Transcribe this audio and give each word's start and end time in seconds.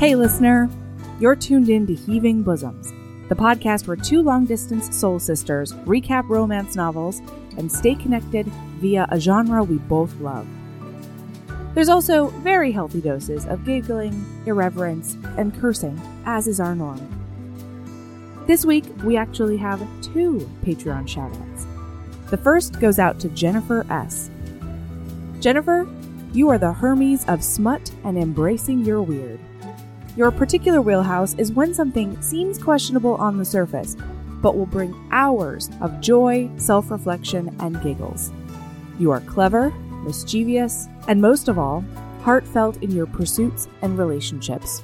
Hey, 0.00 0.14
listener, 0.14 0.70
you're 1.20 1.36
tuned 1.36 1.68
in 1.68 1.86
to 1.86 1.94
Heaving 1.94 2.42
Bosoms, 2.42 2.90
the 3.28 3.34
podcast 3.34 3.86
where 3.86 3.98
two 3.98 4.22
long 4.22 4.46
distance 4.46 4.96
soul 4.96 5.18
sisters 5.18 5.74
recap 5.84 6.26
romance 6.30 6.74
novels 6.74 7.20
and 7.58 7.70
stay 7.70 7.94
connected 7.96 8.46
via 8.78 9.06
a 9.10 9.20
genre 9.20 9.62
we 9.62 9.76
both 9.76 10.18
love. 10.18 10.48
There's 11.74 11.90
also 11.90 12.28
very 12.28 12.72
healthy 12.72 13.02
doses 13.02 13.44
of 13.44 13.66
giggling, 13.66 14.24
irreverence, 14.46 15.18
and 15.36 15.54
cursing, 15.60 16.00
as 16.24 16.48
is 16.48 16.60
our 16.60 16.74
norm. 16.74 17.06
This 18.46 18.64
week, 18.64 18.86
we 19.04 19.18
actually 19.18 19.58
have 19.58 19.86
two 20.00 20.50
Patreon 20.64 21.06
shoutouts. 21.08 22.30
The 22.30 22.38
first 22.38 22.80
goes 22.80 22.98
out 22.98 23.20
to 23.20 23.28
Jennifer 23.28 23.84
S. 23.90 24.30
Jennifer, 25.40 25.86
you 26.32 26.48
are 26.48 26.56
the 26.56 26.72
Hermes 26.72 27.26
of 27.28 27.44
smut 27.44 27.92
and 28.02 28.16
embracing 28.16 28.82
your 28.82 29.02
weird. 29.02 29.38
Your 30.16 30.32
particular 30.32 30.82
wheelhouse 30.82 31.34
is 31.38 31.52
when 31.52 31.72
something 31.72 32.20
seems 32.20 32.58
questionable 32.58 33.14
on 33.14 33.36
the 33.38 33.44
surface, 33.44 33.96
but 34.42 34.56
will 34.56 34.66
bring 34.66 34.94
hours 35.12 35.70
of 35.80 36.00
joy, 36.00 36.50
self 36.56 36.90
reflection, 36.90 37.54
and 37.60 37.80
giggles. 37.80 38.32
You 38.98 39.12
are 39.12 39.20
clever, 39.20 39.70
mischievous, 40.04 40.88
and 41.06 41.20
most 41.20 41.48
of 41.48 41.58
all, 41.58 41.84
heartfelt 42.22 42.82
in 42.82 42.90
your 42.90 43.06
pursuits 43.06 43.68
and 43.82 43.96
relationships. 43.96 44.82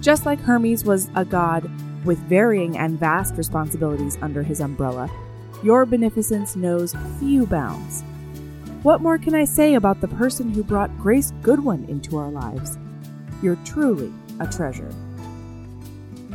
Just 0.00 0.26
like 0.26 0.40
Hermes 0.40 0.84
was 0.84 1.10
a 1.16 1.24
god 1.24 1.68
with 2.04 2.18
varying 2.20 2.78
and 2.78 2.98
vast 2.98 3.34
responsibilities 3.34 4.16
under 4.22 4.42
his 4.42 4.60
umbrella, 4.60 5.10
your 5.62 5.84
beneficence 5.84 6.56
knows 6.56 6.94
few 7.18 7.46
bounds. 7.46 8.02
What 8.82 9.02
more 9.02 9.18
can 9.18 9.34
I 9.34 9.44
say 9.44 9.74
about 9.74 10.00
the 10.00 10.08
person 10.08 10.54
who 10.54 10.62
brought 10.62 10.96
Grace 10.98 11.32
Goodwin 11.42 11.84
into 11.86 12.16
our 12.16 12.30
lives? 12.30 12.78
You're 13.42 13.58
truly 13.64 14.12
a 14.38 14.46
treasure. 14.46 14.92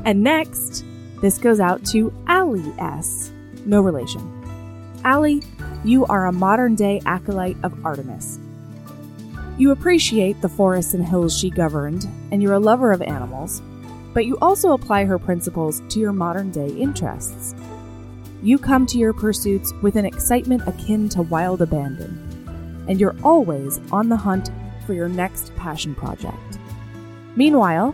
And 0.06 0.24
next, 0.24 0.86
this 1.22 1.38
goes 1.38 1.60
out 1.60 1.84
to 1.88 2.14
Allie 2.28 2.74
S. 2.78 3.32
No 3.66 3.82
relation. 3.82 4.32
Allie, 5.04 5.42
you 5.84 6.06
are 6.06 6.26
a 6.26 6.32
modern 6.32 6.76
day 6.76 7.02
acolyte 7.06 7.58
of 7.64 7.86
Artemis. 7.86 8.40
You 9.58 9.72
appreciate 9.72 10.42
the 10.42 10.50
forests 10.50 10.94
and 10.94 11.06
hills 11.06 11.38
she 11.38 11.50
governed, 11.50 12.08
and 12.32 12.44
you're 12.44 12.54
a 12.54 12.60
lover 12.60 12.92
of 12.92 13.02
animals, 13.02 13.62
but 14.14 14.26
you 14.26 14.38
also 14.42 14.74
apply 14.74 15.06
her 15.06 15.18
principles 15.18 15.82
to 15.90 16.00
your 16.00 16.12
modern 16.12 16.52
day 16.52 16.70
interests. 16.70 17.56
You 18.44 18.58
come 18.58 18.86
to 18.88 18.98
your 18.98 19.14
pursuits 19.14 19.74
with 19.82 19.96
an 19.96 20.06
excitement 20.06 20.68
akin 20.68 21.10
to 21.10 21.22
wild 21.22 21.62
abandon, 21.62 22.86
and 22.90 23.00
you're 23.00 23.16
always 23.24 23.80
on 23.92 24.10
the 24.10 24.18
hunt 24.18 24.52
for 24.86 24.94
your 24.94 25.10
next 25.10 25.56
passion 25.56 25.96
project. 25.96 26.60
Meanwhile, 27.36 27.94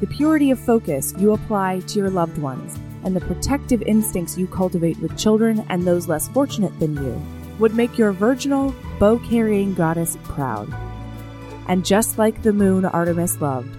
the 0.00 0.06
purity 0.06 0.50
of 0.50 0.58
focus 0.58 1.14
you 1.18 1.32
apply 1.32 1.80
to 1.80 1.98
your 1.98 2.10
loved 2.10 2.38
ones 2.38 2.78
and 3.04 3.14
the 3.14 3.20
protective 3.20 3.82
instincts 3.82 4.38
you 4.38 4.46
cultivate 4.46 4.98
with 4.98 5.18
children 5.18 5.64
and 5.68 5.82
those 5.82 6.08
less 6.08 6.28
fortunate 6.28 6.78
than 6.80 6.96
you 6.96 7.20
would 7.58 7.74
make 7.74 7.98
your 7.98 8.12
virginal, 8.12 8.74
bow 8.98 9.18
carrying 9.18 9.74
goddess 9.74 10.16
proud. 10.24 10.72
And 11.68 11.84
just 11.84 12.18
like 12.18 12.42
the 12.42 12.52
moon 12.52 12.84
Artemis 12.84 13.40
loved, 13.40 13.76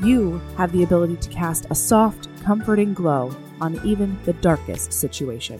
you 0.00 0.40
have 0.56 0.72
the 0.72 0.84
ability 0.84 1.16
to 1.16 1.28
cast 1.30 1.66
a 1.70 1.74
soft, 1.74 2.28
comforting 2.44 2.94
glow 2.94 3.34
on 3.60 3.80
even 3.84 4.18
the 4.24 4.34
darkest 4.34 4.92
situation. 4.92 5.58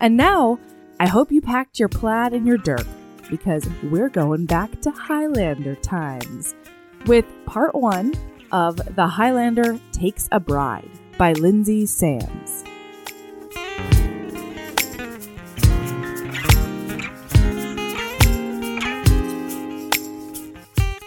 And 0.00 0.16
now, 0.16 0.58
I 1.00 1.06
hope 1.06 1.32
you 1.32 1.40
packed 1.40 1.78
your 1.78 1.88
plaid 1.88 2.34
and 2.34 2.46
your 2.46 2.58
dirk 2.58 2.86
because 3.30 3.68
we're 3.84 4.08
going 4.08 4.46
back 4.46 4.80
to 4.82 4.90
Highlander 4.90 5.74
times 5.76 6.54
with 7.06 7.24
part 7.46 7.74
one 7.74 8.14
of 8.52 8.76
The 8.96 9.06
Highlander 9.06 9.78
Takes 9.92 10.28
a 10.32 10.40
Bride 10.40 10.90
by 11.18 11.32
Lynsay 11.34 11.86
Sands. 11.86 12.64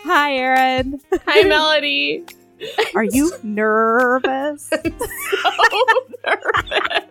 Hi, 0.06 0.34
Erin. 0.36 1.00
Hi, 1.28 1.42
Melody. 1.48 2.26
Are 2.96 3.04
you 3.04 3.32
nervous? 3.44 4.70
so 4.70 4.78
nervous. 6.26 7.06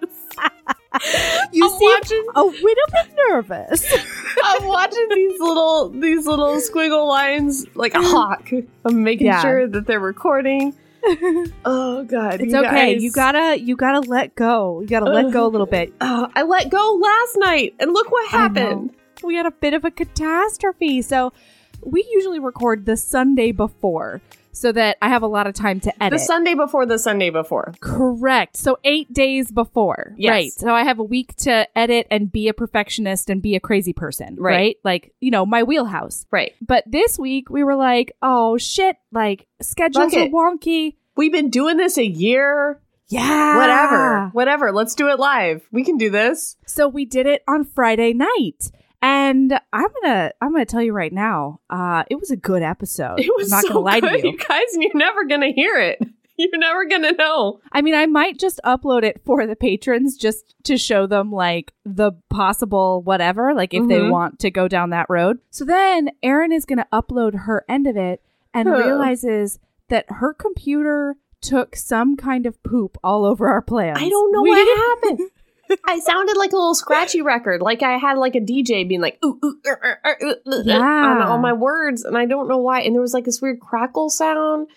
you 1.53 1.65
I'm 1.71 1.79
seem 1.79 1.91
watching. 1.91 2.27
a 2.35 2.43
little 2.43 2.87
bit 2.93 3.15
nervous. 3.29 3.93
I'm 4.45 4.67
watching 4.67 5.07
these 5.15 5.39
little 5.41 5.89
these 5.91 6.27
little 6.27 6.57
squiggle 6.57 7.07
lines 7.07 7.67
like 7.75 7.95
a 7.95 8.03
hawk. 8.03 8.51
I'm 8.85 9.03
making 9.05 9.27
Yeah. 9.27 9.43
sure 9.43 9.67
that 9.69 9.87
they're 9.87 10.01
recording. 10.01 10.75
Oh 11.65 12.05
God, 12.05 12.41
It's 12.41 12.53
you 12.53 12.59
okay. 12.59 12.95
guys. 12.95 13.03
You 13.03 13.13
gotta 13.13 13.59
you 13.61 13.77
gotta 13.77 14.01
let 14.09 14.35
go. 14.35 14.81
You 14.81 14.87
gotta 14.89 15.11
let 15.11 15.31
go 15.33 15.47
a 15.47 15.49
little 15.49 15.67
bit. 15.67 15.93
Oh, 16.01 16.29
I 16.35 16.43
let 16.43 16.71
go 16.71 16.99
last 17.01 17.37
night, 17.39 17.75
and 17.79 17.93
look 17.93 18.11
what 18.11 18.29
happened. 18.31 18.91
We 19.23 19.37
had 19.37 19.47
a 19.47 19.51
bit 19.51 19.75
of 19.75 19.85
a 19.85 19.91
catastrophe. 19.91 21.03
So 21.03 21.33
we 21.83 22.07
usually 22.13 22.41
record 22.41 22.85
the 22.87 22.97
Sunday 22.97 23.53
before 23.53 24.21
so 24.59 24.73
that 24.73 24.99
I 25.01 25.09
have 25.09 25.23
a 25.23 25.27
lot 25.27 25.47
of 25.47 25.55
time 25.55 25.81
to 25.81 26.03
edit. 26.03 26.19
The. 26.19 26.25
Sunday 26.25 26.55
before 26.55 26.85
the 26.85 26.99
Sunday 26.99 27.31
before. 27.31 27.75
Correct. 27.81 28.57
So 28.57 28.79
eight 28.85 29.13
days 29.13 29.51
before. 29.51 30.15
Yes. 30.19 30.31
Right. 30.31 30.53
So 30.53 30.75
I 30.75 30.83
have 30.83 30.99
a 30.99 31.05
week 31.05 31.37
to 31.37 31.67
edit 31.79 32.07
and 32.11 32.31
be 32.31 32.49
a 32.49 32.55
perfectionist 32.55 33.31
and 33.31 33.41
be 33.41 33.55
a 33.55 33.61
crazy 33.61 33.93
person. 33.93 34.37
Right. 34.39 34.55
Right. 34.55 34.77
Like, 34.85 35.15
you 35.21 35.31
know, 35.31 35.47
my 35.47 35.63
wheelhouse. 35.63 36.27
Right. 36.31 36.53
But 36.61 36.85
this 36.87 37.19
week 37.19 37.49
we 37.49 37.63
were 37.63 37.77
like, 37.77 38.13
oh 38.21 38.59
shit, 38.59 38.97
like 39.13 39.47
schedules 39.63 40.13
Fuck 40.13 40.23
are 40.23 40.29
wonky. 40.29 40.97
We've 41.17 41.33
been 41.33 41.51
doing 41.51 41.77
this 41.77 41.97
a 41.97 42.07
year. 42.07 42.81
Yeah. 43.09 43.57
Whatever. 43.57 44.29
Whatever. 44.33 44.73
Let's 44.73 44.95
do 44.95 45.09
it 45.09 45.19
live. 45.19 45.67
We 45.73 45.85
can 45.85 45.97
do 45.97 46.11
this. 46.11 46.57
So 46.67 46.89
we 46.89 47.05
did 47.05 47.27
it 47.27 47.43
on 47.49 47.65
Friday 47.65 48.13
night. 48.13 48.71
And 49.01 49.53
I'm 49.73 49.89
gonna 50.03 50.33
I'm 50.41 50.53
gonna 50.53 50.65
tell 50.67 50.83
you 50.83 50.93
right 50.93 51.13
now, 51.13 51.61
uh, 51.71 52.05
it 52.11 52.17
was 52.17 52.31
a 52.31 52.37
good 52.37 52.63
episode. 52.63 53.21
It 53.21 53.31
was 53.37 53.53
I'm 53.53 53.57
not 53.59 53.63
so 53.63 53.69
gonna 53.75 53.81
lie 53.81 54.01
good, 54.01 54.11
to 54.23 54.27
you. 54.27 54.33
you 54.33 54.39
guys, 54.39 54.75
and 54.75 54.83
you're 54.83 54.97
never 54.97 55.25
gonna 55.25 55.53
hear 55.53 55.77
it. 55.77 55.99
You're 56.41 56.57
never 56.57 56.85
gonna 56.85 57.11
know. 57.11 57.59
I 57.73 57.83
mean, 57.83 57.97
I 57.97 58.07
might 58.07 58.39
just 58.39 58.61
upload 58.65 59.03
it 59.03 59.21
for 59.25 59.45
the 59.45 59.57
patrons 59.57 60.17
just 60.17 60.55
to 60.67 60.79
show 60.79 61.05
them 61.09 61.33
like 61.33 61.73
the 61.85 62.13
possible 62.31 63.03
whatever, 63.03 63.53
like 63.55 63.75
if 63.75 63.89
they 63.89 63.99
Mhm. 63.99 64.11
want 64.13 64.39
to 64.39 64.51
go 64.53 64.69
down 64.69 64.91
that 64.91 65.07
road. 65.09 65.41
So 65.51 65.65
then 65.65 66.11
Erin 66.23 66.53
is 66.53 66.65
going 66.65 66.79
to 66.79 66.87
upload 66.93 67.41
her 67.47 67.65
end 67.69 67.89
of 67.89 67.97
it 67.97 68.23
and 68.55 68.69
Huh. 68.69 68.77
realizes 68.77 69.59
that 69.89 70.05
her 70.09 70.33
computer 70.33 71.17
took 71.41 71.75
some 71.75 72.17
kind 72.17 72.47
of 72.47 72.63
poop 72.63 72.97
all 73.03 73.25
over 73.25 73.49
our 73.49 73.61
plans. 73.63 73.99
I 74.01 74.09
don't 74.09 74.31
know 74.31 74.43
We 74.43 74.51
what 74.51 75.01
happened. 75.03 75.31
I 75.87 75.99
sounded 76.01 76.37
like 76.37 76.53
a 76.53 76.57
little 76.57 76.75
scratchy 76.75 77.23
record, 77.23 77.61
like 77.63 77.83
I 77.83 77.99
had 77.99 78.19
like 78.19 78.35
a 78.35 78.41
DJ 78.41 78.89
being 78.89 79.01
like 79.01 79.19
ooh 79.25 79.39
ooh 79.45 79.59
er, 79.67 79.99
er, 80.05 80.17
er, 80.23 80.37
Yeah. 80.65 80.81
on 80.81 81.23
all 81.23 81.39
my 81.39 81.53
words, 81.53 82.05
and 82.05 82.17
I 82.17 82.25
don't 82.27 82.49
know 82.49 82.59
why. 82.59 82.81
And 82.81 82.95
there 82.95 83.03
was 83.03 83.15
like 83.15 83.25
this 83.25 83.41
weird 83.43 83.61
crackle 83.61 84.11
sound, 84.11 84.69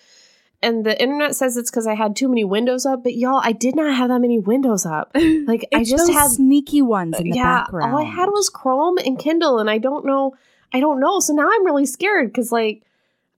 and 0.61 0.85
the 0.85 0.99
internet 1.01 1.35
says 1.35 1.57
it's 1.57 1.71
because 1.71 1.87
I 1.87 1.95
had 1.95 2.15
too 2.15 2.27
many 2.29 2.43
windows 2.43 2.85
up. 2.85 3.03
But 3.03 3.15
y'all, 3.15 3.41
I 3.43 3.51
did 3.51 3.75
not 3.75 3.95
have 3.95 4.09
that 4.09 4.19
many 4.21 4.39
windows 4.39 4.85
up. 4.85 5.11
Like 5.47 5.67
I 5.73 5.83
just 5.83 6.11
had 6.11 6.29
sneaky 6.31 6.81
ones 6.81 7.19
in 7.19 7.29
the 7.29 7.37
yeah, 7.37 7.61
background. 7.63 7.93
all 7.93 7.99
I 7.99 8.03
had 8.03 8.27
was 8.27 8.49
Chrome 8.49 8.97
and 8.99 9.17
Kindle, 9.19 9.59
and 9.59 9.69
I 9.69 9.77
don't 9.79 10.05
know. 10.05 10.35
I 10.73 10.79
don't 10.79 10.99
know. 10.99 11.19
So 11.19 11.33
now 11.33 11.49
I'm 11.51 11.65
really 11.65 11.85
scared 11.85 12.27
because 12.27 12.51
like. 12.51 12.83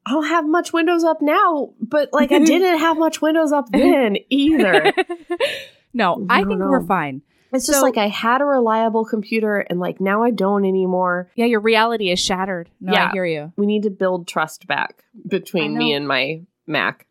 I 0.05 0.11
don't 0.11 0.25
have 0.27 0.45
much 0.45 0.73
windows 0.73 1.05
up 1.05 1.21
now, 1.21 1.69
but 1.79 2.09
like 2.11 2.33
I 2.33 2.39
didn't 2.43 2.79
have 2.79 2.97
much 2.97 3.21
windows 3.21 3.53
up 3.53 3.69
then 3.71 4.17
either. 4.29 4.91
no, 5.93 6.25
I 6.29 6.41
I 6.41 6.43
think 6.43 6.59
know. 6.59 6.67
we're 6.69 6.85
fine. 6.85 7.21
It's 7.53 7.67
just 7.67 7.81
like 7.81 7.97
I 7.97 8.07
had 8.07 8.41
a 8.41 8.45
reliable 8.45 9.05
computer 9.05 9.59
and 9.59 9.79
like 9.79 10.01
now 10.01 10.23
I 10.23 10.31
don't 10.31 10.65
anymore. 10.65 11.29
Yeah, 11.35 11.45
your 11.45 11.59
reality 11.59 12.09
is 12.09 12.19
shattered. 12.19 12.69
No, 12.81 12.93
I 12.93 13.11
hear 13.11 13.25
you. 13.25 13.53
We 13.55 13.65
need 13.65 13.83
to 13.83 13.89
build 13.91 14.27
trust 14.27 14.67
back 14.67 15.03
between 15.27 15.77
me 15.77 15.93
and 15.93 16.07
my 16.07 16.41
Mac. 16.65 17.05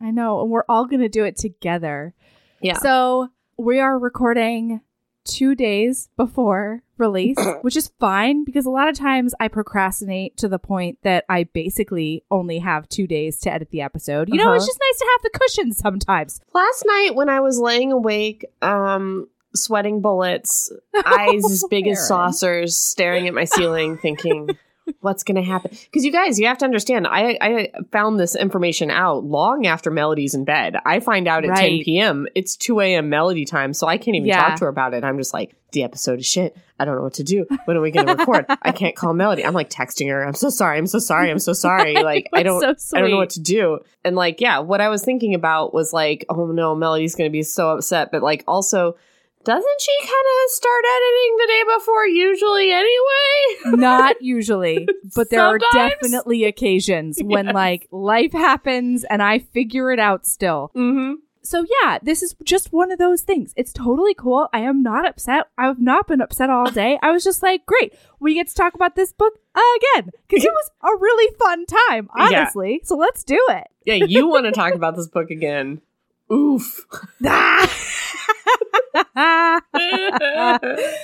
I 0.00 0.10
know, 0.12 0.40
and 0.42 0.50
we're 0.50 0.64
all 0.68 0.86
going 0.86 1.00
to 1.00 1.08
do 1.08 1.24
it 1.24 1.36
together. 1.36 2.14
Yeah. 2.62 2.78
So 2.78 3.30
we 3.56 3.80
are 3.80 3.98
recording 3.98 4.80
two 5.24 5.54
days 5.54 6.08
before 6.16 6.82
release, 6.96 7.36
which 7.62 7.76
is 7.76 7.90
fine 7.98 8.44
because 8.44 8.64
a 8.66 8.70
lot 8.70 8.88
of 8.88 8.96
times 8.96 9.34
I 9.40 9.48
procrastinate 9.48 10.36
to 10.38 10.48
the 10.48 10.58
point 10.58 10.98
that 11.02 11.24
I 11.28 11.44
basically 11.44 12.22
only 12.30 12.60
have 12.60 12.88
two 12.88 13.06
days 13.06 13.38
to 13.40 13.52
edit 13.52 13.70
the 13.70 13.80
episode. 13.82 14.28
You 14.28 14.36
know, 14.36 14.52
it's 14.52 14.62
Uh-huh. 14.62 14.68
just 14.68 14.80
nice 14.90 14.98
to 14.98 15.06
have 15.12 15.22
the 15.32 15.38
cushion 15.38 15.72
sometimes. 15.72 16.40
Last 16.54 16.84
night 16.86 17.14
when 17.14 17.28
I 17.28 17.40
was 17.40 17.58
laying 17.58 17.90
awake, 17.92 18.44
um, 18.62 19.28
sweating 19.54 20.00
bullets, 20.00 20.72
eyes 21.04 21.44
as 21.50 21.64
big 21.70 21.86
as 21.86 22.06
saucers, 22.06 22.76
staring 22.76 23.26
at 23.28 23.34
my 23.34 23.44
ceiling, 23.44 23.96
thinking, 23.98 24.50
what's 25.00 25.22
going 25.22 25.36
to 25.36 25.42
happen. 25.42 25.70
Because 25.84 26.04
you 26.04 26.12
guys, 26.12 26.38
you 26.40 26.46
have 26.46 26.58
to 26.58 26.64
understand, 26.64 27.06
I, 27.06 27.36
I 27.40 27.70
found 27.92 28.18
this 28.18 28.34
information 28.34 28.90
out 28.90 29.24
long 29.24 29.66
after 29.66 29.90
Melody's 29.90 30.34
in 30.34 30.44
bed. 30.44 30.76
I 30.84 31.00
find 31.00 31.28
out 31.28 31.44
at 31.44 31.54
10 31.56 31.82
p.m. 31.84 32.26
It's 32.34 32.56
2 32.56 32.80
a.m. 32.80 33.08
Melody 33.10 33.44
time, 33.44 33.74
so 33.74 33.86
I 33.86 33.98
can't 33.98 34.16
even 34.16 34.28
Yeah. 34.28 34.40
talk 34.48 34.58
to 34.58 34.64
her 34.64 34.68
about 34.68 34.94
it. 34.94 35.04
I'm 35.04 35.18
just 35.18 35.34
like, 35.34 35.54
the 35.72 35.82
episode 35.82 36.20
is 36.20 36.26
shit. 36.26 36.56
I 36.80 36.86
don't 36.86 36.96
know 36.96 37.02
what 37.02 37.14
to 37.14 37.24
do. 37.24 37.44
When 37.66 37.76
are 37.76 37.82
we 37.82 37.90
going 37.90 38.06
to 38.06 38.14
record? 38.14 38.46
I 38.62 38.72
can't 38.72 38.96
call 38.96 39.12
Melody. 39.12 39.44
I'm 39.44 39.52
like 39.52 39.68
texting 39.68 40.08
her. 40.08 40.24
I'm 40.24 40.32
so 40.32 40.48
sorry. 40.48 40.78
I'm 40.78 40.86
so 40.86 40.98
sorry. 40.98 41.30
I'm 41.30 41.38
so 41.40 41.52
sorry. 41.52 41.94
Like, 42.02 42.30
I 42.32 42.42
don't. 42.42 42.80
so 42.80 42.96
I 42.96 43.00
don't 43.02 43.10
know 43.10 43.18
what 43.18 43.30
to 43.30 43.40
do. 43.40 43.80
And 44.02 44.16
like, 44.16 44.40
yeah, 44.40 44.60
what 44.60 44.80
I 44.80 44.88
was 44.88 45.02
thinking 45.04 45.34
about 45.34 45.74
was 45.74 45.92
like, 45.92 46.24
oh 46.30 46.46
no, 46.46 46.74
Melody's 46.74 47.14
going 47.16 47.28
to 47.28 47.32
be 47.32 47.42
so 47.42 47.70
upset. 47.72 48.10
But 48.10 48.22
like, 48.22 48.44
also, 48.48 48.96
doesn't 49.48 49.80
she 49.80 49.96
kind 50.00 50.10
of 50.12 50.50
start 50.50 50.84
editing 50.96 51.36
the 51.38 51.46
day 51.48 51.62
before 51.78 52.06
usually 52.06 52.70
anyway? 52.72 53.76
Not 53.80 54.20
usually, 54.22 54.86
but 55.16 55.30
there 55.30 55.40
are 55.40 55.58
definitely 55.72 56.44
occasions 56.44 57.18
when 57.24 57.46
Yes. 57.46 57.54
like 57.54 57.88
life 57.90 58.32
happens 58.32 59.04
and 59.04 59.22
I 59.22 59.38
figure 59.38 59.90
it 59.90 59.98
out 59.98 60.26
still. 60.26 60.70
mm-hmm. 60.76 61.14
So 61.40 61.64
yeah, 61.82 61.98
this 62.02 62.22
is 62.22 62.34
just 62.44 62.74
one 62.74 62.92
of 62.92 62.98
those 62.98 63.22
things. 63.22 63.54
It's 63.56 63.72
totally 63.72 64.12
cool. 64.12 64.48
I 64.52 64.60
am 64.60 64.82
not 64.82 65.08
upset. 65.08 65.46
I've 65.56 65.80
not 65.80 66.06
been 66.06 66.20
upset 66.20 66.50
all 66.50 66.70
day. 66.70 66.98
I 67.00 67.10
was 67.10 67.24
just 67.24 67.42
like, 67.42 67.64
great, 67.64 67.94
we 68.20 68.34
get 68.34 68.48
to 68.48 68.54
talk 68.54 68.74
about 68.74 68.96
this 68.96 69.12
book 69.14 69.32
again 69.54 70.10
because 70.28 70.44
it 70.44 70.52
was 70.52 70.70
a 70.82 71.00
really 71.00 71.34
fun 71.38 71.64
time, 71.88 72.10
Yeah. 72.18 72.40
honestly. 72.40 72.82
So 72.84 72.96
let's 72.96 73.24
do 73.24 73.40
it. 73.48 73.64
Yeah, 73.86 73.94
you 73.94 74.28
want 74.28 74.44
to 74.44 74.52
talk 74.52 74.74
about 74.74 74.94
this 74.96 75.06
book 75.08 75.30
again. 75.30 75.80
Oof. 76.30 76.84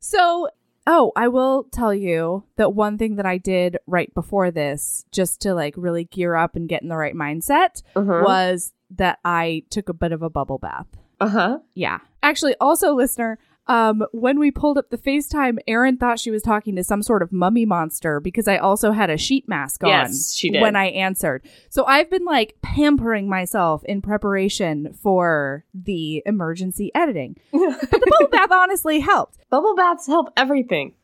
so, 0.00 0.48
oh, 0.86 1.12
I 1.16 1.28
will 1.28 1.64
tell 1.64 1.94
you 1.94 2.44
that 2.56 2.74
one 2.74 2.98
thing 2.98 3.16
that 3.16 3.26
I 3.26 3.38
did 3.38 3.78
right 3.86 4.12
before 4.14 4.50
this, 4.50 5.04
just 5.12 5.40
to 5.42 5.54
like 5.54 5.74
really 5.76 6.04
gear 6.04 6.34
up 6.34 6.56
and 6.56 6.68
get 6.68 6.82
in 6.82 6.88
the 6.88 6.96
right 6.96 7.14
mindset, 7.14 7.82
uh-huh. 7.96 8.22
was 8.24 8.72
that 8.90 9.18
I 9.24 9.64
took 9.70 9.88
a 9.88 9.94
bit 9.94 10.12
of 10.12 10.22
a 10.22 10.30
bubble 10.30 10.58
bath. 10.58 10.86
Uh-huh. 11.20 11.58
Yeah. 11.74 11.98
Actually, 12.22 12.54
also, 12.60 12.94
listener, 12.94 13.38
um, 13.66 14.04
when 14.12 14.38
we 14.38 14.50
pulled 14.50 14.76
up 14.78 14.90
the 14.90 14.98
FaceTime, 14.98 15.58
Erin 15.66 15.96
thought 15.96 16.18
she 16.18 16.30
was 16.30 16.42
talking 16.42 16.76
to 16.76 16.84
some 16.84 17.02
sort 17.02 17.22
of 17.22 17.32
mummy 17.32 17.64
monster 17.64 18.20
because 18.20 18.46
I 18.46 18.58
also 18.58 18.92
had 18.92 19.08
a 19.10 19.16
sheet 19.16 19.48
mask 19.48 19.82
on 19.84 19.88
Yes, 19.90 20.34
she 20.34 20.50
did. 20.50 20.60
when 20.60 20.76
I 20.76 20.86
answered. 20.86 21.42
So 21.70 21.84
I've 21.86 22.10
been 22.10 22.24
like 22.24 22.56
pampering 22.62 23.28
myself 23.28 23.82
in 23.84 24.02
preparation 24.02 24.92
for 25.02 25.64
the 25.72 26.22
emergency 26.26 26.90
editing. 26.94 27.36
But 27.52 27.90
the 28.00 28.10
bubble 28.10 28.30
bath 28.30 28.50
honestly 28.52 29.00
helped. 29.00 29.38
Bubble 29.50 29.74
baths 29.74 30.06
help 30.06 30.28
everything. 30.36 30.94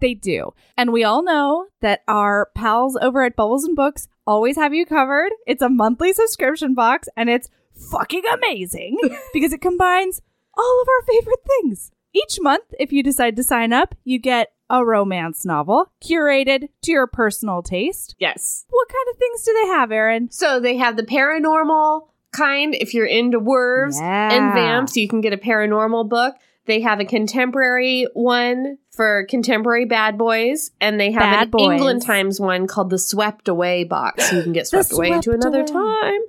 They 0.00 0.14
do. 0.14 0.52
And 0.76 0.92
we 0.92 1.04
all 1.04 1.22
know 1.22 1.66
that 1.80 2.02
our 2.08 2.50
pals 2.54 2.96
over 3.00 3.22
at 3.22 3.36
Bubbles 3.36 3.64
and 3.64 3.76
Books 3.76 4.08
always 4.26 4.56
have 4.56 4.74
you 4.74 4.84
covered. 4.84 5.30
It's 5.46 5.62
a 5.62 5.68
monthly 5.68 6.12
subscription 6.12 6.74
box 6.74 7.08
and 7.16 7.30
it's 7.30 7.48
fucking 7.90 8.22
amazing 8.34 8.98
because 9.32 9.52
it 9.52 9.60
combines 9.60 10.22
all 10.56 10.82
of 10.82 10.88
our 10.88 11.02
favorite 11.06 11.40
things. 11.46 11.90
Each 12.12 12.38
month, 12.40 12.64
if 12.78 12.92
you 12.92 13.02
decide 13.02 13.36
to 13.36 13.42
sign 13.42 13.72
up, 13.72 13.94
you 14.04 14.18
get 14.18 14.52
a 14.70 14.84
romance 14.84 15.44
novel 15.44 15.92
curated 16.02 16.68
to 16.82 16.90
your 16.92 17.06
personal 17.06 17.62
taste. 17.62 18.14
Yes. 18.18 18.64
What 18.70 18.88
kind 18.88 19.06
of 19.10 19.18
things 19.18 19.42
do 19.42 19.52
they 19.62 19.68
have, 19.68 19.92
Erin? 19.92 20.30
So 20.30 20.58
they 20.58 20.76
have 20.78 20.96
the 20.96 21.02
paranormal 21.04 22.08
kind 22.32 22.74
if 22.74 22.94
you're 22.94 23.06
into 23.06 23.38
werves 23.38 23.98
Yeah. 24.00 24.32
and 24.32 24.54
vamps, 24.54 24.96
you 24.96 25.08
can 25.08 25.20
get 25.20 25.32
a 25.32 25.36
paranormal 25.38 26.08
book. 26.08 26.34
They 26.66 26.80
have 26.80 26.98
a 26.98 27.04
contemporary 27.04 28.08
one 28.14 28.78
for 28.90 29.24
contemporary 29.28 29.84
bad 29.84 30.18
boys, 30.18 30.72
and 30.80 30.98
they 30.98 31.12
have 31.12 31.20
Bad 31.22 31.42
an 31.44 31.50
boys. 31.50 31.72
England 31.74 32.02
Times 32.02 32.40
one 32.40 32.66
called 32.66 32.90
the 32.90 32.98
Swept 32.98 33.46
Away 33.46 33.84
box. 33.84 34.28
So 34.30 34.36
you 34.36 34.42
can 34.42 34.52
get 34.52 34.66
swept 34.66 34.90
away 34.92 35.10
into 35.10 35.30
another 35.30 35.60
Away. 35.60 35.66
time. 35.66 36.20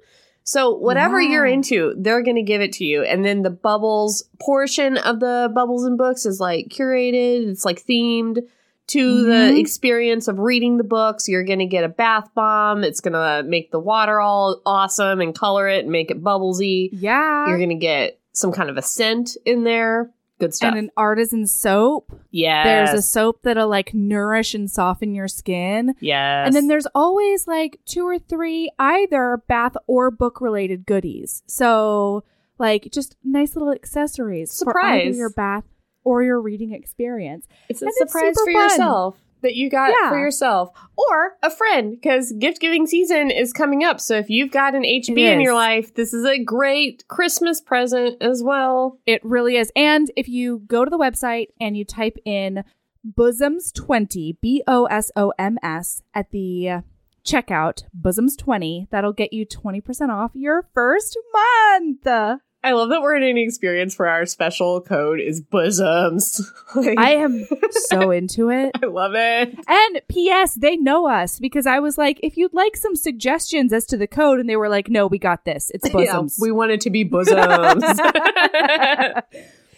So 0.50 0.74
whatever 0.74 1.20
Yeah. 1.22 1.30
you're 1.30 1.46
into, 1.46 1.94
they're 1.98 2.22
going 2.24 2.38
to 2.38 2.42
give 2.42 2.62
it 2.62 2.72
to 2.74 2.86
you. 2.86 3.04
And 3.04 3.26
then 3.26 3.42
the 3.42 3.50
bubbles 3.50 4.24
portion 4.40 4.96
of 4.96 5.20
the 5.20 5.52
bubbles 5.54 5.84
and 5.84 5.98
books 5.98 6.26
is 6.26 6.40
like 6.40 6.70
curated. 6.70 7.50
It's 7.50 7.66
like 7.66 7.86
themed 7.86 8.40
to 8.88 9.24
the 9.26 9.32
Mhm. 9.34 9.60
experience 9.60 10.30
of 10.30 10.40
reading 10.40 10.78
the 10.78 10.86
books. 10.86 11.28
You're 11.28 11.44
going 11.44 11.60
to 11.60 11.66
get 11.66 11.84
a 11.84 11.90
bath 11.90 12.30
bomb. 12.34 12.86
It's 12.86 13.02
going 13.02 13.12
to 13.12 13.44
make 13.46 13.72
the 13.72 13.80
water 13.80 14.22
all 14.22 14.62
awesome 14.66 15.20
and 15.20 15.36
color 15.36 15.68
it 15.68 15.84
and 15.84 15.92
make 15.92 16.12
it 16.12 16.24
bubblesy. 16.24 16.92
Yeah. 16.94 17.50
You're 17.50 17.58
going 17.58 17.68
to 17.68 17.76
get 17.76 18.18
some 18.32 18.54
kind 18.54 18.70
of 18.70 18.78
a 18.78 18.82
scent 18.82 19.36
in 19.46 19.66
there. 19.66 20.12
Good 20.40 20.54
stuff. 20.54 20.70
and 20.70 20.78
an 20.80 20.92
artisan 20.96 21.48
soap. 21.48 22.12
Yeah. 22.32 22.64
There's 22.64 23.00
a 23.00 23.02
soap 23.02 23.40
that'll 23.44 23.68
like 23.68 23.94
nourish 23.94 24.54
and 24.54 24.70
soften 24.70 25.16
your 25.16 25.28
skin. 25.28 25.96
yes. 26.00 26.46
And 26.48 26.56
then 26.56 26.68
there's 26.68 26.88
always 26.94 27.48
like 27.48 27.80
two 27.86 28.06
or 28.08 28.20
three 28.20 28.72
either 28.78 29.42
bath 29.48 29.76
or 29.88 30.12
book 30.12 30.40
related 30.42 30.86
goodies. 30.86 31.42
So, 31.48 32.24
like, 32.60 32.90
just 32.92 33.16
nice 33.24 33.56
little 33.56 33.72
accessories 33.72 34.58
for 34.64 34.78
either 34.80 35.00
Surprise. 35.04 35.18
your 35.18 35.30
bath 35.32 35.64
or 36.04 36.24
your 36.24 36.40
reading 36.42 36.72
experience. 36.74 37.48
It's 37.70 37.82
a 37.82 37.86
And 37.86 37.94
it's 37.98 38.12
surprise 38.12 38.36
super 38.36 38.52
for 38.52 38.54
fun. 38.54 38.70
yourself 38.70 39.18
that 39.42 39.56
you 39.56 39.70
got 39.70 39.92
Yeah. 39.92 40.10
for 40.10 40.18
yourself 40.20 40.70
or 40.98 41.38
a 41.44 41.50
friend 41.50 41.92
because 41.92 42.32
gift 42.40 42.60
giving 42.60 42.88
season 42.88 43.30
is 43.32 43.54
coming 43.54 43.84
up. 43.84 44.00
So 44.02 44.16
if 44.16 44.30
you've 44.30 44.52
got 44.52 44.76
an 44.76 44.84
HB 44.84 45.18
in 45.34 45.42
your 45.42 45.54
life, 45.54 45.94
this 45.94 46.14
is 46.14 46.26
a 46.26 46.44
great 46.44 47.08
Christmas 47.08 47.62
present 47.62 48.22
as 48.22 48.42
well. 48.44 49.00
It 49.06 49.22
really 49.24 49.58
is. 49.58 49.72
And 49.76 50.12
if 50.16 50.28
you 50.28 50.64
go 50.68 50.84
to 50.84 50.90
the 50.90 50.98
website 50.98 51.48
and 51.62 51.78
you 51.78 51.86
type 51.86 52.18
in 52.26 52.64
bosoms20, 53.08 54.38
B 54.42 54.64
O 54.68 54.86
S 54.86 55.12
O 55.16 55.34
M 55.38 55.58
S, 55.62 56.02
at 56.14 56.32
the 56.32 56.82
checkout, 57.26 57.84
bosoms20, 58.00 58.90
that'll 58.90 59.14
get 59.14 59.34
you 59.34 59.46
20% 59.46 60.10
off 60.10 60.32
your 60.34 60.68
first 60.74 61.18
month. 61.34 62.40
I 62.64 62.74
love 62.74 62.90
that 62.90 63.02
we're 63.02 63.16
in 63.16 63.24
an 63.24 63.38
experience 63.38 63.98
where 63.98 64.08
our 64.10 64.26
special 64.26 64.82
code 64.82 65.20
is 65.20 65.42
bosoms. 65.42 66.52
Like, 66.76 67.00
I 67.00 67.12
am 67.16 67.48
so 67.88 68.12
into 68.12 68.50
it. 68.50 68.72
I 68.84 68.88
love 68.88 69.14
it. 69.16 69.58
And 69.68 70.02
P.S. 70.10 70.56
They 70.56 70.76
know 70.76 71.08
us 71.08 71.40
because 71.40 71.66
I 71.66 71.80
was 71.80 71.98
like, 71.98 72.20
if 72.22 72.36
you'd 72.36 72.54
like 72.54 72.76
some 72.76 72.96
suggestions 72.96 73.72
as 73.72 73.86
to 73.86 73.98
the 73.98 74.06
code, 74.06 74.40
and 74.40 74.50
they 74.50 74.58
were 74.58 74.68
like, 74.68 74.90
no, 74.90 75.08
we 75.08 75.18
got 75.18 75.46
this. 75.46 75.72
It's 75.74 75.90
bosoms. 75.94 76.38
Yeah, 76.38 76.44
we 76.44 76.52
want 76.52 76.72
it 76.72 76.82
to 76.82 76.90
be 76.90 77.04
bosoms. 77.06 77.84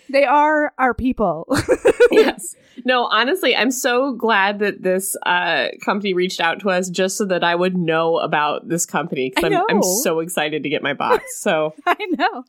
They 0.09 0.25
are 0.25 0.73
our 0.77 0.93
people. 0.93 1.47
yes. 2.11 2.55
No, 2.85 3.05
honestly, 3.05 3.55
I'm 3.55 3.71
so 3.71 4.13
glad 4.13 4.59
that 4.59 4.83
this 4.83 5.17
uh, 5.25 5.67
company 5.83 6.13
reached 6.13 6.39
out 6.39 6.61
to 6.61 6.69
us 6.69 6.89
just 6.89 7.17
so 7.17 7.25
that 7.25 7.43
I 7.43 7.53
would 7.53 7.75
know 7.75 8.19
about 8.19 8.69
this 8.69 8.85
company 8.85 9.29
because 9.29 9.51
I'm, 9.51 9.63
I'm 9.69 9.83
so 9.83 10.21
excited 10.21 10.63
to 10.63 10.69
get 10.69 10.81
my 10.81 10.93
box. 10.93 11.23
So, 11.39 11.73
I 11.85 11.97
know. 12.17 12.45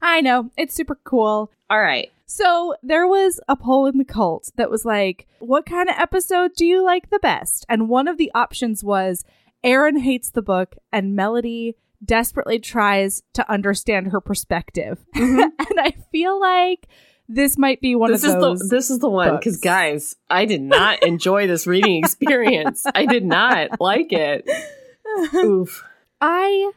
I 0.00 0.22
know. 0.22 0.50
It's 0.56 0.74
super 0.74 0.98
cool. 1.04 1.50
all 1.68 1.80
right. 1.80 2.10
So 2.26 2.74
there 2.82 3.06
was 3.06 3.38
a 3.46 3.54
poll 3.54 3.86
in 3.86 3.98
the 3.98 4.04
cult 4.04 4.50
that 4.56 4.70
was 4.70 4.86
like, 4.86 5.26
what 5.40 5.66
kind 5.66 5.90
of 5.90 5.94
episode 5.98 6.52
do 6.56 6.64
you 6.64 6.82
like 6.82 7.10
the 7.10 7.18
best? 7.18 7.66
And 7.68 7.88
one 7.90 8.08
of 8.08 8.16
the 8.16 8.32
options 8.34 8.82
was 8.82 9.24
Erin 9.62 9.98
hates 9.98 10.30
the 10.30 10.42
book 10.42 10.74
and 10.90 11.14
Melody 11.14 11.76
desperately 12.04 12.58
tries 12.58 13.22
to 13.34 13.50
understand 13.50 14.08
her 14.08 14.20
perspective. 14.20 14.98
Mm-hmm. 15.14 15.40
and 15.40 15.80
I 15.80 15.94
feel 16.12 16.38
like 16.38 16.86
this 17.28 17.56
might 17.56 17.80
be 17.80 17.94
one 17.94 18.12
This 18.12 18.24
of 18.24 18.30
is 18.30 18.34
those. 18.36 18.58
the 18.60 18.76
this 18.76 18.90
is 18.90 18.98
the 18.98 19.08
one 19.08 19.36
because 19.36 19.56
guys, 19.58 20.14
I 20.28 20.44
did 20.44 20.60
not 20.60 21.02
enjoy 21.02 21.46
this 21.46 21.66
reading 21.66 21.96
experience. 22.04 22.84
I 22.94 23.06
did 23.06 23.24
not 23.24 23.80
like 23.80 24.12
it. 24.12 24.48
Oof. 25.34 25.84
I 26.20 26.72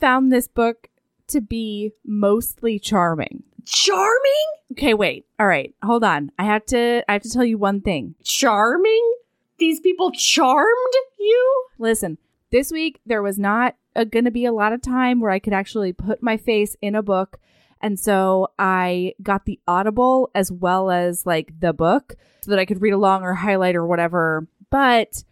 found 0.00 0.30
this 0.32 0.46
book 0.48 0.88
to 1.28 1.40
be 1.40 1.92
mostly 2.06 2.78
charming. 2.78 3.42
Charming? 3.64 4.46
Okay, 4.72 4.94
wait. 4.94 5.26
All 5.40 5.46
right, 5.46 5.74
hold 5.82 6.04
on. 6.04 6.30
I 6.38 6.44
have 6.44 6.64
to. 6.66 7.02
I 7.08 7.12
have 7.12 7.22
to 7.22 7.30
tell 7.30 7.44
you 7.44 7.58
one 7.58 7.80
thing. 7.80 8.14
Charming? 8.22 9.14
These 9.58 9.80
people 9.80 10.12
charmed 10.12 10.94
you? 11.18 11.64
Listen, 11.78 12.16
this 12.52 12.70
week 12.70 13.00
there 13.04 13.22
was 13.22 13.38
not 13.38 13.74
going 14.04 14.24
to 14.24 14.30
be 14.30 14.44
a 14.44 14.52
lot 14.52 14.72
of 14.72 14.82
time 14.82 15.20
where 15.20 15.30
I 15.30 15.38
could 15.38 15.52
actually 15.52 15.92
put 15.92 16.22
my 16.22 16.36
face 16.36 16.76
in 16.80 16.94
a 16.94 17.02
book. 17.02 17.38
And 17.80 17.98
so 17.98 18.48
I 18.58 19.14
got 19.22 19.44
the 19.44 19.60
Audible 19.68 20.30
as 20.34 20.50
well 20.50 20.90
as 20.90 21.24
like 21.24 21.60
the 21.60 21.72
book 21.72 22.16
so 22.42 22.50
that 22.50 22.58
I 22.58 22.64
could 22.64 22.82
read 22.82 22.92
along 22.92 23.22
or 23.22 23.34
highlight 23.34 23.76
or 23.76 23.86
whatever. 23.86 24.48
But 24.70 25.22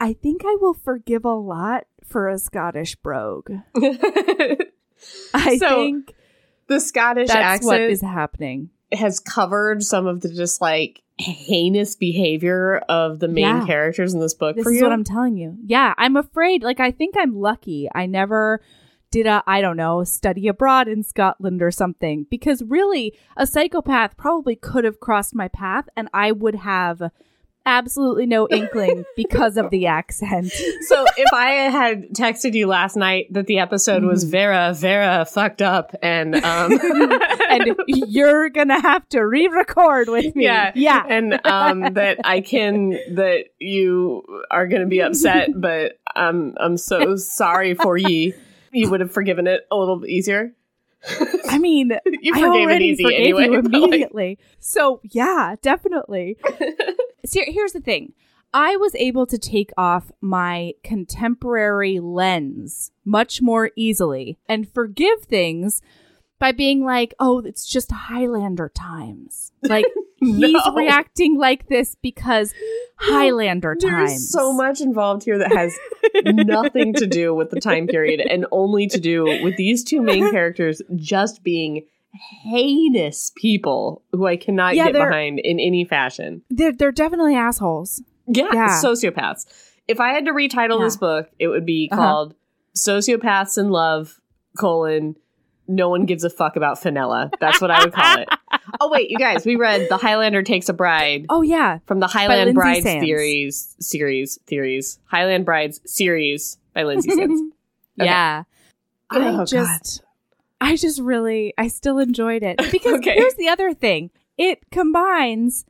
I 0.00 0.12
think 0.14 0.42
I 0.44 0.56
will 0.60 0.74
forgive 0.74 1.24
a 1.24 1.34
lot 1.34 1.84
for 2.04 2.28
a 2.28 2.38
Scottish 2.38 2.96
brogue. 2.96 3.52
I 5.34 5.56
So, 5.58 5.68
think 5.68 6.14
the 6.66 6.80
Scottish 6.80 7.28
that's 7.28 7.36
accent 7.38 7.66
what 7.66 7.80
is 7.80 8.02
happening. 8.02 8.70
Has 8.92 9.18
covered 9.20 9.82
some 9.82 10.06
of 10.06 10.20
the 10.20 10.28
just 10.28 10.60
like 10.60 11.02
heinous 11.18 11.94
behavior 11.96 12.78
of 12.88 13.18
the 13.20 13.28
main 13.28 13.44
Yeah. 13.44 13.66
characters 13.66 14.14
in 14.14 14.20
this 14.20 14.34
book 14.34 14.56
This 14.56 14.64
for 14.64 14.70
is 14.72 14.78
you. 14.78 14.82
what 14.82 14.92
I'm 14.92 15.04
telling 15.04 15.36
you. 15.36 15.56
Yeah, 15.64 15.94
I'm 15.98 16.16
afraid. 16.16 16.62
Like, 16.62 16.80
I 16.80 16.90
think 16.90 17.14
I'm 17.16 17.36
lucky. 17.36 17.88
I 17.94 18.06
never 18.06 18.60
did 19.10 19.26
a, 19.26 19.42
I 19.46 19.60
don't 19.60 19.76
know, 19.76 20.04
study 20.04 20.48
abroad 20.48 20.88
in 20.88 21.02
Scotland 21.02 21.62
or 21.62 21.70
something. 21.70 22.26
Because 22.30 22.62
really, 22.62 23.12
a 23.36 23.46
psychopath 23.46 24.16
probably 24.16 24.56
could 24.56 24.84
have 24.84 25.00
crossed 25.00 25.34
my 25.34 25.48
path 25.48 25.86
and 25.96 26.08
I 26.14 26.32
would 26.32 26.54
have 26.56 27.10
absolutely 27.66 28.26
no 28.26 28.48
inkling 28.48 29.04
because 29.16 29.56
of 29.56 29.70
the 29.70 29.86
accent. 29.86 30.52
So 30.88 31.04
if 31.16 31.32
I 31.32 31.50
had 31.70 32.10
texted 32.10 32.54
you 32.54 32.66
last 32.66 32.96
night 32.96 33.26
that 33.32 33.46
the 33.46 33.58
episode 33.60 34.02
was 34.04 34.24
Mhm. 34.24 34.30
Vera, 34.30 34.74
Vera 34.74 35.24
fucked 35.24 35.62
up 35.62 35.94
and 36.02 36.34
um 36.36 36.72
and 37.48 37.76
you're 37.86 38.50
gonna 38.50 38.80
have 38.80 39.08
to 39.10 39.20
re-record 39.20 40.08
with 40.08 40.34
me. 40.34 40.44
Yeah. 40.44 40.72
yeah. 40.74 41.04
and 41.08 41.40
um 41.46 41.94
that 41.94 42.18
I 42.24 42.40
can 42.40 42.90
that 43.14 43.44
you 43.58 44.22
are 44.50 44.66
gonna 44.66 44.86
be 44.86 45.00
upset, 45.00 45.50
but 45.54 45.98
I'm 46.14 46.54
I'm 46.58 46.76
so 46.76 47.16
sorry 47.16 47.74
for 47.74 47.96
ye. 47.96 48.34
You 48.72 48.90
would 48.90 49.00
have 49.00 49.12
forgiven 49.12 49.46
it 49.46 49.62
a 49.70 49.76
little 49.76 49.96
bit 50.00 50.10
easier. 50.10 50.52
I 51.48 51.58
mean, 51.58 51.90
You 52.06 52.34
I 52.34 52.40
forgave 52.40 52.60
it 52.60 52.64
already 52.64 52.84
easy 52.86 53.02
forgave 53.04 53.20
anyway. 53.20 53.44
you 53.44 53.50
but, 53.62 53.72
like- 53.72 53.82
immediately. 53.82 54.38
So 54.58 55.00
yeah, 55.04 55.56
definitely. 55.62 56.36
so 57.24 57.40
here's 57.46 57.72
the 57.72 57.80
thing. 57.80 58.12
I 58.54 58.76
was 58.76 58.94
able 58.96 59.24
to 59.26 59.38
take 59.38 59.70
off 59.78 60.12
my 60.20 60.74
contemporary 60.84 62.00
lens 62.00 62.90
much 63.04 63.40
more 63.40 63.70
easily 63.76 64.38
and 64.46 64.68
forgive 64.68 65.22
things 65.22 65.80
by 66.42 66.50
being 66.50 66.84
like, 66.84 67.14
oh, 67.20 67.38
it's 67.38 67.64
just 67.64 67.92
Highlander 67.92 68.68
times. 68.74 69.52
Like, 69.62 69.86
he's 70.18 70.60
reacting 70.74 71.38
like 71.38 71.68
this 71.68 71.94
because 72.02 72.52
Highlander 72.98 73.76
times. 73.76 74.10
There's 74.10 74.30
so 74.32 74.52
much 74.52 74.80
involved 74.80 75.22
here 75.22 75.38
that 75.38 75.52
has 75.52 75.78
nothing 76.24 76.94
to 76.96 77.06
do 77.06 77.32
with 77.32 77.50
the 77.50 77.60
time 77.60 77.86
period 77.86 78.18
and 78.28 78.44
only 78.50 78.88
to 78.88 78.98
do 78.98 79.24
with 79.40 79.56
these 79.56 79.84
two 79.84 80.02
main 80.02 80.28
characters 80.32 80.82
just 80.96 81.44
being 81.44 81.86
heinous 82.42 83.30
people 83.36 84.02
who 84.10 84.26
I 84.26 84.36
cannot 84.36 84.74
Yeah, 84.74 84.86
get 84.90 84.94
behind 84.94 85.38
in 85.38 85.60
any 85.60 85.84
fashion. 85.84 86.42
They're, 86.50 86.72
they're 86.72 86.90
definitely 86.90 87.36
assholes. 87.36 88.02
Yeah, 88.26 88.48
Yeah. 88.52 88.80
sociopaths. 88.82 89.46
If 89.86 90.00
I 90.00 90.08
had 90.12 90.24
to 90.26 90.32
retitle 90.32 90.80
Yeah. 90.80 90.86
this 90.86 90.96
book, 90.96 91.30
it 91.38 91.46
would 91.46 91.64
be 91.64 91.88
Uh-huh. 91.92 92.02
called 92.02 92.34
Sociopaths 92.76 93.56
in 93.58 93.70
Love, 93.70 94.20
colon, 94.58 95.14
no 95.68 95.88
one 95.88 96.04
gives 96.06 96.24
a 96.24 96.30
fuck 96.30 96.56
about 96.56 96.80
Fenella. 96.82 97.30
That's 97.40 97.60
what 97.60 97.70
I 97.70 97.84
would 97.84 97.92
call 97.92 98.18
it. 98.18 98.28
oh, 98.80 98.90
wait, 98.90 99.10
you 99.10 99.16
guys, 99.18 99.44
we 99.46 99.56
read 99.56 99.88
The 99.88 99.96
Highlander 99.96 100.42
Takes 100.42 100.68
a 100.68 100.72
Bride 100.72 101.26
Oh, 101.30 101.42
yeah. 101.42 101.78
from 101.86 102.00
the 102.00 102.06
Highland 102.08 102.54
Brides 102.54 102.82
Sands. 102.84 103.04
theories, 103.04 103.76
series, 103.80 104.38
theories, 104.46 104.98
Highland 105.06 105.44
Brides 105.44 105.80
series 105.84 106.58
by 106.74 106.82
Lynsay 106.84 107.10
Sands. 107.14 107.40
Okay. 108.00 108.06
Yeah. 108.08 108.44
Oh, 109.10 109.20
I 109.20 109.32
God. 109.36 109.46
just 109.46 110.02
I 110.62 110.76
just 110.76 110.98
really 110.98 111.52
I 111.58 111.68
still 111.68 111.98
enjoyed 111.98 112.42
it. 112.42 112.56
Because 112.72 112.94
Okay. 112.94 113.14
here's 113.16 113.34
the 113.34 113.48
other 113.50 113.74
thing. 113.74 114.10
It 114.38 114.70
combines 114.70 115.66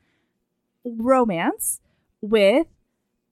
romance 0.84 1.80
with 2.20 2.68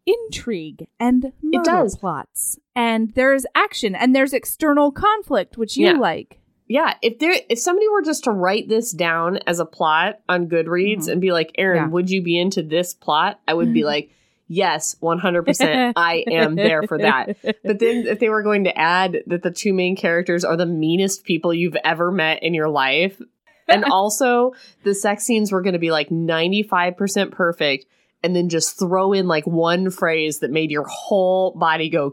intrigue 0.07 0.89
and 0.99 1.33
murder 1.43 1.63
does. 1.63 1.97
plots. 1.97 2.59
And 2.75 3.15
there's 3.15 3.47
action 3.55 3.95
and 3.95 4.15
there's 4.15 4.33
external 4.33 4.91
conflict, 4.91 5.57
which 5.57 5.77
you 5.77 5.87
Yeah. 5.87 5.93
like. 5.99 6.40
Yeah, 6.71 6.95
if 7.03 7.19
there 7.19 7.35
if 7.49 7.59
somebody 7.59 7.89
were 7.89 8.03
just 8.03 8.23
to 8.25 8.31
write 8.31 8.69
this 8.69 8.93
down 8.93 9.39
as 9.39 9.59
a 9.59 9.65
plot 9.67 10.21
on 10.29 10.47
Goodreads 10.49 11.07
Mhm. 11.07 11.13
and 11.13 11.21
be 11.21 11.33
like, 11.33 11.51
Erin, 11.59 11.77
Yeah. 11.83 11.89
would 11.89 12.09
you 12.09 12.23
be 12.23 12.39
into 12.39 12.63
this 12.63 12.95
plot? 12.95 13.41
I 13.49 13.55
would 13.55 13.75
be 13.75 13.83
like, 13.93 14.11
yes, 14.47 14.95
100%. 15.03 15.95
I 15.97 16.25
am 16.31 16.55
there 16.55 16.85
for 16.85 16.97
that. 16.99 17.37
But 17.65 17.81
then 17.81 18.07
if 18.07 18.21
they 18.21 18.29
were 18.29 18.45
going 18.45 18.63
to 18.65 18.79
add 18.79 19.25
that 19.27 19.43
the 19.43 19.51
two 19.51 19.75
main 19.75 19.97
characters 19.97 20.45
are 20.45 20.57
the 20.57 20.65
meanest 20.65 21.25
people 21.25 21.53
you've 21.53 21.75
ever 21.83 22.13
met 22.13 22.45
in 22.45 22.55
your 22.55 22.69
life, 22.69 23.21
and 23.67 23.85
also 23.91 24.53
the 24.85 24.95
sex 24.95 25.25
scenes 25.25 25.51
were 25.51 25.63
going 25.63 25.73
to 25.73 25.81
be 25.81 25.91
like 25.91 26.09
95% 26.11 27.33
perfect, 27.33 27.87
and 28.23 28.37
then 28.37 28.49
just 28.49 28.79
throw 28.79 29.13
in 29.13 29.27
like 29.27 29.45
one 29.45 29.91
phrase 29.91 30.39
that 30.39 30.53
made 30.53 30.71
your 30.71 30.85
whole 30.87 31.51
body 31.53 31.89
go, 31.89 32.13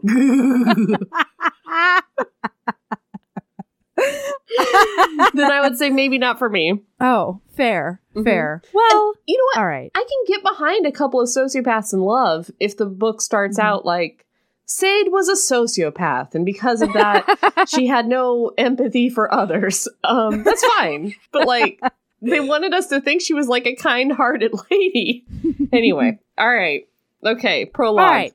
then 5.34 5.50
I 5.50 5.60
would 5.62 5.76
say 5.76 5.90
maybe 5.90 6.18
not 6.18 6.38
for 6.38 6.48
me. 6.48 6.82
oh, 7.00 7.40
fair. 7.56 8.00
Mhm. 8.14 8.24
Fair. 8.24 8.62
Well, 8.72 9.14
You 9.26 9.36
know 9.36 9.44
what? 9.54 9.58
all 9.60 9.66
right. 9.66 9.90
I 9.94 9.98
can 10.08 10.24
get 10.34 10.42
behind 10.42 10.86
a 10.86 10.92
couple 10.92 11.20
of 11.20 11.28
sociopaths 11.28 11.92
in 11.92 12.00
love 12.00 12.50
if 12.60 12.76
the 12.76 12.86
book 12.86 13.20
starts 13.20 13.58
Mhm. 13.58 13.64
out 13.64 13.84
like 13.86 14.24
Sade 14.64 15.08
was 15.10 15.28
a 15.28 15.32
sociopath, 15.54 16.34
and 16.34 16.44
because 16.44 16.82
of 16.82 16.92
that, 16.92 17.24
she 17.68 17.86
had 17.86 18.06
no 18.06 18.52
empathy 18.58 19.08
for 19.08 19.32
others. 19.32 19.88
Um, 20.04 20.42
that's 20.44 20.62
fine. 20.76 21.14
But 21.32 21.46
like, 21.46 21.80
they 22.20 22.40
wanted 22.40 22.74
us 22.74 22.88
to 22.88 23.00
think 23.00 23.22
she 23.22 23.32
was 23.34 23.48
like 23.48 23.66
a 23.66 23.74
kind-hearted 23.76 24.52
lady. 24.70 25.24
Anyway, 25.72 26.18
all 26.36 26.52
right, 26.54 26.86
okay, 27.24 27.64
prologue. 27.64 28.04
All 28.04 28.10
right. 28.10 28.34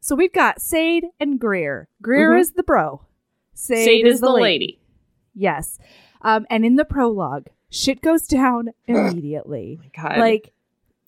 So 0.00 0.16
we've 0.16 0.32
got 0.32 0.60
Sade 0.60 1.04
and 1.20 1.38
Greer. 1.38 1.86
Greer 2.02 2.32
Mhm. 2.32 2.40
is 2.40 2.52
the 2.52 2.64
bro. 2.64 3.02
Sade, 3.54 3.84
Sade 3.84 4.06
is 4.06 4.20
the 4.20 4.30
lady. 4.32 4.80
Yes. 5.34 5.78
Um, 6.22 6.46
and 6.50 6.64
in 6.64 6.76
the 6.76 6.84
prologue, 6.84 7.48
shit 7.70 8.00
goes 8.00 8.26
down 8.26 8.70
immediately. 8.86 9.78
Oh 9.80 9.84
my 10.02 10.08
God. 10.10 10.18
like, 10.18 10.52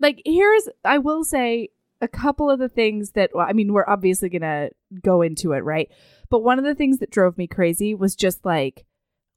like 0.01 0.23
here's 0.25 0.69
I 0.85 0.99
will 0.99 1.25
say 1.25 1.69
a 2.01 2.09
couple 2.09 2.51
of 2.51 2.59
the 2.59 2.69
things 2.69 3.13
that 3.13 3.31
well, 3.35 3.47
I 3.49 3.53
mean 3.53 3.73
we're 3.73 3.89
obviously 3.89 4.29
gonna 4.29 4.71
go 5.03 5.23
into 5.23 5.53
it, 5.53 5.61
right? 5.61 5.91
But 6.31 6.41
one 6.43 6.59
of 6.59 6.65
the 6.65 6.75
things 6.75 6.99
that 6.99 7.11
drove 7.11 7.39
me 7.39 7.47
crazy 7.47 7.95
was 7.95 8.17
just 8.17 8.45
like 8.45 8.85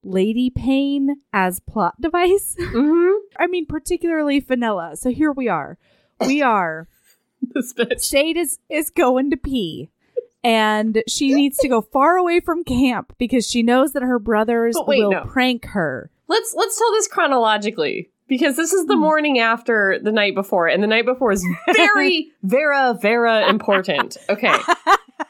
lady 0.03 0.49
pain 0.49 1.17
as 1.31 1.59
plot 1.59 1.95
device. 2.01 2.55
Mhm. 2.59 3.17
I 3.39 3.47
mean, 3.47 3.65
particularly 3.65 4.39
Fenella. 4.39 4.95
So 4.97 5.11
here 5.11 5.31
we 5.31 5.47
are. 5.47 5.77
We 6.25 6.41
are 6.55 6.87
this 7.41 7.73
bitch. 7.73 8.01
Sade 8.01 8.37
is 8.37 8.59
is 8.69 8.89
going 8.89 9.29
to 9.29 9.37
pee. 9.37 9.89
And 10.47 11.03
she 11.07 11.33
needs 11.33 11.57
to 11.57 11.67
go 11.67 11.81
far 11.81 12.15
away 12.15 12.39
from 12.39 12.63
camp 12.63 13.13
because 13.17 13.45
she 13.49 13.63
knows 13.63 13.91
that 13.93 14.01
her 14.03 14.17
brothers 14.17 14.77
wait, 14.87 14.99
will 15.03 15.11
no. 15.11 15.25
prank 15.25 15.65
her. 15.65 16.09
Let's 16.29 16.53
let's 16.55 16.77
tell 16.77 16.91
this 16.93 17.07
chronologically 17.07 18.09
because 18.27 18.55
this 18.55 18.71
is 18.73 18.85
the 18.87 18.95
Hmm. 18.95 19.01
morning 19.01 19.39
after 19.39 19.99
the 20.01 20.11
night 20.11 20.35
before, 20.35 20.67
and 20.67 20.81
the 20.81 20.87
night 20.87 21.05
before 21.05 21.31
is 21.31 21.45
very, 21.75 22.31
vera, 22.43 22.97
vera 23.01 23.49
important. 23.49 24.17
Okay, 24.29 24.53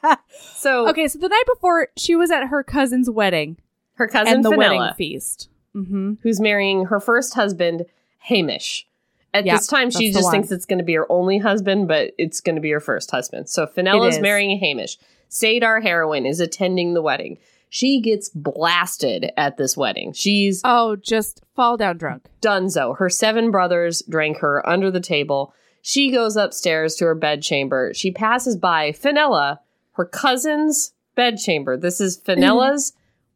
so 0.55 0.87
Okay, 0.89 1.07
so 1.07 1.19
the 1.19 1.29
night 1.29 1.43
before, 1.53 1.89
she 1.97 2.15
was 2.15 2.31
at 2.31 2.47
her 2.47 2.63
cousin's 2.63 3.09
wedding 3.09 3.57
her 3.95 4.07
cousin 4.07 4.35
and 4.35 4.45
the 4.45 4.51
wedding 4.51 4.87
feast. 4.95 5.49
Mm-hmm. 5.75 6.13
who's 6.23 6.39
marrying 6.39 6.85
her 6.85 6.99
first 6.99 7.35
husband, 7.35 7.85
Hamish. 8.19 8.86
At 9.37 9.45
Yep, 9.45 9.57
this 9.57 9.67
time, 9.67 9.89
she 9.91 10.11
just 10.11 10.23
one. 10.23 10.31
thinks 10.31 10.51
it's 10.51 10.65
going 10.65 10.79
to 10.79 10.83
be 10.85 10.93
her 10.95 11.09
only 11.11 11.37
husband, 11.37 11.87
but 11.87 12.11
it's 12.17 12.41
going 12.41 12.55
to 12.55 12.61
be 12.61 12.71
her 12.71 12.79
first 12.79 13.11
husband. 13.11 13.49
So 13.49 13.65
Fenella's 13.67 14.15
is. 14.15 14.21
marrying 14.21 14.57
Hamish. 14.59 14.97
Sadar 15.29 15.63
our 15.63 15.81
heroine, 15.81 16.25
is 16.25 16.39
attending 16.39 16.93
the 16.93 17.01
wedding. 17.01 17.37
She 17.69 17.99
gets 18.01 18.29
blasted 18.29 19.31
at 19.37 19.57
this 19.57 19.75
wedding. 19.75 20.13
She's 20.13 20.61
Oh, 20.63 20.95
just 20.95 21.41
fall 21.55 21.75
down 21.77 21.97
drunk. 21.97 22.25
Dunzo. 22.41 22.97
Her 22.97 23.09
seven 23.09 23.51
brothers 23.51 24.01
drank 24.09 24.37
her 24.37 24.67
under 24.67 24.89
the 24.89 25.01
table. 25.01 25.53
She 25.81 26.09
goes 26.11 26.35
upstairs 26.37 26.95
to 26.95 27.05
her 27.05 27.15
bedchamber. 27.15 27.93
She 27.93 28.09
passes 28.11 28.55
by 28.55 28.91
Fenella, 28.93 29.59
her 29.93 30.05
cousin's 30.05 30.93
bedchamber. 31.15 31.75
This 31.77 31.99
is 32.01 32.17
Fenella's 32.25 32.93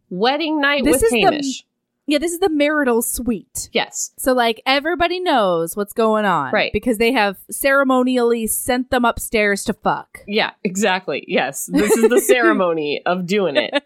wedding 0.09 0.59
night 0.61 0.83
This 0.85 0.93
with 0.95 1.03
is 1.03 1.11
the- 1.11 1.21
Hamish. 1.21 1.65
Yeah, 2.07 2.17
this 2.17 2.31
is 2.33 2.39
the 2.39 2.49
marital 2.49 3.01
suite. 3.01 3.69
yes. 3.71 4.11
So, 4.17 4.33
like, 4.33 4.61
everybody 4.65 5.19
knows 5.19 5.77
what's 5.77 5.93
going 5.93 6.25
on. 6.25 6.51
Right. 6.51 6.73
Because 6.73 6.97
they 6.97 7.11
have 7.13 7.37
ceremonially 7.49 8.47
sent 8.47 8.89
them 8.89 9.05
upstairs 9.05 9.63
to 9.65 9.73
fuck. 9.73 10.23
Yeah, 10.27 10.51
exactly. 10.63 11.23
Yes. 11.27 11.67
This 11.71 11.91
is 11.91 12.09
the 12.09 12.19
ceremony 12.27 13.01
of 13.05 13.25
doing 13.27 13.55
it. 13.57 13.83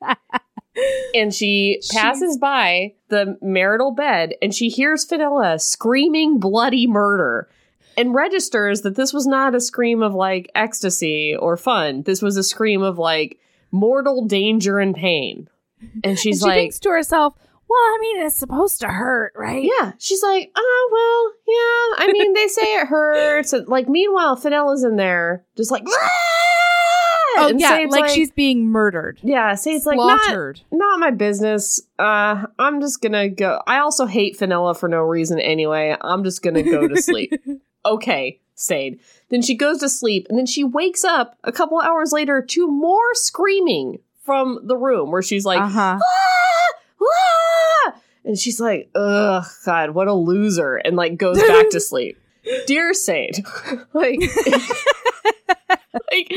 And 1.12 1.34
she 1.34 1.80
She- 1.82 1.96
passes 1.98 2.38
by 2.38 2.94
the 3.08 3.36
marital 3.42 3.90
bed 3.90 4.34
and 4.40 4.54
she 4.54 4.68
hears 4.68 5.04
Fenella 5.04 5.58
screaming 5.58 6.38
bloody 6.38 6.86
murder 6.86 7.48
and 7.96 8.14
registers 8.14 8.82
that 8.82 8.94
this 8.94 9.12
was 9.12 9.26
not 9.26 9.56
a 9.56 9.60
scream 9.60 10.02
of 10.04 10.14
like 10.14 10.48
ecstasy 10.54 11.34
or 11.34 11.56
fun. 11.56 12.02
This 12.02 12.22
was 12.22 12.36
a 12.36 12.44
scream 12.44 12.80
of 12.82 12.96
like 12.96 13.40
mortal 13.72 14.24
danger 14.26 14.78
and 14.78 14.94
pain. 14.94 15.48
And 16.04 16.16
she's 16.16 16.40
and 16.42 16.46
she 16.50 16.54
like, 16.54 16.58
thinks 16.60 16.78
to 16.80 16.90
herself, 16.90 17.34
well, 17.68 17.78
I 17.78 17.98
mean, 18.00 18.20
it's 18.26 18.36
supposed 18.36 18.80
to 18.80 18.88
hurt, 18.88 19.32
right? 19.36 19.62
yeah, 19.62 19.92
she's 19.98 20.22
like, 20.22 20.50
oh, 20.56 20.88
well, 20.90 21.32
yeah. 21.54 22.06
I 22.08 22.12
mean, 22.12 22.32
they 22.32 22.48
say 22.48 22.62
it 22.62 22.86
hurts. 22.86 23.52
Like, 23.66 23.88
meanwhile, 23.88 24.36
Fenella's 24.36 24.84
in 24.84 24.96
there 24.96 25.44
just 25.56 25.70
like, 25.70 25.84
Oh, 27.40 27.48
and 27.50 27.60
yeah. 27.60 27.68
Sade's 27.76 27.92
Like, 27.92 28.08
she's 28.10 28.30
being 28.32 28.66
murdered. 28.66 29.20
yeah, 29.22 29.54
say 29.54 29.72
it's 29.74 29.86
like 29.86 29.96
not 29.98 30.60
not 30.72 30.98
my 30.98 31.10
business. 31.10 31.80
Uh, 31.98 32.46
I'm 32.58 32.80
just 32.80 33.00
gonna 33.00 33.28
go. 33.28 33.60
I 33.66 33.78
also 33.78 34.06
hate 34.06 34.36
Fenella 34.36 34.74
for 34.74 34.88
no 34.88 35.00
reason 35.02 35.38
anyway. 35.38 35.96
I'm 36.00 36.24
just 36.24 36.42
gonna 36.42 36.62
go 36.64 36.88
to 36.88 37.00
sleep. 37.00 37.32
okay, 37.86 38.40
Sade. 38.54 38.98
Then 39.28 39.42
she 39.42 39.54
goes 39.54 39.78
to 39.80 39.88
sleep, 39.88 40.26
and 40.28 40.38
then 40.38 40.46
she 40.46 40.64
wakes 40.64 41.04
up 41.04 41.36
a 41.44 41.52
couple 41.52 41.78
hours 41.80 42.12
later 42.12 42.42
to 42.42 42.66
more 42.66 43.14
screaming 43.14 43.98
from 44.24 44.58
the 44.64 44.76
room 44.76 45.12
where 45.12 45.22
she's 45.22 45.44
like, 45.44 45.60
uh 45.60 45.68
huh. 45.68 45.98
"Ah! 46.02 46.77
Ah!" 47.02 47.94
and 48.24 48.38
she's 48.38 48.60
like, 48.60 48.90
ugh, 48.94 49.44
God, 49.64 49.90
what 49.90 50.08
a 50.08 50.14
loser, 50.14 50.76
and 50.76 50.96
like 50.96 51.16
goes 51.16 51.38
back 51.42 51.70
to 51.70 51.80
sleep. 51.90 52.18
dear 52.66 52.92
Saint, 52.94 53.38
like, 53.92 54.18
like 56.10 56.32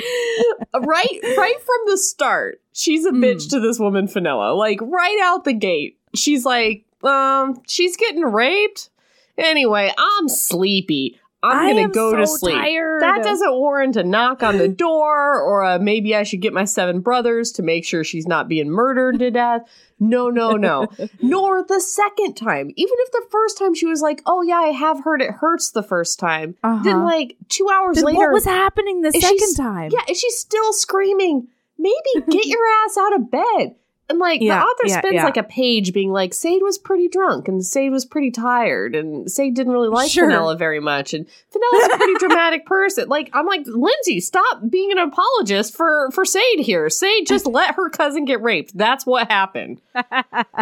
right, 0.74 1.20
right 1.38 1.58
from 1.60 1.80
the 1.88 1.98
start, 1.98 2.62
she's 2.74 3.06
a 3.06 3.12
Mm. 3.12 3.24
bitch 3.24 3.50
to 3.50 3.60
this 3.60 3.80
woman, 3.80 4.08
Fenella. 4.08 4.54
Like 4.54 4.80
right 4.82 5.20
out 5.24 5.44
the 5.44 5.54
gate, 5.54 5.98
she's 6.16 6.46
like, 6.46 6.86
um, 7.04 7.62
she's 7.68 7.98
getting 7.98 8.24
raped. 8.24 8.90
Anyway, 9.38 9.92
I'm 9.98 10.28
sleepy. 10.30 11.20
I'm 11.44 11.58
I 11.58 11.70
gonna 11.72 11.82
am 11.86 11.92
go 11.92 12.16
to 12.16 12.28
sleep. 12.28 12.56
tired. 12.56 12.91
That 13.02 13.24
doesn't 13.24 13.54
warrant 13.54 13.96
a 13.96 14.04
knock 14.04 14.42
on 14.44 14.58
the 14.58 14.68
door, 14.68 15.40
or 15.42 15.64
a, 15.64 15.80
maybe 15.80 16.16
I 16.16 16.24
should 16.24 16.42
get 16.42 16.54
my 16.54 16.66
seven 16.66 17.02
brothers 17.02 17.52
to 17.54 17.62
make 17.64 17.86
sure 17.86 18.04
she's 18.04 18.28
not 18.28 18.48
being 18.48 18.70
murdered 18.70 19.20
to 19.20 19.30
death. 19.32 19.62
No, 20.00 20.30
no, 20.30 20.52
no. 20.54 20.88
Nor 21.22 21.64
the 21.64 21.80
second 21.80 22.34
time. 22.36 22.72
Even 22.76 22.94
if 23.00 23.12
the 23.12 23.24
first 23.30 23.58
time 23.60 23.76
she 23.76 23.86
was 23.86 24.02
like, 24.02 24.22
"Oh 24.26 24.42
yeah, 24.42 24.56
I 24.58 24.68
have 24.72 25.04
heard 25.04 25.22
it 25.22 25.32
hurts 25.32 25.70
the 25.72 25.84
first 25.84 26.20
time," 26.20 26.56
Uh-huh. 26.64 26.84
then 26.84 27.04
like 27.04 27.36
two 27.50 27.68
hours 27.72 27.98
Then 27.98 28.06
later, 28.06 28.18
what 28.20 28.32
was 28.34 28.46
happening 28.46 29.02
the 29.02 29.12
second 29.12 29.56
time? 29.56 29.92
yeah, 29.92 30.00
and 30.08 30.18
she's 30.18 30.38
still 30.38 30.74
screaming. 30.74 31.48
Maybe 31.78 32.26
get 32.30 32.46
your 32.46 32.66
ass 32.86 32.98
out 32.98 33.16
of 33.16 33.32
bed. 33.32 33.76
And 34.12 34.20
like 34.20 34.42
Yeah, 34.42 34.60
the 34.60 34.66
author 34.66 34.84
yeah, 34.88 34.98
spends 35.00 35.14
yeah. 35.16 35.24
like 35.26 35.38
a 35.38 35.44
page 35.44 35.92
being 35.94 36.12
like, 36.12 36.34
Sade 36.34 36.62
was 36.62 36.78
pretty 36.78 37.08
drunk 37.08 37.48
and 37.48 37.66
Sade 37.66 37.92
was 37.92 38.06
pretty 38.06 38.30
tired 38.30 38.94
and 38.96 39.32
Sade 39.32 39.56
didn't 39.56 39.74
really 39.74 39.90
like 39.90 40.12
Sure. 40.12 40.26
Fenella 40.30 40.56
very 40.56 40.80
much 40.80 41.14
and 41.14 41.26
Fenella's 41.26 41.94
a 41.94 41.98
pretty 41.98 42.14
dramatic 42.20 42.66
person. 42.66 43.10
Like 43.10 43.30
I'm 43.34 43.46
like, 43.46 43.66
Lynsay, 43.66 44.22
stop 44.22 44.62
being 44.70 44.92
an 44.92 44.98
apologist 44.98 45.76
for 45.76 46.10
for 46.12 46.26
Sade 46.26 46.60
here. 46.60 46.90
Sade 46.90 47.26
just 47.26 47.46
let 47.48 47.76
her 47.76 47.90
cousin 47.90 48.26
get 48.26 48.42
raped. 48.42 48.78
That's 48.78 49.06
what 49.06 49.32
happened. 49.32 49.82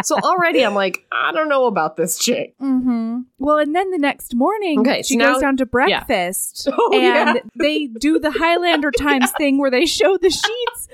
so 0.02 0.16
already 0.20 0.64
I'm 0.64 0.74
like, 0.74 1.04
I 1.12 1.32
don't 1.32 1.48
know 1.48 1.66
about 1.66 1.96
this 1.96 2.18
chick. 2.18 2.54
Mm-hmm. 2.58 3.20
Well, 3.38 3.58
and 3.58 3.74
then 3.74 3.90
the 3.90 3.98
next 3.98 4.34
morning, 4.34 4.80
Okay, 4.80 5.02
she 5.02 5.14
so 5.14 5.20
goes 5.20 5.34
now- 5.36 5.40
down 5.40 5.56
to 5.56 5.66
breakfast, 5.66 6.68
Oh, 6.72 6.92
and 6.92 7.40
they 7.58 7.86
do 7.86 8.18
the 8.18 8.30
Highlander 8.30 8.90
Times 8.90 9.30
thing 9.38 9.58
where 9.58 9.70
they 9.70 9.86
show 9.86 10.16
the 10.16 10.30
sheets. 10.30 10.88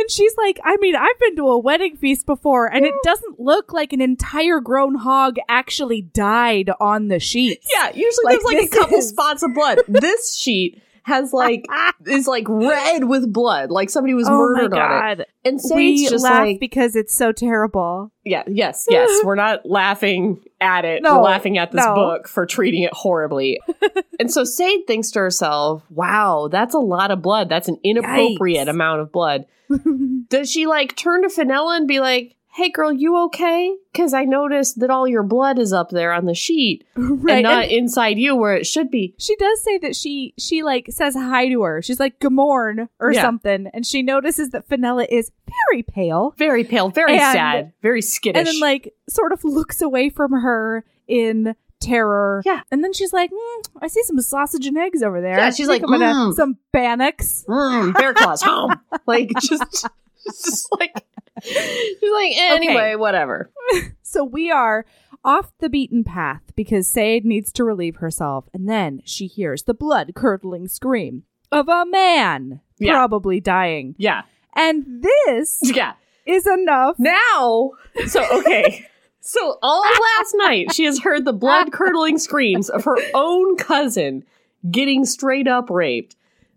And 0.00 0.10
she's 0.10 0.34
like, 0.38 0.58
I 0.64 0.78
mean, 0.78 0.96
I've 0.96 1.18
been 1.20 1.36
to 1.36 1.48
a 1.48 1.58
wedding 1.58 1.96
feast 1.96 2.24
before, 2.24 2.66
and 2.72 2.86
it 2.86 2.94
doesn't 3.04 3.38
look 3.38 3.72
like 3.74 3.92
an 3.92 4.00
entire 4.00 4.58
grown 4.60 4.94
hog 4.94 5.36
actually 5.46 6.00
died 6.02 6.70
on 6.80 7.08
the 7.08 7.20
sheets. 7.20 7.68
Yeah, 7.76 7.88
usually 7.94 8.24
Like, 8.24 8.40
there's 8.40 8.44
like 8.54 8.72
a 8.72 8.76
couple 8.78 8.98
is- 8.98 9.08
spots 9.10 9.42
of 9.42 9.52
blood. 9.54 9.80
this 9.88 10.34
sheet 10.36 10.80
has 11.10 11.32
like 11.32 11.66
is 12.06 12.26
like 12.26 12.46
red 12.48 13.04
with 13.04 13.32
blood, 13.32 13.70
like 13.70 13.90
somebody 13.90 14.14
was 14.14 14.28
oh 14.28 14.32
murdered 14.32 14.72
on 14.74 15.20
it. 15.20 15.28
And 15.44 15.60
We 15.74 16.06
just 16.08 16.24
laugh 16.24 16.46
like, 16.46 16.60
because 16.60 16.96
it's 16.96 17.14
so 17.14 17.32
terrible. 17.32 18.12
yeah, 18.24 18.44
yes, 18.46 18.86
yes. 18.88 19.10
We're 19.24 19.34
not 19.34 19.66
laughing 19.66 20.42
at 20.60 20.84
it. 20.84 21.02
No, 21.02 21.16
We're 21.16 21.22
laughing 21.24 21.58
at 21.58 21.72
this 21.72 21.84
no. 21.84 21.94
book 21.94 22.28
for 22.28 22.46
treating 22.46 22.82
it 22.82 22.92
horribly. 22.92 23.60
and 24.20 24.30
so 24.30 24.44
Sade 24.44 24.86
thinks 24.86 25.10
to 25.12 25.18
herself, 25.18 25.82
"Wow, 25.90 26.48
that's 26.50 26.74
a 26.74 26.78
lot 26.78 27.10
of 27.10 27.22
blood. 27.22 27.48
That's 27.48 27.68
an 27.68 27.78
inappropriate 27.82 28.66
Yikes. 28.66 28.70
amount 28.70 29.00
of 29.00 29.12
blood." 29.12 29.46
Does 30.28 30.50
she 30.50 30.66
like 30.66 30.96
turn 30.96 31.22
to 31.22 31.28
Fenella 31.28 31.76
and 31.76 31.86
be 31.88 32.00
like, 32.00 32.36
"Hey, 32.52 32.70
girl, 32.70 32.92
you 32.92 33.16
okay? 33.26 33.74
Because 33.92 34.12
I 34.14 34.24
noticed 34.24 34.80
that 34.80 34.90
all 34.90 35.06
your 35.08 35.22
blood 35.22 35.58
is 35.58 35.72
up 35.72 35.90
there 35.90 36.12
on 36.12 36.24
the 36.26 36.34
sheet 36.34 36.84
right? 36.96 37.36
and 37.36 37.42
not 37.44 37.64
and 37.64 37.72
inside 37.72 38.18
you 38.18 38.34
where 38.36 38.54
it 38.54 38.66
should 38.66 38.90
be." 38.90 39.14
she 39.18 39.36
does 39.36 39.62
say 39.62 39.78
that 39.78 39.94
she 39.96 40.34
she 40.38 40.62
like 40.62 40.86
says 40.90 41.14
hi 41.14 41.48
to 41.48 41.62
her. 41.62 41.82
She's 41.82 42.00
like 42.00 42.18
"Gamorn" 42.20 42.88
or 42.98 43.12
Yeah. 43.12 43.22
something, 43.22 43.68
and 43.74 43.86
she 43.86 44.02
notices 44.02 44.50
that 44.50 44.66
Fenella 44.68 45.06
is 45.10 45.30
very 45.70 45.82
pale. 45.82 46.34
Very 46.38 46.64
pale, 46.64 46.88
very 46.90 47.12
And- 47.18 47.20
sad, 47.32 47.72
very 47.82 48.02
skittish. 48.02 48.38
and 48.38 48.46
then 48.46 48.60
like 48.60 48.94
sort 49.08 49.32
of 49.32 49.44
looks 49.44 49.80
away 49.82 50.08
from 50.10 50.32
her 50.32 50.84
in 51.08 51.54
terror. 51.80 52.42
Yeah. 52.44 52.60
And 52.70 52.84
then 52.84 52.92
she's 52.92 53.12
like, 53.12 53.30
mm, 53.30 53.62
I 53.80 53.86
see 53.88 54.02
some 54.04 54.20
sausage 54.20 54.66
and 54.66 54.76
eggs 54.76 55.02
over 55.02 55.20
there. 55.22 55.38
Yeah, 55.38 55.50
she's 55.50 55.66
like, 55.66 55.82
I'm 55.82 55.88
gonna 55.88 56.12
"Mm." 56.12 56.34
some 56.34 56.58
Bannocks. 56.72 57.44
mm, 57.48 57.94
bear 57.94 58.12
claws 58.12 58.42
home. 58.42 58.74
like 59.06 59.30
just, 59.40 59.86
just 60.26 60.68
like 60.78 61.04
she's 61.42 62.12
like 62.12 62.32
eh, 62.36 62.54
anyway, 62.54 62.94
whatever. 62.96 63.50
So 64.02 64.24
we 64.24 64.50
are 64.50 64.86
off 65.24 65.52
the 65.60 65.68
beaten 65.68 66.02
path 66.02 66.42
because 66.56 66.88
Sade 66.90 67.24
needs 67.24 67.52
to 67.52 67.62
relieve 67.62 67.96
herself, 67.96 68.48
and 68.52 68.68
then 68.68 69.02
she 69.04 69.28
hears 69.28 69.62
the 69.62 69.72
blood 69.74 70.12
curdling 70.16 70.66
scream 70.66 71.22
of 71.52 71.68
a 71.68 71.86
man 71.86 72.60
Yeah. 72.78 72.94
probably 72.94 73.38
dying. 73.38 73.94
Yeah, 73.98 74.22
And 74.56 74.84
this 75.04 75.60
yeah. 75.62 75.92
is 76.26 76.44
enough. 76.48 76.96
Now, 76.98 77.70
so 78.08 78.24
okay. 78.40 78.84
So 79.20 79.58
all 79.62 79.82
last 79.82 80.34
night, 80.38 80.72
she 80.74 80.86
has 80.86 80.98
heard 80.98 81.24
the 81.24 81.32
blood 81.32 81.70
curdling 81.70 82.18
screams 82.18 82.68
of 82.68 82.82
her 82.84 82.96
own 83.14 83.56
cousin 83.58 84.24
getting 84.72 85.04
straight 85.04 85.46
up 85.46 85.70
raped. 85.70 86.16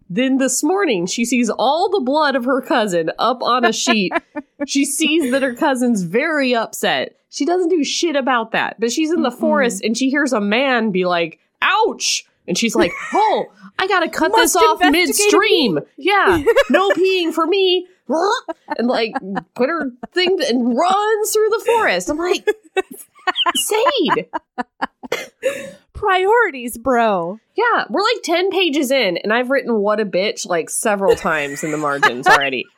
Then 0.10 0.38
this 0.38 0.64
morning, 0.64 1.06
she 1.06 1.26
sees 1.26 1.50
all 1.50 1.90
the 1.90 2.00
blood 2.02 2.36
of 2.36 2.46
her 2.46 2.62
cousin 2.62 3.12
up 3.18 3.42
on 3.42 3.66
a 3.66 3.74
sheet. 3.74 4.14
she 4.68 4.86
sees 4.86 5.32
that 5.32 5.42
her 5.42 5.54
cousin's 5.56 6.04
very 6.04 6.54
upset. 6.56 7.18
She 7.30 7.46
doesn't 7.46 7.70
do 7.70 7.84
shit 7.84 8.16
about 8.16 8.52
that, 8.52 8.80
but 8.80 8.92
she's 8.92 9.12
in 9.12 9.24
the 9.24 9.32
Mm-mm. 9.32 9.40
forest 9.40 9.84
and 9.84 9.98
she 9.98 10.10
hears 10.10 10.34
a 10.34 10.42
man 10.42 10.92
be 10.92 11.06
like, 11.06 11.40
ouch. 11.62 12.26
And 12.48 12.58
she's 12.58 12.76
like, 12.76 12.92
oh, 13.14 13.46
I 13.80 13.88
gotta 13.88 14.10
cut 14.10 14.34
this 14.36 14.56
off 14.56 14.80
midstream. 14.82 15.80
Yeah, 15.98 16.44
no 16.70 16.90
peeing 16.92 17.34
for 17.34 17.48
me. 17.48 17.88
And 18.78 18.88
like, 18.88 19.14
put 19.56 19.70
her 19.70 19.90
thing 20.14 20.38
and 20.48 20.78
runs 20.78 21.32
through 21.32 21.50
the 21.50 21.64
forest. 21.66 22.10
I'm 22.10 22.18
like, 22.18 22.46
Sade. 23.56 24.28
Priorities, 26.04 26.78
bro. 26.78 27.40
Yeah, 27.56 27.86
we're 27.90 28.02
like 28.02 28.24
10 28.24 28.52
pages 28.52 28.92
in, 28.92 29.16
and 29.18 29.32
I've 29.32 29.50
written 29.50 29.76
what 29.76 30.02
a 30.02 30.06
bitch 30.06 30.46
like 30.46 30.70
several 30.70 31.16
times 31.16 31.64
in 31.64 31.72
the 31.72 31.78
margins 31.78 32.28
already. 32.28 32.66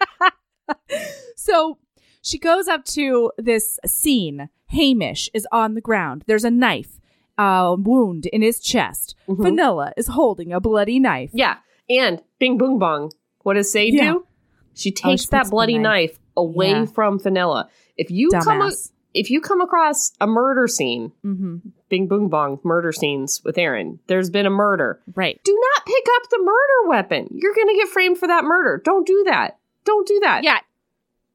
So 1.35 1.77
she 2.23 2.39
goes 2.39 2.67
up 2.67 2.85
to 2.85 3.31
this 3.37 3.77
scene. 3.85 4.49
Hamish 4.69 5.29
is 5.33 5.47
on 5.51 5.75
the 5.75 5.81
ground. 5.81 6.23
There's 6.25 6.43
a 6.43 6.49
knife, 6.49 6.99
uh, 7.37 7.75
wound 7.77 8.25
in 8.27 8.41
his 8.41 8.59
chest. 8.59 9.15
Mhm. 9.27 9.43
Vanilla 9.43 9.93
is 9.95 10.07
holding 10.07 10.51
a 10.51 10.59
bloody 10.59 10.99
knife. 10.99 11.29
Yeah, 11.33 11.57
and 11.87 12.23
bing 12.39 12.57
boom 12.57 12.79
bong. 12.79 13.11
What 13.43 13.53
does 13.55 13.71
Sade 13.71 13.93
Yeah. 13.93 14.13
do? 14.13 14.27
She 14.73 14.89
Oh, 14.91 15.09
takes 15.09 15.21
she 15.23 15.27
that 15.31 15.51
bloody 15.51 15.77
knife. 15.77 16.11
knife, 16.13 16.19
away 16.35 16.69
Yeah. 16.71 16.85
from 16.85 17.19
Vanilla. 17.19 17.69
If 17.95 18.09
you 18.09 18.29
come 18.29 18.61
a- 18.61 18.65
Dumbass. 18.65 18.91
If 19.15 19.31
you 19.31 19.39
come 19.41 19.61
across 19.61 20.11
a 20.21 20.27
murder 20.27 20.67
scene, 20.67 21.11
hmm 21.23 21.57
bing 21.87 22.07
boom 22.07 22.27
bong 22.29 22.59
murder 22.63 22.91
scenes 22.91 23.41
with 23.45 23.57
Erin, 23.57 23.99
there's 24.07 24.29
been 24.29 24.45
a 24.45 24.49
murder. 24.49 24.99
Right. 25.15 25.39
Do 25.43 25.53
not 25.75 25.85
pick 25.85 26.05
up 26.15 26.29
the 26.29 26.39
murder 26.39 26.89
weapon. 26.89 27.27
You're 27.31 27.53
going 27.53 27.67
to 27.69 27.75
get 27.75 27.87
framed 27.89 28.17
for 28.17 28.27
that 28.27 28.43
murder. 28.43 28.81
Don't 28.83 29.05
do 29.07 29.23
that. 29.27 29.57
Don't 29.85 30.07
do 30.07 30.19
that. 30.21 30.43
Yeah. 30.43 30.59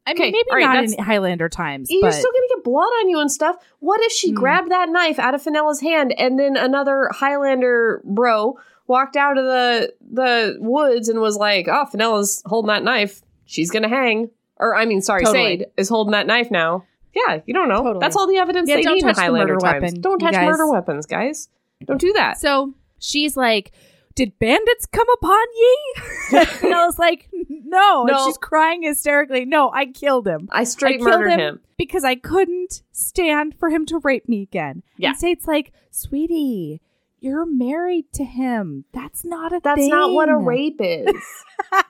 I 0.07 0.11
Okay, 0.13 0.25
mean, 0.25 0.33
maybe 0.33 0.51
all 0.51 0.57
right, 0.57 0.75
not 0.75 0.85
in 0.85 1.05
Highlander 1.05 1.49
times, 1.49 1.89
You're 1.91 2.03
but 2.03 2.13
still 2.13 2.33
going 2.33 2.49
to 2.49 2.55
get 2.57 2.65
blood 2.65 2.89
on 3.01 3.09
you 3.11 3.21
and 3.21 3.31
stuff. 3.31 3.57
What 3.79 4.01
if 4.03 4.11
she 4.13 4.31
Hmm. 4.31 4.35
grabbed 4.37 4.71
that 4.71 4.89
knife 4.89 5.19
out 5.19 5.35
of 5.35 5.43
Fenella's 5.43 5.81
hand 5.81 6.13
and 6.19 6.39
then 6.39 6.57
another 6.57 7.09
Highlander 7.13 8.03
bro 8.05 8.59
walked 8.89 9.17
out 9.17 9.39
of 9.39 9.45
the 9.45 9.95
the 10.13 10.57
woods 10.61 11.09
and 11.09 11.21
was 11.21 11.37
like, 11.37 11.69
"Oh, 11.69 11.87
Fenella's 11.93 12.43
holding 12.47 12.69
that 12.69 12.83
knife. 12.83 13.23
She's 13.47 13.71
going 13.71 13.85
to 13.85 13.89
hang." 13.89 14.31
Or 14.57 14.75
I 14.75 14.85
mean, 14.85 15.01
sorry, 15.01 15.25
Totally. 15.25 15.59
Sade 15.59 15.67
is 15.77 15.89
holding 15.89 16.13
that 16.13 16.27
knife 16.27 16.51
now. 16.51 16.85
Yeah, 17.15 17.41
you 17.47 17.55
don't 17.55 17.69
know. 17.69 17.79
Totally. 17.83 17.99
That's 18.01 18.17
all 18.17 18.27
the 18.27 18.37
evidence 18.37 18.69
Yeah, 18.69 18.77
they 18.77 18.83
don't 18.83 18.95
need 18.97 19.05
in 19.05 19.15
Highlander 19.15 19.55
murder 19.55 19.67
times. 19.67 19.83
weapon, 19.83 20.01
don't 20.01 20.19
touch 20.19 20.33
guys. 20.33 20.47
murder 20.47 20.71
weapons, 20.71 21.07
guys. 21.07 21.49
Don't 21.85 22.01
do 22.01 22.13
that. 22.13 22.39
so 22.39 22.75
she's 22.99 23.37
like, 23.37 23.73
"Did 24.15 24.39
bandits 24.39 24.87
come 24.87 25.09
upon 25.15 25.45
ye?" 25.59 25.95
and 26.63 26.75
I 26.75 26.85
was 26.87 26.99
like, 26.99 27.29
"No." 27.49 28.07
And 28.07 28.17
she's 28.27 28.39
crying 28.39 28.83
hysterically. 28.83 29.45
No, 29.45 29.71
I 29.71 29.87
killed 29.87 30.27
him. 30.29 30.49
I 30.53 30.65
straight 30.65 30.99
killed 30.99 31.11
murdered 31.11 31.31
him. 31.33 31.41
him. 31.41 31.61
because 31.79 32.05
I 32.05 32.15
couldn't 32.17 32.83
stand 32.93 33.55
for 33.59 33.71
him 33.71 33.87
to 33.87 33.99
rape 33.99 34.29
me 34.29 34.43
again. 34.43 34.83
Yeah. 34.97 35.11
And 35.11 35.19
Sade's 35.19 35.47
like, 35.49 35.73
sweetie, 35.91 36.81
you're 37.19 37.47
married 37.47 38.13
to 38.15 38.25
him. 38.25 38.85
That's 38.93 39.25
not 39.25 39.53
a 39.53 39.57
thing. 39.57 39.61
That's 39.65 39.81
thing. 39.81 39.91
not 39.91 40.13
what 40.13 40.29
a 40.29 40.37
rape 40.37 40.81
is. 40.81 41.15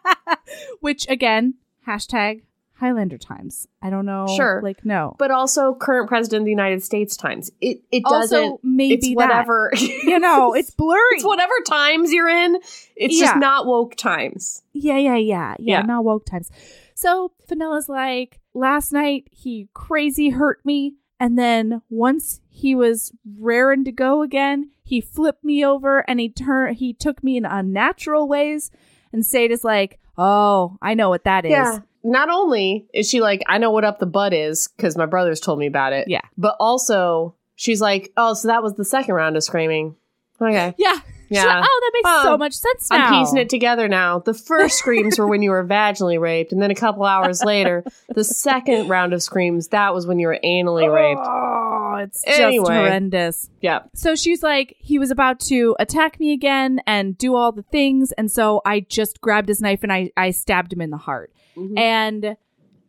Which 0.80 1.08
again, 1.08 1.54
hashtag 1.86 2.42
Highlander 2.80 3.18
times. 3.18 3.68
I 3.82 3.90
don't 3.90 4.06
know. 4.06 4.26
Sure. 4.36 4.60
Like 4.62 4.84
no. 4.86 5.14
but 5.18 5.30
also 5.30 5.74
current 5.74 6.08
president 6.08 6.40
of 6.40 6.44
the 6.46 6.50
United 6.50 6.82
States 6.82 7.14
times. 7.14 7.50
It 7.60 7.82
it 7.92 8.02
also 8.06 8.20
doesn't 8.20 8.60
maybe 8.64 9.12
whatever. 9.14 9.70
You 10.02 10.18
know, 10.18 10.54
it's 10.54 10.70
blurry. 10.70 11.00
it's 11.12 11.24
whatever 11.24 11.52
times 11.66 12.10
you're 12.10 12.28
in. 12.28 12.56
It's 12.96 13.20
Yeah. 13.20 13.26
just 13.26 13.36
not 13.36 13.66
woke 13.66 13.96
times. 13.96 14.62
Yeah, 14.72 14.96
yeah, 14.96 15.16
yeah, 15.16 15.54
yeah. 15.58 15.80
Yeah. 15.80 15.82
Not 15.82 16.04
woke 16.04 16.24
times. 16.24 16.50
So 16.94 17.32
Fenella's 17.48 17.88
like, 17.88 18.40
last 18.54 18.92
night 18.92 19.28
he 19.30 19.68
crazy 19.74 20.30
hurt 20.30 20.64
me, 20.64 20.94
and 21.18 21.38
then 21.38 21.82
once 21.90 22.40
he 22.48 22.74
was 22.74 23.12
raring 23.38 23.84
to 23.84 23.92
go 23.92 24.22
again, 24.22 24.70
he 24.82 25.02
flipped 25.02 25.44
me 25.44 25.62
over 25.64 25.98
and 26.08 26.18
he 26.18 26.30
turned 26.30 26.76
he 26.78 26.94
took 26.94 27.22
me 27.22 27.36
in 27.36 27.44
unnatural 27.44 28.26
ways. 28.26 28.70
And 29.12 29.24
Sade 29.26 29.50
is 29.50 29.64
like, 29.64 29.98
oh, 30.16 30.78
I 30.80 30.94
know 30.94 31.10
what 31.10 31.24
that 31.24 31.44
is. 31.44 31.80
Not 32.02 32.28
only 32.30 32.86
is 32.94 33.08
she 33.08 33.20
like, 33.20 33.42
I 33.46 33.58
know 33.58 33.70
what 33.70 33.84
up 33.84 33.98
the 33.98 34.06
butt 34.06 34.32
is 34.32 34.68
because 34.76 34.96
my 34.96 35.06
brothers 35.06 35.40
told 35.40 35.58
me 35.58 35.66
about 35.66 35.92
it. 35.92 36.08
Yeah. 36.08 36.20
But 36.38 36.56
also, 36.58 37.34
she's 37.56 37.80
like, 37.80 38.12
oh, 38.16 38.34
so 38.34 38.48
that 38.48 38.62
was 38.62 38.74
the 38.74 38.84
second 38.84 39.14
round 39.14 39.36
of 39.36 39.44
screaming. 39.44 39.96
Okay. 40.40 40.74
Yeah. 40.78 40.98
Yeah. 41.32 41.44
like, 41.44 41.64
oh, 41.64 41.80
that 41.80 41.90
makes 41.94 42.08
Oh, 42.08 42.22
so 42.24 42.32
um, 42.34 42.38
much 42.40 42.54
sense 42.54 42.90
now. 42.90 42.96
I'm 43.06 43.20
piecing 43.20 43.38
it 43.38 43.48
together 43.48 43.86
now. 43.86 44.18
The 44.18 44.34
first 44.34 44.78
screams 44.78 45.16
were 45.16 45.28
when 45.28 45.42
you 45.42 45.50
were 45.50 45.64
vaginally 45.64 46.18
raped, 46.20 46.50
and 46.50 46.60
then 46.60 46.72
a 46.72 46.74
couple 46.74 47.04
hours 47.04 47.44
later, 47.44 47.84
the 48.08 48.24
second 48.24 48.88
round 48.88 49.12
of 49.12 49.22
screams, 49.22 49.68
that 49.68 49.94
was 49.94 50.08
when 50.08 50.18
you 50.18 50.26
were 50.26 50.40
anally 50.42 50.92
raped. 50.92 51.20
Oh, 51.22 51.69
it's 52.00 52.22
just 52.24 52.58
horrendous. 52.58 53.50
Yeah. 53.60 53.80
So 53.94 54.14
she's 54.14 54.42
like, 54.42 54.76
he 54.78 54.98
was 54.98 55.10
about 55.10 55.40
to 55.40 55.76
attack 55.78 56.18
me 56.20 56.32
again 56.32 56.80
and 56.86 57.16
do 57.16 57.34
all 57.34 57.52
the 57.52 57.62
things. 57.62 58.12
And 58.12 58.30
so 58.30 58.60
I 58.64 58.80
just 58.80 59.20
grabbed 59.20 59.48
his 59.48 59.60
knife 59.60 59.82
and 59.82 59.92
I, 59.92 60.10
I 60.16 60.30
stabbed 60.30 60.72
him 60.72 60.80
in 60.80 60.90
the 60.90 60.96
heart. 60.96 61.32
Mhm. 61.56 61.78
And 61.78 62.36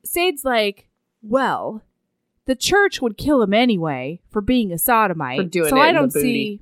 Sade's 0.04 0.44
like, 0.46 0.88
well, 1.22 1.84
the 2.46 2.56
church 2.56 3.02
would 3.02 3.18
kill 3.18 3.42
him 3.42 3.54
anyway 3.54 4.22
for 4.30 4.42
being 4.42 4.72
a 4.72 4.78
sodomite. 4.78 5.38
For 5.40 5.44
doing 5.46 5.70
so 5.70 5.80
I 5.80 5.92
don't 5.92 6.12
see. 6.12 6.62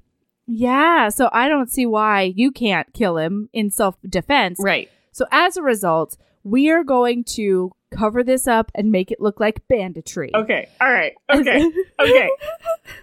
Yeah, 0.51 1.09
so 1.09 1.29
I 1.31 1.47
don't 1.47 1.71
see 1.71 1.85
why 1.85 2.23
you 2.23 2.51
can't 2.51 2.91
kill 2.93 3.17
him 3.17 3.49
in 3.53 3.69
self 3.69 3.95
defense. 4.07 4.59
Right. 4.61 4.89
So 5.11 5.25
as 5.31 5.57
a 5.57 5.61
result, 5.61 6.17
we 6.43 6.69
are 6.69 6.83
going 6.83 7.23
to 7.23 7.71
cover 7.91 8.23
this 8.23 8.47
up 8.47 8.71
and 8.75 8.91
make 8.91 9.11
it 9.11 9.19
look 9.19 9.39
like 9.39 9.67
banditry. 9.67 10.31
Okay. 10.33 10.69
All 10.79 10.91
right. 10.91 11.13
Okay. 11.33 11.63
okay. 11.99 12.29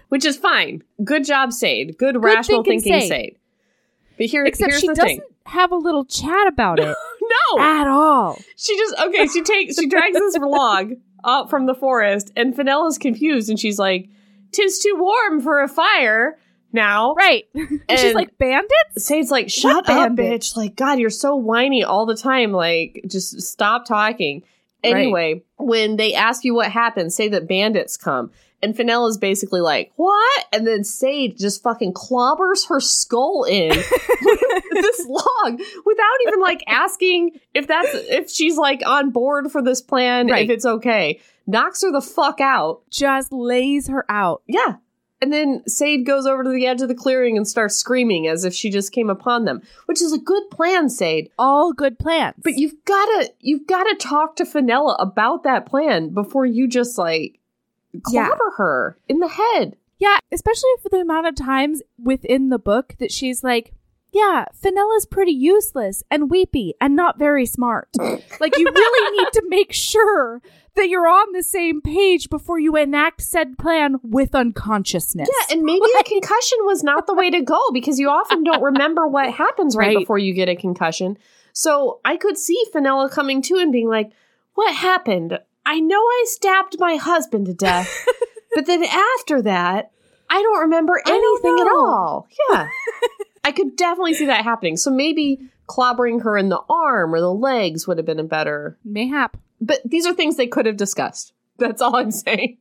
Which 0.09 0.25
is 0.25 0.37
fine. 0.37 0.83
Good 1.03 1.25
job, 1.25 1.51
Sade. 1.51 1.97
Good, 1.97 2.23
rational 2.23 2.63
thinking 2.63 2.81
thinking, 2.81 3.01
Sade. 3.01 3.09
Sade. 3.09 3.37
But 4.17 4.25
here, 4.27 4.45
Except 4.45 4.71
here's 4.71 4.81
she 4.81 4.87
the 4.87 4.95
doesn't 4.95 5.07
thing. 5.19 5.21
have 5.45 5.71
a 5.71 5.75
little 5.75 6.05
chat 6.05 6.47
about 6.47 6.79
it 6.79 6.95
No, 7.55 7.61
at 7.61 7.87
all. 7.87 8.39
she 8.55 8.75
just 8.77 8.95
okay. 8.99 9.27
She 9.27 9.41
takes 9.43 9.77
she 9.77 9.87
drags 9.87 10.17
this 10.17 10.37
log 10.39 10.93
up 11.23 11.49
from 11.49 11.65
the 11.65 11.75
forest, 11.75 12.31
and 12.35 12.55
Fenella's 12.55 12.97
confused, 12.97 13.49
and 13.49 13.59
she's 13.59 13.77
like, 13.77 14.09
"Tis 14.53 14.79
too 14.79 14.95
warm 14.97 15.41
for 15.41 15.61
a 15.61 15.67
fire 15.67 16.39
now." 16.73 17.13
Right. 17.15 17.45
And 17.89 17.99
she's 17.99 18.13
like, 18.15 18.37
bandits? 18.37 18.71
Sade's 19.05 19.31
like, 19.31 19.49
"Shut 19.49 19.75
What 19.75 19.89
up, 19.89 20.15
bandit? 20.15 20.41
bitch! 20.41 20.55
Like, 20.57 20.75
God, 20.75 20.99
you're 20.99 21.09
so 21.09 21.35
whiny 21.35 21.83
all 21.83 22.05
the 22.05 22.15
time. 22.17 22.51
Like, 22.51 23.03
just 23.07 23.41
stop 23.41 23.85
talking." 23.85 24.43
Anyway, 24.83 25.43
when 25.57 25.97
they 25.97 26.13
ask 26.13 26.45
you 26.45 26.53
what 26.53 26.71
happened, 26.71 27.11
say 27.11 27.27
that 27.29 27.47
bandits 27.47 27.97
come. 27.97 28.31
And 28.63 28.75
Fenella's 28.75 29.17
basically 29.17 29.59
like, 29.61 29.91
what? 29.97 30.45
And 30.53 30.65
then 30.65 30.83
Sade 30.83 31.37
just 31.37 31.61
fucking 31.61 31.93
clobbers 31.93 32.67
her 32.69 32.79
skull 32.79 33.43
in 33.43 33.69
this 34.71 35.05
log 35.07 35.59
without 35.85 36.17
even 36.27 36.39
like 36.39 36.63
asking 36.67 37.39
if 37.53 37.67
that's 37.67 37.89
if 37.93 38.29
she's 38.31 38.57
like 38.57 38.81
on 38.85 39.11
board 39.11 39.51
for 39.51 39.61
this 39.61 39.81
plan, 39.81 40.27
Right. 40.27 40.45
if 40.45 40.49
it's 40.49 40.65
okay. 40.65 41.19
Knocks 41.45 41.81
her 41.83 41.91
the 41.91 42.01
fuck 42.01 42.39
out. 42.41 42.81
Just 42.89 43.31
lays 43.31 43.87
her 43.89 44.05
out. 44.09 44.41
Yeah. 44.47 44.75
And 45.21 45.33
then 45.33 45.63
Sade 45.67 46.05
goes 46.05 46.25
over 46.27 46.43
to 46.43 46.49
the 46.49 46.67
edge 46.67 46.81
of 46.81 46.89
the 46.89 46.95
clearing 46.95 47.37
and 47.37 47.47
starts 47.47 47.75
screaming 47.75 48.27
as 48.27 48.43
if 48.45 48.53
she 48.53 48.69
just 48.69 48.91
came 48.91 49.09
upon 49.09 49.45
them, 49.45 49.61
which 49.87 50.01
is 50.01 50.13
a 50.13 50.19
good 50.19 50.43
plan, 50.51 50.89
Sade. 50.89 51.31
All 51.39 51.73
good 51.73 51.97
plans. 51.97 52.35
But 52.43 52.53
you've 52.53 52.75
gotta 52.85 53.33
you've 53.39 53.65
gotta 53.67 53.95
talk 53.95 54.35
to 54.35 54.45
Fenella 54.45 54.95
about 54.99 55.43
that 55.43 55.65
plan 55.65 56.09
before 56.13 56.45
you 56.45 56.67
just 56.67 56.97
like 56.99 57.39
Yeah. 58.11 58.29
her 58.57 58.97
in 59.09 59.19
the 59.19 59.27
head. 59.29 59.75
yeah, 59.99 60.19
especially 60.31 60.69
for 60.83 60.89
the 60.89 60.97
amount 61.01 61.25
of 61.25 61.33
times 61.35 61.81
within 61.97 62.49
the 62.49 62.59
book 62.59 62.95
that 62.99 63.11
she's 63.11 63.43
like, 63.43 63.73
yeah, 64.13 64.45
Fenella's 64.63 65.07
pretty 65.07 65.31
useless 65.31 66.03
and 66.11 66.29
weepy 66.29 66.75
and 66.79 66.95
not 66.95 67.17
very 67.19 67.45
smart. 67.47 67.89
like, 68.39 68.57
you 68.57 68.65
really 68.65 69.17
need 69.17 69.27
to 69.33 69.43
make 69.47 69.73
sure 69.73 70.41
that 70.77 70.87
you're 70.89 71.07
on 71.07 71.33
the 71.33 71.43
same 71.43 71.81
page 71.81 72.29
before 72.29 72.59
you 72.59 72.75
enact 72.77 73.21
said 73.21 73.57
plan 73.57 73.97
with 74.01 74.33
unconsciousness. 74.33 75.29
Yeah, 75.29 75.55
and 75.55 75.63
maybe 75.63 75.85
a 75.99 76.03
concussion 76.03 76.59
was 76.61 76.83
not 76.83 77.05
the 77.07 77.13
way 77.13 77.29
to 77.29 77.41
go 77.41 77.59
because 77.73 77.99
you 77.99 78.09
often 78.09 78.43
don't 78.43 78.61
remember 78.63 79.07
what 79.07 79.33
happens 79.33 79.75
right, 79.75 79.87
Right. 79.87 79.97
before 79.97 80.17
you 80.17 80.33
get 80.33 80.47
a 80.49 80.55
concussion. 80.55 81.17
So 81.53 81.99
I 82.05 82.17
could 82.17 82.37
see 82.37 82.57
Fenella 82.71 83.09
coming 83.09 83.41
to 83.43 83.55
and 83.57 83.71
being 83.71 83.89
like, 83.89 84.11
What 84.53 84.73
happened? 84.73 85.37
I 85.65 85.79
know 85.81 85.99
I 85.99 86.23
stabbed 86.27 86.77
my 86.79 86.95
husband 86.95 87.47
to 87.47 87.53
death, 87.53 88.05
but 88.55 88.65
then 88.65 88.83
after 88.83 89.41
that, 89.41 89.91
I 90.29 90.41
don't 90.41 90.61
remember 90.61 91.01
I 91.05 91.09
don't 91.09 91.45
anything 91.45 91.67
at 91.67 91.71
all. 91.71 92.27
Yeah. 92.49 92.69
I 93.43 93.51
could 93.51 93.75
definitely 93.75 94.13
see 94.13 94.25
that 94.27 94.43
happening. 94.43 94.77
So 94.77 94.91
maybe 94.91 95.39
clobbering 95.67 96.23
her 96.23 96.37
in 96.37 96.49
the 96.49 96.61
arm 96.69 97.13
or 97.13 97.19
the 97.19 97.33
legs 97.33 97.87
would 97.87 97.97
have 97.97 98.05
been 98.05 98.19
a 98.19 98.23
better. 98.23 98.77
Mayhap. 98.85 99.37
But 99.59 99.81
these 99.85 100.05
are 100.05 100.13
things 100.13 100.35
they 100.35 100.47
could 100.47 100.65
have 100.65 100.77
discussed. 100.77 101.33
That's 101.57 101.81
all 101.81 101.95
I'm 101.95 102.11
saying. 102.11 102.57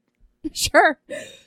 Sure. 0.52 0.98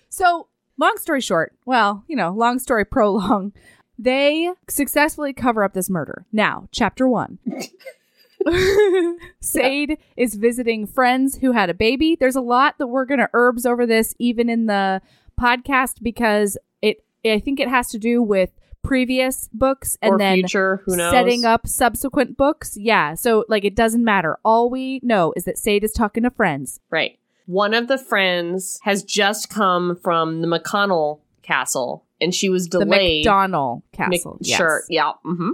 So, 0.10 0.48
long 0.78 0.98
story 0.98 1.22
short, 1.22 1.56
well, 1.66 2.04
you 2.08 2.16
know, 2.16 2.32
long 2.32 2.60
story 2.60 2.86
prolong, 2.92 3.54
they 3.98 4.52
successfully 4.68 5.34
cover 5.34 5.64
up 5.64 5.74
this 5.74 5.90
murder. 5.90 6.26
Now, 6.32 6.68
chapter 6.72 7.08
one. 7.08 7.40
Sade 9.42 9.98
is 10.16 10.36
visiting 10.36 10.88
friends 10.88 11.38
who 11.38 11.52
had 11.52 11.70
a 11.70 11.74
baby. 11.74 12.16
There's 12.16 12.38
a 12.38 12.42
lot 12.42 12.78
that 12.78 12.88
we're 12.88 13.06
going 13.06 13.20
to 13.20 13.30
herbs 13.34 13.66
over 13.66 13.86
this, 13.86 14.16
even 14.18 14.50
in 14.50 14.68
the 14.68 15.02
podcast, 15.40 16.02
because 16.02 16.58
it, 16.82 17.04
I 17.26 17.40
think 17.40 17.60
it 17.60 17.68
has 17.68 17.90
to 17.90 18.00
do 18.00 18.22
with 18.22 18.52
previous 18.84 19.50
books 19.54 19.98
and 20.02 20.14
or 20.14 20.18
then 20.18 20.36
future, 20.36 20.82
who 20.86 20.96
knows? 20.96 21.12
setting 21.12 21.46
up 21.46 21.68
subsequent 21.68 22.38
books. 22.38 22.76
Yeah. 22.78 23.14
So, 23.16 23.46
like, 23.50 23.66
it 23.66 23.76
doesn't 23.76 24.04
matter. 24.04 24.38
All 24.44 24.70
we 24.70 25.00
know 25.04 25.34
is 25.36 25.44
that 25.46 25.58
Sade 25.58 25.84
is 25.84 25.92
talking 25.92 26.24
to 26.24 26.30
friends. 26.30 26.80
Right. 26.90 27.20
One 27.46 27.74
of 27.74 27.88
the 27.88 27.98
friends 27.98 28.80
has 28.84 29.04
just 29.04 29.50
come 29.50 29.98
from 30.04 30.42
the 30.42 30.48
McConnell 30.48 31.20
castle 31.42 32.06
and 32.22 32.34
she 32.34 32.50
was 32.50 32.68
The 32.70 32.80
delayed. 32.80 33.26
McDonald 33.26 33.82
Mc- 33.98 34.12
Castle. 34.12 34.38
yes. 34.42 34.58
Sure. 34.58 34.84
Yeah. 34.90 35.14
hmm 35.24 35.50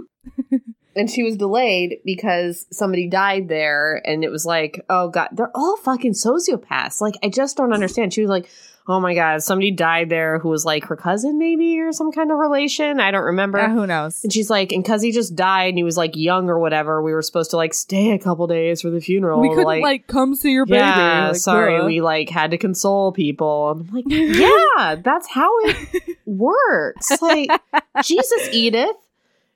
and 0.96 1.10
she 1.10 1.22
was 1.22 1.36
delayed 1.36 1.98
because 2.04 2.66
somebody 2.70 3.08
died 3.08 3.48
there 3.48 4.02
and 4.04 4.24
it 4.24 4.30
was 4.30 4.44
like, 4.44 4.84
oh 4.90 5.08
God, 5.08 5.28
they're 5.32 5.50
all 5.54 5.76
fucking 5.78 6.12
sociopaths. 6.12 7.00
Like, 7.00 7.14
I 7.22 7.28
just 7.28 7.56
don't 7.56 7.72
understand. 7.72 8.12
She 8.12 8.20
was 8.20 8.30
like, 8.30 8.50
oh 8.88 9.00
my 9.00 9.14
God, 9.14 9.42
somebody 9.42 9.70
died 9.70 10.08
there 10.10 10.38
who 10.38 10.48
was 10.48 10.64
like 10.64 10.84
her 10.86 10.96
cousin 10.96 11.38
maybe 11.38 11.78
or 11.80 11.92
some 11.92 12.12
kind 12.12 12.30
of 12.30 12.38
relation. 12.38 13.00
I 13.00 13.10
don't 13.10 13.24
remember. 13.24 13.58
Yeah, 13.58 13.72
who 13.72 13.86
knows? 13.86 14.22
And 14.22 14.32
she's 14.32 14.48
like, 14.48 14.70
and 14.72 14.82
because 14.82 15.02
he 15.02 15.10
just 15.12 15.34
died 15.34 15.70
and 15.70 15.78
he 15.78 15.82
was 15.84 15.96
like 15.96 16.14
young 16.14 16.48
or 16.48 16.58
whatever, 16.58 17.02
we 17.02 17.12
were 17.12 17.22
supposed 17.22 17.50
to 17.50 17.56
like 17.56 17.74
stay 17.74 18.12
a 18.12 18.18
couple 18.18 18.46
days 18.46 18.80
for 18.82 18.90
the 18.90 19.00
funeral. 19.00 19.40
we 19.40 19.48
couldn't 19.48 19.64
like, 19.80 20.06
come 20.06 20.34
see 20.34 20.52
your 20.52 20.66
baby. 20.66 20.78
yeah, 20.78 21.28
Like, 21.28 21.36
sorry, 21.36 21.84
we 21.84 22.00
like 22.00 22.28
had 22.30 22.52
to 22.52 22.58
console 22.58 23.12
people. 23.12 23.70
And 23.72 23.88
I'm 23.88 23.94
like, 23.94 24.04
yeah, 24.08 24.94
that's 25.02 25.28
how 25.28 25.50
it 25.64 26.16
works. 26.26 27.10
Like, 27.20 27.50
Jesus, 28.04 28.48
Edith. 28.52 28.96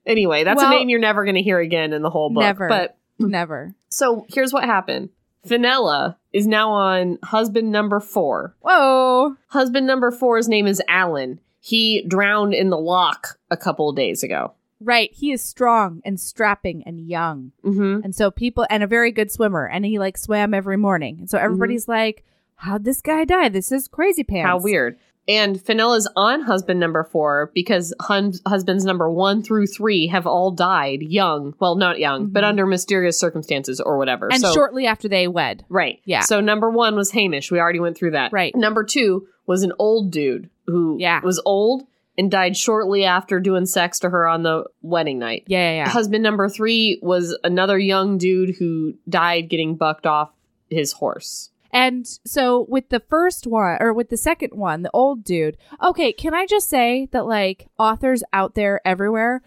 Anyway, 0.07 0.45
that's 0.45 0.57
Well- 0.62 0.73
a 0.73 0.75
name 0.75 0.88
you're 0.88 0.99
never 0.99 1.25
going 1.25 1.37
to 1.37 1.43
hear 1.43 1.59
again 1.61 1.93
in 1.93 2.03
the 2.03 2.11
whole 2.11 2.31
book. 2.31 2.40
Never. 2.43 2.69
But 2.69 2.97
never. 3.19 3.75
so 3.90 4.27
here's 4.29 4.53
what 4.53 4.64
happened. 4.64 5.11
Fenella 5.46 6.18
is 6.33 6.46
now 6.46 6.70
on 6.70 7.18
husband 7.22 7.72
number 7.72 8.00
four. 8.00 8.55
Whoa. 8.61 9.37
Husband 9.48 9.87
number 9.87 10.11
four's 10.11 10.48
name 10.48 10.66
is 10.66 10.83
Alan. 10.88 11.40
He 11.61 12.05
drowned 12.07 12.55
in 12.55 12.70
the 12.70 12.79
loch 12.79 13.38
a 13.50 13.57
couple 13.57 13.88
of 13.88 13.96
days 13.96 14.22
ago. 14.22 14.53
Right. 14.81 15.11
He 15.12 15.31
is 15.33 15.42
strong 15.42 16.00
and 16.05 16.18
strapping 16.18 16.83
and 16.87 17.07
young. 17.07 17.53
Mm-hmm. 17.64 18.00
And 18.05 18.14
so 18.14 18.31
people 18.31 18.66
and 18.70 18.83
a 18.83 18.87
very 18.87 19.12
good 19.12 19.31
swimmer. 19.31 19.66
And 19.66 19.85
he 19.85 19.98
like 19.98 20.16
swam 20.16 20.55
every 20.55 20.79
morning. 20.79 21.18
And 21.20 21.31
so 21.31 21.37
everybody's 21.38 21.87
like, 21.88 22.24
How'd 22.61 22.85
this 22.85 23.00
guy 23.00 23.24
die? 23.24 23.48
This 23.48 23.72
is 23.72 23.88
crazy 23.88 24.22
pants. 24.22 24.46
How 24.46 24.59
weird. 24.59 24.98
And 25.31 25.57
Fenella's 25.59 26.11
on 26.16 26.43
husband 26.43 26.81
number 26.81 27.05
four 27.05 27.53
because 27.55 27.95
hun- 28.01 28.33
husbands 28.47 28.85
number 28.85 29.09
one 29.11 29.43
through 29.43 29.66
three 29.69 30.09
have 30.09 30.27
all 30.27 30.51
died 30.51 31.03
young. 31.03 31.55
Well, 31.61 31.77
not 31.77 31.99
young, 32.01 32.27
but 32.27 32.43
Mhm. 32.43 32.49
under 32.49 32.66
mysterious 32.66 33.19
circumstances 33.19 33.81
or 33.81 33.97
whatever. 33.97 34.29
And 34.33 34.40
so, 34.40 34.53
shortly 34.53 34.87
after 34.87 35.09
they 35.09 35.29
wed. 35.29 35.64
right. 35.69 36.01
Yeah. 36.05 36.21
So 36.23 36.40
number 36.40 36.69
one 36.69 36.97
was 36.97 37.12
Hamish. 37.12 37.51
We 37.53 37.61
already 37.61 37.79
went 37.81 37.97
through 37.97 38.11
that. 38.12 38.33
Right. 38.33 38.55
Number 38.57 38.83
two 38.83 39.27
was 39.47 39.62
an 39.62 39.73
old 39.79 40.11
dude 40.11 40.51
who 40.66 40.97
Yeah. 40.99 41.21
was 41.23 41.40
old 41.47 41.85
and 42.19 42.31
died 42.31 42.57
shortly 42.57 43.05
after 43.05 43.38
doing 43.40 43.66
sex 43.66 43.99
to 44.01 44.11
her 44.11 44.27
on 44.27 44.43
the 44.43 44.64
wedding 44.83 45.19
night. 45.19 45.45
Yeah, 45.47 45.71
yeah, 45.71 45.77
yeah. 45.85 45.88
Husband 45.88 46.23
number 46.23 46.49
three 46.49 46.99
was 47.03 47.38
another 47.45 47.79
young 47.79 48.19
dude 48.19 48.57
who 48.59 48.95
died 49.09 49.49
getting 49.49 49.77
bucked 49.77 50.07
off 50.07 50.31
his 50.69 50.93
horse. 50.93 51.51
And 51.72 52.06
so 52.26 52.66
with 52.68 52.88
the 52.88 53.00
first 53.00 53.46
one 53.46 53.78
or 53.80 53.92
with 53.92 54.09
the 54.09 54.16
second 54.16 54.54
one, 54.54 54.83
the 54.83 54.90
old 54.92 55.24
dude, 55.24 55.56
okay, 55.83 56.12
can 56.12 56.35
I 56.35 56.46
just 56.46 56.68
say 56.68 57.09
that 57.12 57.26
like 57.26 57.68
authors 57.78 58.22
out 58.33 58.54
there 58.54 58.80
everywhere, 58.85 59.42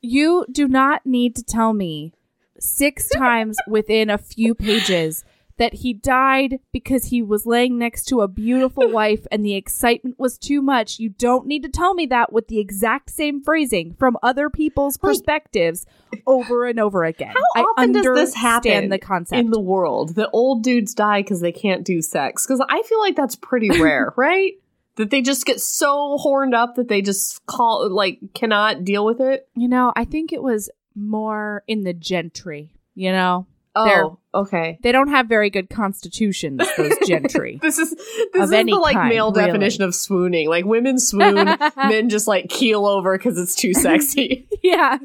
you 0.00 0.44
do 0.50 0.68
not 0.68 1.06
need 1.06 1.36
to 1.36 1.44
tell 1.44 1.72
me 1.72 2.12
six 2.58 3.08
times 3.14 3.56
within 3.68 4.10
a 4.10 4.18
few 4.18 4.54
pages 4.54 5.24
that 5.58 5.74
he 5.74 5.92
died 5.94 6.60
because 6.72 7.06
he 7.06 7.22
was 7.22 7.46
laying 7.46 7.78
next 7.78 8.04
to 8.04 8.20
a 8.20 8.28
beautiful 8.28 8.88
wife 8.92 9.26
and 9.30 9.44
the 9.44 9.54
excitement 9.54 10.18
was 10.18 10.36
too 10.38 10.60
much. 10.60 10.98
You 10.98 11.08
don't 11.10 11.46
need 11.46 11.62
to 11.62 11.68
tell 11.68 11.94
me 11.94 12.06
that 12.06 12.32
with 12.32 12.48
the 12.48 12.58
exact 12.58 13.10
same 13.10 13.42
phrasing 13.42 13.94
from 13.98 14.16
other 14.22 14.50
people's 14.50 14.98
Like- 15.02 15.12
perspectives 15.12 15.86
over 16.26 16.66
and 16.66 16.78
over 16.78 17.04
again. 17.04 17.34
How 17.34 17.62
I 17.62 17.64
often 17.64 17.92
does 17.92 18.04
this 18.04 18.34
happen 18.34 18.88
the 18.90 18.98
concept. 18.98 19.38
in 19.40 19.50
the 19.50 19.60
world? 19.60 20.14
The 20.14 20.30
old 20.30 20.62
dudes 20.62 20.94
die 20.94 21.22
because 21.22 21.40
they 21.40 21.52
can't 21.52 21.84
do 21.84 22.02
sex. 22.02 22.46
Because 22.46 22.64
I 22.68 22.82
feel 22.82 23.00
like 23.00 23.16
that's 23.16 23.36
pretty 23.36 23.70
rare, 23.80 24.12
right? 24.16 24.54
That 24.96 25.10
they 25.10 25.20
just 25.20 25.44
get 25.44 25.60
so 25.60 26.16
horned 26.18 26.54
up 26.54 26.76
that 26.76 26.88
they 26.88 27.02
just 27.02 27.44
call 27.46 27.88
like 27.90 28.18
cannot 28.34 28.84
deal 28.84 29.04
with 29.04 29.20
it. 29.20 29.46
You 29.54 29.68
know, 29.68 29.92
I 29.94 30.04
think 30.06 30.32
it 30.32 30.42
was 30.42 30.70
more 30.94 31.62
in 31.66 31.82
the 31.82 31.92
gentry, 31.92 32.72
you 32.94 33.12
know? 33.12 33.46
They're- 33.84 34.04
Oh, 34.04 34.18
okay. 34.34 34.78
They 34.82 34.90
don't 34.92 35.08
have 35.08 35.28
very 35.28 35.50
good 35.50 35.68
constitutions, 35.68 36.62
those 36.76 36.92
gentry. 37.06 37.58
This 37.62 37.78
is 37.78 37.90
this 38.32 38.44
is 38.44 38.50
the 38.50 38.78
like 38.80 38.94
kind, 38.94 39.08
male 39.08 39.32
really. 39.32 39.46
definition 39.46 39.82
of 39.84 39.94
swooning. 39.94 40.48
Like 40.48 40.64
women 40.64 40.98
swoon, 41.08 41.56
men 41.76 42.08
just 42.08 42.26
like 42.26 42.48
keel 42.48 42.86
over 42.86 43.16
because 43.18 43.38
it's 43.38 43.54
too 43.54 43.74
sexy. 43.74 44.48
yeah. 44.62 44.98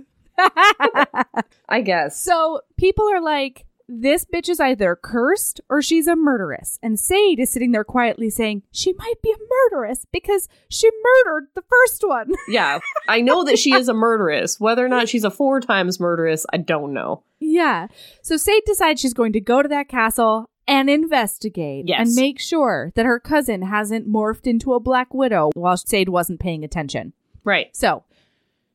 I 1.69 1.81
guess. 1.81 2.19
so 2.21 2.61
people 2.77 3.05
are 3.11 3.21
like, 3.21 3.65
this 3.93 4.23
bitch 4.25 4.47
is 4.47 4.59
either 4.59 4.95
cursed 4.95 5.59
or 5.69 5.81
she's 5.81 6.07
a 6.07 6.15
murderess. 6.15 6.79
And 6.81 6.99
Sade 6.99 7.39
is 7.39 7.51
sitting 7.51 7.71
there 7.71 7.83
quietly 7.83 8.29
saying, 8.29 8.63
she 8.71 8.93
might 8.93 9.21
be 9.21 9.31
a 9.31 9.69
murderess 9.73 10.05
because 10.11 10.47
she 10.69 10.89
murdered 11.25 11.47
the 11.55 11.63
first 11.63 12.03
one. 12.07 12.31
Yeah, 12.47 12.79
I 13.07 13.21
know 13.21 13.43
that 13.43 13.59
she 13.59 13.73
is 13.73 13.87
a 13.89 13.93
murderess. 13.93 14.59
Whether 14.59 14.85
or 14.85 14.89
not 14.89 15.09
she's 15.09 15.23
a 15.23 15.31
four 15.31 15.59
times 15.59 15.99
murderess, 15.99 16.45
I 16.53 16.57
don't 16.57 16.93
know. 16.93 17.23
yeah. 17.39 17.87
So 18.21 18.37
Sade 18.37 18.63
decides 18.65 19.01
she's 19.01 19.13
going 19.13 19.33
to 19.33 19.41
go 19.41 19.61
to 19.61 19.67
that 19.69 19.87
castle 19.89 20.49
and 20.67 20.89
investigate 20.89 21.85
Yes. 21.87 21.99
and 22.07 22.15
make 22.15 22.39
sure 22.39 22.91
that 22.95 23.05
her 23.05 23.19
cousin 23.19 23.63
hasn't 23.63 24.07
morphed 24.07 24.47
into 24.47 24.73
a 24.73 24.79
black 24.79 25.13
widow 25.13 25.49
while 25.55 25.75
Sade 25.75 26.07
wasn't 26.09 26.39
paying 26.39 26.63
attention. 26.63 27.13
Right. 27.43 27.75
So 27.75 28.03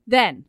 then 0.07 0.45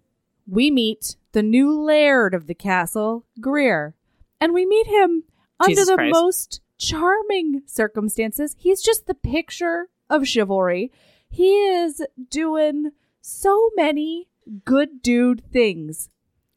we 0.48 0.72
meet 0.72 1.16
the 1.34 1.44
new 1.44 1.72
laird 1.80 2.34
of 2.34 2.48
the 2.48 2.56
castle, 2.56 3.26
Greer, 3.40 3.94
and 4.40 4.54
we 4.54 4.66
meet 4.66 4.88
him 4.88 5.24
Jesus 5.66 5.88
under 5.90 5.92
the 5.92 5.96
Christ. 5.98 6.14
most 6.14 6.62
charming 6.78 7.62
circumstances. 7.66 8.56
He's 8.60 8.82
just 8.82 9.08
the 9.08 9.14
picture 9.16 9.90
of 10.10 10.28
chivalry. 10.28 10.92
He 11.30 11.50
is 11.68 12.02
doing 12.30 12.92
so 13.22 13.70
many 13.76 14.28
good 14.66 15.02
dude 15.02 15.44
things 15.52 16.10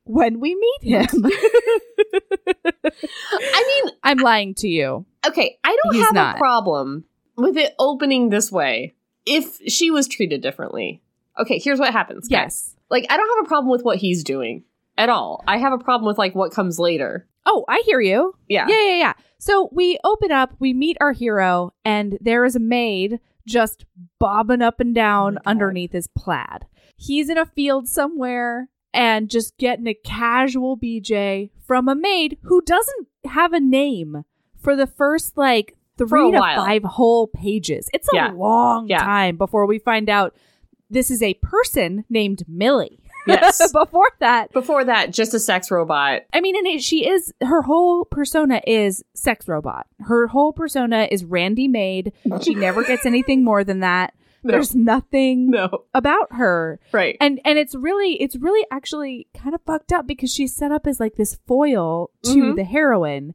when 0.04 0.40
we 0.40 0.54
meet 0.54 0.82
him. 0.92 1.26
I 2.84 3.82
mean, 3.84 3.94
I'm 4.02 4.18
lying 4.18 4.54
to 4.56 4.68
you. 4.68 5.04
okay, 5.26 5.58
I 5.64 5.76
don't 5.84 5.94
He's 5.94 6.04
have 6.04 6.14
not. 6.14 6.36
a 6.36 6.38
problem 6.38 7.04
with 7.36 7.56
it 7.56 7.74
opening 7.78 8.28
this 8.28 8.50
way 8.52 8.94
if 9.26 9.58
she 9.70 9.90
was 9.90 10.06
treated 10.08 10.40
differently. 10.42 11.02
Okay, 11.38 11.58
here's 11.58 11.78
what 11.78 11.92
happens. 11.92 12.28
guys. 12.28 12.30
Yes. 12.30 12.76
Like, 12.90 13.06
I 13.08 13.16
don't 13.16 13.28
have 13.38 13.46
a 13.46 13.48
problem 13.48 13.70
with 13.70 13.82
what 13.84 13.98
he's 13.98 14.24
doing 14.24 14.64
at 15.00 15.08
all. 15.08 15.42
I 15.46 15.58
have 15.58 15.72
a 15.72 15.78
problem 15.78 16.06
with 16.06 16.18
like 16.18 16.34
what 16.34 16.52
comes 16.52 16.78
later. 16.78 17.26
Oh, 17.46 17.64
I 17.68 17.82
hear 17.86 18.00
you. 18.00 18.34
Yeah. 18.48 18.66
Yeah, 18.68 18.80
yeah, 18.82 18.96
yeah. 18.96 19.12
So 19.38 19.68
we 19.72 19.98
open 20.04 20.30
up, 20.30 20.54
we 20.58 20.74
meet 20.74 20.96
our 21.00 21.12
hero, 21.12 21.72
and 21.84 22.18
there 22.20 22.44
is 22.44 22.54
a 22.54 22.60
maid 22.60 23.18
just 23.46 23.86
bobbing 24.18 24.60
up 24.62 24.78
and 24.80 24.94
down 24.94 25.38
Oh 25.38 25.42
underneath 25.50 25.92
his 25.92 26.06
plaid. 26.08 26.66
He's 26.96 27.30
in 27.30 27.38
a 27.38 27.46
field 27.46 27.88
somewhere 27.88 28.68
and 28.92 29.30
just 29.30 29.56
getting 29.56 29.86
a 29.86 29.94
casual 29.94 30.76
BJ 30.76 31.50
from 31.66 31.88
a 31.88 31.94
maid 31.94 32.36
who 32.42 32.60
doesn't 32.60 33.08
have 33.24 33.52
a 33.54 33.60
name 33.60 34.24
for 34.58 34.76
the 34.76 34.86
first 34.86 35.36
like 35.38 35.76
three 35.96 36.32
to 36.32 36.38
while. 36.38 36.64
five 36.64 36.82
whole 36.84 37.26
pages. 37.28 37.88
It's 37.94 38.08
a 38.12 38.16
Yeah. 38.16 38.32
long 38.32 38.88
Yeah. 38.88 38.98
time 38.98 39.36
before 39.38 39.64
we 39.66 39.78
find 39.78 40.10
out 40.10 40.34
this 40.90 41.10
is 41.10 41.22
a 41.22 41.34
person 41.34 42.04
named 42.10 42.42
Millie. 42.48 42.98
Yes. 43.26 43.72
Before 43.72 44.10
that, 44.20 44.52
Before 44.52 44.84
that, 44.84 45.12
just 45.12 45.34
a 45.34 45.38
sex 45.40 45.70
robot. 45.70 46.22
I 46.32 46.40
mean, 46.40 46.56
and 46.56 46.66
it, 46.66 46.82
she 46.82 47.06
is 47.08 47.32
her 47.42 47.62
whole 47.62 48.04
persona 48.04 48.60
is 48.66 49.02
sex 49.14 49.46
robot. 49.48 49.86
Her 50.00 50.26
whole 50.28 50.52
persona 50.52 51.08
is 51.10 51.24
Randy 51.24 51.68
maid. 51.68 52.12
She 52.42 52.54
never 52.66 52.82
gets 52.84 53.06
anything 53.06 53.44
more 53.44 53.64
than 53.64 53.80
that. 53.80 54.14
No. 54.42 54.52
There's 54.52 54.74
nothing 54.74 55.50
No. 55.50 55.84
about 55.92 56.28
her, 56.32 56.80
Right. 56.92 57.18
and 57.20 57.40
and 57.44 57.58
it's 57.58 57.74
really 57.74 58.14
it's 58.22 58.36
really 58.36 58.66
actually 58.70 59.26
kind 59.34 59.54
of 59.54 59.60
fucked 59.66 59.92
up 59.92 60.06
because 60.06 60.32
she's 60.32 60.56
set 60.56 60.72
up 60.72 60.86
as 60.86 60.98
like 60.98 61.16
this 61.16 61.38
foil 61.46 62.10
to 62.22 62.30
Mhm. 62.30 62.56
the 62.56 62.64
heroine, 62.64 63.34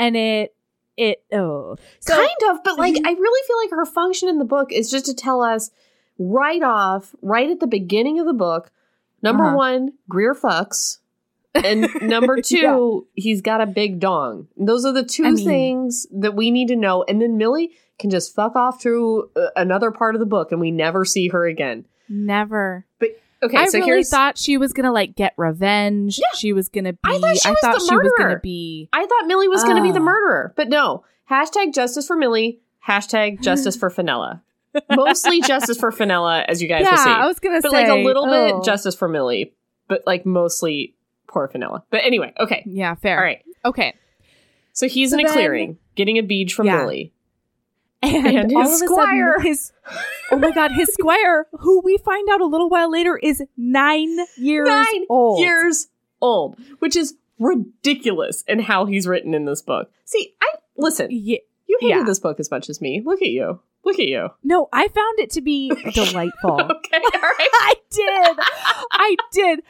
and 0.00 0.16
it 0.16 0.56
it 0.96 1.22
oh 1.32 1.76
so 2.00 2.16
kind 2.16 2.28
of, 2.50 2.64
but 2.64 2.76
like 2.76 2.96
I 2.96 3.12
really 3.12 3.46
feel 3.46 3.56
like 3.58 3.70
her 3.70 3.86
function 3.86 4.28
in 4.28 4.38
the 4.38 4.44
book 4.44 4.72
is 4.72 4.90
just 4.90 5.06
to 5.06 5.14
tell 5.14 5.42
us 5.42 5.70
right 6.18 6.62
off, 6.62 7.14
right 7.22 7.48
at 7.48 7.60
the 7.60 7.66
beginning 7.68 8.18
of 8.18 8.26
the 8.26 8.32
book, 8.34 8.72
number 9.22 9.44
Uh-huh. 9.44 9.56
one, 9.56 9.92
Greer 10.08 10.34
fucks. 10.34 10.98
And 11.54 11.88
number 12.02 12.40
two, 12.40 13.06
he's 13.14 13.40
got 13.42 13.60
a 13.60 13.66
big 13.66 14.00
dong. 14.00 14.48
Those 14.56 14.84
are 14.84 14.92
the 14.92 15.04
two 15.04 15.24
I 15.26 15.30
mean- 15.32 15.44
things 15.46 16.06
that 16.12 16.34
we 16.34 16.50
need 16.50 16.68
to 16.68 16.76
know. 16.76 17.04
And 17.06 17.20
then 17.20 17.36
Millie 17.36 17.72
can 17.98 18.08
just 18.10 18.34
fuck 18.34 18.56
off 18.56 18.80
through 18.80 19.30
uh, 19.36 19.48
another 19.56 19.90
part 19.90 20.14
of 20.14 20.18
the 20.20 20.26
book 20.26 20.50
and 20.50 20.60
we 20.60 20.70
never 20.70 21.04
see 21.04 21.28
her 21.28 21.46
again. 21.46 21.84
never. 22.08 22.86
But 22.98 23.10
Okay, 23.44 23.56
I 23.56 23.66
so 23.66 23.80
really 23.80 24.04
thought 24.04 24.38
she 24.38 24.56
was 24.56 24.72
gonna 24.72 24.92
like 24.92 25.16
get 25.16 25.34
revenge. 25.36 26.16
Yeah. 26.16 26.26
She 26.38 26.52
was 26.52 26.68
gonna 26.68 26.92
be. 26.92 26.98
I 27.04 27.18
thought 27.18 27.36
she 27.38 27.48
was 27.50 27.58
the 27.60 27.86
she 27.88 27.96
was 27.96 28.12
gonna 28.16 28.38
be. 28.38 28.88
I 28.92 29.04
thought 29.04 29.26
Millie 29.26 29.48
was 29.48 29.64
going 29.64 29.74
to 29.78 29.82
be 29.82 29.90
the 29.90 29.98
murderer, 29.98 30.52
but 30.56 30.68
no. 30.68 31.02
Hashtag 31.28 31.74
justice 31.74 32.06
for 32.06 32.14
Millie. 32.14 32.60
Hashtag 32.86 33.40
justice 33.42 33.74
for 33.80 33.90
Fenella. 33.90 34.44
Mostly 34.90 35.40
justice 35.42 35.78
for 35.78 35.92
Fenella, 35.92 36.44
as 36.48 36.62
you 36.62 36.68
guys 36.68 36.84
will 36.84 36.96
see. 36.96 37.10
Yeah, 37.10 37.16
I 37.16 37.26
was 37.26 37.38
gonna 37.38 37.60
but 37.60 37.70
say 37.70 37.86
like 37.86 37.88
a 37.88 38.02
little 38.04 38.24
oh. 38.26 38.58
bit 38.58 38.64
justice 38.64 38.94
for 38.94 39.08
Millie, 39.08 39.52
but 39.88 40.02
like 40.06 40.24
mostly 40.26 40.94
poor 41.26 41.48
Fenella. 41.48 41.84
But 41.90 42.02
anyway, 42.04 42.32
okay. 42.38 42.62
Yeah, 42.66 42.94
fair. 42.94 43.18
All 43.18 43.24
right. 43.24 43.42
Okay. 43.64 43.94
So 44.72 44.88
he's 44.88 45.10
So 45.10 45.18
in 45.18 45.20
a 45.20 45.24
then- 45.24 45.32
clearing, 45.32 45.78
getting 45.94 46.18
a 46.18 46.22
bead 46.22 46.52
from 46.52 46.66
Yeah. 46.66 46.78
Millie. 46.78 47.12
And, 48.04 48.26
And 48.26 48.50
his 48.50 48.80
squire. 48.80 49.34
sudden, 49.36 49.46
his 49.46 49.72
oh 50.32 50.36
my 50.36 50.50
god, 50.50 50.72
his 50.72 50.88
squire, 50.92 51.46
who 51.60 51.80
we 51.84 51.98
find 51.98 52.28
out 52.30 52.40
a 52.40 52.46
little 52.46 52.68
while 52.68 52.90
later 52.90 53.16
is 53.16 53.42
nine 53.56 54.18
years 54.36 54.66
Nine 54.66 55.04
old. 55.08 55.38
Years 55.40 55.86
old, 56.20 56.58
which 56.80 56.96
is 56.96 57.14
ridiculous 57.38 58.42
in 58.48 58.58
how 58.60 58.86
he's 58.86 59.06
written 59.06 59.34
in 59.34 59.44
this 59.44 59.62
book. 59.62 59.90
See, 60.04 60.34
I 60.42 60.48
listen, 60.76 61.08
Ye- 61.12 61.42
you 61.72 61.88
hated 61.88 62.00
yeah. 62.00 62.04
this 62.04 62.20
book 62.20 62.38
as 62.38 62.50
much 62.50 62.68
as 62.68 62.80
me. 62.80 63.02
Look 63.04 63.22
at 63.22 63.28
you. 63.28 63.60
Look 63.84 63.98
at 63.98 64.06
you. 64.06 64.28
no, 64.44 64.68
I 64.72 64.88
found 64.88 65.18
it 65.18 65.30
to 65.30 65.40
be 65.40 65.68
delightful. 65.92 66.60
Okay, 66.60 67.00
all 67.14 67.20
right. 67.20 67.34
I 67.40 67.74
did. 67.90 68.38
I 68.92 69.16
did. 69.32 69.60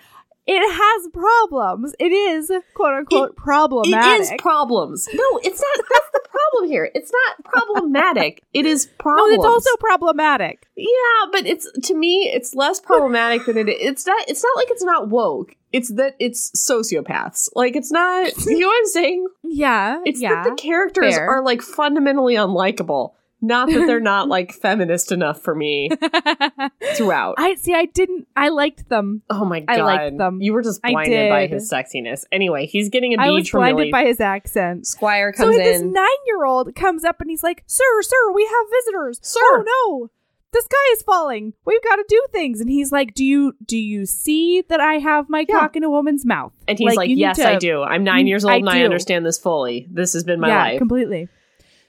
It 0.46 0.60
has 0.60 1.08
problems. 1.12 1.94
It 2.00 2.10
is 2.10 2.50
quote 2.74 2.94
unquote 2.94 3.36
problematic. 3.36 4.18
It 4.18 4.22
is 4.22 4.32
problems. 4.38 5.08
No, 5.12 5.40
it's 5.42 5.60
not. 5.60 5.86
That's 5.88 6.10
the 6.12 6.28
problem 6.28 6.68
here. 6.70 6.90
It's 6.94 7.12
not 7.12 7.44
problematic. 7.44 8.42
It 8.52 8.66
is 8.66 8.86
problems. 8.98 9.30
no, 9.30 9.34
it's 9.36 9.44
also 9.44 9.76
problematic. 9.78 10.66
yeah, 10.76 10.86
but 11.30 11.46
it's 11.46 11.70
to 11.70 11.94
me, 11.94 12.30
it's 12.32 12.54
less 12.54 12.80
problematic 12.80 13.46
than 13.46 13.56
it. 13.56 13.68
It's 13.68 14.06
not. 14.06 14.28
It's 14.28 14.42
not 14.42 14.56
like 14.56 14.70
it's 14.70 14.84
not 14.84 15.08
woke. 15.08 15.54
It's 15.72 15.92
that 15.94 16.16
it's 16.18 16.50
sociopaths. 16.56 17.48
Like 17.54 17.76
it's 17.76 17.92
not. 17.92 18.32
You 18.44 18.58
know 18.58 18.66
what 18.66 18.78
I'm 18.78 18.86
saying? 18.86 19.26
Yeah. 19.54 20.00
It's 20.06 20.22
yeah. 20.22 20.44
that 20.44 20.44
the 20.48 20.54
characters 20.54 21.14
fair. 21.14 21.28
are 21.28 21.44
like 21.44 21.60
fundamentally 21.60 22.36
unlikable. 22.36 23.12
Not 23.44 23.68
that 23.70 23.86
they're 23.86 23.98
not 24.00 24.28
like 24.36 24.52
feminist 24.52 25.10
enough 25.12 25.42
for 25.42 25.54
me 25.54 25.90
throughout. 26.94 27.34
I 27.38 27.54
see. 27.56 27.74
I 27.74 27.86
didn't. 27.86 28.26
I 28.36 28.48
liked 28.48 28.88
them. 28.88 29.22
oh 29.30 29.44
my 29.44 29.60
god, 29.60 29.78
I 29.80 29.82
liked 29.82 30.18
them. 30.18 30.40
You 30.40 30.52
were 30.52 30.62
just 30.62 30.80
blinded 30.82 31.30
by 31.30 31.46
his 31.48 31.70
sexiness. 31.70 32.24
Anyway, 32.32 32.66
he's 32.66 32.88
getting 32.88 33.14
a 33.14 33.20
I 33.22 33.30
was 33.30 33.50
blinded 33.50 33.76
Millie. 33.76 33.90
by 33.90 34.04
his 34.04 34.20
accent. 34.20 34.86
Squire 34.86 35.32
comes 35.32 35.56
in. 35.56 35.62
So 35.64 35.70
comes 35.70 35.80
this 35.82 35.92
nine-year-old 35.92 36.74
comes 36.74 37.04
up 37.04 37.20
and 37.20 37.30
he's 37.30 37.42
like, 37.42 37.64
"Sir, 37.66 38.02
sir, 38.02 38.32
we 38.32 38.44
have 38.44 38.66
visitors. 38.84 39.18
Sir. 39.22 39.40
oh 39.42 39.64
no, 39.66 40.10
the 40.52 40.62
sky 40.64 40.92
is 40.92 41.02
falling. 41.02 41.54
We've 41.64 41.82
got 41.82 41.96
to 41.96 42.04
do 42.08 42.22
things." 42.30 42.60
And 42.60 42.70
he's 42.70 42.92
like, 42.92 43.14
"Do 43.14 43.24
you 43.24 43.54
do 43.66 43.76
you 43.76 44.06
see 44.06 44.62
that 44.68 44.80
I 44.80 44.94
have 44.94 45.28
my 45.28 45.44
Yeah. 45.48 45.58
cock 45.60 45.76
in 45.76 45.82
a 45.84 45.90
woman's 45.90 46.24
mouth?" 46.24 46.52
And 46.68 46.78
he's 46.78 46.94
like, 46.96 47.08
need 47.08 47.18
Yes, 47.18 47.36
to- 47.38 47.48
I 47.48 47.56
do. 47.58 47.82
I'm 47.82 48.04
nine 48.04 48.26
years 48.26 48.44
old 48.44 48.52
I 48.54 48.56
and 48.58 48.68
I 48.68 48.82
understand 48.82 49.26
this 49.26 49.38
fully. 49.38 49.88
This 49.90 50.12
has 50.12 50.22
been 50.24 50.38
my 50.40 50.48
yeah, 50.48 50.62
life. 50.62 50.78
completely. 50.78 51.28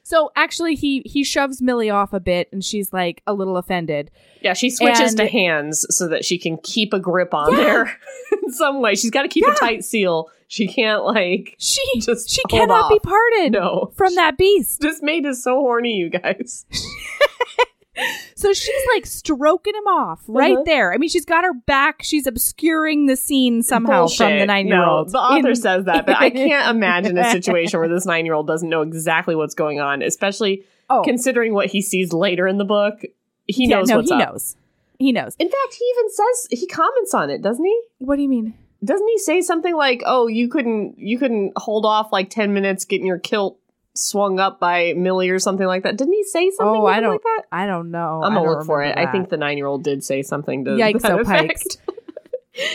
So 0.03 0.31
actually, 0.35 0.75
he 0.75 1.01
he 1.05 1.23
shoves 1.23 1.61
Millie 1.61 1.89
off 1.89 2.11
a 2.13 2.19
bit, 2.19 2.49
and 2.51 2.63
she's 2.63 2.91
like 2.91 3.21
a 3.25 3.33
little 3.33 3.55
offended. 3.57 4.11
yeah, 4.41 4.53
she 4.53 4.69
switches 4.69 5.11
And- 5.13 5.17
to 5.17 5.27
hands 5.27 5.85
so 5.89 6.07
that 6.09 6.25
she 6.25 6.37
can 6.37 6.57
keep 6.57 6.93
a 6.93 6.99
grip 6.99 7.33
on 7.33 7.51
Yeah. 7.51 7.57
there 7.57 7.97
in 8.43 8.51
some 8.51 8.81
way. 8.81 8.95
She's 8.95 9.11
got 9.11 9.21
to 9.23 9.27
keep 9.29 9.45
Yeah. 9.47 9.53
a 9.53 9.55
tight 9.55 9.85
seal. 9.85 10.29
She 10.49 10.67
can't, 10.67 11.03
like, 11.03 11.55
She 11.57 11.81
Just 11.99 12.29
she 12.29 12.43
cannot 12.49 12.89
be 12.91 12.99
parted 12.99 13.53
no. 13.53 13.91
from 13.95 14.13
that 14.15 14.37
beast. 14.37 14.81
This 14.81 15.01
maid 15.01 15.25
is 15.25 15.41
so 15.41 15.55
horny, 15.61 15.95
you 15.95 16.09
guys. 16.09 16.65
So 18.35 18.51
she's 18.53 18.83
like 18.95 19.05
stroking 19.05 19.75
him 19.75 19.87
off 19.87 20.23
right 20.27 20.53
Uh-huh. 20.53 20.63
there. 20.65 20.93
I 20.93 20.97
mean, 20.97 21.09
she's 21.09 21.25
got 21.25 21.43
her 21.43 21.53
back. 21.53 22.01
She's 22.01 22.25
obscuring 22.25 23.05
the 23.05 23.15
scene 23.15 23.61
somehow 23.61 24.07
from 24.07 24.39
the 24.39 24.45
nine 24.45 24.67
year 24.67 24.83
old. 24.83 25.07
No, 25.07 25.11
the 25.11 25.17
author 25.19 25.55
says 25.55 25.85
that, 25.85 26.05
but 26.05 26.17
I 26.17 26.29
can't 26.31 26.75
imagine 26.75 27.17
a 27.17 27.29
situation 27.31 27.79
where 27.79 27.87
this 27.89 28.05
nine 28.05 28.25
year 28.25 28.33
old 28.33 28.47
doesn't 28.47 28.67
know 28.69 28.81
exactly 28.81 29.35
what's 29.35 29.53
going 29.55 29.79
on, 29.79 30.01
especially 30.01 30.65
oh, 30.89 31.03
considering 31.03 31.53
what 31.53 31.67
he 31.67 31.81
sees 31.81 32.11
later 32.13 32.47
in 32.47 32.57
the 32.57 32.65
book. 32.65 33.01
He 33.45 33.67
yeah, 33.67 33.77
knows 33.77 33.89
no, 33.89 33.97
what's 33.97 34.09
he 34.09 34.15
up. 34.15 34.31
knows. 34.31 34.55
He 34.99 35.11
knows. 35.11 35.35
In 35.37 35.47
fact, 35.47 35.73
he 35.77 35.85
even 35.85 36.09
says 36.11 36.47
he 36.59 36.67
comments 36.67 37.13
on 37.13 37.29
it, 37.29 37.41
doesn't 37.41 37.65
he? 37.65 37.81
What 37.99 38.15
do 38.15 38.21
you 38.23 38.29
mean? 38.29 38.55
doesn't 38.83 39.07
he 39.07 39.17
say 39.17 39.39
something 39.39 39.77
like 39.77 40.03
oh 40.05 40.27
you 40.27 40.49
couldn't 40.49 40.99
you 40.99 41.17
couldn't 41.17 41.53
hold 41.55 41.85
off 41.85 42.11
like 42.11 42.29
10 42.29 42.53
minutes 42.53 42.83
getting 42.83 43.07
your 43.07 43.17
kilt 43.17 43.57
swung 43.95 44.39
up 44.39 44.59
by 44.59 44.93
Millie 44.95 45.29
or 45.29 45.39
something 45.39 45.67
like 45.67 45.83
that. 45.83 45.97
Didn't 45.97 46.13
he 46.13 46.23
say 46.23 46.49
something 46.51 46.81
Oh, 46.81 46.85
I 46.85 46.99
don't- 46.99 47.11
like 47.13 47.21
that? 47.21 47.43
I 47.51 47.65
don't 47.67 47.91
know. 47.91 48.21
I'm 48.23 48.33
gonna 48.33 48.49
look 48.49 48.65
for 48.65 48.81
it. 48.81 48.89
remember 48.89 49.09
I 49.09 49.11
think 49.11 49.29
the 49.29 49.37
nine 49.37 49.57
year 49.57 49.67
old 49.67 49.83
did 49.83 50.03
say 50.03 50.21
something 50.23 50.65
to 50.65 50.71
Yikes, 50.71 51.01
that 51.01 51.11
oh, 51.11 51.19
effect. 51.19 51.77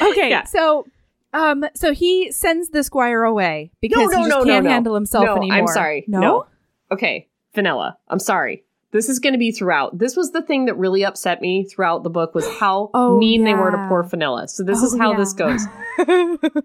Okay, 0.02 0.28
Yeah. 0.30 0.44
so 0.44 0.86
um, 1.32 1.64
so 1.74 1.92
he 1.92 2.32
sends 2.32 2.70
the 2.70 2.82
squire 2.82 3.22
away 3.22 3.70
because 3.80 4.10
no, 4.10 4.18
he 4.18 4.24
just 4.24 4.28
no, 4.30 4.38
no, 4.40 4.44
can't 4.44 4.64
no. 4.64 4.70
handle 4.70 4.94
himself 4.94 5.24
no, 5.24 5.36
anymore. 5.36 5.56
I'm 5.58 5.66
sorry. 5.68 6.04
No, 6.08 6.20
No. 6.20 6.46
Okay, 6.90 7.28
Vanilla. 7.54 7.98
I'm 8.08 8.18
sorry. 8.18 8.64
This 8.90 9.10
is 9.10 9.18
going 9.18 9.34
to 9.34 9.38
be 9.38 9.52
throughout. 9.52 9.98
This 9.98 10.16
was 10.16 10.32
the 10.32 10.40
thing 10.40 10.64
that 10.64 10.78
really 10.78 11.04
upset 11.04 11.42
me 11.42 11.64
throughout 11.64 12.02
the 12.02 12.10
book 12.10 12.34
was 12.34 12.48
how 12.58 12.90
Oh, 12.94 13.18
mean 13.18 13.44
they 13.44 13.52
were 13.54 13.70
to 13.70 13.86
poor 13.88 14.02
Vanilla. 14.02 14.48
So 14.48 14.62
this 14.64 14.80
Oh, 14.82 14.86
is 14.86 14.98
how 14.98 15.12
yeah. 15.12 15.18
this 15.18 15.32
goes. 15.34 15.66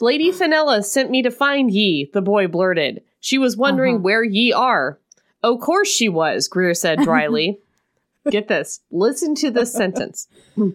Lady 0.00 0.30
Fenella 0.32 0.82
sent 0.82 1.10
me 1.10 1.22
to 1.22 1.30
find 1.30 1.70
ye, 1.70 2.10
the 2.12 2.22
boy 2.22 2.46
blurted. 2.46 3.02
She 3.20 3.38
was 3.38 3.56
wondering 3.56 3.96
Uh-huh. 3.96 4.02
where 4.02 4.24
ye 4.24 4.52
are. 4.52 4.98
O' 5.42 5.58
course 5.58 5.88
she 5.88 6.08
was, 6.08 6.48
Greer 6.48 6.74
said 6.74 7.00
dryly. 7.00 7.58
Get 8.30 8.48
this. 8.48 8.80
Listen 8.90 9.34
to 9.36 9.50
this 9.50 9.72
sentence. 9.72 10.28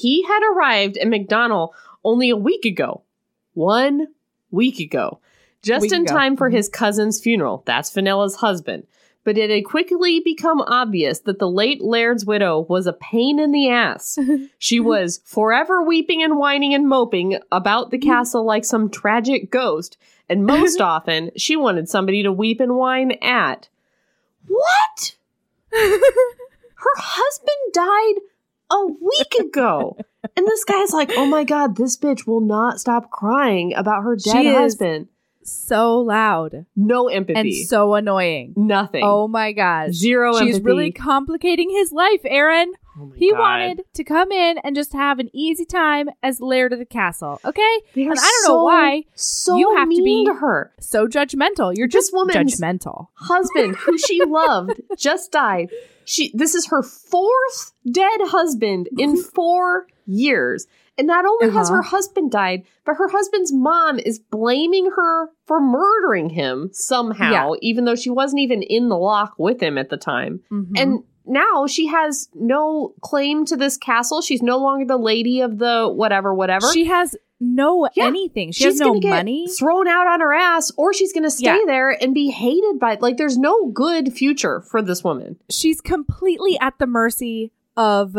He 0.00 0.22
had 0.22 0.40
arrived 0.54 0.96
at 0.96 1.08
McDonald 1.08 1.70
only 2.02 2.30
a 2.30 2.36
week 2.36 2.64
ago. 2.64 3.02
One 3.52 4.06
week 4.50 4.80
ago. 4.80 5.18
Just 5.62 5.82
Week 5.82 5.92
in 5.92 6.02
ago. 6.02 6.14
time 6.14 6.34
for 6.36 6.48
Mhm. 6.48 6.54
his 6.54 6.68
cousin's 6.70 7.20
funeral. 7.20 7.62
That's 7.66 7.90
Fenella's 7.92 8.36
husband. 8.36 8.86
But 9.26 9.36
it 9.36 9.50
had 9.50 9.64
quickly 9.64 10.20
become 10.20 10.60
obvious 10.60 11.18
that 11.22 11.40
the 11.40 11.50
late 11.50 11.82
Laird's 11.82 12.24
widow 12.24 12.60
was 12.68 12.86
a 12.86 12.92
pain 12.92 13.40
in 13.40 13.50
the 13.50 13.68
ass. 13.68 14.18
She 14.58 14.78
was 14.78 15.20
forever 15.24 15.82
weeping 15.82 16.22
and 16.22 16.38
whining 16.38 16.72
and 16.74 16.88
moping 16.88 17.38
about 17.50 17.90
the 17.90 17.98
castle 17.98 18.44
like 18.44 18.64
some 18.64 18.88
tragic 18.88 19.50
ghost, 19.50 19.96
and 20.28 20.46
most 20.46 20.80
often 20.94 21.32
she 21.36 21.56
wanted 21.56 21.88
somebody 21.88 22.22
to 22.22 22.30
weep 22.30 22.60
and 22.60 22.76
whine 22.76 23.12
at. 23.20 23.68
What? 24.46 25.16
Her 25.72 26.96
husband 26.96 27.72
died 27.72 28.22
a 28.70 28.86
week 28.86 29.48
ago. 29.48 29.98
And 30.36 30.46
this 30.46 30.62
guy's 30.62 30.92
like, 30.92 31.10
oh 31.16 31.26
my 31.26 31.42
god, 31.42 31.76
this 31.76 31.96
bitch 31.96 32.28
will 32.28 32.40
not 32.40 32.78
stop 32.78 33.10
crying 33.10 33.74
about 33.74 34.04
her 34.04 34.14
dead 34.14 34.32
She 34.32 34.48
is 34.48 34.56
husband. 34.56 35.08
So 35.46 35.98
loud 36.00 36.66
No 36.74 37.08
empathy. 37.08 37.38
and 37.40 37.52
so 37.68 37.94
annoying. 37.94 38.54
Nothing. 38.56 39.02
Oh 39.04 39.28
my 39.28 39.52
gosh. 39.52 39.92
Zero 39.92 40.32
She's 40.34 40.56
empathy. 40.56 40.62
really 40.64 40.92
complicating 40.92 41.70
his 41.70 41.92
life, 41.92 42.20
Erin. 42.24 42.72
Oh 42.98 43.12
He 43.14 43.30
God. 43.30 43.38
wanted 43.38 43.82
to 43.94 44.04
come 44.04 44.32
in 44.32 44.58
and 44.58 44.74
just 44.74 44.92
have 44.94 45.18
an 45.18 45.28
easy 45.34 45.64
time 45.66 46.08
as 46.22 46.40
laird 46.40 46.72
of 46.72 46.78
the 46.78 46.86
castle. 46.86 47.40
Okay? 47.44 47.80
They're 47.94 48.10
and 48.10 48.18
I 48.18 48.22
don't 48.44 48.48
know 48.54 48.64
why. 48.64 49.04
So 49.14 49.56
You 49.56 49.76
have 49.76 49.88
to 49.88 50.02
mean 50.02 50.24
be- 50.24 50.30
to 50.30 50.34
her. 50.38 50.72
So 50.80 51.06
judgmental. 51.06 51.76
You're 51.76 51.88
This 51.88 52.06
just 52.06 52.12
woman's- 52.14 52.58
judgmental. 52.58 53.08
husband 53.14 53.76
who 53.76 53.98
she 53.98 54.22
loved 54.26 54.80
just 54.96 55.30
died. 55.32 55.70
She 56.06 56.30
this 56.34 56.54
is 56.54 56.66
her 56.68 56.82
fourth 56.82 57.72
dead 57.90 58.20
husband 58.22 58.88
in 58.96 59.16
4 59.34 59.86
years. 60.06 60.66
And 60.98 61.06
not 61.06 61.24
only 61.26 61.50
has 61.50 61.68
Uh-huh. 61.68 61.76
her 61.76 61.82
husband 61.82 62.30
died, 62.30 62.64
but 62.84 62.94
her 62.96 63.08
husband's 63.08 63.52
mom 63.52 63.98
is 63.98 64.18
blaming 64.18 64.90
her 64.96 65.30
for 65.46 65.60
murdering 65.60 66.30
him 66.30 66.70
somehow, 66.72 67.52
Yeah. 67.52 67.58
even 67.62 67.84
though 67.84 67.94
she 67.94 68.10
wasn't 68.10 68.40
even 68.40 68.62
in 68.62 68.88
the 68.88 68.96
loch 68.96 69.34
with 69.38 69.60
him 69.62 69.76
at 69.78 69.90
the 69.90 69.96
time. 69.98 70.40
Mhm. 70.50 70.72
And 70.76 71.02
now 71.26 71.66
she 71.66 71.86
has 71.88 72.28
no 72.34 72.94
claim 73.02 73.44
to 73.46 73.56
this 73.56 73.76
castle. 73.76 74.20
She's 74.22 74.42
no 74.42 74.58
longer 74.58 74.84
the 74.86 74.96
lady 74.96 75.40
of 75.40 75.58
the 75.58 75.90
whatever, 75.92 76.32
whatever. 76.34 76.66
she 76.72 76.84
has 76.84 77.14
no 77.38 77.86
Yeah. 77.94 78.06
anything. 78.06 78.50
She 78.52 78.64
she's 78.64 78.74
has 78.74 78.80
no 78.80 78.94
money. 78.94 79.46
thrown 79.48 79.86
out 79.88 80.06
on 80.06 80.20
her 80.20 80.32
ass, 80.32 80.72
or 80.78 80.94
she's 80.94 81.12
gonna 81.12 81.28
stay 81.28 81.44
Yeah. 81.58 81.66
there 81.66 81.90
and 82.02 82.14
be 82.14 82.28
hated 82.30 82.78
by. 82.80 82.96
Like, 82.98 83.18
there's 83.18 83.36
no 83.36 83.66
good 83.66 84.14
future 84.14 84.62
for 84.62 84.80
this 84.80 85.04
woman. 85.04 85.36
She's 85.50 85.82
completely 85.82 86.58
at 86.58 86.78
the 86.78 86.86
mercy 86.86 87.52
of 87.76 88.16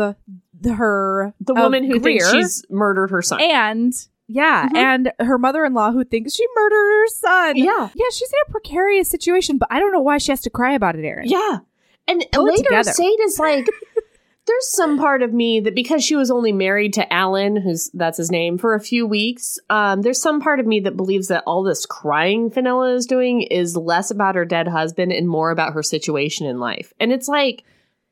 her 0.66 1.34
The 1.40 1.54
woman 1.54 1.84
who 1.84 1.98
thinks 2.00 2.30
she's 2.30 2.64
murdered 2.70 3.10
her 3.10 3.22
son. 3.22 3.40
and 3.40 3.92
yeah, 4.26 4.68
Mhm. 4.68 4.76
and 4.76 5.12
her 5.20 5.38
mother-in-law 5.38 5.92
who 5.92 6.04
thinks 6.04 6.34
she 6.34 6.46
murdered 6.54 6.74
her 7.00 7.06
son. 7.08 7.56
yeah, 7.56 7.88
Yeah, 7.94 8.06
she's 8.12 8.28
in 8.30 8.38
a 8.48 8.50
precarious 8.52 9.08
situation, 9.08 9.56
but 9.58 9.68
I 9.70 9.78
don't 9.80 9.92
know 9.92 10.00
why 10.02 10.18
she 10.18 10.32
has 10.32 10.40
to 10.42 10.50
cry 10.50 10.74
about 10.74 10.96
it, 10.96 11.04
Erin. 11.04 11.28
yeah. 11.28 11.58
And 12.06 12.24
Pull 12.32 12.44
later. 12.46 12.82
Sade 12.84 13.20
is 13.20 13.38
like, 13.38 13.66
there's 14.46 14.72
some 14.72 14.96
part 14.98 15.22
of 15.22 15.32
me 15.34 15.60
that 15.60 15.74
because 15.74 16.02
she 16.02 16.16
was 16.16 16.30
only 16.30 16.52
married 16.52 16.94
to 16.94 17.12
Alan, 17.12 17.56
who's 17.56 17.90
that's 17.92 18.16
his 18.16 18.30
name, 18.30 18.56
for 18.56 18.74
a 18.74 18.80
few 18.80 19.06
weeks, 19.06 19.58
um, 19.68 20.00
there's 20.00 20.20
some 20.20 20.40
part 20.40 20.58
of 20.58 20.66
me 20.66 20.80
that 20.80 20.96
believes 20.96 21.28
that 21.28 21.42
all 21.46 21.62
this 21.62 21.84
crying 21.84 22.50
Fenella 22.50 22.94
is 22.94 23.04
doing 23.06 23.42
is 23.42 23.76
less 23.76 24.10
about 24.10 24.36
her 24.36 24.46
dead 24.46 24.66
husband 24.68 25.12
and 25.12 25.28
more 25.28 25.50
about 25.50 25.74
her 25.74 25.82
situation 25.82 26.46
in 26.46 26.58
life. 26.58 26.94
And 26.98 27.12
it's 27.12 27.28
like, 27.28 27.62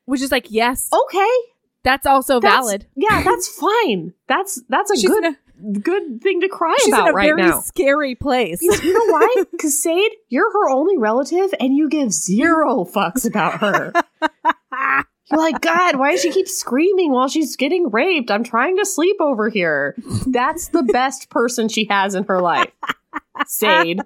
Which 0.05 0.21
is 0.21 0.31
like, 0.31 0.51
yes, 0.51 0.91
okay, 0.93 1.35
that's 1.87 2.07
also 2.07 2.41
that's- 2.41 2.61
valid. 2.61 2.87
Yeah, 2.97 3.23
that's 3.23 3.49
fine. 3.59 4.13
That's 4.29 4.61
that's 4.69 4.91
a 4.91 4.97
She's 4.97 5.09
good 5.09 5.25
a, 5.25 5.79
good 5.81 6.21
thing 6.21 6.43
to 6.43 6.49
cry 6.49 6.75
she's 6.81 6.89
about 6.93 7.09
in 7.09 7.13
a 7.15 7.17
right 7.17 7.27
very 7.35 7.43
now. 7.43 7.61
scary 7.61 8.15
place. 8.15 8.61
You 8.61 8.93
know 8.93 9.07
why? 9.13 9.45
Because 9.51 9.83
Sade, 9.83 10.13
you're 10.29 10.53
her 10.53 10.69
only 10.69 10.99
relative, 10.99 11.55
and 11.59 11.75
you 11.75 11.89
give 11.89 12.13
zero 12.13 12.85
fucks 12.85 13.27
about 13.27 13.61
her. 13.61 13.93
You're 15.29 15.41
like, 15.41 15.61
God, 15.61 15.97
why 15.97 16.13
does 16.13 16.23
she 16.23 16.31
keep 16.31 16.47
screaming 16.47 17.11
while 17.11 17.27
she's 17.27 17.57
getting 17.57 17.91
raped? 17.91 18.31
I'm 18.31 18.45
trying 18.45 18.77
to 18.77 18.87
sleep 18.87 19.17
over 19.19 19.49
here. 19.49 19.97
That's 20.25 20.69
the 20.69 20.85
best 20.85 21.31
person 21.31 21.69
she 21.69 21.87
has 21.91 22.15
in 22.15 22.23
her 22.25 22.41
life. 22.41 22.71
Sade. 23.47 24.03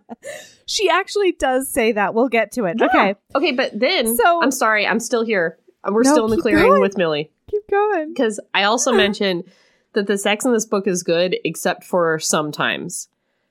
she 0.64 0.88
actually 0.88 1.32
does 1.32 1.68
say 1.70 1.92
that. 1.92 2.14
We'll 2.14 2.28
get 2.30 2.52
to 2.52 2.64
it. 2.64 2.76
Yeah. 2.80 2.86
Okay, 2.86 3.14
Okay, 3.34 3.52
but 3.52 3.78
then 3.78 4.16
So- 4.16 4.42
I'm 4.42 4.50
sorry, 4.50 4.86
I'm 4.86 4.98
still 4.98 5.22
here. 5.22 5.58
We're 5.86 6.04
No, 6.04 6.12
still 6.12 6.24
in 6.24 6.30
the 6.36 6.42
clearing 6.42 6.64
going. 6.66 6.80
with 6.80 6.96
Millie. 6.96 7.30
Going. 7.70 8.08
Because 8.12 8.40
I 8.52 8.64
also 8.64 8.92
mentioned 9.06 9.44
that 9.94 10.06
the 10.06 10.18
sex 10.18 10.44
in 10.44 10.52
this 10.52 10.66
book 10.66 10.86
is 10.86 11.02
good, 11.02 11.36
except 11.44 11.84
for 11.84 12.18
sometimes. 12.18 13.08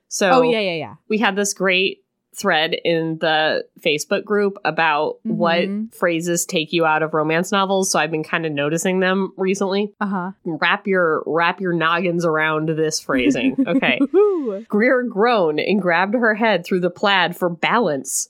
So 0.08 0.30
Oh 0.30 0.42
yeah, 0.42 0.60
yeah, 0.60 0.74
yeah. 0.74 0.94
we 1.08 1.18
had 1.18 1.36
this 1.36 1.54
great 1.54 2.02
thread 2.34 2.72
in 2.84 3.18
the 3.18 3.64
Facebook 3.80 4.24
group 4.24 4.56
about 4.64 5.16
Mhm. 5.26 5.34
what 5.36 5.94
phrases 5.94 6.46
take 6.46 6.72
you 6.72 6.86
out 6.86 7.02
of 7.02 7.12
romance 7.12 7.50
novels. 7.52 7.90
So 7.90 7.98
I've 7.98 8.10
been 8.12 8.22
kind 8.24 8.46
of 8.46 8.52
noticing 8.52 9.00
them 9.00 9.32
recently. 9.36 9.92
Uh 10.00 10.06
huh. 10.06 10.30
Wrap 10.44 10.86
your 10.86 11.22
wrap 11.26 11.60
your 11.60 11.72
noggins 11.72 12.24
around 12.24 12.68
this 12.70 13.00
phrasing. 13.00 13.56
Okay. 13.66 14.00
Greer 14.68 15.02
groaned 15.02 15.60
and 15.60 15.82
grabbed 15.82 16.14
her 16.14 16.34
head 16.34 16.64
through 16.64 16.80
the 16.80 16.90
plaid 16.90 17.36
for 17.36 17.48
balance. 17.50 18.28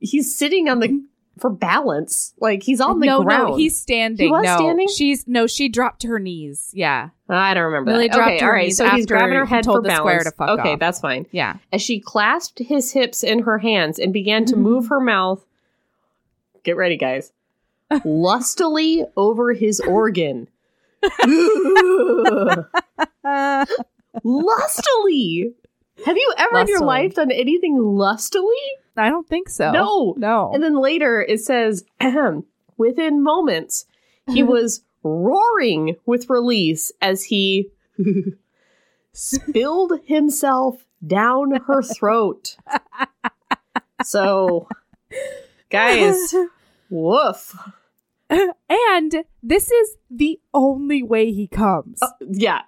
He's 0.00 0.36
sitting 0.36 0.68
on 0.68 0.80
the 0.80 1.02
for 1.38 1.50
balance. 1.50 2.34
Like 2.40 2.62
he's 2.62 2.80
on 2.80 3.00
the 3.00 3.06
no, 3.06 3.22
ground. 3.22 3.50
no, 3.50 3.56
he's 3.56 3.78
standing. 3.78 4.26
He 4.26 4.30
was 4.30 4.44
no, 4.44 4.56
standing? 4.56 4.88
she's 4.88 5.26
no, 5.26 5.46
she 5.46 5.68
dropped 5.68 6.00
to 6.02 6.08
her 6.08 6.18
knees. 6.18 6.70
Yeah, 6.72 7.10
I 7.28 7.54
don't 7.54 7.64
remember. 7.64 7.92
Millie 7.92 8.08
that. 8.08 8.14
dropped 8.14 8.32
okay, 8.32 8.44
her 8.44 8.52
right. 8.52 8.64
knees 8.66 8.76
So 8.76 8.88
he's 8.90 9.06
grabbing 9.06 9.34
her 9.34 9.46
he 9.46 9.54
head 9.54 9.64
for 9.64 9.80
the 9.80 9.88
balance. 9.88 9.98
square 9.98 10.24
to 10.24 10.30
fuck 10.30 10.60
okay, 10.60 10.72
off. 10.74 10.78
that's 10.78 11.00
fine. 11.00 11.26
yeah. 11.30 11.56
as 11.72 11.82
she 11.82 12.00
clasped 12.00 12.58
his 12.58 12.92
hips 12.92 13.22
in 13.22 13.40
her 13.40 13.58
hands 13.58 13.98
and 13.98 14.12
began 14.12 14.44
to 14.46 14.54
mm-hmm. 14.54 14.62
move 14.62 14.88
her 14.88 15.00
mouth. 15.00 15.44
Get 16.62 16.76
ready, 16.76 16.96
guys. 16.96 17.32
Lustily 18.04 19.04
over 19.16 19.52
his 19.52 19.80
organ. 19.80 20.48
Lustily. 24.24 25.52
Have 26.04 26.16
you 26.16 26.34
ever 26.38 26.58
in 26.58 26.68
your 26.68 26.80
life 26.80 27.14
done 27.14 27.30
anything 27.30 27.78
lustily? 27.78 28.54
I 28.96 29.08
don't 29.08 29.28
think 29.28 29.48
so. 29.48 29.72
No. 29.72 30.14
no. 30.16 30.52
And 30.52 30.62
then 30.62 30.76
later 30.80 31.20
it 31.22 31.40
says, 31.40 31.84
ahem, 32.00 32.44
within 32.76 33.22
moments, 33.22 33.86
he 34.30 34.42
was 34.54 34.82
roaring 35.02 35.96
with 36.06 36.30
release 36.30 36.92
as 37.00 37.24
he 37.24 37.70
spilled 39.12 39.92
himself 40.06 40.84
down 41.06 41.60
her 41.66 41.82
throat. 41.82 42.56
So, 44.02 44.68
guys, 45.70 46.34
woof. 46.90 47.56
and 48.30 49.24
this 49.42 49.70
is 49.70 49.96
the 50.10 50.40
only 50.52 51.02
way 51.02 51.32
he 51.32 51.46
comes. 51.46 52.02
Uh, 52.02 52.08
yeah. 52.28 52.62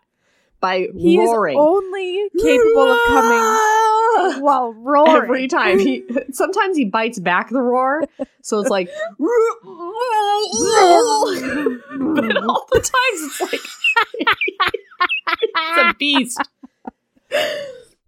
By 0.60 0.88
he 0.96 1.18
roaring. 1.18 1.56
is 1.56 1.60
only 1.60 2.28
capable 2.40 2.92
of 2.92 2.98
coming 3.08 4.40
while 4.42 4.72
roaring. 4.72 5.22
Every 5.24 5.48
time 5.48 5.78
he 5.78 6.02
sometimes 6.32 6.76
he 6.76 6.86
bites 6.86 7.18
back 7.18 7.50
the 7.50 7.60
roar, 7.60 8.02
so 8.42 8.60
it's 8.60 8.70
like 8.70 8.88
but 9.18 9.26
all 12.42 12.66
the 12.72 12.80
times 12.80 13.20
it's 13.22 13.40
like 13.40 13.60
it's 15.38 15.78
a 15.78 15.94
beast. 15.98 16.40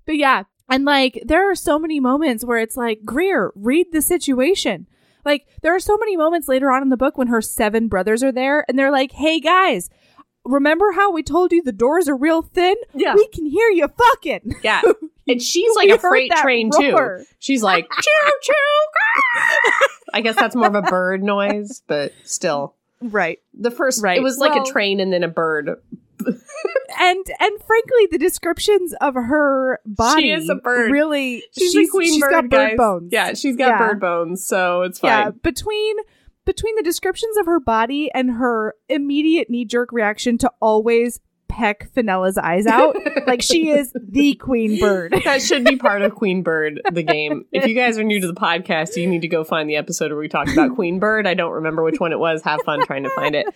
But 0.06 0.16
yeah, 0.16 0.44
and 0.70 0.84
like 0.84 1.22
there 1.26 1.50
are 1.50 1.54
so 1.54 1.78
many 1.78 2.00
moments 2.00 2.44
where 2.44 2.58
it's 2.58 2.76
like, 2.76 3.00
Greer, 3.04 3.52
read 3.54 3.88
the 3.92 4.00
situation. 4.02 4.86
Like 5.24 5.46
there 5.62 5.74
are 5.74 5.80
so 5.80 5.98
many 5.98 6.16
moments 6.16 6.48
later 6.48 6.70
on 6.70 6.82
in 6.82 6.88
the 6.88 6.96
book 6.96 7.18
when 7.18 7.28
her 7.28 7.42
seven 7.42 7.88
brothers 7.88 8.22
are 8.22 8.32
there 8.32 8.64
and 8.68 8.78
they're 8.78 8.90
like, 8.90 9.12
"Hey 9.12 9.40
guys, 9.40 9.90
remember 10.44 10.92
how 10.92 11.12
we 11.12 11.22
told 11.22 11.52
you 11.52 11.62
the 11.62 11.72
doors 11.72 12.08
are 12.08 12.16
real 12.16 12.42
thin? 12.42 12.74
Yeah. 12.94 13.14
We 13.14 13.26
can 13.28 13.46
hear 13.46 13.68
you 13.70 13.88
fucking. 13.88 14.54
Yeah. 14.62 14.82
And 15.30 15.42
she's 15.42 15.76
like 15.76 15.90
a 15.90 15.98
freight 15.98 16.32
train 16.36 16.70
roar. 16.72 17.18
too. 17.18 17.24
She's 17.38 17.62
like 17.62 17.86
choo 18.00 18.30
choo. 18.40 18.54
I 20.14 20.22
guess 20.22 20.36
that's 20.36 20.56
more 20.56 20.68
of 20.68 20.74
a 20.74 20.80
bird 20.80 21.22
noise, 21.22 21.82
but 21.86 22.14
still. 22.24 22.74
Right. 23.02 23.38
The 23.52 23.70
first 23.70 24.02
Right. 24.02 24.16
it 24.16 24.22
was 24.22 24.38
like 24.38 24.54
Well- 24.54 24.62
a 24.66 24.72
train 24.72 25.00
and 25.00 25.12
then 25.12 25.22
a 25.24 25.28
bird. 25.28 25.68
And 26.98 27.26
and 27.40 27.62
frankly, 27.66 28.08
the 28.10 28.16
descriptions 28.18 28.94
of 29.02 29.14
her 29.14 29.80
body 29.84 30.32
is 30.32 30.48
a 30.48 30.54
bird. 30.54 30.90
really 30.90 31.44
She's, 31.52 31.72
she's, 31.72 31.88
a 31.88 31.90
queen 31.90 32.12
she's 32.14 32.20
bird, 32.22 32.30
She's 32.30 32.40
got 32.40 32.48
bird 32.48 32.68
guys. 32.70 32.76
bones. 32.78 33.08
Yeah, 33.12 33.34
she's 33.34 33.56
got 33.56 33.68
Yeah. 33.68 33.78
bird 33.78 34.00
bones, 34.00 34.44
so 34.44 34.82
it's 34.82 34.98
fine. 35.00 35.10
Yeah, 35.10 35.30
between 35.42 35.96
between 36.48 36.74
the 36.76 36.82
descriptions 36.82 37.36
of 37.36 37.44
her 37.44 37.60
body 37.60 38.10
and 38.14 38.30
her 38.30 38.74
immediate 38.88 39.50
knee 39.50 39.66
jerk 39.66 39.92
reaction 39.92 40.38
to 40.38 40.50
always 40.60 41.20
peck 41.46 41.90
Fenella's 41.94 42.38
eyes 42.38 42.66
out, 42.66 42.96
like 43.26 43.42
she 43.42 43.68
is 43.68 43.92
the 44.00 44.34
queen 44.40 44.80
bird. 44.80 45.14
that 45.24 45.42
should 45.42 45.64
be 45.64 45.76
part 45.76 46.00
of 46.02 46.14
Queen 46.14 46.42
Bird, 46.42 46.80
the 46.92 47.02
game. 47.02 47.44
If 47.52 47.66
you 47.66 47.74
guys 47.74 47.98
are 47.98 48.02
new 48.04 48.20
to 48.20 48.26
the 48.26 48.34
podcast, 48.34 48.96
you 48.96 49.06
need 49.06 49.22
to 49.22 49.28
go 49.28 49.44
find 49.44 49.68
the 49.68 49.76
episode 49.76 50.10
where 50.10 50.20
we 50.20 50.28
talked 50.28 50.50
about 50.52 50.74
Queen 50.74 50.98
Bird. 50.98 51.26
I 51.26 51.34
don't 51.34 51.52
remember 51.52 51.82
which 51.82 52.00
one 52.00 52.12
it 52.12 52.18
was. 52.18 52.42
Have 52.42 52.62
fun 52.62 52.84
trying 52.86 53.04
to 53.04 53.10
find 53.10 53.34
it. 53.34 53.46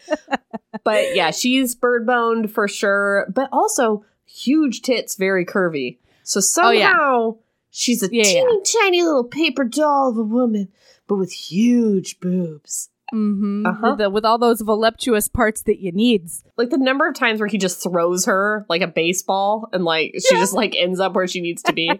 But 0.84 1.14
yeah, 1.14 1.30
she's 1.30 1.74
bird 1.74 2.06
boned 2.06 2.50
for 2.50 2.66
sure, 2.68 3.26
but 3.34 3.48
also 3.52 4.04
huge 4.26 4.82
tits, 4.82 5.16
very 5.16 5.44
curvy. 5.46 5.98
So 6.24 6.40
Oh, 6.62 6.70
yeah. 6.70 6.90
somehow 6.92 7.36
she's 7.70 8.02
a 8.02 8.08
Yeah, 8.10 8.22
teeny 8.24 8.60
tiny 8.80 9.02
little 9.02 9.24
paper 9.24 9.64
doll 9.64 10.10
of 10.10 10.16
a 10.16 10.22
woman, 10.22 10.68
but 11.12 11.18
with 11.18 11.32
huge 11.32 12.18
boobs. 12.20 12.88
Mm-hmm. 13.12 13.66
Uh-huh. 13.66 13.88
with, 13.90 13.98
the- 13.98 14.10
with 14.10 14.24
all 14.24 14.38
those 14.38 14.62
voluptuous 14.62 15.28
parts 15.28 15.62
that 15.64 15.78
you 15.80 15.92
needs. 15.92 16.42
Like 16.56 16.70
the 16.70 16.78
number 16.78 17.06
of 17.06 17.14
times 17.14 17.40
where 17.40 17.46
he 17.48 17.58
just 17.58 17.82
throws 17.82 18.24
her 18.24 18.64
like 18.70 18.80
a 18.80 18.86
baseball 18.86 19.68
and 19.72 19.84
like 19.84 20.14
she 20.14 20.34
just 20.36 20.54
like 20.54 20.74
ends 20.74 20.98
up 20.98 21.12
where 21.12 21.26
she 21.28 21.42
needs 21.42 21.62
to 21.64 21.74
be. 21.74 21.90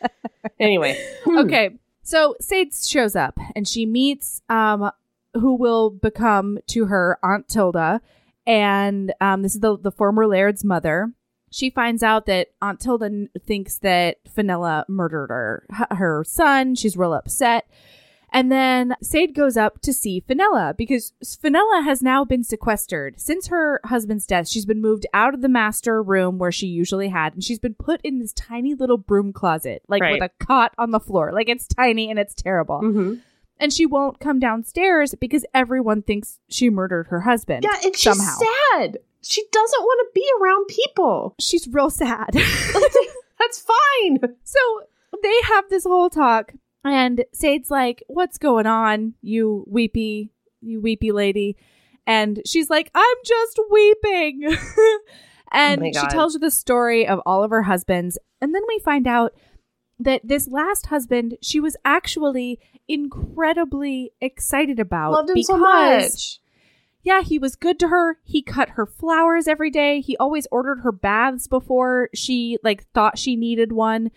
anyway. 0.60 0.96
Hmm. 1.24 1.38
Okay, 1.38 1.70
so 2.02 2.36
Sade 2.40 2.72
shows 2.74 3.16
up 3.16 3.38
and 3.56 3.66
she 3.66 3.86
meets 3.86 4.42
um 4.48 4.90
who 5.34 5.54
will 5.54 5.90
become 5.90 6.58
to 6.68 6.84
her 6.86 7.18
Aunt 7.22 7.48
Tilda, 7.48 8.00
and 8.46 9.12
um 9.20 9.42
this 9.42 9.54
is 9.54 9.60
the 9.60 9.76
the 9.78 9.90
former 9.92 10.26
Laird's 10.26 10.62
mother. 10.64 11.12
She 11.50 11.70
finds 11.70 12.02
out 12.02 12.26
that 12.26 12.48
Aunt 12.62 12.80
Tilda 12.80 13.06
n- 13.06 13.28
thinks 13.44 13.78
that 13.78 14.18
Fenella 14.32 14.84
murdered 14.88 15.30
her 15.30 15.66
her 15.90 16.24
son. 16.24 16.74
She's 16.76 16.96
real 16.96 17.14
upset. 17.14 17.66
And 18.34 18.50
then 18.50 18.94
Sade 19.02 19.34
goes 19.34 19.56
up 19.58 19.80
to 19.82 19.92
see 19.92 20.20
Fenella 20.20 20.74
because 20.76 21.12
Fenella 21.40 21.82
has 21.84 22.00
now 22.02 22.24
been 22.24 22.42
sequestered. 22.42 23.20
Since 23.20 23.48
her 23.48 23.80
husband's 23.84 24.26
death, 24.26 24.48
she's 24.48 24.64
been 24.64 24.80
moved 24.80 25.04
out 25.12 25.34
of 25.34 25.42
the 25.42 25.48
master 25.50 26.02
room 26.02 26.38
where 26.38 26.50
she 26.52 26.66
usually 26.66 27.08
had, 27.08 27.34
and 27.34 27.44
she's 27.44 27.58
been 27.58 27.74
put 27.74 28.00
in 28.02 28.18
this 28.20 28.32
tiny 28.32 28.74
little 28.74 28.96
broom 28.96 29.32
closet, 29.34 29.82
like 29.86 30.00
Right. 30.02 30.14
with 30.20 30.22
a 30.30 30.44
cot 30.44 30.72
on 30.78 30.92
the 30.92 31.00
floor. 31.00 31.30
Like 31.32 31.48
it's 31.50 31.66
tiny 31.66 32.08
and 32.10 32.18
it's 32.18 32.34
terrible. 32.34 32.80
Mhm. 32.82 33.20
And 33.60 33.72
she 33.72 33.84
won't 33.86 34.18
come 34.18 34.40
downstairs 34.40 35.14
because 35.14 35.44
everyone 35.54 36.00
thinks 36.02 36.40
she 36.48 36.70
murdered 36.70 37.08
her 37.08 37.20
husband. 37.20 37.64
Yeah, 37.64 37.76
and 37.84 37.94
she's 37.94 38.16
somehow. 38.16 38.38
sad. 38.72 38.98
She 39.20 39.44
doesn't 39.52 39.82
want 39.82 40.00
to 40.08 40.10
be 40.20 40.26
around 40.40 40.66
people. 40.68 41.34
She's 41.38 41.68
real 41.68 41.90
sad. 41.90 42.30
That's 43.38 43.60
fine. 43.60 44.18
So 44.42 44.58
they 45.22 45.34
have 45.54 45.68
this 45.68 45.84
whole 45.84 46.10
talk, 46.10 46.54
and 46.84 47.24
Sade's 47.32 47.70
like, 47.70 48.02
What's 48.08 48.38
going 48.38 48.66
on, 48.66 49.14
you 49.22 49.64
weepy, 49.66 50.30
you 50.60 50.80
weepy 50.80 51.12
lady? 51.12 51.56
And 52.06 52.42
she's 52.44 52.68
like, 52.68 52.90
I'm 52.94 53.16
just 53.24 53.60
weeping. 53.70 54.56
and 55.52 55.82
Oh 55.82 55.84
she 55.92 56.06
tells 56.08 56.34
her 56.34 56.40
the 56.40 56.50
story 56.50 57.06
of 57.06 57.20
all 57.24 57.44
of 57.44 57.50
her 57.50 57.62
husbands. 57.62 58.18
And 58.40 58.54
then 58.54 58.62
we 58.66 58.80
find 58.80 59.06
out 59.06 59.32
that 60.00 60.20
this 60.24 60.48
last 60.48 60.86
husband, 60.86 61.36
she 61.40 61.60
was 61.60 61.76
actually 61.84 62.58
incredibly 62.88 64.12
excited 64.20 64.80
about. 64.80 65.12
Loved 65.12 65.30
him 65.30 65.34
because 65.34 65.46
so 65.46 65.56
much. 65.58 66.40
yeah, 67.02 67.22
he 67.22 67.38
was 67.38 67.54
good 67.56 67.78
to 67.80 67.88
her. 67.88 68.18
He 68.24 68.42
cut 68.42 68.70
her 68.70 68.86
flowers 68.86 69.46
every 69.46 69.70
day. 69.70 70.00
He 70.00 70.16
always 70.16 70.48
ordered 70.50 70.80
her 70.80 70.92
baths 70.92 71.46
before 71.46 72.08
she 72.14 72.58
like 72.64 72.84
thought 72.92 73.18
she 73.18 73.36
needed 73.36 73.72
one. 73.72 74.10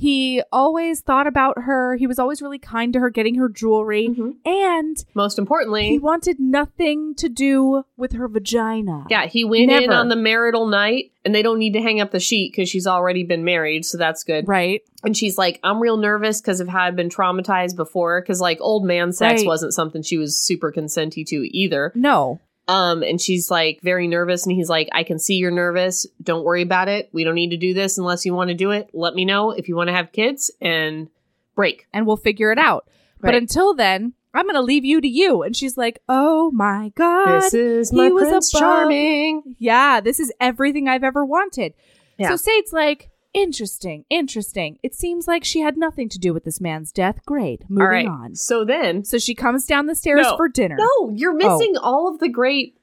He 0.00 0.40
always 0.52 1.00
thought 1.00 1.26
about 1.26 1.62
her. 1.62 1.96
He 1.96 2.06
was 2.06 2.20
always 2.20 2.40
really 2.40 2.60
kind 2.60 2.92
to 2.92 3.00
her, 3.00 3.10
getting 3.10 3.34
her 3.34 3.48
jewelry. 3.48 4.08
Mhm. 4.08 4.36
And 4.46 4.96
Most 5.12 5.40
importantly, 5.40 5.88
he 5.88 5.98
wanted 5.98 6.38
nothing 6.38 7.16
to 7.16 7.28
do 7.28 7.82
with 7.96 8.12
her 8.12 8.28
vagina. 8.28 9.06
yeah, 9.10 9.26
he 9.26 9.44
went 9.44 9.72
in 9.72 9.90
on 9.90 10.08
the 10.08 10.14
marital 10.14 10.68
night, 10.68 11.10
and 11.24 11.34
they 11.34 11.42
don't 11.42 11.58
need 11.58 11.72
to 11.72 11.82
hang 11.82 12.00
up 12.00 12.12
the 12.12 12.20
sheet 12.20 12.52
because 12.52 12.68
she's 12.68 12.86
already 12.86 13.24
been 13.24 13.42
married, 13.44 13.84
so 13.84 13.98
that's 13.98 14.22
good. 14.22 14.46
Right? 14.46 14.82
And 15.02 15.16
she's 15.16 15.36
like, 15.36 15.58
I'm 15.64 15.80
real 15.80 15.96
nervous 15.96 16.40
because 16.40 16.60
of 16.60 16.68
how 16.68 16.82
I've 16.84 16.96
been 16.96 17.08
traumatized 17.08 17.74
before, 17.74 18.20
because 18.20 18.40
like 18.40 18.58
old 18.60 18.84
man 18.84 19.12
sex 19.12 19.40
Right. 19.40 19.46
wasn't 19.48 19.74
something 19.74 20.02
she 20.02 20.16
was 20.16 20.38
super 20.38 20.70
consenty 20.72 21.26
to 21.26 21.56
either. 21.56 21.90
No. 21.96 22.38
Um, 22.68 23.02
and 23.02 23.18
she's 23.18 23.50
like 23.50 23.80
very 23.82 24.06
nervous, 24.06 24.44
and 24.46 24.54
he's 24.54 24.68
like, 24.68 24.88
I 24.92 25.02
can 25.02 25.18
see 25.18 25.36
you're 25.36 25.50
nervous. 25.50 26.06
Don't 26.22 26.44
worry 26.44 26.62
about 26.62 26.88
it. 26.88 27.08
We 27.12 27.24
don't 27.24 27.34
need 27.34 27.50
to 27.50 27.56
do 27.56 27.72
this 27.72 27.96
unless 27.96 28.26
you 28.26 28.34
want 28.34 28.48
to 28.48 28.54
do 28.54 28.70
it. 28.70 28.90
Let 28.92 29.14
me 29.14 29.24
know 29.24 29.52
if 29.52 29.68
you 29.68 29.74
want 29.74 29.88
to 29.88 29.94
have 29.94 30.12
kids 30.12 30.50
and 30.60 31.08
break. 31.54 31.86
And 31.94 32.06
we'll 32.06 32.18
figure 32.18 32.52
it 32.52 32.58
out. 32.58 32.86
But 33.20 33.34
until 33.34 33.74
then, 33.74 34.12
I'm 34.34 34.44
going 34.44 34.54
to 34.54 34.60
leave 34.60 34.84
you 34.84 35.00
to 35.00 35.08
you. 35.08 35.42
And 35.42 35.56
she's 35.56 35.76
like, 35.76 35.98
oh 36.08 36.50
my 36.52 36.92
God. 36.94 37.40
This 37.40 37.54
is 37.54 37.90
he 37.90 37.96
my 37.96 38.10
was 38.10 38.28
Prince 38.28 38.50
Charming. 38.52 39.56
yeah, 39.58 40.00
this 40.00 40.20
is 40.20 40.32
everything 40.38 40.88
I've 40.88 41.02
ever 41.02 41.24
wanted. 41.24 41.74
Yeah. 42.18 42.28
So 42.28 42.36
Sade's 42.36 42.72
like, 42.72 43.10
interesting, 43.42 44.04
interesting. 44.10 44.78
It 44.82 44.94
seems 44.94 45.26
like 45.28 45.44
she 45.44 45.60
had 45.60 45.76
nothing 45.76 46.08
to 46.10 46.18
do 46.18 46.32
with 46.34 46.44
this 46.44 46.60
man's 46.60 46.92
death. 46.92 47.24
Great. 47.26 47.62
Moving 47.68 47.82
All 47.82 47.88
right. 47.88 48.06
on. 48.06 48.34
So 48.34 48.64
then, 48.64 49.04
So 49.04 49.18
she 49.18 49.34
comes 49.34 49.66
down 49.66 49.86
the 49.86 49.94
stairs 49.94 50.22
No. 50.24 50.36
for 50.36 50.48
dinner. 50.48 50.76
no, 50.76 51.10
you're 51.14 51.32
oh. 51.32 51.58
missing 51.58 51.76
all 51.76 52.08
of 52.12 52.18
the 52.20 52.28
great 52.28 52.76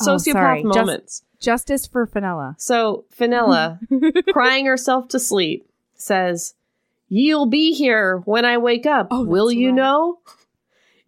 Oh, 0.00 0.06
sociopath. 0.16 0.62
Just- 0.62 0.76
moments. 0.76 1.22
Justice 1.40 1.86
for 1.88 2.06
Fenella. 2.06 2.54
So 2.58 3.04
Fenella, 3.10 3.80
crying 4.32 4.64
herself 4.66 5.08
to 5.08 5.18
sleep, 5.18 5.68
says, 5.94 6.54
You'll 7.08 7.46
be 7.46 7.72
here 7.74 8.18
when 8.24 8.44
I 8.44 8.58
wake 8.58 8.86
up. 8.86 9.08
Oh, 9.10 9.24
Will 9.24 9.50
you 9.50 9.68
right. 9.68 9.74
know? 9.74 10.20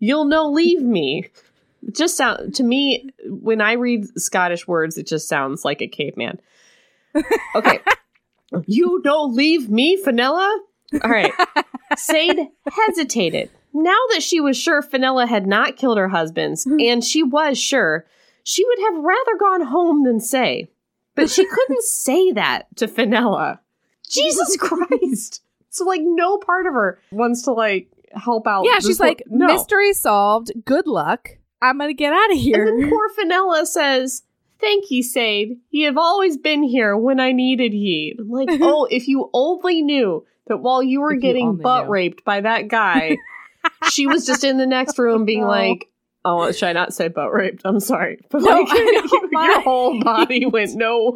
You'll 0.00 0.24
know 0.26 0.50
leave 0.50 0.82
me. 0.82 1.30
Just 1.92 2.16
sound 2.16 2.54
to 2.56 2.62
me 2.64 3.10
when 3.26 3.60
I 3.60 3.72
read 3.74 4.06
Scottish 4.20 4.66
words, 4.66 4.98
it 4.98 5.06
just 5.06 5.28
sounds 5.28 5.64
like 5.64 5.80
a 5.80 5.86
caveman. 5.88 6.40
Okay. 7.54 7.78
You 8.66 9.00
don't 9.02 9.34
leave 9.34 9.68
me, 9.68 9.96
Fenella? 9.96 10.60
All 11.02 11.10
right. 11.10 11.32
Sade 11.96 12.48
hesitated. 12.66 13.50
Now 13.72 13.98
that 14.12 14.22
she 14.22 14.40
was 14.40 14.56
sure 14.56 14.82
Fenella 14.82 15.26
had 15.26 15.46
not 15.46 15.76
killed 15.76 15.98
her 15.98 16.08
husbands, 16.08 16.64
mm-hmm. 16.64 16.76
and 16.80 17.04
she 17.04 17.22
was 17.22 17.58
sure, 17.58 18.06
she 18.44 18.64
would 18.64 18.78
have 18.80 19.02
rather 19.02 19.36
gone 19.38 19.62
home 19.62 20.04
than 20.04 20.20
say. 20.20 20.68
But 21.16 21.30
she 21.30 21.44
couldn't 21.44 21.82
say 21.84 22.32
that 22.32 22.74
to 22.76 22.86
Fenella. 22.88 23.60
Jesus 24.08 24.56
Christ. 24.60 25.42
So 25.70 25.84
like 25.84 26.02
no 26.04 26.38
part 26.38 26.66
of 26.66 26.74
her 26.74 27.00
wants 27.10 27.42
to 27.42 27.52
like 27.52 27.88
help 28.12 28.46
out. 28.46 28.64
yeah, 28.64 28.78
she's 28.78 29.00
like, 29.00 29.24
no. 29.26 29.46
mystery 29.46 29.92
solved. 29.92 30.52
Good 30.64 30.86
luck. 30.86 31.30
I'm 31.60 31.78
going 31.78 31.90
to 31.90 31.94
get 31.94 32.12
out 32.12 32.30
of 32.30 32.38
here. 32.38 32.66
And 32.66 32.82
then 32.82 32.90
poor 32.90 33.08
Fenella 33.08 33.66
says, 33.66 34.22
Thank 34.64 34.90
ye, 34.90 35.02
Sade. 35.02 35.58
Ye 35.70 35.82
have 35.82 35.98
always 35.98 36.38
been 36.38 36.62
here 36.62 36.96
when 36.96 37.20
I 37.20 37.32
needed 37.32 37.74
ye. 37.74 38.16
I'm 38.18 38.30
like, 38.30 38.48
oh, 38.62 38.86
if 38.90 39.06
you 39.08 39.28
only 39.34 39.82
knew 39.82 40.24
that 40.46 40.56
while 40.56 40.82
you 40.82 41.02
were 41.02 41.12
If 41.12 41.20
getting 41.20 41.48
only 41.48 41.62
butt 41.62 41.84
knew. 41.84 41.92
raped 41.92 42.24
by 42.24 42.40
that 42.40 42.68
guy, 42.68 43.18
she 43.90 44.06
was 44.06 44.24
just 44.24 44.42
in 44.42 44.56
the 44.56 44.66
next 44.66 44.98
room 44.98 45.24
being 45.26 45.44
like, 45.44 45.90
Oh, 46.26 46.50
should 46.52 46.70
I 46.70 46.72
not 46.72 46.94
say 46.94 47.08
butt 47.08 47.30
raped? 47.30 47.60
I'm 47.66 47.78
sorry. 47.80 48.18
But 48.30 48.40
No, 48.42 48.60
like 48.60 49.30
your 49.30 49.60
whole 49.60 50.00
body 50.02 50.46
went 50.46 50.74
no. 50.74 51.12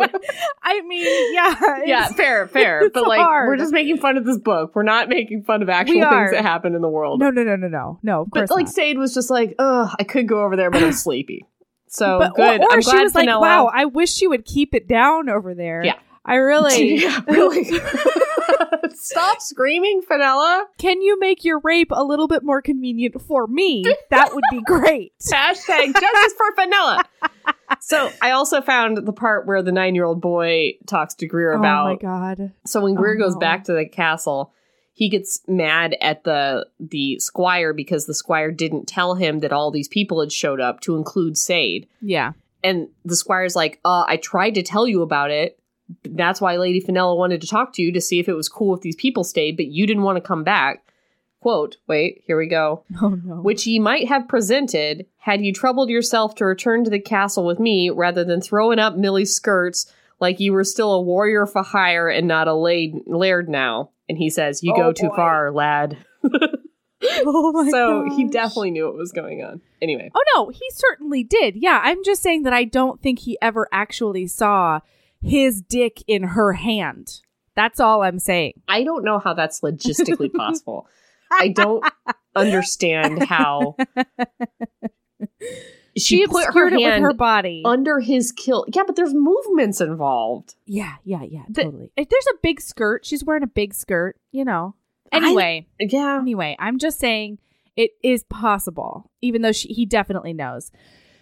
I 0.62 0.82
mean, 0.82 1.34
yeah. 1.34 1.80
yeah, 1.86 2.08
fair, 2.08 2.46
fair. 2.46 2.90
But 2.92 3.08
like 3.08 3.18
hard. 3.18 3.48
we're 3.48 3.56
just 3.56 3.72
making 3.72 3.96
fun 3.96 4.18
of 4.18 4.26
this 4.26 4.36
book. 4.36 4.72
We're 4.74 4.82
not 4.82 5.08
making 5.08 5.44
fun 5.44 5.62
of 5.62 5.70
actual 5.70 5.94
things 5.94 6.32
that 6.32 6.42
happen 6.42 6.74
in 6.74 6.82
the 6.82 6.90
world. 6.90 7.20
No, 7.20 7.30
no, 7.30 7.42
no, 7.42 7.56
no, 7.56 7.68
no. 7.68 7.98
No, 8.02 8.20
of 8.20 8.30
course 8.30 8.50
but 8.50 8.54
like 8.54 8.66
not. 8.66 8.74
Sade 8.74 8.98
was 8.98 9.14
just 9.14 9.30
like, 9.30 9.54
ugh, 9.58 9.96
I 9.98 10.04
could 10.04 10.28
go 10.28 10.44
over 10.44 10.56
there, 10.56 10.70
but 10.70 10.82
I'm 10.82 10.92
sleepy. 10.92 11.46
So 11.90 12.18
but, 12.18 12.34
good. 12.34 12.60
Or, 12.60 12.64
or 12.64 12.72
I'm 12.72 12.82
she 12.82 12.96
was 12.96 13.14
like, 13.14 13.28
wow, 13.28 13.70
I 13.72 13.84
wish 13.86 14.12
she 14.12 14.26
would 14.26 14.44
keep 14.44 14.74
it 14.74 14.86
down 14.88 15.28
over 15.28 15.54
there. 15.54 15.84
Yeah. 15.84 15.98
I 16.24 16.34
really. 16.36 16.96
Yeah, 17.02 17.20
really. 17.28 17.64
Stop 18.94 19.40
screaming, 19.40 20.02
Fenella. 20.02 20.66
Can 20.78 21.00
you 21.00 21.18
make 21.18 21.44
your 21.44 21.60
rape 21.60 21.90
a 21.90 22.02
little 22.04 22.28
bit 22.28 22.42
more 22.42 22.60
convenient 22.60 23.20
for 23.22 23.46
me? 23.46 23.84
That 24.10 24.34
would 24.34 24.44
be 24.50 24.60
great. 24.62 25.12
Hashtag 25.32 25.92
justice 25.94 26.34
for 26.36 26.54
Fenella. 26.56 27.04
So 27.80 28.10
I 28.20 28.32
also 28.32 28.60
found 28.60 28.98
the 29.06 29.12
part 29.12 29.46
where 29.46 29.62
the 29.62 29.72
nine-year-old 29.72 30.20
boy 30.20 30.72
talks 30.86 31.14
to 31.16 31.26
Greer 31.26 31.52
about. 31.52 31.86
oh 31.86 31.90
my 31.90 31.96
god. 31.96 32.52
so 32.66 32.80
when 32.80 32.94
Greer 32.94 33.14
Oh, 33.16 33.18
goes 33.18 33.34
no. 33.34 33.40
back 33.40 33.64
to 33.64 33.72
the 33.72 33.86
castle, 33.86 34.52
he 34.98 35.08
gets 35.08 35.40
mad 35.46 35.96
at 36.00 36.24
the 36.24 36.66
the 36.80 37.20
squire 37.20 37.72
because 37.72 38.06
the 38.06 38.14
squire 38.14 38.50
didn't 38.50 38.88
tell 38.88 39.14
him 39.14 39.38
that 39.38 39.52
all 39.52 39.70
these 39.70 39.86
people 39.86 40.18
had 40.18 40.32
showed 40.32 40.60
up 40.60 40.80
to 40.80 40.96
include 40.96 41.38
Sade. 41.38 41.86
Yeah. 42.02 42.32
And 42.64 42.88
the 43.04 43.14
squire's 43.14 43.54
like, 43.54 43.78
uh, 43.84 44.04
I 44.08 44.16
tried 44.16 44.56
to 44.56 44.62
tell 44.64 44.88
you 44.88 45.02
about 45.02 45.30
it. 45.30 45.56
That's 46.02 46.40
why 46.40 46.56
Lady 46.56 46.80
Fenella 46.80 47.14
wanted 47.14 47.40
to 47.42 47.46
talk 47.46 47.72
to 47.74 47.82
you 47.82 47.92
to 47.92 48.00
see 48.00 48.18
if 48.18 48.28
it 48.28 48.34
was 48.34 48.48
cool 48.48 48.74
if 48.74 48.80
these 48.80 48.96
people 48.96 49.22
stayed, 49.22 49.56
but 49.56 49.68
you 49.68 49.86
didn't 49.86 50.02
want 50.02 50.16
to 50.16 50.20
come 50.20 50.42
back. 50.42 50.82
Quote, 51.38 51.76
wait, 51.86 52.24
here 52.26 52.36
we 52.36 52.48
go. 52.48 52.82
Oh 53.00 53.10
no. 53.10 53.36
Which 53.36 53.68
ye 53.68 53.78
might 53.78 54.08
have 54.08 54.26
presented 54.26 55.06
had 55.18 55.44
you 55.44 55.52
troubled 55.52 55.90
yourself 55.90 56.34
to 56.34 56.44
return 56.44 56.82
to 56.82 56.90
the 56.90 56.98
castle 56.98 57.46
with 57.46 57.60
me 57.60 57.88
rather 57.88 58.24
than 58.24 58.40
throwing 58.40 58.80
up 58.80 58.96
Millie's 58.96 59.32
skirts 59.32 59.92
like 60.18 60.40
you 60.40 60.52
were 60.52 60.64
still 60.64 60.90
a 60.92 61.00
warrior 61.00 61.46
for 61.46 61.62
hire 61.62 62.08
and 62.08 62.26
not 62.26 62.48
a 62.48 62.54
laid, 62.54 62.96
laird 63.06 63.48
now. 63.48 63.90
And 64.08 64.18
he 64.18 64.30
says, 64.30 64.62
You 64.62 64.72
Oh, 64.74 64.76
go 64.76 64.92
too 64.92 65.08
boy. 65.08 65.16
far, 65.16 65.52
lad. 65.52 65.98
oh 67.24 67.52
my 67.52 67.70
so 67.70 68.04
he 68.16 68.24
definitely 68.24 68.70
knew 68.72 68.86
what 68.86 68.94
was 68.96 69.12
going 69.12 69.42
on. 69.42 69.60
Anyway. 69.80 70.10
Oh 70.14 70.22
no, 70.34 70.48
he 70.48 70.64
certainly 70.70 71.22
did. 71.24 71.56
Yeah, 71.56 71.80
I'm 71.82 72.02
just 72.04 72.22
saying 72.22 72.42
that 72.44 72.52
I 72.52 72.64
don't 72.64 73.00
think 73.00 73.20
he 73.20 73.38
ever 73.40 73.68
actually 73.72 74.26
saw 74.26 74.80
his 75.22 75.60
dick 75.62 76.02
in 76.06 76.22
her 76.22 76.54
hand. 76.54 77.20
That's 77.54 77.80
all 77.80 78.02
I'm 78.02 78.18
saying. 78.18 78.54
I 78.68 78.84
don't 78.84 79.04
know 79.04 79.18
how 79.18 79.34
that's 79.34 79.60
logistically 79.60 80.32
possible. 80.34 80.86
I 81.30 81.48
don't 81.48 81.84
understand 82.34 83.22
how 83.24 83.76
she, 85.98 86.18
She, 86.18 86.26
put 86.26 86.52
her 86.54 86.68
it 86.68 86.72
with 86.74 86.82
hand 86.82 87.02
her 87.02 87.12
body. 87.14 87.62
under 87.64 88.00
his 88.00 88.32
kill. 88.32 88.64
Yeah, 88.74 88.82
but 88.86 88.96
there's 88.96 89.14
movements 89.14 89.80
involved. 89.80 90.54
yeah, 90.66 90.96
yeah, 91.04 91.22
yeah, 91.22 91.42
The- 91.48 91.64
totally. 91.64 91.92
If 91.96 92.08
there's 92.08 92.26
a 92.32 92.36
big 92.42 92.60
skirt, 92.60 93.04
she's 93.06 93.24
wearing 93.24 93.42
a 93.42 93.46
big 93.48 93.74
skirt, 93.74 94.16
you 94.32 94.44
know. 94.44 94.74
I- 95.12 95.16
Anyway, 95.18 95.66
Yeah. 95.80 96.18
anyway, 96.20 96.56
I'm 96.58 96.78
just 96.78 96.98
saying 96.98 97.38
it 97.76 97.92
is 98.02 98.24
possible, 98.24 99.10
even 99.22 99.42
though 99.42 99.52
she, 99.52 99.68
he 99.68 99.86
definitely 99.86 100.32
knows. 100.32 100.70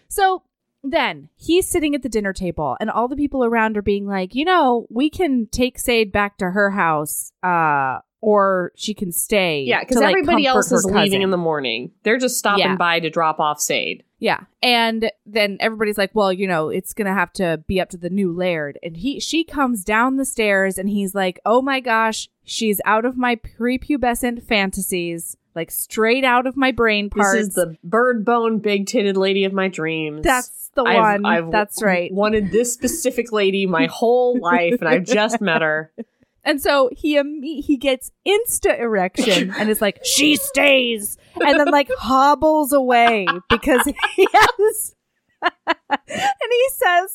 So 0.09 0.43
then 0.83 1.29
he's 1.37 1.69
sitting 1.69 1.95
at 1.95 2.03
the 2.03 2.09
dinner 2.09 2.33
table, 2.33 2.77
and 2.81 2.91
all 2.91 3.09
the 3.09 3.17
people 3.17 3.45
around 3.45 3.77
are 3.77 3.83
being 3.83 4.07
like, 4.07 4.35
you 4.35 4.45
know, 4.45 4.87
we 4.91 5.11
can 5.11 5.47
take 5.47 5.79
Sade 5.79 6.13
back 6.13 6.39
to 6.39 6.51
her 6.53 6.71
house, 6.71 7.33
uh, 7.43 7.99
or 8.21 8.73
she 8.77 8.95
can 8.95 9.13
stay. 9.13 9.63
Yeah, 9.63 9.81
because 9.81 9.99
like, 9.99 10.13
everybody 10.13 10.47
else 10.47 10.73
is 10.73 10.85
leaving 10.85 11.03
cousin. 11.03 11.23
in 11.23 11.31
the 11.31 11.37
morning. 11.37 11.91
They're 12.03 12.19
just 12.19 12.39
stopping 12.39 12.65
Yeah. 12.65 12.77
by 12.77 13.01
to 13.01 13.11
drop 13.11 13.39
off 13.41 13.61
Sade. 13.61 14.03
Yeah. 14.19 14.41
And 14.63 15.11
then 15.27 15.59
everybody's 15.61 15.99
like, 15.99 16.11
well, 16.15 16.33
you 16.33 16.49
know, 16.49 16.71
it's 16.71 16.95
going 16.95 17.07
to 17.07 17.13
have 17.13 17.33
to 17.35 17.63
be 17.69 17.81
up 17.81 17.91
to 17.91 17.99
the 17.99 18.09
new 18.09 18.33
laird. 18.33 18.79
And 18.83 18.97
he 18.97 19.21
she 19.21 19.45
comes 19.45 19.85
down 19.85 20.17
the 20.17 20.25
stairs 20.25 20.79
and 20.79 20.89
he's 20.89 21.15
like, 21.15 21.39
"Oh 21.45 21.61
my 21.61 21.81
gosh, 21.81 22.29
she's 22.43 22.81
out 22.87 23.05
of 23.05 23.19
my 23.19 23.37
prepubescent 23.37 24.43
fantasies, 24.43 25.37
like 25.55 25.71
straight 25.71 26.25
out 26.25 26.47
of 26.47 26.57
my 26.57 26.73
brain 26.73 27.11
parts." 27.11 27.33
This 27.35 27.49
is 27.49 27.55
the 27.55 27.77
bird 27.85 28.25
bone, 28.25 28.59
big 28.59 28.87
titted 28.87 29.17
lady 29.19 29.45
of 29.45 29.53
my 29.53 29.69
dreams. 29.69 30.23
That's 30.23 30.71
the 30.75 30.83
I've- 30.85 31.23
one. 31.23 31.27
I've 31.27 31.51
That's 31.53 31.83
right. 31.83 32.11
Wanted 32.13 32.51
this 32.51 32.73
specific 32.73 33.33
lady 33.33 33.67
my 33.67 33.85
whole 33.87 34.39
life, 34.41 34.81
and 34.81 34.89
I've 34.89 35.05
just 35.05 35.41
met 35.43 35.61
her. 35.61 35.93
And 36.47 36.63
so 36.63 36.89
he 36.93 37.21
he 37.43 37.77
gets 37.77 38.13
insta 38.27 38.79
erection 38.81 39.51
and 39.59 39.69
is 39.69 39.83
like, 39.83 39.99
"She 40.05 40.37
stays." 40.37 41.19
And 41.45 41.59
then 41.59 41.71
like 41.71 41.91
hobbles 41.99 42.73
away 42.73 43.27
because 43.51 43.85
he 43.85 44.29
has 44.33 44.95
and 45.43 46.51
he 46.51 46.69
says 46.71 47.15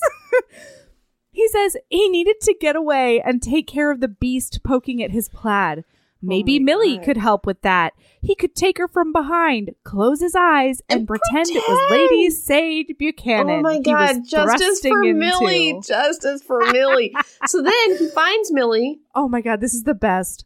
he 1.32 1.48
says 1.48 1.78
he 1.90 2.10
needed 2.10 2.42
to 2.42 2.54
get 2.60 2.76
away 2.76 3.22
and 3.22 3.42
take 3.42 3.68
care 3.68 3.90
of 3.90 4.02
the 4.02 4.10
beast 4.10 4.60
poking 4.64 5.02
at 5.02 5.12
his 5.12 5.30
plaid. 5.30 5.86
Maybe 6.22 6.60
my 6.60 6.66
Millie 6.66 6.98
God. 6.98 7.06
could 7.06 7.18
help 7.18 7.46
with 7.46 7.62
that. 7.62 7.94
He 8.22 8.36
could 8.36 8.54
take 8.56 8.78
her 8.78 8.88
from 8.88 9.12
behind, 9.12 9.72
close 9.84 10.20
his 10.22 10.36
eyes, 10.36 10.82
and, 10.88 11.00
And 11.00 11.08
pretend, 11.08 11.48
it 11.50 11.64
was. 11.68 11.92
Lady 11.92 12.30
Sade 12.30 12.96
Buchanan. 13.00 13.60
Oh 13.60 13.62
my 13.62 13.80
god, 13.80 14.18
justice 14.28 14.80
for 14.82 15.04
into. 15.04 15.14
Millie! 15.20 15.80
Justice 15.84 16.44
for 16.44 16.60
Millie. 16.72 17.14
so 17.48 17.62
then 17.64 17.98
he 17.98 18.08
finds 18.10 18.52
Millie. 18.52 19.00
Oh 19.16 19.28
my 19.28 19.42
god, 19.42 19.62
this 19.62 19.74
is 19.74 19.84
the 19.84 19.96
best. 19.96 20.46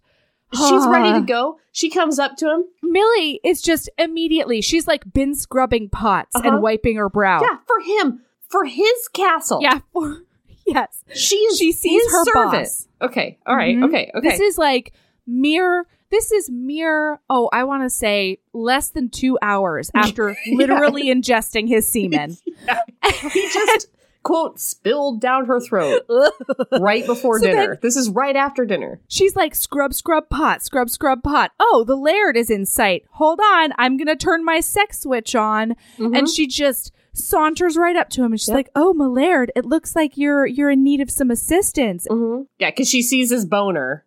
She's 0.54 0.88
ready 0.88 1.20
to 1.20 1.26
go. 1.28 1.60
She 1.74 1.90
comes 1.90 2.20
up 2.20 2.38
to 2.38 2.50
him. 2.50 2.64
Millie 2.82 3.42
is 3.44 3.62
just 3.62 3.90
immediately, 3.98 4.62
she's 4.62 4.88
like 4.88 5.04
been 5.12 5.36
scrubbing 5.36 5.90
pots 5.90 6.34
Uh-huh. 6.36 6.48
and 6.48 6.62
wiping 6.62 6.96
her 6.96 7.10
brow. 7.10 7.42
Yeah, 7.42 7.58
for 7.68 7.82
him, 7.82 8.22
for 8.48 8.64
his 8.64 9.10
castle. 9.14 9.60
Yeah. 9.62 9.80
for- 9.92 10.22
yes. 10.66 11.04
she 11.14 11.36
is. 11.36 11.58
She 11.58 11.74
sees 11.74 12.10
her 12.10 12.24
servant. 12.24 12.52
boss. 12.54 12.88
Okay, 13.02 13.38
all 13.46 13.56
right, 13.58 13.76
Mhm. 13.76 13.90
okay, 13.90 14.12
okay. 14.16 14.30
This 14.30 14.40
is 14.40 14.58
like 14.58 14.94
mere, 15.28 15.86
this 16.12 16.32
is 16.32 16.50
mere, 16.50 17.20
oh, 17.30 17.50
I 17.52 17.64
want 17.64 17.84
to 17.84 17.90
say 17.90 18.40
less 18.54 18.90
than 18.90 19.10
two 19.10 19.38
hours 19.42 19.92
after 19.96 20.36
literally 20.52 21.06
ingesting 21.06 21.68
his 21.68 21.88
semen. 21.88 22.38
he 23.32 23.50
just 23.52 23.88
quote 24.24 24.60
spilled 24.60 25.22
down 25.22 25.46
her 25.46 25.60
throat 25.60 26.02
right 26.80 27.06
before 27.06 27.40
So 27.40 27.46
dinner. 27.46 27.78
this 27.82 27.96
is 27.96 28.10
right 28.10 28.36
after 28.36 28.66
dinner. 28.66 29.00
She's 29.08 29.36
like, 29.36 29.54
scrub, 29.54 29.94
scrub 29.94 30.30
pot, 30.30 30.64
scrub, 30.64 30.90
scrub 30.90 31.22
pot. 31.22 31.52
Oh, 31.60 31.84
the 31.86 31.96
laird 31.96 32.36
is 32.36 32.50
in 32.50 32.66
sight. 32.66 33.04
Hold 33.12 33.40
on. 33.40 33.72
I'm 33.78 33.98
going 33.98 34.08
to 34.08 34.16
turn 34.16 34.44
my 34.44 34.62
sex 34.62 35.02
switch 35.02 35.36
on. 35.36 35.76
And 36.00 36.28
she 36.28 36.48
just 36.48 36.92
saunters 37.14 37.78
right 37.78 37.96
up 37.96 38.10
to 38.10 38.24
him 38.24 38.32
and 38.32 38.40
she's 38.42 38.50
Yep. 38.50 38.56
like, 38.56 38.70
"Oh, 38.76 38.94
my 38.94 39.06
laird, 39.06 39.50
it 39.56 39.64
looks 39.64 39.96
like 39.96 40.18
you're 40.18 40.46
you're 40.46 40.70
in 40.72 40.84
need 40.84 41.00
of 41.00 41.10
some 41.10 41.32
assistance." 41.32 42.06
hmm 42.10 42.42
Yeah, 42.60 42.72
because 42.72 42.90
she 42.90 43.02
sees 43.04 43.30
his 43.32 43.46
boner. 43.46 44.04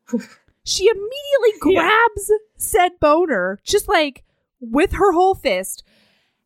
She 0.68 0.86
immediately 0.88 1.74
Yeah. 1.74 1.80
grabs 1.82 2.30
said 2.56 3.00
boner, 3.00 3.58
just 3.64 3.88
like 3.88 4.24
with 4.60 4.92
her 4.92 5.12
whole 5.12 5.34
fist, 5.34 5.82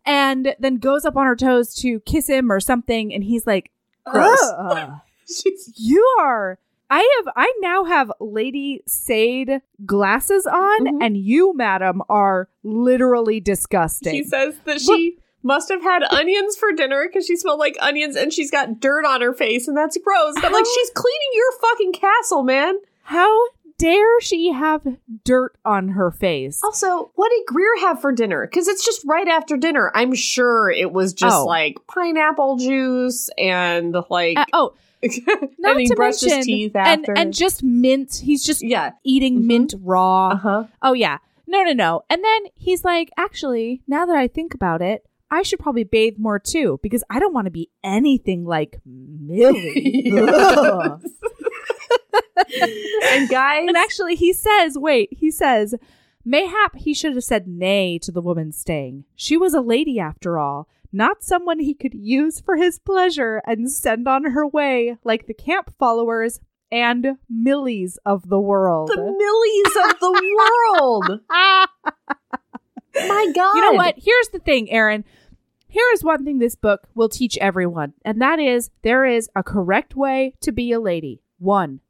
and 0.04 0.54
then 0.58 0.76
goes 0.76 1.04
up 1.04 1.16
on 1.16 1.26
her 1.26 1.36
toes 1.36 1.74
to 1.76 2.00
kiss 2.00 2.28
him 2.28 2.50
or 2.50 2.60
something. 2.60 3.12
And 3.12 3.24
he's 3.24 3.46
like, 3.46 3.70
Gross. 4.04 4.38
"Ugh, 4.58 4.90
"You 5.76 6.06
are." 6.20 6.58
I 6.90 6.98
have. 7.24 7.32
I 7.36 7.50
now 7.60 7.84
have 7.84 8.12
Lady 8.20 8.82
Sade 8.86 9.62
glasses 9.86 10.46
on, 10.46 10.86
Mhm. 10.86 10.98
and 11.06 11.16
you, 11.16 11.54
madam, 11.56 12.02
are 12.10 12.48
literally 12.62 13.40
disgusting. 13.40 14.12
She 14.12 14.24
says 14.24 14.56
that 14.66 14.80
she 14.80 15.16
must 15.42 15.70
have 15.70 15.82
had 15.82 16.02
onions 16.10 16.54
for 16.56 16.70
dinner 16.72 17.06
because 17.08 17.24
she 17.26 17.36
smelled 17.36 17.58
like 17.60 17.76
onions 17.80 18.14
and 18.14 18.30
she's 18.32 18.50
got 18.50 18.78
dirt 18.78 19.04
on 19.06 19.22
her 19.22 19.32
face 19.32 19.66
and 19.68 19.76
that's 19.76 19.96
gross. 19.98 20.34
But 20.40 20.52
like 20.52 20.66
she's 20.66 20.90
cleaning 20.90 21.30
your 21.32 21.52
fucking 21.62 21.92
castle, 21.94 22.42
man. 22.42 22.78
How 23.04 23.32
dare 23.82 24.20
she 24.20 24.52
have 24.52 24.86
dirt 25.24 25.56
on 25.64 25.88
her 25.90 26.10
face? 26.10 26.60
Also, 26.62 27.10
what 27.16 27.30
did 27.30 27.46
Greer 27.46 27.80
have 27.80 28.00
for 28.00 28.12
dinner? 28.12 28.46
Because 28.46 28.68
it's 28.68 28.84
just 28.84 29.02
right 29.06 29.26
after 29.28 29.56
dinner. 29.56 29.90
I'm 29.94 30.14
sure 30.14 30.70
it 30.70 30.92
was 30.92 31.12
just 31.12 31.36
Oh. 31.36 31.44
like 31.46 31.78
pineapple 31.88 32.56
juice 32.58 33.28
and 33.36 33.96
like 34.10 34.38
Uh, 34.38 34.44
oh, 34.52 34.74
not 35.58 35.72
and 35.72 35.80
he 35.80 35.86
to 35.88 35.96
brushed 35.96 36.22
mention, 36.22 36.38
his 36.38 36.46
teeth 36.46 36.76
and 36.76 37.00
after. 37.00 37.12
and 37.18 37.34
just 37.34 37.62
mint. 37.64 38.20
He's 38.22 38.44
just 38.44 38.62
yeah. 38.64 38.92
eating 39.04 39.40
Mhm. 39.40 39.46
mint 39.46 39.74
raw. 39.82 40.28
Uh-huh. 40.30 40.64
Oh 40.80 40.92
yeah. 40.92 41.18
No, 41.48 41.62
no, 41.64 41.72
no. 41.72 42.02
And 42.08 42.22
then 42.24 42.42
he's 42.54 42.84
like, 42.84 43.10
actually, 43.18 43.82
now 43.88 44.06
that 44.06 44.14
I 44.16 44.28
think 44.28 44.54
about 44.54 44.80
it, 44.80 45.04
I 45.30 45.42
should 45.42 45.58
probably 45.58 45.84
bathe 45.84 46.14
more 46.18 46.38
too 46.38 46.78
because 46.82 47.02
I 47.10 47.18
don't 47.18 47.34
want 47.34 47.46
to 47.46 47.50
be 47.50 47.68
anything 47.82 48.44
like 48.44 48.80
Millie. 48.86 50.12
And 52.36 53.28
guys, 53.28 53.64
and 53.68 53.76
actually, 53.76 54.14
he 54.16 54.32
says, 54.32 54.78
wait, 54.78 55.08
he 55.12 55.30
says, 55.30 55.74
mayhap 56.24 56.76
he 56.76 56.94
should 56.94 57.14
have 57.14 57.24
said 57.24 57.46
nay 57.46 57.98
to 57.98 58.12
the 58.12 58.22
woman 58.22 58.52
staying. 58.52 59.04
She 59.14 59.36
was 59.36 59.54
a 59.54 59.60
lady 59.60 59.98
after 59.98 60.38
all, 60.38 60.68
not 60.92 61.22
someone 61.22 61.58
he 61.58 61.74
could 61.74 61.94
use 61.94 62.40
for 62.40 62.56
his 62.56 62.78
pleasure 62.78 63.42
and 63.46 63.70
send 63.70 64.06
on 64.08 64.24
her 64.32 64.46
way 64.46 64.96
like 65.04 65.26
the 65.26 65.34
camp 65.34 65.74
followers 65.78 66.40
and 66.70 67.18
Millies 67.28 67.98
of 68.06 68.28
the 68.28 68.40
world. 68.40 68.88
the 68.88 68.96
millies 68.96 69.90
of 69.90 70.00
the 70.00 70.36
world. 70.72 71.20
My 72.94 73.32
God. 73.34 73.54
You 73.54 73.60
know 73.60 73.72
what? 73.72 73.94
Here's 73.98 74.28
the 74.28 74.38
thing, 74.38 74.70
Erin. 74.70 75.04
Here 75.68 75.86
is 75.94 76.04
one 76.04 76.24
thing 76.24 76.38
this 76.38 76.54
book 76.54 76.88
will 76.94 77.08
teach 77.08 77.38
everyone, 77.38 77.94
and 78.04 78.20
that 78.20 78.38
is 78.38 78.70
there 78.82 79.06
is 79.06 79.30
a 79.34 79.42
correct 79.42 79.96
way 79.96 80.34
to 80.42 80.52
be 80.52 80.72
a 80.72 80.80
lady. 80.80 81.22
One, 81.38 81.80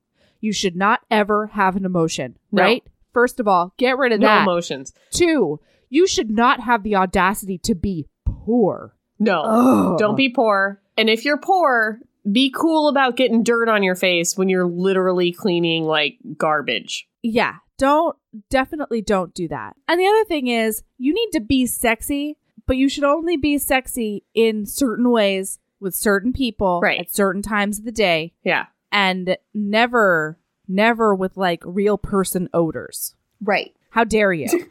you 0.42 0.52
should 0.52 0.76
not 0.76 1.00
ever 1.10 1.46
have 1.46 1.76
an 1.76 1.86
emotion, 1.86 2.36
No. 2.50 2.62
right? 2.62 2.82
First 3.14 3.40
of 3.40 3.48
all, 3.48 3.72
get 3.78 3.96
rid 3.96 4.12
of 4.12 4.20
No 4.20 4.26
that. 4.26 4.42
emotions. 4.42 4.92
Two, 5.10 5.60
you 5.88 6.06
should 6.06 6.30
not 6.30 6.60
have 6.60 6.82
the 6.82 6.96
audacity 6.96 7.56
to 7.58 7.74
be 7.74 8.06
poor. 8.26 8.94
No. 9.18 9.42
Ugh. 9.42 9.98
Don't 9.98 10.16
be 10.16 10.28
poor. 10.28 10.82
And 10.98 11.08
if 11.08 11.24
you're 11.24 11.38
poor, 11.38 12.00
be 12.30 12.50
cool 12.54 12.88
about 12.88 13.16
getting 13.16 13.42
dirt 13.42 13.68
on 13.68 13.82
your 13.82 13.94
face 13.94 14.36
when 14.36 14.48
you're 14.48 14.66
literally 14.66 15.32
cleaning 15.32 15.84
like 15.84 16.18
garbage. 16.36 17.08
Yeah, 17.22 17.56
don't 17.78 18.16
definitely 18.50 19.00
don't 19.02 19.32
do 19.34 19.48
that. 19.48 19.76
And 19.88 20.00
the 20.00 20.06
other 20.06 20.24
thing 20.24 20.48
is, 20.48 20.82
you 20.98 21.14
need 21.14 21.30
to 21.32 21.40
be 21.40 21.66
sexy, 21.66 22.36
but 22.66 22.76
you 22.76 22.88
should 22.88 23.04
only 23.04 23.36
be 23.36 23.58
sexy 23.58 24.24
in 24.34 24.66
certain 24.66 25.10
ways 25.10 25.58
with 25.80 25.94
certain 25.94 26.32
people 26.32 26.80
Right. 26.80 27.00
at 27.00 27.12
certain 27.12 27.42
times 27.42 27.78
of 27.78 27.84
the 27.84 27.92
day 27.92 28.32
Yeah. 28.44 28.66
And 28.92 29.36
never 29.54 30.38
never 30.68 31.14
with 31.14 31.36
like 31.36 31.62
real 31.64 31.98
person 31.98 32.48
odors. 32.54 33.14
Right. 33.40 33.74
How 33.90 34.04
dare 34.04 34.32
you? 34.32 34.48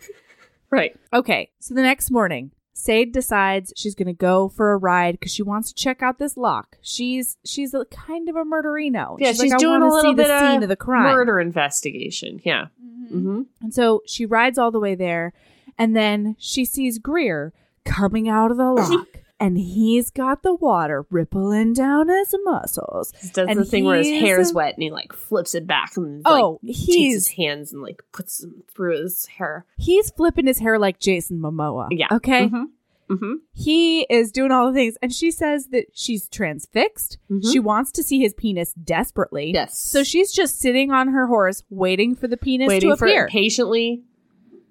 Right. 0.72 0.98
okay, 1.12 1.52
so 1.60 1.74
the 1.74 1.82
next 1.82 2.10
morning, 2.12 2.52
Sade 2.72 3.12
decides 3.12 3.74
she's 3.76 3.94
going 3.94 4.08
to 4.08 4.14
go 4.14 4.48
for 4.48 4.72
a 4.72 4.78
ride 4.78 5.20
because 5.20 5.34
she 5.34 5.44
wants 5.44 5.68
to 5.68 5.76
check 5.76 6.02
out 6.02 6.18
this 6.18 6.38
loch. 6.38 6.78
She's 6.82 7.36
she's 7.44 7.74
a 7.74 7.84
kind 7.92 8.30
of 8.30 8.38
a 8.38 8.46
murderino. 8.46 9.18
Yeah, 9.20 9.32
she's, 9.32 9.42
like, 9.42 9.52
I 9.52 9.58
doing 9.58 9.82
a 9.82 9.90
little 9.90 10.14
see 10.14 10.16
bit 10.16 10.30
the 10.30 10.40
scene 10.40 10.58
of, 10.60 10.64
of 10.64 10.70
the 10.70 10.78
crime. 10.78 11.14
murder 11.14 11.42
investigation. 11.42 12.40
Yeah. 12.46 12.68
Mm-hmm. 13.12 13.42
And 13.62 13.74
so 13.74 14.02
she 14.08 14.26
rides 14.26 14.58
all 14.58 14.72
the 14.72 14.80
way 14.80 14.96
there, 14.96 15.34
and 15.78 15.94
then 15.94 16.38
she 16.40 16.64
sees 16.64 16.98
Greer 17.00 17.52
coming 17.84 18.30
out 18.30 18.50
of 18.52 18.56
the 18.56 18.64
loch, 18.72 19.08
and 19.42 19.58
he's 19.58 20.10
got 20.12 20.44
the 20.44 20.54
water 20.54 21.06
rippling 21.10 21.74
down 21.74 22.08
his 22.08 22.34
muscles. 22.46 23.12
He 23.22 23.28
does 23.30 23.50
And 23.50 23.60
the 23.60 23.66
thing 23.66 23.84
where 23.84 23.98
his 23.98 24.08
hair's 24.08 24.52
a- 24.52 24.54
wet 24.54 24.76
and 24.76 24.84
he 24.84 24.92
like 24.92 25.12
flips 25.12 25.54
it 25.56 25.68
back 25.68 25.98
and 25.98 26.22
Oh, 26.26 26.60
like, 26.64 26.74
takes 26.76 26.86
he's- 26.86 27.14
his 27.14 27.28
hands 27.30 27.74
and 27.74 27.82
like 27.82 28.04
puts 28.14 28.38
them 28.38 28.64
through 28.74 29.02
his 29.02 29.26
hair. 29.26 29.66
He's 29.78 30.10
flipping 30.12 30.48
his 30.48 30.60
hair 30.60 30.80
like 30.80 31.00
Jason 31.00 31.39
Momoa. 31.39 31.88
Yeah. 31.92 32.08
Okay. 32.12 32.48
Mhm. 32.48 32.66
Mm-hmm. 33.10 33.34
He 33.54 34.04
is 34.04 34.32
doing 34.32 34.52
all 34.52 34.68
the 34.68 34.74
things, 34.74 34.96
and 35.02 35.12
she 35.12 35.32
says 35.32 35.68
that 35.72 35.88
she's 35.94 36.30
transfixed. 36.30 37.18
Mhm. 37.30 37.52
She 37.52 37.60
wants 37.60 37.92
to 37.92 38.04
see 38.04 38.22
his 38.22 38.34
penis 38.34 38.74
desperately. 38.74 39.52
Yes. 39.54 39.78
So 39.78 40.02
she's 40.06 40.32
just 40.32 40.60
sitting 40.60 40.92
on 40.92 41.10
her 41.10 41.28
horse, 41.28 41.64
waiting 41.70 42.16
for 42.16 42.30
the 42.30 42.38
penis 42.38 42.70
Waiting 42.70 42.92
to 42.92 42.96
for 42.96 43.06
appear. 43.08 43.28
patiently 43.28 44.04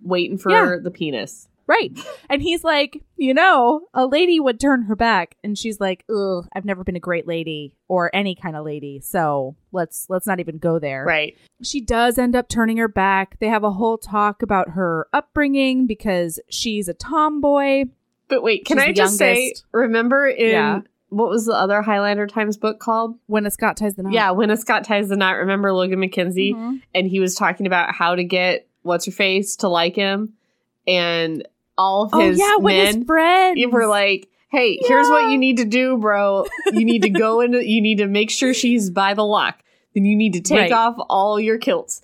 waiting 0.03 0.39
for 0.39 0.51
Yeah. 0.51 0.77
the 0.83 0.91
penis. 0.91 1.49
Right. 1.71 1.97
And 2.29 2.43
he's 2.43 2.65
like, 2.65 3.03
you 3.17 3.33
know, 3.33 3.83
a 3.95 4.05
lady 4.07 4.41
would 4.41 4.59
turn 4.59 4.83
her 4.83 4.97
back 4.97 5.37
and 5.45 5.57
she's 5.57 5.79
like, 5.81 6.05
"Ugh, 6.13 6.49
I've 6.53 6.65
never 6.65 6.83
been 6.83 6.97
a 6.97 7.01
great 7.01 7.29
lady 7.29 7.77
or 7.87 8.11
any 8.13 8.35
kind 8.35 8.57
of 8.57 8.65
lady. 8.65 8.99
So, 9.01 9.55
let's 9.71 10.07
let's 10.09 10.27
not 10.27 10.41
even 10.41 10.59
go 10.59 10.79
there." 10.81 11.05
Right. 11.05 11.37
She 11.63 11.81
does 11.81 12.19
end 12.19 12.35
up 12.35 12.49
turning 12.49 12.77
her 12.79 12.89
back. 12.89 13.39
They 13.39 13.47
have 13.49 13.63
a 13.63 13.71
whole 13.71 13.99
talk 13.99 14.43
about 14.43 14.71
her 14.71 15.07
upbringing 15.13 15.87
because 15.87 16.41
she's 16.49 16.89
a 16.89 16.95
tomboy. 16.95 17.85
But 18.29 18.43
wait, 18.43 18.65
can 18.65 18.79
She's 18.79 18.87
I 18.89 18.93
just 18.93 19.17
say 19.17 19.55
remember 19.73 20.27
in 20.27 20.51
Yeah. 20.51 20.81
what 21.11 21.29
was 21.29 21.47
the 21.47 21.53
other 21.55 21.83
Highlander 21.83 22.27
Times 22.27 22.57
book 22.57 22.81
called? 22.81 23.17
When 23.27 23.47
a 23.47 23.51
Scot 23.51 23.77
ties 23.77 23.95
the 23.95 24.03
knot. 24.03 24.13
Yeah, 24.13 24.31
when 24.33 24.51
a 24.51 24.57
Scot 24.57 24.83
ties 24.85 25.09
the 25.09 25.17
knot. 25.17 25.37
Remember 25.37 25.73
Logan 25.73 26.01
MacKenzie? 26.01 26.55
Mhm. 26.55 26.83
and 26.95 27.07
he 27.07 27.21
was 27.21 27.35
talking 27.37 27.67
about 27.67 27.95
how 27.95 28.15
to 28.17 28.25
get 28.25 28.67
what's 28.83 29.05
her 29.07 29.13
face 29.13 29.55
to 29.57 29.69
like 29.69 29.95
him, 29.95 30.33
and 30.87 31.47
all 31.81 32.03
of 32.05 32.11
Oh 32.13 32.21
his 32.21 32.39
yeah, 32.39 32.57
with 32.57 32.75
men 32.75 32.97
his 32.99 33.07
friends. 33.07 33.59
you 33.59 33.71
were 33.71 33.87
like, 33.87 34.29
"Hey, 34.51 34.79
here's 34.87 35.09
what 35.09 35.31
you 35.31 35.39
need 35.39 35.57
to 35.57 35.65
do, 35.65 35.97
bro. 35.97 36.47
You 36.73 36.85
need 36.85 37.03
to 37.03 37.11
go 37.11 37.41
into. 37.45 37.67
You 37.67 37.81
need 37.81 37.99
to 37.99 38.07
make 38.07 38.31
sure 38.31 38.53
she's 38.55 38.91
by 38.91 39.15
the 39.15 39.25
loch. 39.25 39.59
Then 39.95 40.05
you 40.05 40.15
need 40.17 40.35
to 40.35 40.41
take 40.41 40.59
Right. 40.59 40.73
off 40.73 40.97
all 41.09 41.41
your 41.41 41.59
kilts." 41.59 42.03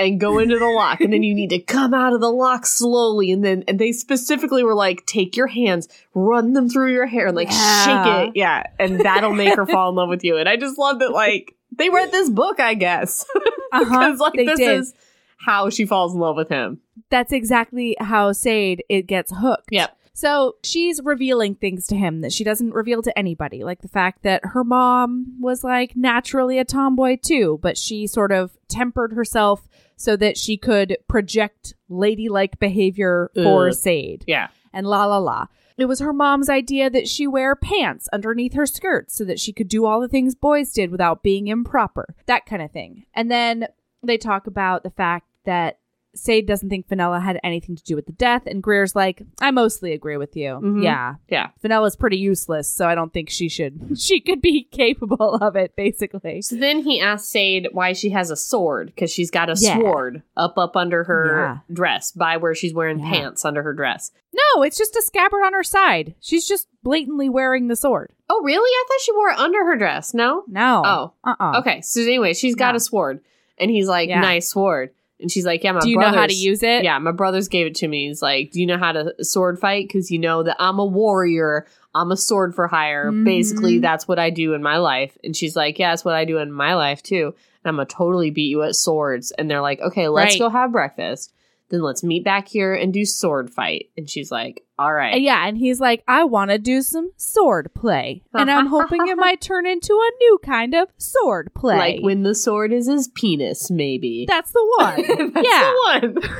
And 0.00 0.20
go 0.20 0.38
into 0.38 0.56
the 0.60 0.64
loch, 0.64 1.00
and 1.00 1.12
then 1.12 1.24
you 1.24 1.34
need 1.34 1.50
to 1.50 1.58
come 1.58 1.92
out 1.92 2.12
of 2.12 2.20
the 2.20 2.30
loch 2.30 2.66
slowly, 2.66 3.32
and 3.32 3.44
then 3.44 3.64
and 3.66 3.80
they 3.80 3.90
specifically 3.90 4.62
were 4.62 4.76
like, 4.76 5.04
take 5.06 5.36
your 5.36 5.48
hands, 5.48 5.88
run 6.14 6.52
them 6.52 6.68
through 6.70 6.92
your 6.92 7.06
hair, 7.06 7.26
and 7.26 7.34
like 7.34 7.48
Yeah. 7.50 7.84
shake 7.84 8.28
it, 8.28 8.36
yeah, 8.36 8.62
and 8.78 9.00
that'll 9.00 9.32
make 9.34 9.56
her 9.56 9.66
fall 9.66 9.88
in 9.90 9.96
love 9.96 10.08
with 10.08 10.22
you. 10.22 10.36
And 10.36 10.48
I 10.48 10.54
just 10.54 10.78
love 10.78 11.00
that, 11.00 11.10
like 11.10 11.56
they 11.76 11.90
read 11.90 12.12
this 12.12 12.30
book, 12.30 12.60
I 12.60 12.74
guess, 12.74 13.26
uh-huh. 13.72 14.14
like 14.20 14.34
they 14.34 14.44
this 14.44 14.58
did. 14.60 14.78
is 14.78 14.94
how 15.38 15.70
she 15.70 15.86
falls 15.86 16.14
in 16.14 16.20
love 16.20 16.36
with 16.36 16.48
him. 16.48 16.80
That's 17.10 17.32
exactly 17.32 17.96
how 17.98 18.32
Sade 18.32 18.84
it 18.88 19.06
gets 19.06 19.32
hooked. 19.34 19.68
Yep. 19.70 19.96
So 20.12 20.56
she's 20.64 21.00
revealing 21.00 21.54
things 21.54 21.86
to 21.86 21.94
him 21.94 22.22
that 22.22 22.32
she 22.32 22.42
doesn't 22.42 22.74
reveal 22.74 23.02
to 23.02 23.16
anybody, 23.16 23.62
like 23.62 23.82
the 23.82 23.88
fact 23.88 24.24
that 24.24 24.40
her 24.46 24.64
mom 24.64 25.36
was 25.40 25.62
like 25.62 25.94
naturally 25.94 26.58
a 26.58 26.64
tomboy 26.64 27.18
too, 27.22 27.60
but 27.62 27.78
she 27.78 28.08
sort 28.08 28.32
of 28.32 28.58
tempered 28.66 29.12
herself 29.12 29.68
so 29.94 30.16
that 30.16 30.36
she 30.36 30.56
could 30.56 30.96
project 31.06 31.74
ladylike 31.88 32.58
behavior 32.58 33.30
for. 33.34 33.70
Sade. 33.70 34.24
Yeah. 34.26 34.48
And 34.72 34.88
la 34.88 35.04
la 35.06 35.18
la. 35.18 35.46
It 35.76 35.84
was 35.84 36.00
her 36.00 36.12
mom's 36.12 36.50
idea 36.50 36.90
that 36.90 37.06
she 37.06 37.28
wear 37.28 37.54
pants 37.54 38.08
underneath 38.12 38.54
her 38.54 38.66
skirt 38.66 39.12
so 39.12 39.24
that 39.24 39.38
she 39.38 39.52
could 39.52 39.68
do 39.68 39.86
all 39.86 40.00
the 40.00 40.08
things 40.08 40.34
boys 40.34 40.72
did 40.72 40.90
without 40.90 41.22
being 41.22 41.46
improper. 41.46 42.16
That 42.26 42.44
kind 42.44 42.60
of 42.60 42.72
thing. 42.72 43.04
And 43.14 43.30
then 43.30 43.68
they 44.02 44.18
talk 44.18 44.48
about 44.48 44.82
the 44.82 44.90
fact 44.90 45.27
that 45.48 45.78
Sade 46.14 46.46
doesn't 46.46 46.68
think 46.70 46.88
Fenella 46.88 47.20
had 47.20 47.38
anything 47.44 47.76
to 47.76 47.82
do 47.84 47.94
with 47.94 48.06
the 48.06 48.12
death, 48.12 48.42
and 48.46 48.62
Greer's 48.62 48.96
like, 48.96 49.22
I 49.40 49.50
mostly 49.50 49.92
agree 49.92 50.16
with 50.16 50.36
you. 50.36 50.58
Mhm. 50.60 50.82
Yeah. 50.82 51.16
Yeah. 51.28 51.48
Fenella's 51.62 51.96
pretty 51.96 52.16
useless, 52.16 52.72
so 52.72 52.88
I 52.88 52.94
don't 52.94 53.12
think 53.12 53.28
she 53.30 53.48
should 53.48 53.92
she 54.00 54.18
could 54.20 54.40
be 54.40 54.64
capable 54.72 55.34
of 55.36 55.54
it, 55.54 55.76
basically. 55.76 56.42
So 56.42 56.56
then 56.56 56.80
he 56.82 56.98
asks 57.00 57.28
Sade 57.28 57.68
why 57.72 57.92
she 57.92 58.10
has 58.10 58.30
a 58.30 58.36
sword 58.36 58.86
because 58.86 59.12
she's 59.12 59.30
got 59.30 59.50
a 59.50 59.54
Yeah. 59.58 59.76
sword 59.78 60.22
up 60.36 60.56
up 60.58 60.76
under 60.76 61.04
her 61.04 61.36
Yeah. 61.36 61.58
dress 61.72 62.10
by 62.10 62.36
where 62.38 62.54
she's 62.54 62.74
wearing 62.74 62.98
Yeah. 63.00 63.10
pants 63.12 63.44
under 63.44 63.62
her 63.62 63.74
dress. 63.74 64.10
No, 64.56 64.62
it's 64.62 64.78
just 64.78 64.96
a 64.96 65.02
scabbard 65.02 65.42
on 65.44 65.52
her 65.52 65.62
side. 65.64 66.14
She's 66.20 66.48
just 66.48 66.68
blatantly 66.82 67.28
wearing 67.28 67.68
the 67.68 67.76
sword. 67.76 68.12
Oh, 68.30 68.40
really? 68.42 68.70
I 68.70 68.84
thought 68.88 69.00
she 69.04 69.12
wore 69.12 69.30
it 69.30 69.38
under 69.38 69.64
her 69.66 69.76
dress. 69.76 70.14
No. 70.14 70.42
No. 70.48 70.82
Oh. 70.84 71.12
Uh-uh. 71.22 71.58
Okay. 71.60 71.80
So 71.82 72.00
anyway, 72.00 72.34
she's 72.34 72.54
got 72.56 72.72
No. 72.72 72.76
a 72.76 72.80
sword, 72.80 73.20
and 73.58 73.70
he's 73.70 73.88
like, 73.88 74.08
Yeah. 74.08 74.20
"Nice 74.20 74.50
sword." 74.50 74.90
And 75.20 75.30
she's 75.30 75.44
like, 75.44 75.64
"Yeah, 75.64 75.72
my 75.72 75.80
Do 75.80 75.90
you 75.90 75.96
know 75.98 76.06
how 76.06 76.10
to 76.12 76.16
brothers- 76.18 76.44
use 76.44 76.62
it? 76.62 76.84
Yeah, 76.84 76.98
my 76.98 77.10
brothers 77.12 77.48
gave 77.48 77.66
it 77.66 77.74
to 77.76 77.88
me. 77.88 78.06
He's 78.08 78.22
like, 78.22 78.52
"Do 78.52 78.60
you 78.60 78.66
know 78.66 78.78
how 78.78 78.92
to 78.92 79.12
sword 79.24 79.58
fight? 79.58 79.88
Because 79.88 80.10
you 80.10 80.18
know 80.18 80.42
that 80.44 80.56
I'm 80.60 80.78
a 80.78 80.84
warrior. 80.84 81.66
I'm 81.94 82.12
a 82.12 82.16
sword 82.16 82.54
for 82.54 82.68
hire. 82.68 83.10
Mhm. 83.10 83.24
Basically, 83.24 83.78
that's 83.78 84.06
what 84.06 84.18
I 84.18 84.30
do 84.30 84.54
in 84.54 84.62
my 84.62 84.76
life." 84.78 85.16
And 85.24 85.34
she's 85.36 85.56
like, 85.56 85.78
"Yeah, 85.78 85.90
that's 85.90 86.04
what 86.04 86.14
I 86.14 86.24
do 86.24 86.38
in 86.38 86.52
my 86.52 86.74
life 86.74 87.02
too. 87.02 87.34
And 87.64 87.70
I'm 87.70 87.76
gonna 87.76 87.86
totally 87.86 88.30
beat 88.30 88.48
you 88.50 88.62
at 88.62 88.76
swords." 88.76 89.32
And 89.32 89.50
they're 89.50 89.60
like, 89.60 89.80
"Okay, 89.80 90.06
let's 90.08 90.34
Right. 90.34 90.38
go 90.38 90.48
have 90.50 90.70
breakfast. 90.72 91.32
Then 91.70 91.82
let's 91.82 92.02
meet 92.02 92.24
back 92.24 92.48
here 92.48 92.74
and 92.74 92.92
do 92.92 93.04
sword 93.04 93.50
fight." 93.50 93.90
And 93.96 94.08
she's 94.08 94.30
like, 94.30 94.64
"All 94.78 94.92
right." 94.92 95.20
Yeah, 95.20 95.46
and 95.46 95.58
he's 95.58 95.80
like, 95.80 96.02
I 96.08 96.24
want 96.24 96.50
to 96.50 96.58
do 96.58 96.82
some 96.82 97.10
sword 97.16 97.70
play. 97.74 98.22
And 98.32 98.50
I'm 98.50 98.66
hoping 98.66 99.06
it 99.08 99.16
might 99.18 99.40
turn 99.40 99.66
into 99.66 99.92
a 99.92 100.10
new 100.18 100.38
kind 100.42 100.74
of 100.74 100.88
sword 100.96 101.52
play. 101.54 101.76
Like 101.76 102.00
when 102.02 102.22
the 102.22 102.34
sword 102.34 102.72
is 102.72 102.86
his 102.86 103.08
penis, 103.08 103.70
maybe. 103.70 104.24
That's 104.26 104.52
the 104.52 104.74
one. 104.78 105.32
That's 105.34 105.48
yeah. 105.48 105.72
the 105.72 106.10
one. 106.14 106.22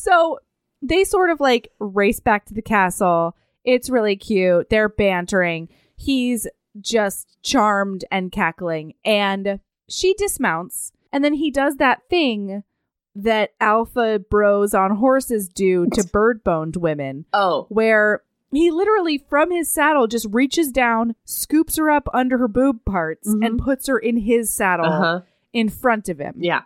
So 0.00 0.38
they 0.80 1.04
sort 1.04 1.30
of 1.30 1.40
like 1.40 1.70
race 1.78 2.20
back 2.20 2.46
to 2.46 2.54
the 2.54 2.62
castle. 2.62 3.36
It's 3.64 3.90
really 3.90 4.16
cute. 4.16 4.70
They're 4.70 4.88
bantering. 4.88 5.68
He's 5.94 6.46
just 6.80 7.36
charmed 7.42 8.04
and 8.10 8.32
cackling. 8.32 8.94
And 9.04 9.60
she 9.88 10.14
dismounts. 10.14 10.92
And 11.12 11.24
then 11.24 11.34
he 11.34 11.50
does 11.50 11.76
that 11.76 12.02
thing 12.08 12.62
that 13.16 13.50
alpha 13.60 14.18
bros 14.30 14.72
on 14.74 14.96
horses 14.96 15.48
do 15.48 15.86
to 15.94 16.04
bird 16.04 16.44
boned 16.44 16.76
women, 16.76 17.24
Oh, 17.32 17.66
where 17.68 18.22
he 18.52 18.70
literally 18.70 19.18
from 19.18 19.50
his 19.50 19.72
saddle 19.72 20.06
just 20.06 20.26
reaches 20.30 20.70
down, 20.70 21.14
scoops 21.24 21.76
her 21.76 21.90
up 21.90 22.08
under 22.14 22.38
her 22.38 22.48
boob 22.48 22.84
parts, 22.84 23.28
Mhm. 23.28 23.44
and 23.46 23.58
puts 23.58 23.88
her 23.88 23.98
in 23.98 24.16
his 24.18 24.52
saddle 24.52 24.86
uh 24.86 24.98
huh. 25.00 25.20
in 25.52 25.68
front 25.68 26.08
of 26.08 26.18
him. 26.18 26.34
Yeah. 26.38 26.62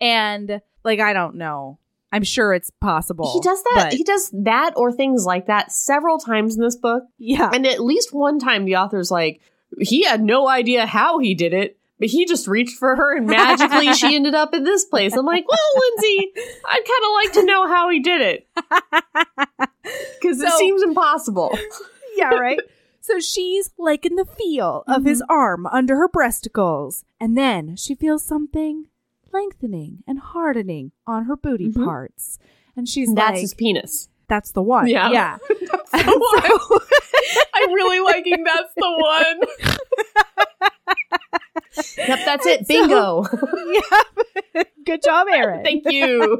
And 0.00 0.60
like, 0.84 1.00
I 1.00 1.12
don't 1.12 1.36
know. 1.36 1.78
I'm 2.12 2.24
sure 2.24 2.52
it's 2.52 2.70
possible. 2.80 3.32
He 3.32 3.40
does 3.40 3.62
that. 3.62 3.86
but- 3.90 3.92
He 3.92 4.02
does 4.02 4.30
that 4.32 4.72
or 4.76 4.90
things 4.90 5.24
like 5.26 5.46
that 5.46 5.70
several 5.70 6.18
times 6.18 6.56
in 6.56 6.62
this 6.62 6.76
book. 6.76 7.04
yeah. 7.18 7.50
And 7.54 7.66
at 7.66 7.80
least 7.80 8.12
one 8.12 8.38
time, 8.40 8.64
the 8.64 8.76
author's 8.76 9.10
like, 9.12 9.40
he 9.78 10.02
had 10.04 10.20
no 10.22 10.48
idea 10.48 10.86
how 10.86 11.18
he 11.20 11.34
did 11.34 11.52
it, 11.54 11.78
but 12.00 12.08
he 12.08 12.24
just 12.26 12.48
reached 12.48 12.76
for 12.78 12.96
her 12.96 13.16
and 13.16 13.26
magically 13.26 13.92
she 13.92 14.16
ended 14.16 14.34
up 14.34 14.52
in 14.54 14.64
this 14.64 14.84
place. 14.86 15.14
I'm 15.14 15.24
like, 15.26 15.44
well, 15.48 15.58
Lynsay, 15.76 16.32
I'd 16.66 16.84
kind 16.84 17.04
of 17.04 17.12
like 17.22 17.32
to 17.34 17.44
know 17.44 17.68
how 17.68 17.88
he 17.90 18.00
did 18.00 18.20
it 18.22 18.48
because 20.20 20.40
it 20.40 20.52
seems 20.54 20.82
impossible. 20.82 21.56
yeah, 22.16 22.30
right. 22.30 22.58
So 23.02 23.18
she's 23.20 23.70
like 23.78 24.04
in 24.04 24.16
the 24.16 24.24
feel 24.24 24.82
of 24.88 25.04
his 25.04 25.20
Mm-hmm. 25.22 25.30
arm 25.32 25.66
under 25.66 25.96
her 25.96 26.08
breasticles, 26.08 27.04
and 27.20 27.36
then 27.36 27.76
she 27.76 27.94
feels 27.94 28.24
something 28.24 28.86
lengthening 29.32 30.02
and 30.06 30.18
hardening 30.18 30.92
on 31.06 31.24
her 31.26 31.36
booty 31.36 31.68
Mhm. 31.70 31.84
parts, 31.84 32.38
and 32.76 32.88
she's 32.88 33.08
like, 33.08 33.16
That's 33.16 33.30
like, 33.32 33.40
his 33.40 33.54
penis. 33.54 34.08
"That's 34.28 34.52
the 34.52 34.62
one." 34.62 34.86
Yeah. 34.88 35.10
yeah. 35.10 35.38
That's 35.48 35.90
the 36.04 36.18
one. 36.18 36.80
I'm 37.54 37.72
really 37.72 38.00
liking 38.00 38.44
that's 38.44 38.72
the 38.76 38.90
one. 38.98 39.40
Yep, 41.76 42.18
that's 42.24 42.46
it. 42.46 42.66
Bingo. 42.68 43.24
yeah. 44.54 44.62
Good 44.86 45.02
job, 45.02 45.26
Erin. 45.32 45.62
Thank 45.64 45.84
you. 45.90 46.38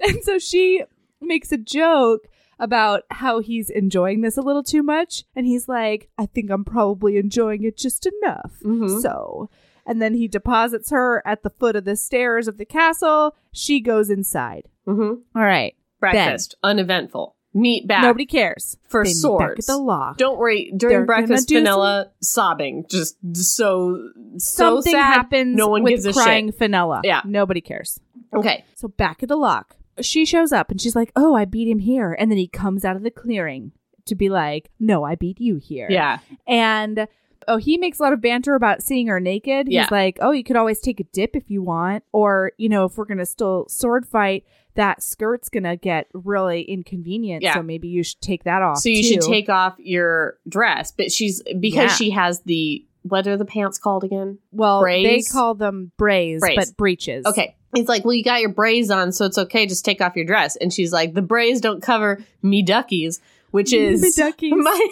and 0.00 0.22
so 0.22 0.38
she 0.38 0.82
makes 1.20 1.52
a 1.52 1.58
joke 1.58 2.26
about 2.58 3.04
how 3.10 3.40
he's 3.40 3.70
enjoying 3.70 4.20
this 4.20 4.36
a 4.36 4.42
little 4.42 4.62
too 4.62 4.82
much. 4.82 5.24
And 5.34 5.46
he's 5.46 5.68
like, 5.68 6.08
I 6.18 6.26
think 6.26 6.50
I'm 6.50 6.64
probably 6.64 7.16
enjoying 7.16 7.64
it 7.64 7.76
just 7.76 8.06
enough. 8.22 8.52
Mhm. 8.64 9.00
So, 9.00 9.48
and 9.86 10.00
then 10.02 10.14
he 10.14 10.28
deposits 10.28 10.90
her 10.90 11.22
at 11.26 11.42
the 11.42 11.50
foot 11.50 11.76
of 11.76 11.84
the 11.84 11.96
stairs 11.96 12.48
of 12.48 12.58
the 12.58 12.66
castle. 12.66 13.34
She 13.52 13.80
goes 13.80 14.10
inside. 14.10 14.68
hmm 14.86 15.14
All 15.34 15.42
right. 15.42 15.74
Breakfast, 16.00 16.54
uneventful. 16.62 17.36
Meet 17.52 17.88
back 17.88 18.02
Nobody 18.04 18.26
cares. 18.26 18.76
for 18.88 19.02
They 19.02 19.10
meet 19.10 19.16
swords. 19.16 19.42
Back 19.42 19.58
at 19.58 19.66
the 19.66 19.76
loch. 19.76 20.16
Don't 20.18 20.38
worry. 20.38 20.70
They're 20.72 20.90
During 20.90 21.06
breakfast, 21.06 21.48
do 21.48 21.56
some- 21.56 21.64
Vanilla 21.64 22.10
sobbing, 22.20 22.84
just 22.88 23.16
so 23.34 24.10
so 24.36 24.38
Something 24.38 24.92
sad. 24.92 25.02
happens 25.02 25.56
No 25.56 25.66
one 25.68 25.82
with 25.82 25.90
gives 26.04 26.06
a 26.06 26.12
crying 26.12 26.48
shit. 26.48 26.58
Fenella. 26.58 27.00
Yeah. 27.02 27.22
Nobody 27.24 27.60
cares. 27.60 27.98
Okay, 28.32 28.64
So 28.76 28.86
back 28.86 29.22
at 29.24 29.28
the 29.28 29.36
loch. 29.36 29.74
she 30.00 30.24
shows 30.24 30.52
up 30.52 30.70
and 30.70 30.80
she's 30.80 30.94
like, 30.94 31.10
"Oh, 31.16 31.34
I 31.34 31.44
beat 31.44 31.68
him 31.68 31.80
here," 31.80 32.14
and 32.18 32.30
then 32.30 32.38
he 32.38 32.46
comes 32.46 32.84
out 32.84 32.94
of 32.94 33.02
the 33.02 33.10
clearing 33.10 33.72
to 34.06 34.14
be 34.14 34.28
like, 34.28 34.70
"No, 34.78 35.02
I 35.04 35.16
beat 35.16 35.40
you 35.40 35.56
here." 35.56 35.88
Yeah. 35.90 36.18
and 36.46 37.08
oh, 37.48 37.56
he 37.56 37.76
makes 37.78 37.98
a 37.98 38.02
lot 38.04 38.12
of 38.12 38.20
banter 38.20 38.54
about 38.54 38.82
seeing 38.82 39.08
her 39.08 39.18
naked. 39.18 39.66
Yeah. 39.68 39.82
He's 39.82 39.90
like, 39.90 40.18
"Oh, 40.20 40.30
you 40.30 40.44
could 40.44 40.54
always 40.56 40.78
take 40.78 41.00
a 41.00 41.04
dip 41.04 41.34
if 41.34 41.50
you 41.50 41.62
want, 41.62 42.04
or 42.12 42.52
you 42.58 42.68
know, 42.68 42.84
if 42.84 42.96
we're 42.96 43.06
gonna 43.06 43.26
still 43.26 43.66
sword 43.68 44.06
fight." 44.06 44.44
That 44.74 45.02
skirt's 45.02 45.48
gonna 45.48 45.76
get 45.76 46.06
really 46.14 46.62
inconvenient, 46.62 47.42
Yeah. 47.42 47.54
so 47.54 47.62
maybe 47.62 47.88
you 47.88 48.02
should 48.02 48.20
take 48.20 48.44
that 48.44 48.62
off. 48.62 48.78
So 48.78 48.88
you 48.88 49.02
should 49.02 49.20
take 49.22 49.48
off 49.48 49.74
your 49.78 50.38
dress, 50.48 50.92
but 50.92 51.10
she's 51.10 51.42
because 51.58 51.90
Yeah. 51.90 51.94
she 51.96 52.10
has 52.10 52.42
the 52.42 52.84
what 53.02 53.26
are 53.26 53.36
the 53.38 53.46
pants 53.46 53.78
called 53.78 54.04
again? 54.04 54.38
Well, 54.52 54.82
they 54.84 55.22
call 55.22 55.54
them 55.54 55.90
brays, 55.96 56.40
Braise. 56.40 56.56
but 56.56 56.76
breeches. 56.76 57.24
Okay. 57.24 57.56
It's 57.74 57.88
like, 57.88 58.04
well, 58.04 58.12
you 58.12 58.22
got 58.22 58.40
your 58.42 58.50
braids 58.52 58.90
on, 58.90 59.12
so 59.12 59.24
it's 59.24 59.38
okay. 59.38 59.64
Just 59.66 59.84
take 59.86 60.00
off 60.02 60.16
your 60.16 60.26
dress. 60.26 60.56
And 60.56 60.70
she's 60.72 60.92
like, 60.92 61.14
the 61.14 61.22
braids 61.22 61.60
don't 61.62 61.80
cover 61.82 62.22
me 62.42 62.62
duckies, 62.62 63.20
which 63.52 63.72
is 63.72 64.02
Me 64.02 64.10
duckies. 64.14 64.52
my, 64.56 64.88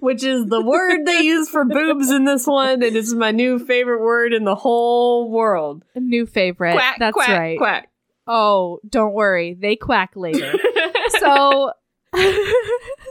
which 0.00 0.22
is 0.22 0.46
the 0.46 0.60
word 0.60 1.04
they 1.06 1.20
use 1.20 1.48
for 1.48 1.64
boobs 1.64 2.10
in 2.10 2.24
this 2.24 2.46
one, 2.46 2.82
and 2.82 2.96
it's 2.96 3.12
my 3.14 3.30
new 3.30 3.58
favorite 3.58 4.00
word 4.02 4.32
in 4.32 4.44
the 4.44 4.54
whole 4.54 5.30
world. 5.30 5.84
A 5.94 6.00
new 6.00 6.26
favorite. 6.26 6.72
Quack, 6.74 6.96
That's 6.98 7.14
quack, 7.14 7.28
right. 7.28 7.58
quack. 7.58 7.88
Oh, 8.28 8.80
don't 8.88 9.14
worry, 9.14 9.54
they 9.54 9.74
quack 9.76 10.12
later. 10.14 10.52
so. 11.18 11.72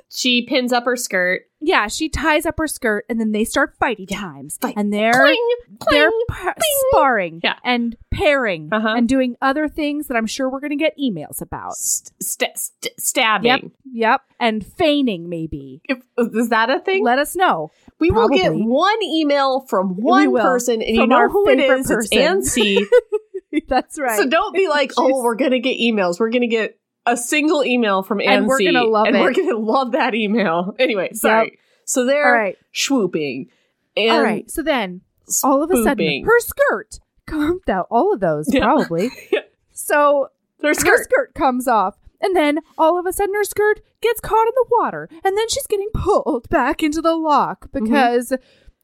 she 0.09 0.43
pins 0.47 0.73
up 0.73 0.85
her 0.85 0.95
skirt. 0.95 1.43
Yeah, 1.59 1.87
she 1.87 2.09
ties 2.09 2.45
up 2.45 2.55
her 2.57 2.67
skirt 2.67 3.05
and 3.09 3.19
then 3.19 3.31
they 3.31 3.43
start 3.43 3.75
fighting 3.79 4.07
times. 4.07 4.57
fight. 4.61 4.73
And 4.77 4.91
they're 4.93 5.11
Cling, 5.13 5.47
they're 5.91 6.09
cling. 6.11 6.23
pa- 6.29 6.53
sparring 6.91 7.39
Yeah. 7.43 7.55
and 7.63 7.95
pairing 8.11 8.69
Uh-huh. 8.71 8.95
and 8.97 9.07
doing 9.07 9.35
other 9.41 9.67
things 9.67 10.07
that 10.07 10.17
I'm 10.17 10.25
sure 10.27 10.49
we're 10.49 10.59
going 10.59 10.71
to 10.71 10.75
get 10.75 10.93
emails 10.97 11.41
about. 11.41 11.73
St- 11.75 12.11
st- 12.23 12.57
st- 12.57 12.93
stabbing. 12.99 13.47
Yep. 13.47 13.61
Yep. 13.91 14.21
And 14.39 14.65
feigning 14.65 15.29
maybe. 15.29 15.81
If, 15.85 15.99
is 16.17 16.49
that 16.49 16.69
a 16.69 16.79
thing? 16.79 17.03
Let 17.03 17.19
us 17.19 17.35
know. 17.35 17.71
We 17.99 18.11
will 18.11 18.29
get 18.29 18.53
one 18.53 19.01
email 19.03 19.61
from 19.61 19.95
one 19.95 20.33
person, 20.35 20.81
and 20.81 20.95
you 20.95 21.07
know 21.07 21.29
who 21.29 21.49
it. 21.49 21.59
It's 21.59 21.87
person. 21.87 22.17
Ansi. 22.17 22.85
That's 23.67 23.97
right. 23.99 24.17
So 24.17 24.27
don't 24.27 24.53
be 24.53 24.67
like, 24.67 24.91
oh, 24.97 25.23
we're 25.23 25.35
gonna 25.35 25.59
get 25.59 25.79
emails. 25.79 26.19
We're 26.19 26.29
gonna 26.29 26.47
get 26.47 26.77
a 27.05 27.15
single 27.17 27.63
email 27.63 28.03
from 28.03 28.19
Ansi, 28.19 28.27
And 28.27 28.47
we're 28.47 28.59
gonna 28.63 28.83
love 28.83 29.07
and 29.07 29.15
it. 29.15 29.21
we're 29.21 29.33
gonna 29.33 29.57
love 29.57 29.93
that 29.93 30.13
email. 30.13 30.75
Anyway, 30.79 31.09
sorry. 31.13 31.57
So 31.85 32.05
they're 32.05 32.25
All 32.27 32.31
right. 32.43 32.57
swooping. 32.73 33.49
And 33.95 34.11
All 34.11 34.21
right. 34.21 34.49
So 34.51 34.61
then 34.61 35.01
all 35.43 35.63
of 35.63 35.71
a 35.71 35.81
sudden 35.83 36.23
her 36.25 36.39
skirt 36.39 36.99
comes 37.25 37.67
out. 37.69 37.87
All 37.89 38.13
of 38.13 38.19
those 38.19 38.53
Yeah. 38.53 38.61
probably. 38.61 39.09
Yeah. 39.31 39.39
So 39.71 40.29
her 40.61 40.73
skirt. 40.73 41.03
skirt 41.03 41.33
comes 41.33 41.67
off. 41.67 41.95
And 42.19 42.35
then 42.35 42.59
all 42.77 42.99
of 42.99 43.05
a 43.05 43.13
sudden 43.13 43.33
her 43.35 43.43
skirt 43.43 43.81
gets 44.01 44.19
caught 44.19 44.47
in 44.47 44.53
the 44.55 44.65
water. 44.71 45.09
And 45.23 45.37
then 45.37 45.49
she's 45.49 45.67
getting 45.67 45.89
pulled 45.93 46.49
back 46.49 46.83
into 46.83 47.01
the 47.01 47.15
loch 47.15 47.67
Mm-hmm. 47.71 47.83
because 47.85 48.33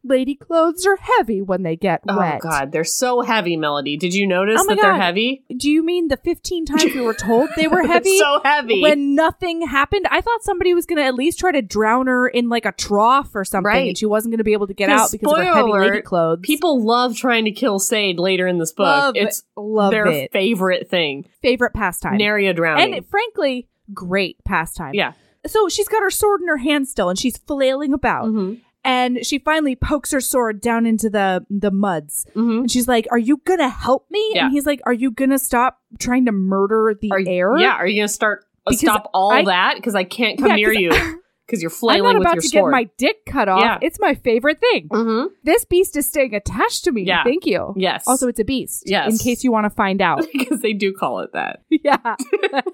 lady 0.05 0.35
clothes 0.35 0.85
are 0.85 0.97
heavy 0.97 1.41
when 1.41 1.63
they 1.63 1.77
get 1.77 2.01
Oh 2.09 2.17
wet. 2.17 2.41
Oh 2.43 2.49
god, 2.49 2.71
they're 2.73 2.83
so 2.83 3.21
heavy, 3.21 3.55
Melody. 3.55 3.95
Did 3.95 4.13
you 4.13 4.27
notice 4.27 4.59
Oh 4.61 4.65
that 4.67 4.75
they're 4.81 4.95
heavy? 4.97 5.45
Do 5.55 5.71
you 5.71 5.81
mean 5.81 6.09
the 6.09 6.17
15 6.17 6.65
times 6.65 6.83
we 6.93 6.99
were 6.99 7.13
told 7.13 7.49
they 7.55 7.67
were 7.69 7.83
heavy? 7.87 8.17
so 8.17 8.41
heavy. 8.43 8.81
When 8.81 9.15
nothing 9.15 9.65
happened, 9.65 10.05
I 10.11 10.19
thought 10.19 10.43
somebody 10.43 10.73
was 10.73 10.85
going 10.85 10.97
to 10.97 11.05
at 11.05 11.15
least 11.15 11.39
try 11.39 11.53
to 11.53 11.61
drown 11.61 12.07
her 12.07 12.27
in 12.27 12.49
like 12.49 12.65
a 12.65 12.73
trough 12.73 13.33
or 13.33 13.45
something, 13.45 13.65
Right. 13.65 13.87
and 13.89 13.97
she 13.97 14.05
wasn't 14.05 14.33
going 14.33 14.39
to 14.39 14.43
be 14.43 14.51
able 14.53 14.67
to 14.67 14.73
get 14.73 14.89
out 14.89 15.09
because 15.09 15.31
of 15.31 15.37
her 15.37 15.53
heavy 15.53 15.71
lady 15.71 16.01
clothes. 16.01 16.39
People 16.43 16.83
love 16.83 17.15
trying 17.15 17.45
to 17.45 17.51
kill 17.51 17.79
Sade 17.79 18.19
later 18.19 18.45
in 18.45 18.57
this 18.57 18.73
book. 18.73 18.85
love 18.87 19.15
it's 19.15 19.43
love 19.55 19.91
their 19.91 20.05
it. 20.07 20.31
favorite 20.33 20.89
thing. 20.89 21.29
Favorite 21.41 21.73
pastime, 21.73 22.19
Naria 22.19 22.53
drowning. 22.53 22.93
and 22.93 23.05
frankly, 23.07 23.69
great 23.93 24.43
pastime. 24.45 24.93
yeah. 24.93 25.13
So 25.45 25.67
she's 25.67 25.87
got 25.89 26.01
her 26.03 26.09
sword 26.11 26.39
in 26.41 26.47
her 26.47 26.57
hand 26.57 26.87
still, 26.87 27.09
and 27.09 27.19
she's 27.19 27.37
flailing 27.37 27.93
about. 27.93 28.25
Mhm. 28.27 28.61
and 28.85 29.25
she 29.25 29.39
finally 29.39 29.77
pokes 29.77 30.11
her 30.11 30.19
sword 30.19 30.59
down 30.59 30.85
into 30.85 31.09
the 31.09 31.45
the 31.49 31.71
muds 31.71 32.25
Mhm. 32.35 32.59
and 32.61 32.71
she's 32.71 32.85
like 32.85 33.07
are 33.11 33.17
you 33.17 33.37
gonna 33.45 33.69
help 33.69 34.05
me 34.11 34.31
Yeah. 34.35 34.43
and 34.45 34.51
he's 34.53 34.65
like 34.65 34.81
are 34.85 34.91
you 34.91 35.09
gonna 35.09 35.39
stop 35.39 35.79
trying 35.99 36.25
to 36.25 36.33
murder 36.33 36.93
the 37.01 37.09
Are 37.11 37.21
air 37.25 37.57
Yeah, 37.57 37.75
are 37.75 37.87
you 37.87 38.01
gonna 38.01 38.09
start 38.09 38.43
uh, 38.67 38.71
Because 38.71 38.79
stop 38.81 39.09
all 39.13 39.31
I- 39.31 39.45
that 39.45 39.75
because 39.77 39.95
I 39.95 40.03
can't 40.03 40.37
come 40.37 40.49
Yeah, 40.49 40.55
near 40.57 40.73
you 40.73 40.91
because 41.45 41.61
you're 41.61 41.69
flailing. 41.69 42.05
i'm 42.07 42.13
not 42.13 42.21
about 42.21 42.35
to 42.35 42.41
sword. 42.47 42.71
get 42.71 42.77
my 42.77 42.89
dick 42.97 43.25
cut 43.25 43.47
off 43.49 43.61
Yeah. 43.61 43.77
it's 43.81 43.99
my 43.99 44.13
favorite 44.15 44.59
thing 44.59 44.87
mm-hmm. 44.89 45.27
this 45.43 45.65
beast 45.65 45.95
is 45.97 46.07
staying 46.07 46.33
attached 46.33 46.83
to 46.85 46.91
me 46.91 47.03
Yeah. 47.03 47.23
thank 47.23 47.45
you 47.45 47.73
Yes. 47.77 48.03
also 48.07 48.27
it's 48.27 48.39
a 48.39 48.43
beast 48.43 48.83
Yes. 48.85 49.11
in 49.11 49.17
case 49.17 49.43
you 49.43 49.51
want 49.51 49.65
to 49.65 49.69
find 49.69 50.01
out 50.01 50.25
because 50.33 50.61
they 50.61 50.73
do 50.73 50.93
call 50.93 51.19
it 51.19 51.31
that. 51.33 51.61
yeah 51.69 52.15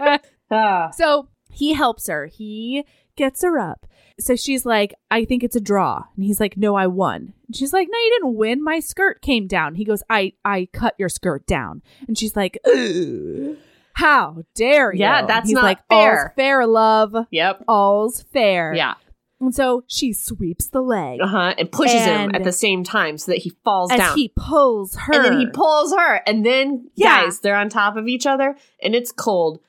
Ah. 0.51 0.89
so 0.91 1.29
he 1.51 1.73
helps 1.73 2.07
her 2.07 2.25
he 2.27 2.83
gets 3.15 3.43
her 3.43 3.59
up 3.59 3.85
so 4.19 4.35
she's 4.35 4.65
like 4.65 4.93
i 5.11 5.23
think 5.25 5.43
it's 5.43 5.55
a 5.55 5.59
draw 5.61 6.03
and 6.15 6.25
he's 6.25 6.39
like 6.39 6.57
no 6.57 6.75
i 6.75 6.87
won 6.87 7.33
and 7.47 7.55
she's 7.55 7.71
like 7.73 7.87
no 7.91 7.97
you 7.97 8.11
didn't 8.19 8.35
win 8.35 8.63
my 8.63 8.79
skirt 8.79 9.21
came 9.21 9.45
down 9.45 9.75
he 9.75 9.83
goes 9.85 10.01
i 10.09 10.31
i 10.45 10.67
cut 10.73 10.95
your 10.97 11.09
skirt 11.09 11.45
down 11.45 11.81
and 12.07 12.17
she's 12.17 12.35
like 12.35 12.57
"Ugh, 12.65 13.57
how 13.99 14.43
dare 14.55 14.93
you 14.93 14.99
Yeah, 14.99 15.25
that's 15.25 15.47
he's 15.47 15.55
not 15.55 15.63
like 15.63 15.79
fair. 15.89 16.23
all's 16.25 16.31
fair 16.35 16.65
love 16.67 17.15
Yep. 17.31 17.63
all's 17.67 18.21
fair 18.23 18.73
Yeah. 18.73 18.93
and 19.41 19.53
so 19.53 19.83
she 19.87 20.13
sweeps 20.13 20.67
the 20.67 20.81
leg 20.81 21.19
Uh 21.21 21.27
huh. 21.27 21.53
And 21.57 21.71
pushes 21.71 22.01
him 22.05 22.31
at 22.33 22.43
the 22.43 22.51
same 22.51 22.83
time 22.83 23.17
so 23.17 23.31
that 23.31 23.39
he 23.39 23.51
falls 23.63 23.91
as 23.91 23.97
down. 23.99 24.15
he 24.17 24.31
pulls 24.35 24.95
her 24.95 25.13
and 25.13 25.23
then 25.25 25.39
he 25.39 25.47
pulls 25.47 25.93
her, 25.95 26.21
and 26.27 26.45
then 26.45 26.89
Yeah. 26.95 27.23
guys, 27.23 27.39
they're 27.39 27.55
on 27.55 27.69
top 27.69 27.95
of 27.97 28.07
each 28.07 28.25
other, 28.25 28.55
and 28.83 28.95
it's 28.95 29.11
cold, 29.11 29.59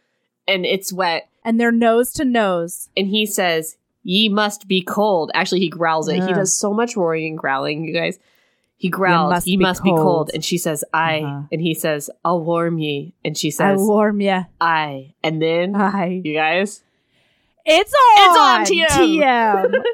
and 0.48 0.64
it's 0.66 0.92
wet, 0.92 1.28
and 1.44 1.60
they're 1.60 1.72
nose 1.72 2.12
to 2.14 2.24
nose 2.24 2.88
and 2.96 3.06
he 3.08 3.24
says, 3.26 3.76
"Ye 4.02 4.28
must 4.28 4.66
be 4.68 4.80
cold." 4.82 5.30
Actually, 5.34 5.60
he 5.60 5.68
growls 5.68 6.08
it. 6.08 6.22
He 6.22 6.32
does 6.32 6.52
so 6.56 6.72
much 6.72 6.96
roaring 6.96 7.26
and 7.26 7.38
growling, 7.38 7.84
you 7.84 7.92
guys. 7.94 8.18
He 8.80 8.88
growls, 8.88 9.28
must 9.30 9.46
"Ye 9.46 9.58
be 9.58 9.62
must 9.62 9.82
be 9.84 9.90
cold," 9.90 10.00
cold. 10.00 10.30
and 10.32 10.42
she 10.42 10.56
says, 10.56 10.82
"I," 10.94 11.20
Uh-huh. 11.20 11.42
and 11.52 11.60
he 11.60 11.74
says, 11.74 12.08
"I'll 12.24 12.40
warm 12.42 12.78
ye," 12.78 13.14
and 13.22 13.36
she 13.36 13.50
says, 13.50 13.60
i 13.60 13.76
says, 13.76 13.86
warm 13.86 14.22
ya 14.22 14.44
"I," 14.58 15.12
and 15.22 15.40
then 15.42 15.74
i 15.76 16.22
you 16.24 16.32
guys. 16.32 16.82
It's 17.66 17.92
on. 17.92 18.62
It's 18.62 18.80
on 18.80 18.96
TM. 18.96 19.20
TM. 19.68 19.72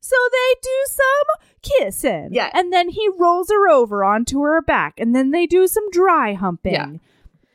so 0.00 0.16
they 0.32 0.54
do 0.62 0.84
some 0.86 1.26
kissing. 1.62 2.28
Yeah. 2.30 2.50
And 2.54 2.72
then 2.72 2.88
he 2.90 3.08
rolls 3.18 3.50
her 3.50 3.68
over 3.68 4.04
onto 4.04 4.40
her 4.42 4.62
back. 4.62 4.94
And 4.98 5.14
then 5.16 5.32
they 5.32 5.46
do 5.46 5.66
some 5.66 5.90
dry 5.90 6.34
humping. 6.34 6.72
Yeah. 6.74 6.92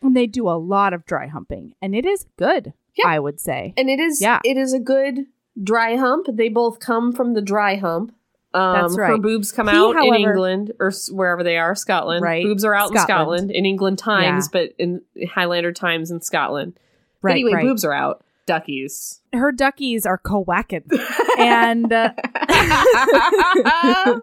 And 0.01 0.15
they 0.17 0.27
do 0.27 0.49
a 0.49 0.59
lot 0.59 0.93
of 0.93 1.05
dry 1.05 1.27
humping. 1.27 1.75
And 1.81 1.95
it 1.95 2.05
is 2.05 2.25
good, 2.37 2.73
Yeah. 2.95 3.07
I 3.07 3.19
would 3.19 3.39
say. 3.39 3.73
And 3.77 3.89
it 3.89 3.99
is 4.01 4.21
Yeah. 4.21 4.39
it 4.43 4.57
is 4.57 4.73
a 4.73 4.79
good 4.79 5.25
dry 5.61 5.95
hump. 5.95 6.25
They 6.31 6.49
both 6.49 6.79
come 6.79 7.13
from 7.13 7.33
the 7.35 7.41
dry 7.41 7.75
hump. 7.77 8.13
Um, 8.54 8.74
That's 8.82 8.95
Her 8.95 9.02
right. 9.14 9.22
boobs 9.22 9.52
come 9.52 9.68
He, 9.68 9.76
out 9.76 9.95
in 9.95 10.16
England 10.16 10.74
or 10.80 10.91
wherever 11.12 11.43
they 11.43 11.58
are, 11.58 11.76
Scotland. 11.76 12.24
Right. 12.24 12.43
Boobs 12.43 12.64
are 12.66 12.74
out 12.74 12.89
in 12.91 12.97
Scotland. 12.97 13.08
Scotland, 13.08 13.52
in 13.52 13.66
England 13.66 14.00
times, 14.00 14.47
but 14.47 14.72
in 14.80 15.02
Highlander 15.34 15.72
times 15.72 16.10
in 16.10 16.22
Scotland. 16.22 16.74
But 17.22 17.32
anyway, 17.34 17.52
right. 17.54 17.66
boobs 17.66 17.86
are 17.86 17.93
out. 17.93 18.24
Duckies. 18.47 19.22
Her 19.34 19.52
duckies 19.52 20.08
are 20.08 20.18
quacking. 20.18 20.84
and 21.38 21.93
uh, 21.93 22.12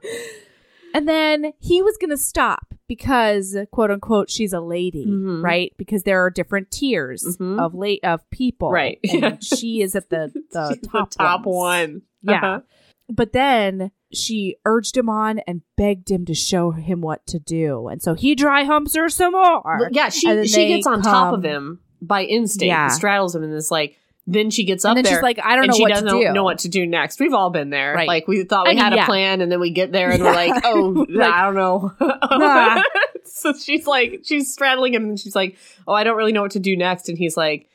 and 0.95 1.09
then 1.09 1.53
he 1.61 1.83
was 1.83 1.97
going 1.99 2.11
to 2.11 2.17
stop 2.17 2.75
because 2.89 3.57
quote 3.71 3.91
unquote 3.91 4.31
she's 4.31 4.53
a 4.53 4.61
lady, 4.61 5.07
Mhm. 5.07 5.43
right? 5.43 5.73
Because 5.77 6.03
there 6.05 6.25
are 6.25 6.31
different 6.31 6.71
tiers 6.71 7.37
Mhm. 7.39 7.61
of 7.61 7.75
late 7.75 8.01
of 8.05 8.29
people, 8.31 8.71
Right. 8.71 8.99
And 9.05 9.23
Yeah. 9.23 9.37
she 9.41 9.83
is 9.83 9.95
at 9.95 10.11
the 10.11 10.33
the 10.53 10.77
top, 10.91 11.11
the 11.11 11.17
top 11.19 11.47
ones. 11.47 11.55
one. 11.93 12.03
Yeah. 12.23 12.35
Uh-huh. 12.37 12.61
But 13.09 13.33
then 13.33 13.93
she 14.17 14.57
urged 14.65 14.97
him 14.97 15.09
on 15.09 15.39
and 15.41 15.63
begged 15.77 16.11
him 16.11 16.25
to 16.27 16.35
show 16.35 16.71
him 16.73 17.01
what 17.01 17.27
to 17.29 17.39
do, 17.39 17.89
and 17.89 18.03
so 18.03 18.15
he 18.15 18.35
dry 18.35 18.65
humps 18.65 18.95
her 18.97 19.09
some 19.09 19.33
more. 19.33 19.89
Yeah, 19.93 20.09
she 20.09 20.47
she 20.47 20.69
gets 20.69 20.87
on 20.87 21.03
top 21.03 21.35
of 21.35 21.43
him 21.45 21.81
by 22.03 22.23
instinct. 22.25 22.67
Yeah. 22.69 22.89
straddles 22.89 23.35
him 23.35 23.43
and 23.43 23.53
is 23.55 23.71
like 23.71 23.97
then 24.29 24.51
she 24.51 24.65
gets 24.65 24.85
up 24.85 24.97
and 24.97 24.99
then 24.99 25.05
there 25.05 25.19
she's 25.19 25.23
like, 25.23 25.39
I 25.41 25.55
don't 25.55 25.69
know 25.69 25.75
she 25.75 25.83
what 25.83 25.89
to 25.89 25.95
doesn't 26.03 26.19
do. 26.21 26.33
know 26.33 26.43
what 26.43 26.59
to 26.61 26.69
do 26.69 26.85
next. 26.85 27.21
We've 27.21 27.33
all 27.33 27.51
been 27.51 27.71
there. 27.71 27.95
Right. 27.95 28.09
Like 28.09 28.27
we 28.27 28.43
thought 28.43 28.65
we 28.67 28.71
I 28.73 28.75
mean, 28.75 28.83
had 28.83 28.93
a 28.93 28.97
yeah. 28.97 29.07
plan, 29.07 29.41
and 29.41 29.53
then 29.53 29.61
we 29.61 29.71
get 29.71 29.93
there 29.93 30.11
and 30.11 30.21
we're 30.23 30.33
like, 30.35 30.65
oh, 30.65 31.07
Like- 31.09 31.31
I 31.33 31.45
don't 31.45 31.55
know. 31.55 31.93
Nah. 32.01 32.83
so 33.25 33.53
she's 33.53 33.87
like, 33.87 34.23
she's 34.25 34.53
straddling 34.53 34.95
him, 34.95 35.05
and 35.11 35.19
she's 35.21 35.37
like, 35.37 35.57
oh, 35.87 35.93
I 35.93 36.03
don't 36.03 36.17
really 36.17 36.33
know 36.33 36.43
what 36.43 36.51
to 36.53 36.59
do 36.59 36.77
next. 36.77 37.09
And 37.09 37.17
he's 37.17 37.37
like, 37.37 37.69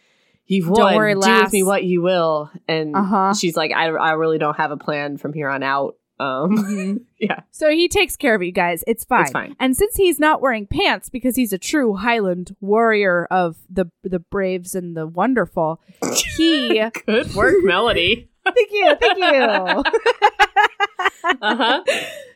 you've 0.45 0.65
Don't 0.65 0.77
won. 0.77 0.95
worry, 0.95 1.13
do 1.13 1.19
lass. 1.21 1.43
with 1.45 1.53
me 1.53 1.63
what 1.63 1.85
you 1.85 2.01
will. 2.01 2.51
And 2.67 2.97
Uh-huh. 2.97 3.33
she's 3.33 3.55
like, 3.55 3.71
I, 3.71 3.85
I 3.85 4.11
really 4.11 4.37
don't 4.37 4.57
have 4.57 4.71
a 4.71 4.77
plan 4.77 5.17
from 5.17 5.31
here 5.31 5.47
on 5.47 5.63
out. 5.63 5.95
Um, 6.21 6.57
Mhm. 6.57 7.01
yeah, 7.19 7.41
So 7.51 7.69
he 7.69 7.87
takes 7.87 8.15
care 8.15 8.35
of 8.35 8.43
you 8.43 8.51
guys. 8.51 8.83
It's 8.87 9.03
fine. 9.03 9.21
It's 9.23 9.31
fine. 9.31 9.55
And 9.59 9.75
since 9.75 9.95
he's 9.95 10.19
not 10.19 10.41
wearing 10.41 10.67
pants 10.67 11.09
because 11.09 11.35
he's 11.35 11.51
a 11.53 11.57
true 11.57 11.95
Highland 11.95 12.55
warrior 12.61 13.27
of 13.31 13.57
the 13.69 13.85
the 14.03 14.19
braves 14.19 14.75
and 14.75 14.95
the 14.95 15.07
wonderful, 15.07 15.81
he 16.37 16.81
good 17.05 17.33
work, 17.33 17.55
Melody. 17.63 18.29
thank 18.45 18.69
you, 18.71 18.95
thank 18.99 19.17
you. 19.17 19.83
Uh 21.41 21.55
huh. 21.55 21.83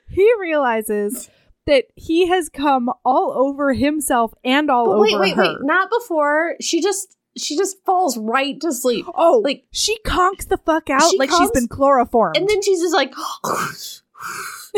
he 0.09 0.31
realizes 0.39 1.29
that 1.65 1.85
he 1.95 2.27
has 2.27 2.49
come 2.49 2.89
all 3.03 3.33
over 3.35 3.73
himself 3.73 4.33
and 4.43 4.69
all 4.69 4.85
But 4.85 4.91
over 4.91 5.01
wait, 5.01 5.19
wait, 5.19 5.35
her. 5.35 5.43
wait. 5.43 5.57
Not 5.61 5.89
before. 5.89 6.55
She 6.61 6.81
just 6.81 7.17
she 7.37 7.57
just 7.57 7.83
falls 7.85 8.17
right 8.17 8.59
to 8.61 8.71
sleep. 8.71 9.05
Oh, 9.13 9.41
Like- 9.43 9.65
she 9.71 9.97
conks 10.05 10.47
the 10.47 10.57
fuck 10.57 10.89
out 10.89 11.01
She 11.09 11.17
like 11.17 11.29
conks- 11.29 11.37
she's 11.39 11.51
been 11.51 11.67
chloroformed. 11.67 12.37
And 12.37 12.47
then 12.47 12.61
she's 12.61 12.79
just 12.81 12.93
like 12.93 13.13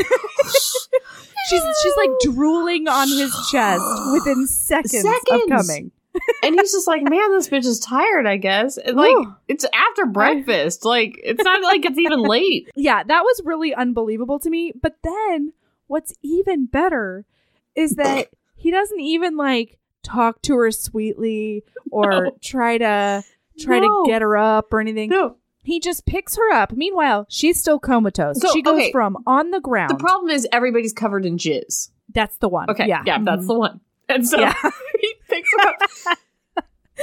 she's 1.49 1.63
she's 1.83 1.97
like 1.97 2.09
drooling 2.23 2.87
on 2.87 3.07
his 3.07 3.33
chest 3.51 3.83
within 4.11 4.47
seconds, 4.47 4.91
Seconds. 5.01 5.43
of 5.43 5.49
coming. 5.49 5.91
and 6.43 6.55
he's 6.55 6.71
just 6.71 6.87
like, 6.87 7.03
man, 7.03 7.31
this 7.31 7.47
bitch 7.47 7.65
is 7.65 7.79
tired, 7.79 8.25
I 8.25 8.37
guess. 8.37 8.77
And 8.77 8.97
like 8.97 9.11
Ooh. 9.15 9.35
it's 9.47 9.65
after 9.73 10.05
breakfast. 10.05 10.83
Like 10.85 11.19
it's 11.23 11.43
not 11.43 11.61
like 11.61 11.85
it's 11.85 11.99
even 11.99 12.21
late. 12.23 12.69
Yeah, 12.75 13.03
that 13.03 13.21
was 13.21 13.41
really 13.45 13.73
unbelievable 13.73 14.39
to 14.39 14.49
me. 14.49 14.73
But 14.81 14.97
then 15.03 15.53
what's 15.87 16.13
even 16.23 16.65
better 16.65 17.25
is 17.75 17.95
that 17.95 18.29
he 18.55 18.71
doesn't 18.71 18.99
even 18.99 19.37
like 19.37 19.77
talk 20.03 20.41
to 20.43 20.55
her 20.57 20.71
sweetly 20.71 21.63
or 21.91 22.09
No. 22.25 22.31
try 22.41 22.77
to 22.77 23.23
try 23.59 23.79
No. 23.79 24.03
to 24.05 24.09
get 24.09 24.21
her 24.21 24.37
up 24.37 24.73
or 24.73 24.79
anything. 24.79 25.09
No. 25.09 25.35
He 25.63 25.79
just 25.81 26.05
picks 26.05 26.37
her 26.37 26.51
up. 26.53 26.71
Meanwhile, 26.71 27.25
she's 27.29 27.59
still 27.59 27.77
comatose. 27.79 28.39
So, 28.39 28.51
she 28.53 28.61
goes 28.61 28.79
okay. 28.79 28.91
from 28.91 29.17
on 29.27 29.51
the 29.51 29.59
ground. 29.59 29.89
The 29.89 29.95
problem 29.95 30.29
is 30.31 30.47
everybody's 30.51 30.93
covered 30.93 31.25
in 31.25 31.37
jizz. 31.37 31.89
That's 32.13 32.37
the 32.37 32.47
one. 32.47 32.69
Okay. 32.69 32.87
Yeah. 32.87 33.03
Yeah, 33.05 33.17
that's 33.21 33.43
Mhm. 33.43 33.47
the 33.47 33.53
one. 33.53 33.79
And 34.07 34.25
so 34.25 34.39
Yeah. 34.39 34.53
he 35.01 35.13
picks 35.29 35.49
her 35.57 35.67
up. 35.67 36.17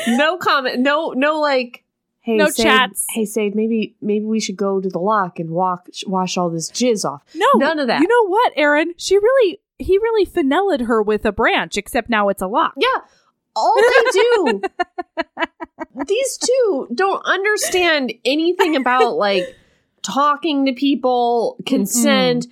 no 0.08 0.38
comment. 0.38 0.80
No, 0.80 1.10
no, 1.10 1.40
like, 1.40 1.84
hey, 2.20 2.36
No 2.36 2.48
Sade, 2.48 2.64
chats. 2.64 3.04
Hey, 3.10 3.24
Sade, 3.26 3.54
maybe, 3.54 3.96
maybe 4.00 4.24
we 4.24 4.40
should 4.40 4.56
go 4.56 4.80
to 4.80 4.88
the 4.88 4.98
loch 4.98 5.38
and 5.38 5.50
walk, 5.50 5.88
wash 6.06 6.36
all 6.38 6.48
this 6.50 6.70
jizz 6.70 7.04
off. 7.04 7.22
No, 7.34 7.46
None 7.56 7.78
of 7.78 7.86
that. 7.88 8.00
You 8.00 8.08
know 8.08 8.28
what, 8.28 8.52
Erin? 8.56 8.94
She 8.96 9.18
really, 9.18 9.60
he 9.78 9.98
really 9.98 10.26
finelled 10.26 10.86
her 10.86 11.02
with 11.02 11.24
a 11.24 11.32
branch, 11.32 11.76
except 11.76 12.08
now 12.10 12.28
it's 12.28 12.42
a 12.42 12.46
loch. 12.46 12.74
Yeah. 12.76 13.00
All 13.56 13.74
they 13.76 14.10
do, 14.12 14.62
these 16.06 16.38
two 16.38 16.88
don't 16.94 17.24
understand 17.24 18.12
anything 18.24 18.74
about 18.76 19.16
like 19.16 19.44
talking 20.02 20.66
to 20.66 20.72
people, 20.72 21.56
consent, 21.66 22.46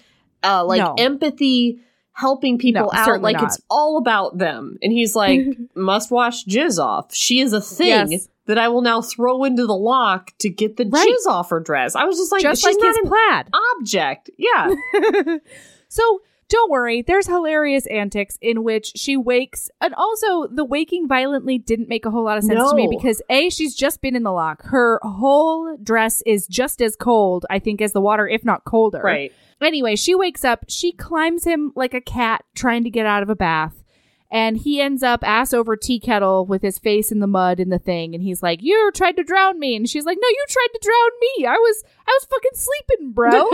uh, 0.44 0.64
like 0.64 0.78
No. 0.78 0.94
empathy, 0.96 1.80
helping 2.12 2.56
people 2.58 2.82
No, 2.82 2.90
out. 2.92 3.20
Like 3.20 3.34
not. 3.36 3.44
it's 3.44 3.60
all 3.68 3.98
about 3.98 4.38
them. 4.38 4.78
And 4.82 4.92
he's 4.92 5.16
like, 5.16 5.40
must 5.74 6.10
wash 6.10 6.44
jizz 6.44 6.78
off. 6.82 7.12
She 7.14 7.40
is 7.40 7.52
a 7.52 7.60
thing 7.60 8.12
Yes. 8.12 8.28
that 8.46 8.58
I 8.58 8.68
will 8.68 8.82
now 8.82 9.02
throw 9.02 9.42
into 9.44 9.66
the 9.66 9.74
loch 9.76 10.30
to 10.38 10.48
get 10.48 10.76
the 10.76 10.84
Right. 10.84 11.08
jizz 11.08 11.28
off 11.30 11.50
her 11.50 11.58
dress. 11.60 11.96
I 11.96 12.04
was 12.04 12.16
just 12.18 12.30
like, 12.30 12.42
Just 12.42 12.62
she's 12.62 12.76
like 12.76 12.80
not 12.80 12.88
his 12.88 12.96
an 12.98 13.08
plaid. 13.08 13.46
object. 13.80 14.30
Yeah. 14.38 15.36
so 15.88 16.20
don't 16.52 16.70
worry, 16.70 17.00
there's 17.00 17.26
hilarious 17.26 17.86
antics 17.86 18.36
in 18.42 18.62
which 18.62 18.92
she 18.94 19.16
wakes, 19.16 19.70
and 19.80 19.94
also 19.94 20.46
the 20.48 20.66
waking 20.66 21.08
violently 21.08 21.56
didn't 21.56 21.88
make 21.88 22.04
a 22.04 22.10
whole 22.10 22.24
lot 22.24 22.36
of 22.36 22.44
sense 22.44 22.60
to 22.70 22.76
me 22.76 22.88
because 22.90 23.22
a 23.30 23.48
she's 23.48 23.74
just 23.74 24.02
been 24.02 24.14
in 24.14 24.22
the 24.22 24.32
loch. 24.32 24.62
Her 24.64 25.00
whole 25.02 25.78
dress 25.82 26.22
is 26.26 26.46
just 26.46 26.82
as 26.82 26.94
cold, 26.94 27.46
I 27.48 27.58
think, 27.58 27.80
as 27.80 27.92
the 27.92 28.02
water, 28.02 28.28
if 28.28 28.44
not 28.44 28.64
colder. 28.64 29.00
right. 29.02 29.32
Anyway, 29.62 29.96
she 29.96 30.14
wakes 30.14 30.44
up. 30.44 30.64
She 30.68 30.92
climbs 30.92 31.44
him 31.44 31.72
like 31.74 31.94
a 31.94 32.00
cat 32.00 32.44
trying 32.54 32.84
to 32.84 32.90
get 32.90 33.06
out 33.06 33.22
of 33.22 33.30
a 33.30 33.36
bath. 33.36 33.82
And 34.30 34.56
he 34.56 34.80
ends 34.80 35.02
up 35.02 35.22
ass 35.22 35.54
over 35.54 35.76
tea 35.76 36.00
kettle 36.00 36.44
with 36.44 36.62
his 36.62 36.78
face 36.78 37.12
in 37.12 37.20
the 37.20 37.26
mud 37.26 37.60
in 37.60 37.68
the 37.68 37.78
thing. 37.78 38.14
And 38.14 38.22
he's 38.22 38.42
like, 38.42 38.60
You 38.60 38.90
tried 38.92 39.16
to 39.16 39.22
drown 39.22 39.58
me. 39.58 39.76
And 39.76 39.88
she's 39.88 40.04
like, 40.04 40.18
No, 40.20 40.28
you 40.28 40.44
tried 40.48 40.68
to 40.72 40.80
drown 40.82 41.10
me. 41.20 41.46
I 41.46 41.56
was 41.56 41.84
I 42.06 42.18
was 42.20 42.26
fucking 42.26 42.50
sleeping, 42.54 43.12
bro. 43.12 43.30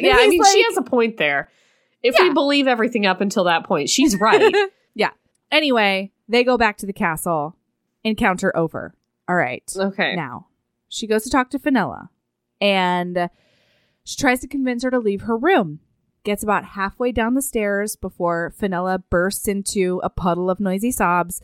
yeah, 0.00 0.16
I 0.18 0.28
mean, 0.28 0.42
she 0.44 0.64
has 0.64 0.76
a 0.76 0.82
point 0.82 1.18
there. 1.18 1.50
If 2.02 2.16
we 2.18 2.32
believe 2.32 2.66
everything 2.66 3.06
up 3.06 3.20
until 3.20 3.44
that 3.44 3.64
point, 3.64 3.88
she's 3.88 4.16
right. 4.18 4.54
yeah. 4.94 5.10
Anyway, 5.50 6.12
they 6.28 6.44
go 6.44 6.56
back 6.58 6.78
to 6.78 6.86
the 6.86 6.92
castle. 6.92 7.56
Encounter 8.04 8.56
over. 8.56 8.94
All 9.28 9.36
right. 9.36 9.62
okay. 9.76 10.16
Now, 10.16 10.48
she 10.88 11.06
goes 11.06 11.22
to 11.24 11.30
talk 11.30 11.50
to 11.50 11.58
Fenella 11.58 12.10
and 12.60 13.30
she 14.04 14.16
tries 14.16 14.40
to 14.40 14.48
convince 14.48 14.82
her 14.82 14.90
to 14.90 14.98
leave 14.98 15.22
her 15.22 15.36
room. 15.36 15.80
Gets 16.24 16.42
about 16.42 16.64
halfway 16.64 17.12
down 17.12 17.34
the 17.34 17.42
stairs 17.42 17.96
before 17.96 18.52
Fenella 18.56 18.98
bursts 18.98 19.48
into 19.48 20.00
a 20.02 20.10
puddle 20.10 20.50
of 20.50 20.60
noisy 20.60 20.90
sobs. 20.90 21.40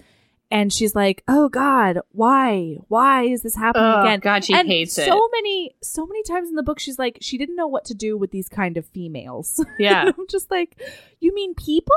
And 0.51 0.73
she's 0.73 0.95
like, 0.95 1.23
Oh 1.29 1.49
God, 1.49 2.01
why? 2.13 2.77
Why 2.89 3.25
is 3.25 3.43
this 3.43 3.55
happening 3.55 3.85
Oh, 3.87 4.01
again? 4.01 4.21
God, 4.21 4.45
she 4.45 4.55
and 4.55 4.67
hates 4.67 4.95
so 4.95 5.03
it. 5.03 5.31
many, 5.33 5.75
so 5.83 6.07
many 6.07 6.23
times 6.23 6.49
in 6.49 6.55
the 6.55 6.63
book, 6.63 6.79
she's 6.79 6.99
like, 6.99 7.19
she 7.21 7.37
didn't 7.37 7.57
know 7.57 7.67
what 7.67 7.85
to 7.87 7.95
do 7.95 8.17
with 8.17 8.31
these 8.31 8.49
kind 8.49 8.77
of 8.77 8.87
females. 8.87 9.63
Yeah. 9.79 10.05
I'm 10.19 10.27
just 10.29 10.51
like, 10.51 10.81
you 11.21 11.35
mean 11.35 11.55
people? 11.55 11.95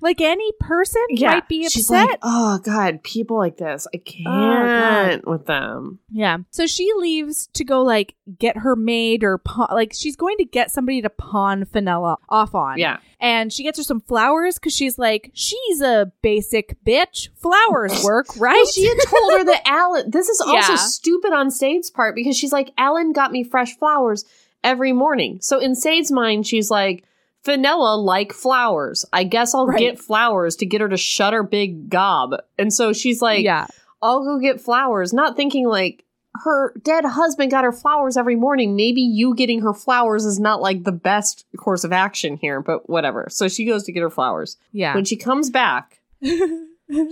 Like 0.00 0.20
any 0.20 0.52
person 0.60 1.02
Yeah. 1.08 1.32
might 1.32 1.48
be 1.48 1.66
She's 1.68 1.88
upset. 1.90 2.06
like, 2.08 2.18
oh, 2.22 2.58
God, 2.62 3.02
people 3.02 3.38
like 3.38 3.56
this. 3.56 3.86
I 3.94 3.98
Oh, 3.98 4.00
can't 4.04 5.26
with 5.26 5.46
them. 5.46 6.00
Yeah. 6.10 6.38
So 6.50 6.66
she 6.66 6.92
leaves 6.96 7.48
to 7.54 7.64
go 7.64 7.82
like 7.82 8.14
get 8.38 8.58
her 8.58 8.76
maid 8.76 9.24
or 9.24 9.38
pawn, 9.38 9.68
like 9.72 9.92
she's 9.94 10.14
going 10.14 10.36
to 10.38 10.44
get 10.44 10.70
somebody 10.70 11.00
to 11.02 11.08
pawn 11.10 11.64
Fenella 11.64 12.18
off 12.28 12.54
on. 12.54 12.78
Yeah. 12.78 12.98
And 13.20 13.50
she 13.52 13.62
gets 13.62 13.78
her 13.78 13.84
some 13.84 14.00
flowers 14.00 14.56
because 14.56 14.74
she's 14.74 14.98
like, 14.98 15.30
she's 15.32 15.80
a 15.80 16.12
basic 16.22 16.76
bitch. 16.84 17.30
Flowers 17.36 18.00
work, 18.04 18.26
right? 18.38 18.52
Well, 18.54 18.66
she 18.66 18.86
had 18.86 18.98
told 19.08 19.32
her 19.38 19.44
that 19.44 19.62
Alan, 19.66 20.10
this 20.10 20.28
is 20.28 20.40
also 20.42 20.72
Yeah. 20.72 20.76
stupid 20.76 21.32
on 21.32 21.50
Sade's 21.50 21.90
part 21.90 22.14
because 22.14 22.36
she's 22.36 22.52
like, 22.52 22.70
Alan 22.76 23.12
got 23.12 23.32
me 23.32 23.42
fresh 23.44 23.76
flowers 23.78 24.24
every 24.62 24.92
morning. 24.92 25.38
So 25.40 25.58
in 25.58 25.74
Sade's 25.74 26.12
mind, 26.12 26.46
she's 26.46 26.70
like, 26.70 27.04
Fenella 27.46 27.96
like 27.96 28.32
flowers. 28.32 29.04
I 29.12 29.24
guess 29.24 29.54
I'll 29.54 29.66
Right. 29.68 29.78
get 29.78 29.98
flowers 29.98 30.56
to 30.56 30.66
get 30.66 30.80
her 30.80 30.88
to 30.88 30.96
shut 30.96 31.32
her 31.32 31.42
big 31.42 31.88
gob. 31.88 32.34
And 32.58 32.74
so 32.74 32.92
she's 32.92 33.22
like, 33.22 33.44
yeah. 33.44 33.66
I'll 34.02 34.22
go 34.24 34.38
get 34.38 34.60
flowers, 34.60 35.12
not 35.14 35.36
thinking 35.36 35.66
like 35.66 36.04
her 36.44 36.74
dead 36.82 37.04
husband 37.06 37.50
got 37.50 37.64
her 37.64 37.72
flowers 37.72 38.16
every 38.18 38.36
morning. 38.36 38.76
Maybe 38.76 39.00
you 39.00 39.34
getting 39.34 39.62
her 39.62 39.72
flowers 39.72 40.24
is 40.26 40.38
not 40.38 40.60
like 40.60 40.84
the 40.84 40.92
best 40.92 41.46
course 41.56 41.82
of 41.84 41.92
action 41.92 42.36
here, 42.36 42.60
but 42.60 42.90
whatever. 42.90 43.28
So 43.30 43.48
she 43.48 43.64
goes 43.64 43.84
to 43.84 43.92
get 43.92 44.00
her 44.02 44.10
flowers. 44.10 44.58
Yeah. 44.72 44.94
When 44.94 45.04
she 45.06 45.16
comes 45.16 45.48
back, 45.48 46.00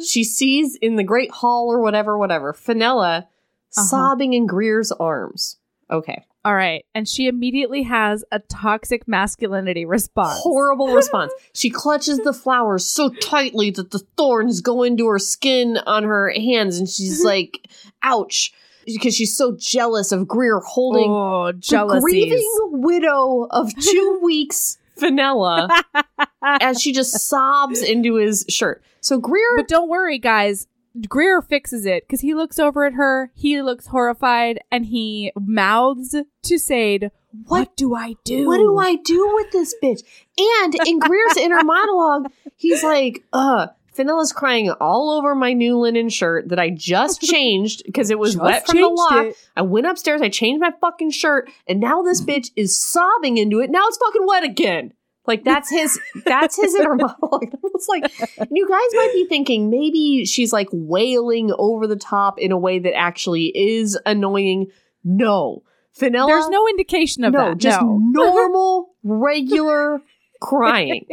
she 0.07 0.24
sees 0.24 0.76
in 0.76 0.97
the 0.97 1.05
great 1.05 1.30
hall 1.30 1.68
or 1.72 1.80
whatever, 1.80 2.18
whatever, 2.18 2.53
Fenella 2.53 3.28
Uh-huh. 3.76 3.82
sobbing 3.87 4.35
in 4.35 4.47
Greer's 4.47 4.93
arms. 4.93 5.57
Okay. 5.91 6.24
All 6.45 6.55
right. 6.55 6.84
And 6.95 7.09
she 7.09 7.26
immediately 7.26 7.84
has 7.84 8.22
a 8.30 8.38
toxic 8.38 9.09
masculinity 9.09 9.86
response. 9.86 10.40
Horrible 10.40 10.88
response. 10.95 11.32
She 11.55 11.70
clutches 11.70 12.18
the 12.18 12.34
flowers 12.34 12.84
so 12.84 13.09
tightly 13.09 13.70
that 13.70 13.92
the 13.92 14.01
thorns 14.18 14.61
go 14.61 14.82
into 14.82 15.07
her 15.07 15.18
skin 15.18 15.78
on 15.86 16.05
her 16.05 16.30
hands, 16.30 16.78
and 16.78 16.88
she's 16.88 17.20
mm-hmm. 17.20 17.28
like, 17.28 17.68
ouch. 18.03 18.53
Because 18.84 19.16
she's 19.16 19.34
so 19.34 19.57
jealous 19.59 20.12
of 20.12 20.28
Greer 20.28 20.61
holding 20.61 21.09
Oh, 21.09 21.53
the 21.53 22.01
grieving 22.03 22.47
widow 22.70 23.47
of 23.51 23.74
two 23.80 24.20
weeks, 24.22 24.76
Fenella, 24.99 25.70
as 26.42 26.82
she 26.82 26.92
just 26.92 27.18
sobs 27.26 27.80
into 27.82 28.16
his 28.16 28.45
shirt. 28.51 28.82
So 29.01 29.18
Greer, 29.18 29.57
But 29.57 29.68
don't 29.68 29.88
worry, 29.88 30.18
guys. 30.18 30.66
Greer 31.09 31.42
fixes 31.42 31.86
it 31.86 32.05
because 32.07 32.20
he 32.20 32.34
looks 32.34 32.59
over 32.59 32.84
at 32.84 32.95
her. 32.95 33.30
He 33.34 33.61
looks 33.62 33.86
horrified 33.88 34.61
and 34.70 34.86
he 34.86 35.32
mouths 35.36 36.14
to 36.45 36.59
Sade, 36.59 37.11
What 37.47 37.76
do 37.76 37.95
I 37.95 38.14
do? 38.24 38.47
what 38.47 38.59
do 38.59 38.78
I 38.78 38.97
do 38.97 39.32
with 39.34 39.51
this 39.51 39.74
bitch? 39.82 40.03
And 40.38 40.74
in 40.86 40.99
Greer's 41.01 41.36
inner 41.36 41.61
monologue, 41.64 42.30
he's 42.57 42.84
like, 42.84 43.24
uh, 43.32 43.68
Fenella's 43.97 44.32
crying 44.32 44.70
all 44.70 45.11
over 45.11 45.34
my 45.34 45.53
new 45.53 45.78
linen 45.78 46.09
shirt 46.09 46.49
that 46.49 46.59
I 46.59 46.70
just 46.70 47.20
changed 47.22 47.82
because 47.86 48.11
it 48.11 48.18
was 48.18 48.34
Just 48.34 48.45
wet 48.45 48.66
from 48.66 48.80
the 48.80 48.88
loch. 48.88 49.26
it. 49.26 49.36
I 49.57 49.62
went 49.62 49.86
upstairs, 49.86 50.20
I 50.20 50.28
changed 50.28 50.61
my 50.61 50.72
fucking 50.80 51.11
shirt, 51.11 51.51
and 51.66 51.80
now 51.80 52.03
this 52.03 52.20
bitch 52.20 52.51
is 52.57 52.76
sobbing 52.76 53.36
into 53.36 53.61
it. 53.61 53.70
Now 53.70 53.82
it's 53.86 53.97
fucking 53.99 54.26
wet 54.26 54.45
again. 54.45 54.92
Like 55.26 55.44
that's 55.44 55.70
his 55.70 55.98
that's 56.24 56.56
his 56.56 56.74
inner 56.74 56.94
monologue. 56.96 57.54
It's 57.74 57.88
like 57.88 58.04
you 58.50 58.68
guys 58.68 58.88
might 58.94 59.10
be 59.14 59.26
thinking 59.26 59.68
maybe 59.68 60.24
she's 60.24 60.52
like 60.52 60.68
wailing 60.72 61.50
over 61.58 61.86
the 61.86 61.96
top 61.96 62.38
in 62.38 62.52
a 62.52 62.58
way 62.58 62.78
that 62.78 62.94
actually 62.94 63.46
is 63.54 63.98
annoying. 64.06 64.68
No. 65.02 65.62
Fenella 65.92 66.26
There's 66.26 66.48
no 66.48 66.66
indication 66.68 67.24
of 67.24 67.32
no, 67.32 67.50
that. 67.50 67.58
just 67.58 67.80
no. 67.80 67.98
normal, 68.02 68.94
regular 69.02 70.02
crying. 70.40 71.06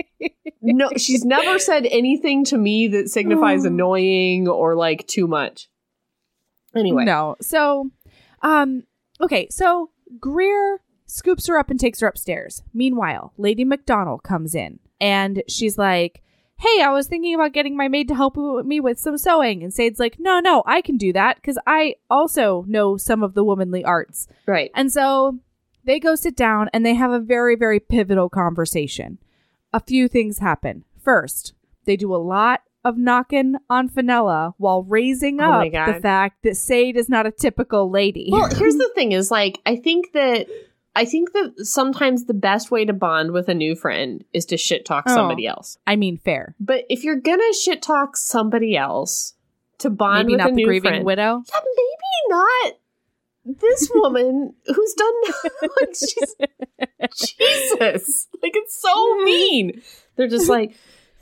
No, 0.62 0.90
she's 0.98 1.24
never 1.24 1.60
said 1.60 1.86
anything 1.86 2.44
to 2.46 2.58
me 2.58 2.88
that 2.90 3.10
signifies 3.10 3.64
annoying 3.66 4.48
or 4.48 4.76
like 4.76 5.08
too 5.08 5.28
much. 5.28 5.70
Anyway, 6.76 7.06
No. 7.06 7.36
So, 7.42 7.92
um, 8.42 8.84
okay. 9.20 9.48
So 9.50 9.92
Greer 10.20 10.80
scoops 11.12 11.48
her 11.48 11.58
up 11.58 11.70
and 11.70 11.80
takes 11.80 12.00
her 12.00 12.08
upstairs. 12.08 12.64
Meanwhile, 12.74 13.34
Lady 13.38 13.66
McDonald 13.66 14.24
comes 14.24 14.56
in 14.56 14.80
and 15.00 15.44
she's 15.48 15.78
like, 15.78 16.22
Hey, 16.58 16.82
I 16.84 16.92
was 16.92 17.08
thinking 17.08 17.34
about 17.34 17.54
getting 17.54 17.76
my 17.76 17.88
maid 17.88 18.08
to 18.10 18.16
help 18.16 18.38
me 18.38 18.80
with 18.80 19.00
some 19.00 19.18
sewing. 19.18 19.64
And 19.64 19.74
Sade's 19.74 20.00
like, 20.00 20.18
No, 20.20 20.40
no, 20.40 20.64
I 20.66 20.82
can 20.82 20.96
do 20.98 21.12
that 21.14 21.38
because 21.38 21.58
I 21.68 21.96
also 22.10 22.64
know 22.68 22.98
some 22.98 23.24
of 23.24 23.34
the 23.34 23.44
womanly 23.44 23.84
arts. 23.84 24.28
right. 24.46 24.72
And 24.76 24.92
so 24.92 25.40
they 25.84 26.00
go 26.00 26.16
sit 26.16 26.36
down 26.36 26.70
and 26.74 26.86
they 26.86 26.94
have 26.94 27.12
a 27.12 27.20
very, 27.20 27.56
very 27.56 27.80
pivotal 27.80 28.30
conversation. 28.30 29.18
a 29.74 29.80
few 29.80 30.08
things 30.08 30.38
happen. 30.40 30.84
First, 31.04 31.54
they 31.86 31.96
do 31.96 32.14
a 32.14 32.18
lot 32.18 32.62
of 32.84 32.98
knocking 32.98 33.56
on 33.70 33.90
Fenella 33.90 34.54
while 34.58 34.84
raising 34.84 35.40
Oh 35.42 35.52
up 35.52 35.72
the 35.72 36.00
fact 36.02 36.44
that 36.44 36.58
Sade 36.58 36.98
is 36.98 37.10
not 37.10 37.26
a 37.26 37.32
typical 37.32 37.90
lady. 37.90 38.30
Well, 38.32 38.50
here's 38.56 38.76
the 38.76 38.90
thing: 38.96 39.12
is 39.12 39.32
like 39.32 39.60
I 39.66 39.76
think 39.76 40.14
that 40.14 40.48
I 40.96 41.06
think 41.06 41.32
that 41.34 41.54
sometimes 41.66 42.26
the 42.26 42.34
best 42.34 42.70
way 42.72 42.84
to 42.86 42.92
bond 42.94 43.32
with 43.32 43.48
a 43.48 43.54
new 43.54 43.76
friend 43.76 44.24
is 44.34 44.46
to 44.48 44.58
shit 44.58 44.86
talk 44.86 45.06
Oh. 45.08 45.16
somebody 45.16 45.48
else. 45.48 45.78
I 45.88 45.96
mean, 45.96 46.18
fair. 46.18 46.56
But 46.60 46.86
if 46.90 47.04
you're 47.04 47.16
gonna 47.20 47.54
shit 47.54 47.82
talk 47.82 48.18
somebody 48.18 48.76
else 48.76 49.34
to 49.80 49.90
bond 49.90 50.28
Maybe 50.28 50.34
with 50.34 50.40
not 50.40 50.48
a 50.48 50.52
the 50.52 50.56
new 50.58 50.66
grieving 50.66 50.90
friend, 50.92 51.06
widow. 51.06 51.44
yeah, 51.48 51.60
maybe 51.64 52.30
not 52.30 52.74
this 53.60 53.90
woman 53.96 54.54
who's 54.68 54.94
done 54.94 55.14
like 55.80 55.96
she's 55.96 56.36
Jesus. 57.40 58.28
Like 58.44 58.52
it's 58.56 58.80
so 58.82 59.16
mean. 59.24 59.82
They're 60.16 60.28
just 60.28 60.50
like 60.50 60.76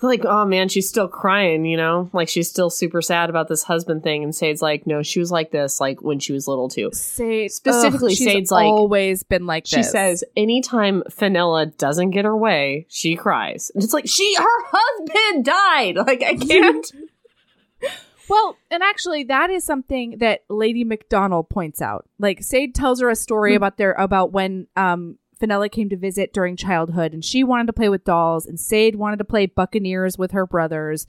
like, 0.07 0.23
oh 0.25 0.45
man, 0.45 0.69
she's 0.69 0.87
still 0.87 1.07
crying, 1.07 1.65
you 1.65 1.75
know? 1.77 2.09
Like 2.13 2.29
she's 2.29 2.49
still 2.49 2.69
super 2.69 3.01
sad 3.01 3.29
about 3.29 3.47
this 3.49 3.63
husband 3.63 4.03
thing. 4.03 4.23
And 4.23 4.33
Sade's 4.33 4.61
like, 4.61 4.87
no, 4.87 5.03
she 5.03 5.19
was 5.19 5.31
like 5.31 5.51
this, 5.51 5.81
like 5.81 6.01
when 6.01 6.19
she 6.19 6.31
was 6.33 6.47
little 6.47 6.69
too. 6.69 6.89
Sade 6.93 7.51
Specifically, 7.51 8.13
ugh, 8.13 8.17
she's 8.17 8.25
Sade's 8.31 8.51
like- 8.51 8.65
always 8.65 9.23
been 9.23 9.45
like 9.45 9.65
that. 9.65 9.69
She 9.69 9.75
this. 9.77 9.91
says 9.91 10.23
anytime 10.37 11.03
Fenella 11.09 11.65
doesn't 11.65 12.11
get 12.11 12.25
her 12.25 12.37
way, 12.37 12.85
she 12.89 13.15
cries. 13.15 13.71
And 13.75 13.83
it's 13.83 13.93
like 13.93 14.07
she 14.07 14.35
her 14.35 14.63
husband 14.71 15.45
died. 15.45 15.95
Like 15.97 16.23
I 16.23 16.35
can't 16.35 16.91
Well, 18.29 18.57
and 18.69 18.83
actually, 18.83 19.23
that 19.23 19.49
is 19.49 19.63
something 19.63 20.19
that 20.19 20.41
Lady 20.49 20.83
McDonald 20.83 21.49
points 21.49 21.81
out. 21.81 22.07
Like 22.19 22.43
Sade 22.43 22.75
tells 22.75 23.01
her 23.01 23.09
a 23.09 23.15
story 23.15 23.53
Hmm. 23.53 23.57
about 23.57 23.77
their 23.77 23.93
about 23.93 24.31
when 24.31 24.67
um 24.75 25.17
Fenella 25.39 25.69
came 25.69 25.89
to 25.89 25.97
visit 25.97 26.33
during 26.33 26.55
childhood, 26.55 27.13
and 27.13 27.23
she 27.23 27.43
wanted 27.43 27.67
to 27.67 27.73
play 27.73 27.89
with 27.89 28.03
dolls, 28.03 28.45
and 28.45 28.59
Sade 28.59 28.95
wanted 28.95 29.17
to 29.17 29.23
play 29.25 29.45
Buccaneers 29.45 30.17
with 30.17 30.31
her 30.31 30.45
brothers, 30.45 31.07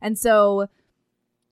and 0.00 0.18
so 0.18 0.68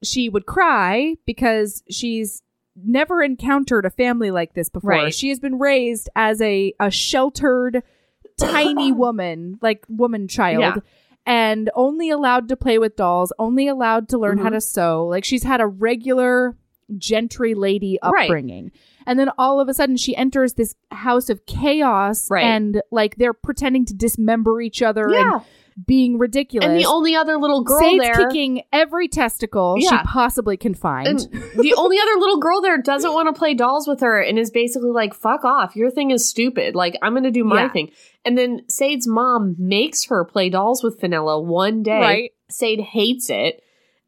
she 0.02 0.28
would 0.28 0.46
cry 0.46 1.16
because 1.26 1.82
she's 1.90 2.42
never 2.82 3.22
encountered 3.22 3.84
a 3.84 3.90
family 3.90 4.30
like 4.30 4.54
this 4.54 4.68
before. 4.70 4.90
Right. 4.90 5.14
She 5.14 5.28
has 5.28 5.38
been 5.40 5.58
raised 5.58 6.08
as 6.16 6.40
a 6.40 6.72
a 6.80 6.90
sheltered, 6.90 7.82
tiny 8.38 8.92
woman, 9.04 9.58
like 9.60 9.84
woman 9.88 10.28
child. 10.28 10.60
Yeah. 10.60 10.76
And 11.26 11.68
only 11.74 12.08
allowed 12.10 12.48
to 12.48 12.56
play 12.56 12.78
with 12.78 12.96
dolls, 12.96 13.32
only 13.38 13.68
allowed 13.68 14.08
to 14.08 14.18
learn 14.18 14.38
how 14.38 14.48
Mhm. 14.48 14.52
to 14.52 14.60
sew. 14.62 15.06
Like 15.06 15.24
she's 15.24 15.42
had 15.42 15.60
a 15.60 15.66
regular 15.66 16.56
gentry 16.96 17.54
lady 17.54 17.98
Right. 18.02 18.28
And 19.10 19.18
then 19.18 19.28
all 19.38 19.60
of 19.60 19.68
a 19.68 19.74
sudden 19.74 19.96
she 19.96 20.14
enters 20.14 20.52
this 20.52 20.76
house 20.92 21.30
of 21.30 21.44
chaos 21.44 22.28
Right. 22.30 22.44
and 22.44 22.80
like 22.92 23.16
they're 23.16 23.32
pretending 23.34 23.84
to 23.86 23.94
dismember 23.94 24.60
each 24.60 24.82
other 24.82 25.08
Yeah. 25.10 25.32
and 25.32 25.42
being 25.84 26.16
ridiculous. 26.16 26.68
And 26.68 26.78
the 26.78 26.86
only 26.86 27.16
other 27.16 27.36
little 27.36 27.64
girl 27.64 27.80
Sade's 27.80 28.04
there 28.04 28.14
kicking 28.14 28.62
every 28.72 29.08
testicle 29.08 29.78
she 29.80 29.88
possibly 30.04 30.56
can 30.56 30.74
find. 30.74 31.08
And 31.08 31.18
the 31.56 31.74
only 31.76 31.98
other 31.98 32.20
little 32.20 32.38
girl 32.38 32.60
there 32.60 32.78
doesn't 32.78 33.12
want 33.12 33.34
to 33.34 33.38
play 33.38 33.54
dolls 33.54 33.88
with 33.88 33.98
her 34.00 34.20
and 34.20 34.38
is 34.38 34.50
basically 34.52 34.90
like, 34.92 35.12
fuck 35.12 35.44
off. 35.44 35.74
Your 35.74 35.90
thing 35.90 36.12
is 36.12 36.28
stupid. 36.28 36.76
Like, 36.76 36.96
I'm 37.02 37.12
going 37.14 37.24
to 37.24 37.30
do 37.32 37.42
my 37.44 37.62
Yeah. 37.62 37.68
thing. 37.72 37.90
And 38.24 38.38
then 38.38 38.62
Sade's 38.68 39.08
mom 39.08 39.56
makes 39.58 40.04
her 40.04 40.24
play 40.24 40.50
dolls 40.50 40.84
with 40.84 41.00
Fenella 41.00 41.40
one 41.40 41.82
day. 41.82 42.00
Right. 42.00 42.30
Sade 42.48 42.80
hates 42.80 43.28
it 43.30 43.60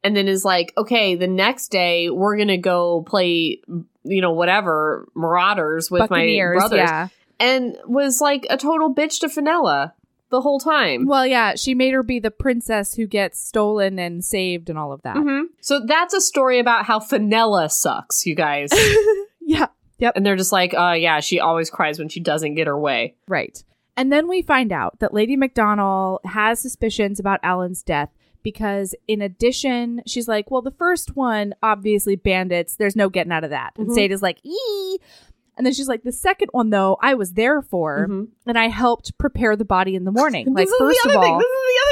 and 0.03 0.15
then 0.15 0.27
is 0.27 0.45
like, 0.45 0.71
okay, 0.77 1.15
the 1.15 1.27
next 1.27 1.69
day 1.71 2.09
we're 2.09 2.35
going 2.37 2.47
to 2.49 2.57
go 2.57 3.01
play, 3.03 3.61
you 4.03 4.21
know, 4.21 4.31
whatever, 4.31 5.07
Marauders 5.15 5.89
with 5.91 6.01
Buccaneers, 6.09 6.55
my 6.55 6.59
brothers. 6.67 6.77
yeah. 6.77 7.07
And 7.39 7.77
was 7.85 8.21
like 8.21 8.45
a 8.49 8.57
total 8.57 8.93
bitch 8.93 9.19
to 9.21 9.29
Fenella 9.29 9.93
the 10.29 10.41
whole 10.41 10.59
time. 10.59 11.05
Well, 11.05 11.25
yeah, 11.27 11.55
she 11.55 11.73
made 11.75 11.93
her 11.93 12.03
be 12.03 12.19
the 12.19 12.31
princess 12.31 12.93
who 12.95 13.05
gets 13.07 13.39
stolen 13.39 13.99
and 13.99 14.23
saved 14.23 14.69
and 14.69 14.79
all 14.79 14.91
of 14.91 15.01
that. 15.03 15.15
Mhm. 15.15 15.43
So 15.61 15.81
that's 15.85 16.13
a 16.13 16.21
story 16.21 16.59
about 16.59 16.85
how 16.85 16.99
Fenella 16.99 17.69
sucks, 17.69 18.25
you 18.25 18.35
guys. 18.35 18.69
Yeah. 19.45 19.67
Yep. 19.99 20.13
and 20.15 20.25
they're 20.25 20.37
just 20.37 20.53
like, 20.53 20.73
uh, 20.73 20.93
yeah, 20.97 21.19
she 21.19 21.39
always 21.41 21.69
cries 21.69 21.99
when 21.99 22.07
she 22.09 22.19
doesn't 22.21 22.55
get 22.55 22.65
her 22.67 22.79
way. 22.79 23.15
Right. 23.27 23.61
And 23.97 24.11
then 24.11 24.27
we 24.29 24.41
find 24.41 24.71
out 24.71 24.99
that 24.99 25.13
Lady 25.13 25.35
McDonald 25.35 26.21
has 26.23 26.59
suspicions 26.61 27.19
about 27.19 27.41
Alan's 27.43 27.83
death 27.83 28.09
because, 28.43 28.93
in 29.07 29.21
addition, 29.21 30.01
she's 30.05 30.27
like, 30.27 30.51
well, 30.51 30.61
the 30.61 30.71
first 30.71 31.15
one, 31.15 31.53
obviously 31.63 32.15
bandits, 32.15 32.75
there's 32.75 32.95
no 32.95 33.09
getting 33.09 33.31
out 33.31 33.43
of 33.43 33.49
that. 33.49 33.71
And 33.77 33.87
Mhm. 33.89 33.93
Sade 33.95 34.11
is 34.11 34.21
like, 34.21 34.37
ee. 34.45 34.97
And 35.55 35.65
then 35.65 35.73
she's 35.73 35.87
like, 35.87 36.03
the 36.03 36.11
second 36.11 36.49
one, 36.51 36.69
though, 36.71 36.97
I 37.01 37.13
was 37.13 37.33
there 37.33 37.61
for, 37.61 38.07
Mhm. 38.09 38.27
and 38.47 38.57
I 38.57 38.67
helped 38.69 39.17
prepare 39.17 39.55
the 39.55 39.65
body 39.65 39.95
in 39.95 40.03
the 40.03 40.11
morning. 40.11 40.47
Like, 40.53 40.65
This 40.65 40.73
is 40.73 40.79
first 40.79 41.05
of 41.05 41.15
all, 41.15 41.21
thing. 41.23 41.37
This 41.37 41.47
is 41.47 41.51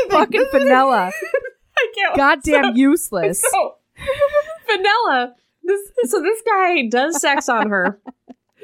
the 0.10 0.16
other 0.16 0.26
thing. 0.28 0.42
fucking 0.42 0.60
Fenella, 0.60 1.12
I 1.78 1.88
can't. 1.96 2.16
goddamn 2.18 2.76
useless. 2.76 3.42
So, 3.42 3.76
Fenella. 4.68 5.36
This 5.64 5.80
so 6.06 6.22
this 6.22 6.42
guy 6.46 6.88
does 6.88 7.22
sex 7.22 7.48
on 7.48 7.70
her, 7.70 8.00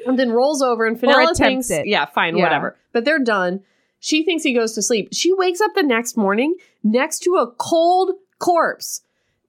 and 0.06 0.18
then 0.18 0.32
rolls 0.32 0.62
over, 0.62 0.84
and 0.84 0.96
attempts 1.02 1.38
thinks, 1.38 1.70
it. 1.70 1.86
yeah, 1.86 2.06
fine, 2.06 2.36
Yeah. 2.36 2.42
whatever. 2.44 2.76
But 2.92 3.04
they're 3.04 3.20
done. 3.22 3.60
She 4.00 4.24
thinks 4.24 4.42
he 4.44 4.52
goes 4.54 4.74
to 4.74 4.82
sleep. 4.82 5.08
She 5.12 5.32
wakes 5.32 5.60
up 5.60 5.72
the 5.74 5.82
next 5.82 6.16
morning 6.16 6.54
next 6.84 7.20
to 7.20 7.36
a 7.36 7.50
cold 7.58 8.12
corpse. 8.38 9.02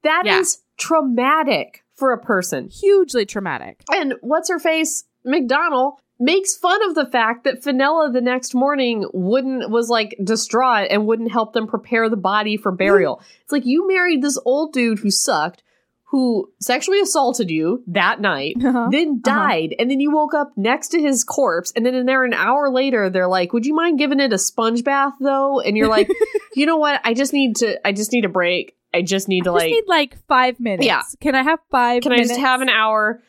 That 0.03 0.25
is 0.25 0.57
Yeah. 0.59 0.63
traumatic 0.77 1.83
for 1.95 2.11
a 2.11 2.17
person. 2.17 2.67
Hugely 2.69 3.25
traumatic. 3.25 3.83
And 3.93 4.15
what's 4.21 4.49
her 4.49 4.59
face? 4.59 5.03
McDonald 5.25 5.95
makes 6.19 6.55
fun 6.55 6.81
of 6.87 6.95
the 6.95 7.05
fact 7.05 7.43
that 7.43 7.63
Fenella 7.63 8.11
the 8.11 8.21
next 8.21 8.53
morning 8.55 9.05
wouldn't 9.13 9.69
was 9.69 9.89
like 9.89 10.15
distraught 10.23 10.87
and 10.89 11.05
wouldn't 11.05 11.31
help 11.31 11.53
them 11.53 11.67
prepare 11.67 12.09
the 12.09 12.17
body 12.17 12.57
for 12.57 12.71
burial. 12.71 13.17
Mm. 13.17 13.23
it's 13.43 13.51
like 13.51 13.65
you 13.65 13.87
married 13.87 14.21
this 14.21 14.39
old 14.45 14.73
dude 14.73 14.99
who 14.99 15.11
sucked, 15.11 15.63
who 16.11 16.51
sexually 16.59 16.99
assaulted 16.99 17.51
you 17.51 17.83
that 17.87 18.19
night, 18.19 18.55
Uh-huh. 18.65 18.87
then 18.91 19.21
died, 19.21 19.75
and 19.77 19.91
then 19.91 19.99
you 19.99 20.11
woke 20.11 20.33
up 20.33 20.51
next 20.57 20.87
to 20.89 20.99
his 21.01 21.23
corpse, 21.23 21.71
and 21.75 21.85
then 21.85 21.93
in 21.93 22.05
there 22.07 22.23
an 22.23 22.33
hour 22.33 22.69
later 22.71 23.09
they're 23.09 23.27
like, 23.27 23.53
"Would 23.53 23.65
you 23.65 23.75
mind 23.75 23.99
giving 23.99 24.19
it 24.19 24.33
a 24.33 24.37
sponge 24.39 24.83
bath 24.83 25.13
though?" 25.19 25.59
And 25.59 25.77
you're 25.77 25.87
like, 25.87 26.09
"You 26.55 26.65
know 26.65 26.77
what? 26.77 26.99
I 27.03 27.13
just 27.13 27.31
need 27.33 27.57
to. 27.57 27.85
I 27.87 27.91
just 27.91 28.11
need 28.11 28.25
a 28.25 28.29
break. 28.29 28.75
I 28.93 29.03
just 29.03 29.27
need 29.27 29.43
to 29.43 29.51
I 29.51 29.53
just 29.53 29.63
like." 29.65 29.71
need 29.71 29.83
like 29.87 30.27
five 30.27 30.59
minutes. 30.59 30.85
Yeah. 30.87 31.03
Can 31.21 31.35
I 31.35 31.43
have 31.43 31.59
five 31.69 32.01
Can 32.01 32.11
I 32.11 32.17
just 32.17 32.39
have 32.39 32.61
an 32.61 32.69
hour? 32.69 33.21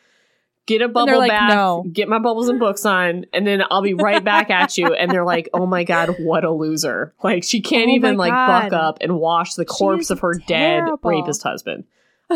Get 0.67 0.81
a 0.81 0.87
bubble 0.87 1.17
like, 1.17 1.29
bath, 1.29 1.53
"No." 1.53 1.83
get 1.91 2.07
my 2.07 2.17
bubbles 2.19 2.47
and 2.49 2.59
books 2.59 2.85
on, 2.85 3.25
and 3.33 3.45
then 3.45 3.61
I'll 3.69 3.81
be 3.81 3.93
right 3.93 4.23
back 4.23 4.49
at 4.49 4.77
you. 4.77 4.93
And 4.93 5.11
they're 5.11 5.25
like, 5.25 5.49
"Oh 5.53 5.65
my 5.67 5.83
god, 5.83 6.15
what 6.19 6.43
a 6.45 6.51
loser! 6.51 7.13
Like 7.23 7.43
she 7.43 7.61
can't 7.61 7.89
Oh 7.89 7.95
even 7.95 8.15
like 8.17 8.31
God. 8.31 8.69
buck 8.69 8.73
up 8.73 8.97
and 9.01 9.17
wash 9.19 9.53
the 9.55 9.65
corpse 9.65 10.05
is 10.05 10.11
of 10.11 10.19
her 10.21 10.33
terrible. 10.47 10.97
dead 10.97 11.07
rapist 11.07 11.43
husband." 11.43 11.83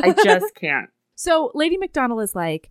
I 0.03 0.13
just 0.23 0.55
can't. 0.55 0.89
So 1.15 1.51
Lady 1.53 1.77
McDonald 1.77 2.21
is 2.21 2.35
like, 2.35 2.69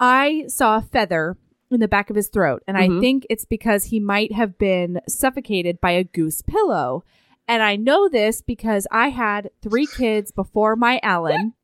I 0.00 0.44
saw 0.48 0.78
a 0.78 0.82
feather 0.82 1.36
in 1.70 1.80
the 1.80 1.88
back 1.88 2.08
of 2.10 2.16
his 2.16 2.28
throat, 2.28 2.62
and 2.66 2.76
I 2.78 2.88
Mhm. 2.88 3.00
think 3.00 3.26
it's 3.28 3.44
because 3.44 3.84
he 3.84 4.00
might 4.00 4.32
have 4.32 4.56
been 4.58 5.00
suffocated 5.08 5.80
by 5.80 5.90
a 5.92 6.04
goose 6.04 6.40
pillow. 6.42 7.04
And 7.46 7.62
I 7.62 7.76
know 7.76 8.08
this 8.08 8.40
because 8.42 8.86
I 8.90 9.08
had 9.08 9.50
three 9.62 9.86
kids 9.86 10.30
before 10.32 10.76
my 10.76 10.98
Alan, 11.02 11.54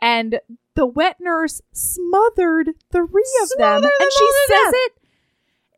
and 0.00 0.40
the 0.74 0.86
wet 0.86 1.16
nurse 1.20 1.60
smothered 1.72 2.72
three 2.92 3.02
of 3.42 3.48
them, 3.58 3.80
Smothered 3.80 3.82
them 3.82 3.90
and 4.00 4.12
she 4.12 4.30
says 4.48 4.72
it 4.74 4.92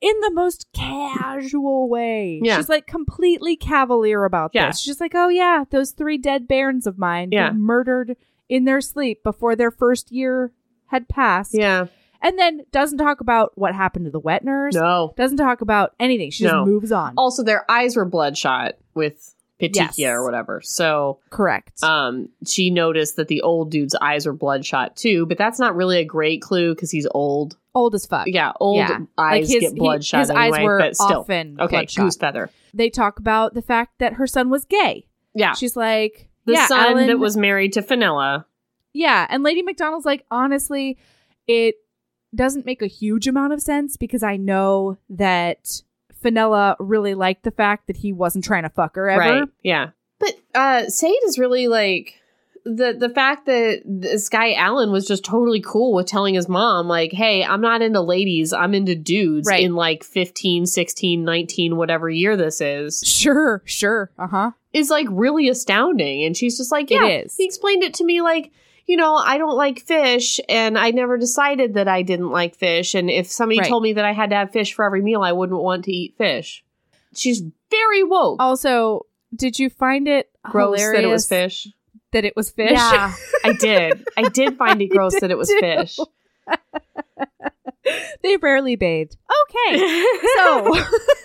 in 0.00 0.20
the 0.20 0.30
most 0.32 0.66
casual 0.72 1.88
way. 1.88 2.40
Yeah. 2.42 2.56
She's 2.56 2.68
like 2.68 2.86
completely 2.86 3.56
cavalier 3.56 4.24
about 4.24 4.52
Yeah. 4.54 4.68
this. 4.68 4.80
She's 4.80 5.00
like, 5.00 5.14
"Oh 5.14 5.28
yeah, 5.28 5.64
those 5.70 5.92
three 5.92 6.18
dead 6.18 6.46
bairns 6.48 6.86
of 6.86 6.98
mine 6.98 7.30
Yeah. 7.32 7.50
murdered 7.52 8.16
in 8.48 8.64
their 8.64 8.80
sleep 8.80 9.22
before 9.22 9.54
their 9.56 9.70
first 9.70 10.10
year 10.12 10.52
had 10.86 11.08
passed." 11.08 11.54
Yeah, 11.54 11.86
And 12.20 12.38
then 12.38 12.64
doesn't 12.72 12.98
talk 12.98 13.20
about 13.20 13.52
what 13.56 13.74
happened 13.74 14.06
to 14.06 14.10
the 14.10 14.18
wet 14.20 14.44
nurse. 14.44 14.74
no. 14.74 15.14
Doesn't 15.16 15.36
talk 15.38 15.60
about 15.60 15.94
anything. 16.00 16.30
She 16.30 16.44
just 16.44 16.66
moves 16.66 16.90
on. 16.90 17.14
Also, 17.16 17.42
their 17.44 17.64
eyes 17.70 17.94
were 17.96 18.04
bloodshot 18.04 18.74
with 18.94 19.34
petechia 19.60 19.92
Yes. 19.98 20.10
or 20.14 20.24
whatever. 20.24 20.60
So, 20.62 21.18
Correct. 21.30 21.82
um, 21.82 22.28
she 22.46 22.70
noticed 22.70 23.16
that 23.16 23.28
the 23.28 23.42
old 23.42 23.70
dude's 23.70 23.94
eyes 24.00 24.24
were 24.26 24.32
bloodshot 24.32 24.96
too. 24.96 25.26
But 25.26 25.36
that's 25.38 25.58
not 25.60 25.74
really 25.76 25.98
a 25.98 26.04
great 26.04 26.42
clue 26.42 26.74
because 26.74 26.90
he's 26.90 27.06
old. 27.12 27.56
Old 27.74 27.94
as 27.94 28.06
fuck. 28.06 28.26
Yeah, 28.26 28.52
old 28.60 28.76
Yeah. 28.78 28.98
eyes 29.16 29.32
Like 29.32 29.40
his- 29.42 29.60
get 29.60 29.72
he- 29.74 29.78
bloodshot 29.78 30.20
his 30.20 30.30
anyway. 30.30 30.58
eyes 30.58 30.64
were 30.64 30.78
but 30.78 30.96
still, 30.96 31.20
often 31.20 31.56
okay. 31.60 31.70
bloodshot. 31.76 32.04
Goose 32.04 32.16
feather. 32.16 32.50
They 32.74 32.88
talk 32.90 33.18
about 33.20 33.54
the 33.54 33.62
fact 33.62 33.98
that 33.98 34.14
her 34.14 34.26
son 34.26 34.48
was 34.50 34.64
gay. 34.64 35.06
Yeah, 35.34 35.54
She's 35.54 35.76
like, 35.76 36.27
the 36.48 36.54
yeah, 36.54 36.66
son 36.66 36.92
Alan- 36.92 37.06
that 37.06 37.18
was 37.18 37.36
married 37.36 37.74
to 37.74 37.82
Fenella. 37.82 38.46
Yeah, 38.92 39.26
and 39.30 39.42
Lady 39.42 39.62
McDonald's 39.62 40.06
like, 40.06 40.24
honestly, 40.30 40.98
it 41.46 41.76
doesn't 42.34 42.66
make 42.66 42.82
a 42.82 42.86
huge 42.86 43.26
amount 43.28 43.52
of 43.52 43.60
sense 43.60 43.96
because 43.96 44.22
I 44.22 44.36
know 44.36 44.98
that 45.10 45.82
Fenella 46.20 46.76
really 46.78 47.14
liked 47.14 47.44
the 47.44 47.50
fact 47.50 47.86
that 47.86 47.98
he 47.98 48.12
wasn't 48.12 48.44
trying 48.44 48.64
to 48.64 48.70
fuck 48.70 48.96
her 48.96 49.08
ever. 49.08 49.20
Right. 49.20 49.48
Yeah. 49.62 49.90
But 50.18 50.34
uh 50.54 50.88
Sade 50.88 51.14
is 51.26 51.38
really 51.38 51.68
like 51.68 52.17
the 52.76 52.94
the 52.98 53.08
fact 53.08 53.46
that 53.46 53.82
this 53.84 54.28
guy 54.28 54.52
Alan 54.52 54.90
was 54.92 55.06
just 55.06 55.24
totally 55.24 55.60
cool 55.60 55.94
with 55.94 56.06
telling 56.06 56.34
his 56.34 56.48
mom 56.48 56.86
like, 56.88 57.12
"Hey, 57.12 57.42
I'm 57.44 57.60
not 57.60 57.82
into 57.82 58.00
ladies, 58.00 58.52
I'm 58.52 58.74
into 58.74 58.94
dudes." 58.94 59.48
Right. 59.48 59.64
In 59.64 59.74
like 59.74 60.04
15, 60.04 60.66
16, 60.66 61.24
19, 61.24 61.76
whatever 61.76 62.08
year 62.10 62.36
this 62.36 62.60
is, 62.60 63.02
Sure, 63.04 63.62
sure. 63.64 64.10
Uh 64.18 64.26
huh. 64.26 64.50
is 64.72 64.90
like 64.90 65.06
really 65.10 65.48
astounding. 65.48 66.24
And 66.24 66.36
she's 66.36 66.56
just 66.58 66.70
like, 66.70 66.90
It 66.90 66.94
"Yeah." 67.02 67.06
is. 67.24 67.36
He 67.36 67.44
explained 67.44 67.82
it 67.82 67.94
to 67.94 68.04
me 68.04 68.20
like. 68.22 68.52
You 68.90 68.96
know, 68.96 69.16
I 69.16 69.36
don't 69.36 69.54
like 69.58 69.80
fish, 69.80 70.40
and 70.48 70.78
I 70.78 70.92
never 70.92 71.18
decided 71.18 71.74
that 71.74 71.88
I 71.88 72.00
didn't 72.00 72.30
like 72.30 72.54
fish. 72.54 72.94
And 72.94 73.10
if 73.10 73.26
somebody 73.30 73.58
Right. 73.60 73.68
told 73.68 73.82
me 73.82 73.92
that 73.92 74.04
I 74.06 74.14
had 74.14 74.30
to 74.30 74.36
have 74.36 74.50
fish 74.50 74.72
for 74.72 74.82
every 74.82 75.02
meal, 75.02 75.20
I 75.20 75.32
wouldn't 75.32 75.60
want 75.60 75.84
to 75.84 75.92
eat 75.92 76.14
fish. 76.16 76.64
She's 77.14 77.42
very 77.70 78.02
woke. 78.02 78.40
Also, 78.40 79.04
did 79.36 79.58
you 79.58 79.68
find 79.68 80.08
it 80.08 80.30
Gross 80.42 80.78
hilarious 80.80 80.96
that 81.02 81.04
it 81.06 81.12
was 81.12 81.28
fish. 81.28 81.68
That 82.12 82.24
it 82.24 82.34
was 82.36 82.50
fish? 82.50 82.72
Yeah, 82.72 83.14
I 83.44 83.52
did. 83.60 84.04
I 84.16 84.28
did 84.28 84.56
find 84.56 84.80
it 84.82 84.86
gross 84.88 85.18
that 85.20 85.30
it 85.30 85.38
was 85.38 85.48
too. 85.48 85.58
fish. 85.60 85.98
they 88.22 88.36
rarely 88.38 88.76
bathed. 88.76 89.16
Okay, 89.44 90.04
so 90.36 90.74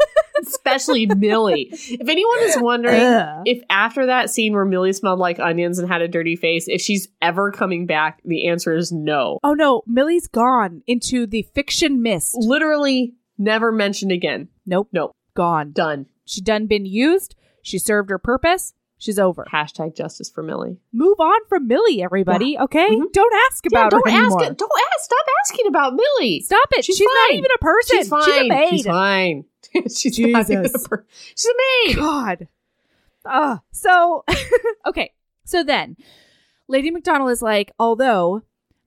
especially 0.41 1.05
Millie. 1.05 1.69
If 1.71 2.07
anyone 2.07 2.39
is 2.43 2.57
wondering 2.59 3.01
Ugh. 3.01 3.43
if 3.45 3.61
after 3.69 4.05
that 4.07 4.29
scene 4.29 4.53
where 4.53 4.65
Millie 4.65 4.93
smelled 4.93 5.19
like 5.19 5.39
onions 5.39 5.79
and 5.79 5.87
had 5.87 6.01
a 6.01 6.07
dirty 6.07 6.35
face, 6.35 6.67
if 6.67 6.81
she's 6.81 7.07
ever 7.21 7.51
coming 7.51 7.85
back, 7.85 8.21
the 8.25 8.47
answer 8.47 8.73
is 8.75 8.91
no. 8.91 9.39
oh 9.43 9.53
no, 9.53 9.83
Millie's 9.87 10.27
gone 10.27 10.83
into 10.87 11.25
the 11.25 11.41
fiction 11.53 12.01
mist. 12.01 12.35
Literally 12.37 13.13
never 13.37 13.71
mentioned 13.71 14.11
again. 14.11 14.47
Nope, 14.65 14.89
Nope. 14.91 15.15
gone. 15.35 15.71
Done. 15.71 16.05
She 16.25 16.41
done 16.41 16.67
been 16.67 16.85
used. 16.85 17.35
She 17.61 17.77
served 17.79 18.09
her 18.09 18.19
purpose. 18.19 18.73
She's 19.03 19.19
over. 19.19 19.45
Hashtag 19.51 19.97
justice 19.97 20.29
for 20.29 20.41
Millie. 20.43 20.77
Move 20.93 21.19
on 21.19 21.39
from 21.49 21.67
Millie, 21.67 22.01
everybody. 22.01 22.57
Okay, 22.57 22.87
Mhm. 22.89 23.11
don't 23.11 23.33
ask 23.51 23.65
Yeah, 23.69 23.79
about 23.79 23.91
don't 23.91 24.07
her 24.07 24.11
ask 24.15 24.21
anymore. 24.21 24.43
it. 24.45 24.57
Don't 24.57 24.71
ask. 24.93 25.03
Stop 25.03 25.25
asking 25.43 25.67
about 25.67 25.93
Millie. 25.93 26.39
Stop 26.39 26.69
it. 26.71 26.85
She's 26.85 26.95
She's, 26.95 27.05
not 27.27 27.33
even 27.33 27.51
a 27.53 27.57
person. 27.57 27.97
She's 27.97 28.07
fine. 28.07 28.23
She's 28.23 28.37
a 28.41 28.47
maid. 28.47 28.69
She's 28.69 28.85
fine. 28.85 29.45
She's 29.93 30.19
not 30.19 30.49
even 30.49 30.59
a 30.59 30.63
Jesus. 30.63 30.87
per- 30.87 31.05
She's 31.35 31.45
a 31.47 31.87
maid. 31.87 31.95
God. 31.97 32.47
Uh, 33.25 33.57
so, 33.71 34.23
okay. 34.85 35.11
So 35.43 35.63
then, 35.65 35.97
Lady 36.69 36.89
McDonald 36.89 37.31
is 37.31 37.41
like, 37.41 37.73
although 37.77 38.43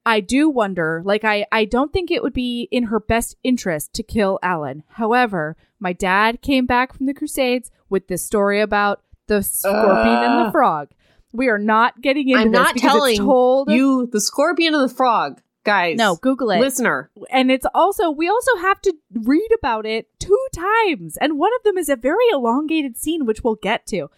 I 0.06 0.20
do 0.20 0.48
wonder, 0.48 1.02
like, 1.04 1.24
I, 1.24 1.44
I 1.52 1.66
don't 1.66 1.92
think 1.92 2.10
it 2.10 2.22
would 2.22 2.32
be 2.32 2.68
in 2.70 2.84
her 2.84 3.00
best 3.00 3.36
interest 3.44 3.92
to 3.94 4.02
kill 4.02 4.38
Alan. 4.42 4.82
However, 4.92 5.56
my 5.78 5.92
dad 5.92 6.40
came 6.40 6.64
back 6.64 6.94
from 6.94 7.04
the 7.04 7.12
Crusades 7.12 7.70
with 7.90 8.08
this 8.08 8.24
story 8.24 8.62
about 8.62 9.02
the 9.27 9.43
scorpion 9.43 10.14
and 10.24 10.41
the 10.41 10.49
ah. 10.49 10.51
frog. 10.51 10.89
We 11.33 11.49
are 11.49 11.59
not 11.59 12.01
getting 12.01 12.29
into 12.29 12.41
I'm 12.41 12.53
this 12.53 12.59
not 12.59 12.77
telling 12.77 13.18
told. 13.18 13.70
You, 13.70 14.09
the 14.11 14.20
scorpion 14.20 14.74
and 14.74 14.89
the 14.89 14.95
frog, 14.95 15.41
guys. 15.64 15.97
no, 15.97 16.16
Google 16.16 16.51
it. 16.51 16.61
listener. 16.61 17.11
and 17.31 17.51
it's 17.51 17.66
also 17.74 18.11
we 18.11 18.29
also 18.29 18.57
have 18.57 18.81
to 18.83 18.95
read 19.12 19.51
about 19.59 19.85
it 19.85 20.09
two 20.18 20.47
times 20.55 21.16
and 21.18 21.39
one 21.39 21.53
of 21.57 21.62
them 21.64 21.77
is 21.77 21.89
a 21.89 21.97
very 21.97 22.24
elongated 22.33 22.97
scene 22.97 23.27
which 23.27 23.43
we'll 23.43 23.57
get 23.57 23.87
to 23.87 24.09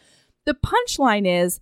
the 0.45 0.55
punchline 0.55 1.27
is 1.27 1.61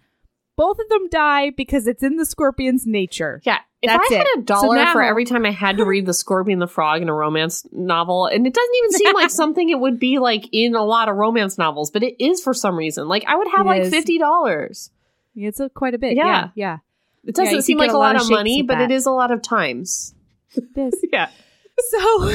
both 0.57 0.79
of 0.79 0.89
them 0.89 1.09
die 1.11 1.51
because 1.51 1.87
it's 1.87 2.03
in 2.03 2.17
the 2.17 2.27
scorpion's 2.27 2.87
nature 2.87 3.41
Yeah. 3.45 3.59
If 3.83 3.89
That's 3.91 4.11
I 4.11 4.15
had 4.17 4.27
it. 4.35 4.39
a 4.39 4.43
dollar 4.43 4.79
So 4.87 4.93
for 4.93 5.03
every 5.03 5.25
time 5.27 5.45
I 5.47 5.51
had 5.53 5.77
to 5.77 5.85
read 5.85 6.07
The 6.07 6.15
Scorpion 6.15 6.59
the 6.59 6.67
Frog 6.67 7.03
in 7.03 7.09
a 7.09 7.15
romance 7.15 7.65
novel, 7.71 8.27
and 8.27 8.45
it 8.47 8.55
doesn't 8.55 8.75
even 8.79 8.93
seem 8.93 9.15
like 9.15 9.31
something 9.43 9.69
it 9.71 9.79
would 9.79 10.01
be 10.01 10.19
like 10.19 10.49
in 10.51 10.75
a 10.75 10.83
lot 10.83 11.09
of 11.09 11.17
romance 11.17 11.57
novels, 11.59 11.91
but 11.91 12.03
it 12.03 12.17
is 12.19 12.43
for 12.43 12.53
some 12.55 12.75
reason. 12.77 13.07
Like 13.07 13.25
I 13.29 13.37
would 13.37 13.49
have 13.49 13.67
It 13.67 13.69
like 13.69 13.83
is. 13.83 13.91
fifty 13.91 14.19
dollars. 14.19 14.91
it's 15.37 15.61
a, 15.61 15.69
quite 15.69 15.95
a 15.95 15.99
bit 15.99 16.17
Yeah. 16.17 16.25
yeah 16.27 16.49
yeah 16.55 16.79
It 17.25 17.35
doesn't 17.37 17.55
you 17.55 17.61
seem 17.63 17.79
like 17.79 17.91
a 17.91 17.99
lot 17.99 18.15
lot 18.15 18.17
of 18.17 18.23
of 18.23 18.31
money, 18.31 18.63
but 18.63 18.77
that. 18.79 18.91
it 18.91 18.95
is 18.95 19.07
a 19.07 19.11
lot 19.13 19.31
of 19.31 19.43
times. 19.43 20.15
this 20.75 20.95
Yeah. 21.13 21.29
so 21.91 21.99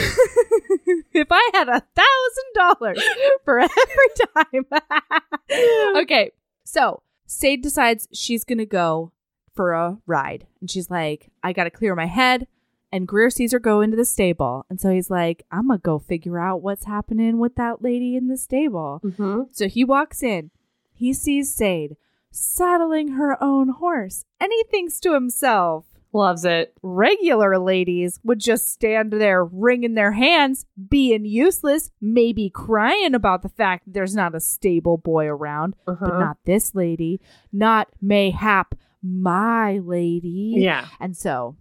if 1.14 1.28
i 1.32 1.50
had 1.54 1.68
a 1.68 1.82
thousand 1.96 2.50
dollars 2.54 3.04
for 3.44 3.60
every 3.60 4.10
time 4.36 5.98
okay 5.98 6.32
so 6.64 7.02
Sade 7.34 7.64
decides 7.64 8.10
she's 8.12 8.44
gonna 8.44 8.66
go 8.66 9.14
for 9.56 9.72
a 9.72 9.98
ride. 10.06 10.48
And 10.60 10.70
she's 10.70 10.92
like 10.92 11.32
i 11.42 11.54
gotta 11.54 11.70
clear 11.72 11.96
my 11.96 12.08
head. 12.08 12.46
And 12.92 13.08
greer 13.08 13.30
sees 13.30 13.54
her 13.54 13.60
go 13.60 13.80
into 13.80 13.96
the 13.96 14.04
stable. 14.04 14.66
And 14.70 14.82
so 14.82 14.90
he's 14.90 15.10
like 15.10 15.46
i'm 15.50 15.70
gonna 15.70 15.80
go 15.80 15.98
figure 15.98 16.38
out 16.38 16.62
what's 16.62 16.84
happening 16.84 17.40
with 17.40 17.56
that 17.56 17.82
lady 17.82 18.18
in 18.18 18.28
the 18.28 18.36
stable. 18.38 19.00
Mm-hmm. 19.04 19.44
so 19.54 19.70
he 19.70 19.86
walks 19.86 20.22
in. 20.22 20.52
He 20.94 21.14
sees 21.14 21.56
Sade 21.56 21.96
saddling 22.32 23.14
her 23.14 23.42
own 23.42 23.70
horse. 23.70 24.26
And 24.38 24.52
he 24.52 24.64
thinks 24.70 25.00
to 25.00 25.14
himself 25.14 25.86
Loves 26.14 26.44
it. 26.44 26.74
regular 26.82 27.58
ladies 27.58 28.20
would 28.24 28.40
just 28.40 28.70
stand 28.70 29.14
there 29.14 29.46
wringing 29.46 29.94
their 29.94 30.12
hands, 30.12 30.66
being 30.90 31.26
useless, 31.26 31.90
maybe 32.02 32.50
crying 32.50 33.16
about 33.16 33.44
the 33.44 33.50
fact 33.50 33.84
there's 33.88 34.16
not 34.16 34.36
a 34.36 34.40
stable 34.40 34.98
boy 34.98 35.28
around. 35.28 35.76
Uh-huh. 35.88 36.06
But 36.06 36.20
not 36.20 36.38
this 36.46 36.76
lady, 36.76 37.22
not 37.54 37.88
mayhap 38.02 38.76
my 39.02 39.78
lady. 39.80 40.56
Yeah. 40.58 40.88
And 41.00 41.16
so 41.16 41.56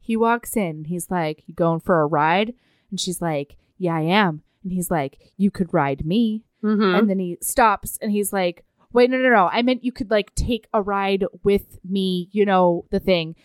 he 0.00 0.16
walks 0.16 0.56
in. 0.56 0.84
He's 0.84 1.10
like, 1.10 1.44
You 1.46 1.54
going 1.54 1.80
for 1.80 2.00
a 2.00 2.06
ride? 2.06 2.54
And 2.90 3.00
she's 3.00 3.22
like, 3.22 3.56
Yeah, 3.78 3.96
I 3.96 4.02
am. 4.02 4.42
And 4.62 4.72
he's 4.72 4.90
like, 4.90 5.18
You 5.36 5.50
could 5.50 5.72
ride 5.72 6.04
me. 6.04 6.44
Mm-hmm. 6.62 6.94
And 6.94 7.10
then 7.10 7.18
he 7.18 7.38
stops 7.40 7.98
and 8.02 8.10
he's 8.10 8.32
like, 8.32 8.64
Wait, 8.92 9.08
no, 9.10 9.16
no, 9.16 9.30
no. 9.30 9.48
I 9.50 9.62
meant 9.62 9.84
you 9.84 9.92
could 9.92 10.10
like 10.10 10.34
take 10.34 10.68
a 10.74 10.82
ride 10.82 11.24
with 11.42 11.78
me, 11.88 12.28
you 12.32 12.44
know, 12.44 12.84
the 12.90 13.00
thing. 13.00 13.36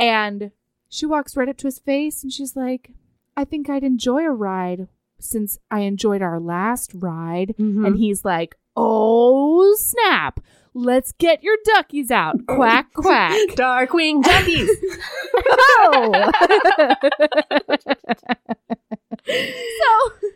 And 0.00 0.50
she 0.88 1.06
walks 1.06 1.36
right 1.36 1.48
up 1.48 1.58
to 1.58 1.66
his 1.66 1.78
face 1.78 2.22
and 2.22 2.32
she's 2.32 2.56
like, 2.56 2.90
I 3.36 3.44
think 3.44 3.70
I'd 3.70 3.84
enjoy 3.84 4.24
a 4.24 4.30
ride 4.32 4.88
since 5.18 5.58
I 5.70 5.80
enjoyed 5.80 6.22
our 6.22 6.40
last 6.40 6.92
ride. 6.94 7.54
Mm-hmm. 7.58 7.84
And 7.84 7.96
he's 7.96 8.24
like, 8.24 8.56
Oh, 8.76 9.74
snap. 9.76 10.40
Let's 10.72 11.12
get 11.12 11.42
your 11.42 11.56
duckies 11.64 12.10
out. 12.10 12.36
Quack, 12.46 12.92
quack. 12.94 13.36
Darkwing 13.50 14.22
Duckies. 14.22 14.70
Oh. 15.82 16.30
so 19.26 20.28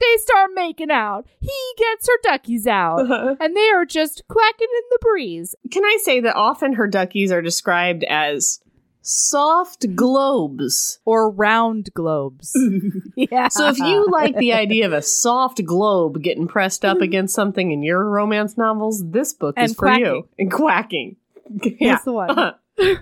they 0.00 0.16
start 0.16 0.50
making 0.54 0.90
out. 0.90 1.26
He 1.38 1.52
gets 1.76 2.08
her 2.08 2.18
duckies 2.22 2.66
out. 2.66 3.00
Uh-huh. 3.02 3.36
And 3.38 3.56
they 3.56 3.70
are 3.70 3.84
just 3.84 4.24
quacking 4.28 4.68
in 4.68 4.82
the 4.90 4.98
breeze. 5.00 5.54
Can 5.70 5.84
I 5.84 5.98
say 6.02 6.20
that 6.20 6.34
often 6.34 6.72
her 6.74 6.88
duckies 6.88 7.30
are 7.30 7.42
described 7.42 8.04
as 8.04 8.60
soft 9.02 9.94
globes? 9.94 10.98
Or 11.04 11.30
round 11.30 11.92
globes. 11.94 12.56
yeah. 13.16 13.48
So 13.48 13.68
if 13.68 13.78
you 13.78 14.06
like 14.10 14.36
the 14.36 14.52
idea 14.52 14.86
of 14.86 14.92
a 14.92 15.02
soft 15.02 15.64
globe 15.64 16.22
getting 16.22 16.48
pressed 16.48 16.84
up 16.84 17.00
against 17.00 17.34
something 17.34 17.70
in 17.70 17.82
your 17.82 18.04
romance 18.04 18.56
novels, 18.56 19.02
this 19.10 19.32
book 19.32 19.58
is 19.58 19.70
And 19.70 19.76
for 19.76 19.92
you. 19.92 20.28
And 20.38 20.50
quacking. 20.50 21.16
Yeah. 21.62 21.92
That's 21.92 22.04
the 22.04 22.12
one. 22.12 22.30
Uh-huh. 22.30 22.52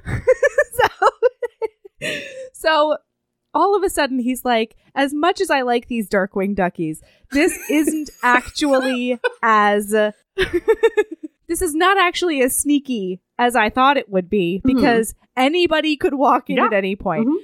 so, 2.00 2.10
so 2.52 2.96
all 3.54 3.76
of 3.76 3.82
a 3.82 3.90
sudden 3.90 4.18
he's 4.18 4.44
like, 4.44 4.76
as 4.94 5.12
much 5.12 5.40
as 5.40 5.50
I 5.50 5.62
like 5.62 5.88
these 5.88 6.08
Darkwing 6.08 6.54
Duckies, 6.54 7.02
this 7.30 7.58
isn't 7.70 8.10
actually 8.22 9.18
as 9.42 9.90
this 11.48 11.62
is 11.62 11.74
not 11.74 11.98
actually 11.98 12.42
as 12.42 12.56
sneaky 12.56 13.20
as 13.38 13.56
I 13.56 13.70
thought 13.70 13.96
it 13.96 14.08
would 14.08 14.28
be 14.28 14.60
because 14.64 15.14
anybody 15.38 15.96
could 15.96 16.14
walk 16.14 16.50
in 16.50 16.56
Yeah. 16.56 16.66
at 16.66 16.72
any 16.74 16.96
point. 16.96 17.26
Mhm. 17.28 17.34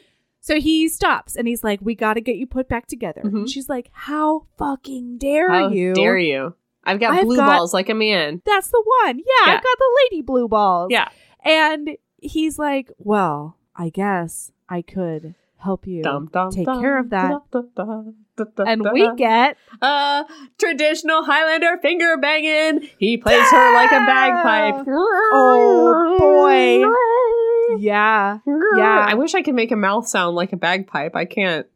So 0.40 0.60
he 0.60 0.88
stops 0.88 1.36
and 1.36 1.48
he's 1.48 1.64
like, 1.64 1.80
"We 1.80 1.94
got 1.94 2.14
to 2.14 2.20
get 2.20 2.36
you 2.36 2.46
put 2.46 2.68
back 2.68 2.86
together." 2.86 3.22
Mhm. 3.24 3.34
And 3.34 3.48
she's 3.48 3.68
like, 3.68 3.88
"How 3.92 4.46
fucking 4.58 5.16
dare 5.18 5.48
How 5.50 5.68
you?" 5.68 5.94
dare 5.94 6.18
you? 6.18 6.54
I've 6.84 7.00
got 7.00 7.14
I've 7.14 7.24
blue 7.24 7.36
got- 7.36 7.48
balls 7.56 7.72
like 7.72 7.88
a 7.88 7.94
man. 7.94 8.42
That's 8.44 8.68
the 8.70 8.84
one. 9.04 9.18
Yeah, 9.18 9.24
Yeah. 9.46 9.52
I've 9.56 9.62
got 9.62 9.78
the 9.78 9.98
lady 10.04 10.20
blue 10.20 10.48
balls. 10.48 10.88
Yeah. 10.90 11.08
And 11.44 11.96
he's 12.20 12.58
like, 12.58 12.90
Well, 12.98 13.56
I 13.74 13.88
guess 13.88 14.52
I 14.68 14.82
could 14.82 15.34
help 15.56 15.86
you 15.86 16.02
Dum, 16.02 16.28
dum, 16.30 16.50
take 16.50 16.66
dum, 16.66 16.78
care 16.82 16.98
of 16.98 17.08
that. 17.08 17.40
And 18.66 18.86
we 18.92 19.10
get 19.16 19.56
uh 19.80 20.24
traditional 20.58 21.24
Highlander 21.24 21.78
finger 21.80 22.16
banging. 22.18 22.88
He 22.98 23.16
plays 23.16 23.50
her 23.50 23.74
like 23.74 23.90
a 23.92 24.04
bagpipe. 24.04 24.84
Oh, 24.88 26.16
boy. 26.18 26.82
Yeah. 27.78 28.38
Yeah. 28.76 29.06
I 29.08 29.14
wish 29.14 29.34
I 29.34 29.42
could 29.42 29.54
make 29.54 29.72
a 29.72 29.76
mouth 29.76 30.06
sound 30.08 30.36
like 30.36 30.52
a 30.52 30.56
bagpipe. 30.56 31.14
I 31.16 31.24
can't. 31.24 31.66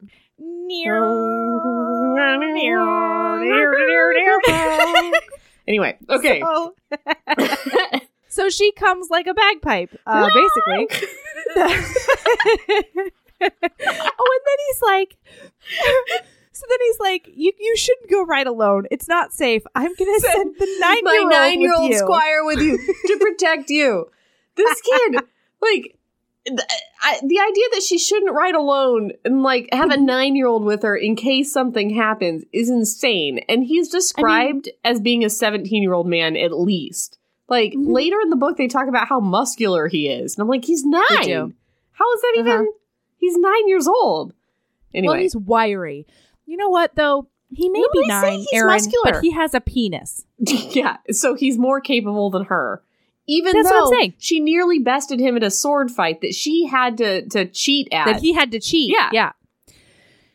Anyway, 5.69 5.99
okay. 6.09 6.41
So, 6.41 6.75
so 8.29 8.49
she 8.49 8.73
comes 8.73 9.11
like 9.11 9.27
a 9.27 9.35
bagpipe, 9.35 9.95
uh, 10.07 10.31
basically. 10.35 10.89
oh, 11.57 13.11
and 13.41 13.51
then 13.51 14.59
he's 14.67 14.83
like, 14.83 15.17
so 16.53 16.65
then 16.69 16.79
he's 16.81 16.99
like, 17.01 17.29
you 17.35 17.53
you 17.59 17.77
shouldn't 17.77 18.11
go 18.11 18.25
right 18.25 18.47
alone. 18.47 18.87
It's 18.91 19.09
not 19.09 19.35
safe. 19.35 19.63
I'm 19.75 19.95
gonna 19.95 20.21
send 20.21 20.55
the 20.59 20.77
nine 20.81 21.05
My 21.05 21.13
year 21.13 21.23
old 21.23 21.31
nine-year-old 21.33 21.83
with 21.83 21.93
you. 21.93 21.99
squire 21.99 22.45
with 22.45 22.61
you 22.61 22.79
to 22.79 23.19
protect 23.19 23.69
you. 23.69 24.11
this 24.57 24.81
kid, 24.81 25.21
like, 25.61 25.95
I, 27.03 27.19
the 27.23 27.39
idea 27.41 27.65
that 27.73 27.83
she 27.87 27.99
shouldn't 27.99 28.35
ride 28.35 28.55
alone 28.55 29.13
and 29.25 29.43
like 29.43 29.69
have 29.73 29.91
a 29.91 29.97
nine 30.01 30.35
year 30.35 30.47
old 30.47 30.65
with 30.65 30.83
her 30.83 30.97
in 30.97 31.15
case 31.17 31.53
something 31.53 31.91
happens 31.91 32.45
is 32.53 32.71
insane. 32.71 33.41
And 33.49 33.65
he's 33.65 33.89
described 33.89 34.69
as 34.85 35.01
being 35.01 35.25
a 35.25 35.31
17 35.31 35.83
year 35.83 35.93
old 35.93 36.07
man 36.07 36.37
at 36.37 36.59
least. 36.59 37.19
Like 37.49 37.73
Mhm. 37.73 37.93
later 37.93 38.17
in 38.23 38.31
the 38.31 38.37
book, 38.37 38.57
they 38.57 38.67
talk 38.69 38.89
about 38.89 39.09
how 39.09 39.21
muscular 39.21 39.89
he 39.89 40.09
is. 40.09 40.37
And 40.37 40.43
I'm 40.43 40.49
like, 40.49 40.65
he's 40.65 40.85
nine. 40.85 41.03
How 41.11 42.13
is 42.15 42.21
that 42.23 42.35
Uh-huh. 42.39 42.49
even? 42.49 42.69
He's 43.19 43.37
nine 43.37 43.69
years 43.69 43.87
old. 43.89 44.33
Anyway, 44.95 45.13
Well, 45.15 45.21
he's 45.23 45.37
wiry. 45.37 46.07
You 46.47 46.57
know 46.57 46.69
what 46.71 46.95
though? 46.95 47.27
He 47.51 47.69
may 47.69 47.81
No, 47.81 47.89
be 47.93 48.07
nine, 48.07 48.39
he's 48.41 48.49
Erin, 48.55 48.67
muscular. 48.75 49.13
but 49.13 49.23
he 49.23 49.31
has 49.33 49.55
a 49.55 49.61
penis. 49.61 50.25
yeah, 50.39 50.99
so 51.11 51.35
he's 51.35 51.59
more 51.59 51.81
capable 51.81 52.31
than 52.31 52.45
her. 52.45 52.83
Even 53.31 53.53
That's 53.53 53.69
what 53.71 53.77
I'm 53.77 53.85
though 53.85 53.91
saying. 53.99 54.15
she 54.19 54.41
nearly 54.41 54.79
bested 54.79 55.21
him 55.21 55.37
in 55.37 55.43
a 55.43 55.51
sword 55.51 55.91
fight 55.91 56.23
that 56.23 56.35
she 56.35 56.67
had 56.67 56.97
to 56.99 57.29
to 57.29 57.45
cheat 57.45 57.89
at. 57.93 58.07
that 58.07 58.21
he 58.21 58.33
had 58.33 58.51
to 58.53 58.59
cheat. 58.61 58.91
Yeah. 58.93 59.11
Yeah. 59.13 59.33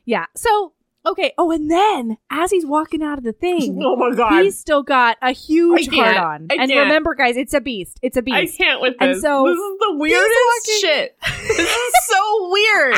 Yeah. 0.06 0.26
So, 0.36 0.74
okay. 1.06 1.34
Oh, 1.38 1.50
and 1.52 1.72
then 1.72 2.18
as 2.30 2.52
he's 2.52 2.66
walking 2.66 3.02
out 3.02 3.18
of 3.18 3.24
the 3.24 3.34
thing, 3.34 3.82
oh 3.86 3.96
my 3.96 4.16
god, 4.16 4.44
he's 4.44 4.60
still 4.60 4.84
got 4.84 5.18
a 5.22 5.32
huge 5.32 5.88
heart 5.90 6.18
on. 6.18 6.48
And 6.52 6.70
remember, 6.70 7.16
guys, 7.16 7.36
it's 7.38 7.54
a 7.54 7.62
beast. 7.62 7.98
It's 8.02 8.18
a 8.18 8.22
beast. 8.22 8.38
I 8.60 8.64
can't 8.64 8.82
with 8.82 8.96
And 9.00 9.16
this. 9.16 9.22
so, 9.22 9.46
this 9.48 9.58
is 9.58 9.80
the 9.80 9.96
weirdest 9.98 10.40
walking- 10.46 10.80
shit. 10.82 11.18
This 11.56 11.60
is 11.76 11.94
so 12.08 12.50
weird. 12.52 12.96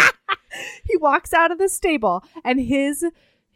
he 0.86 0.96
walks 0.98 1.34
out 1.34 1.52
of 1.52 1.58
the 1.58 1.68
stable 1.68 2.24
and 2.44 2.60
his 2.60 3.04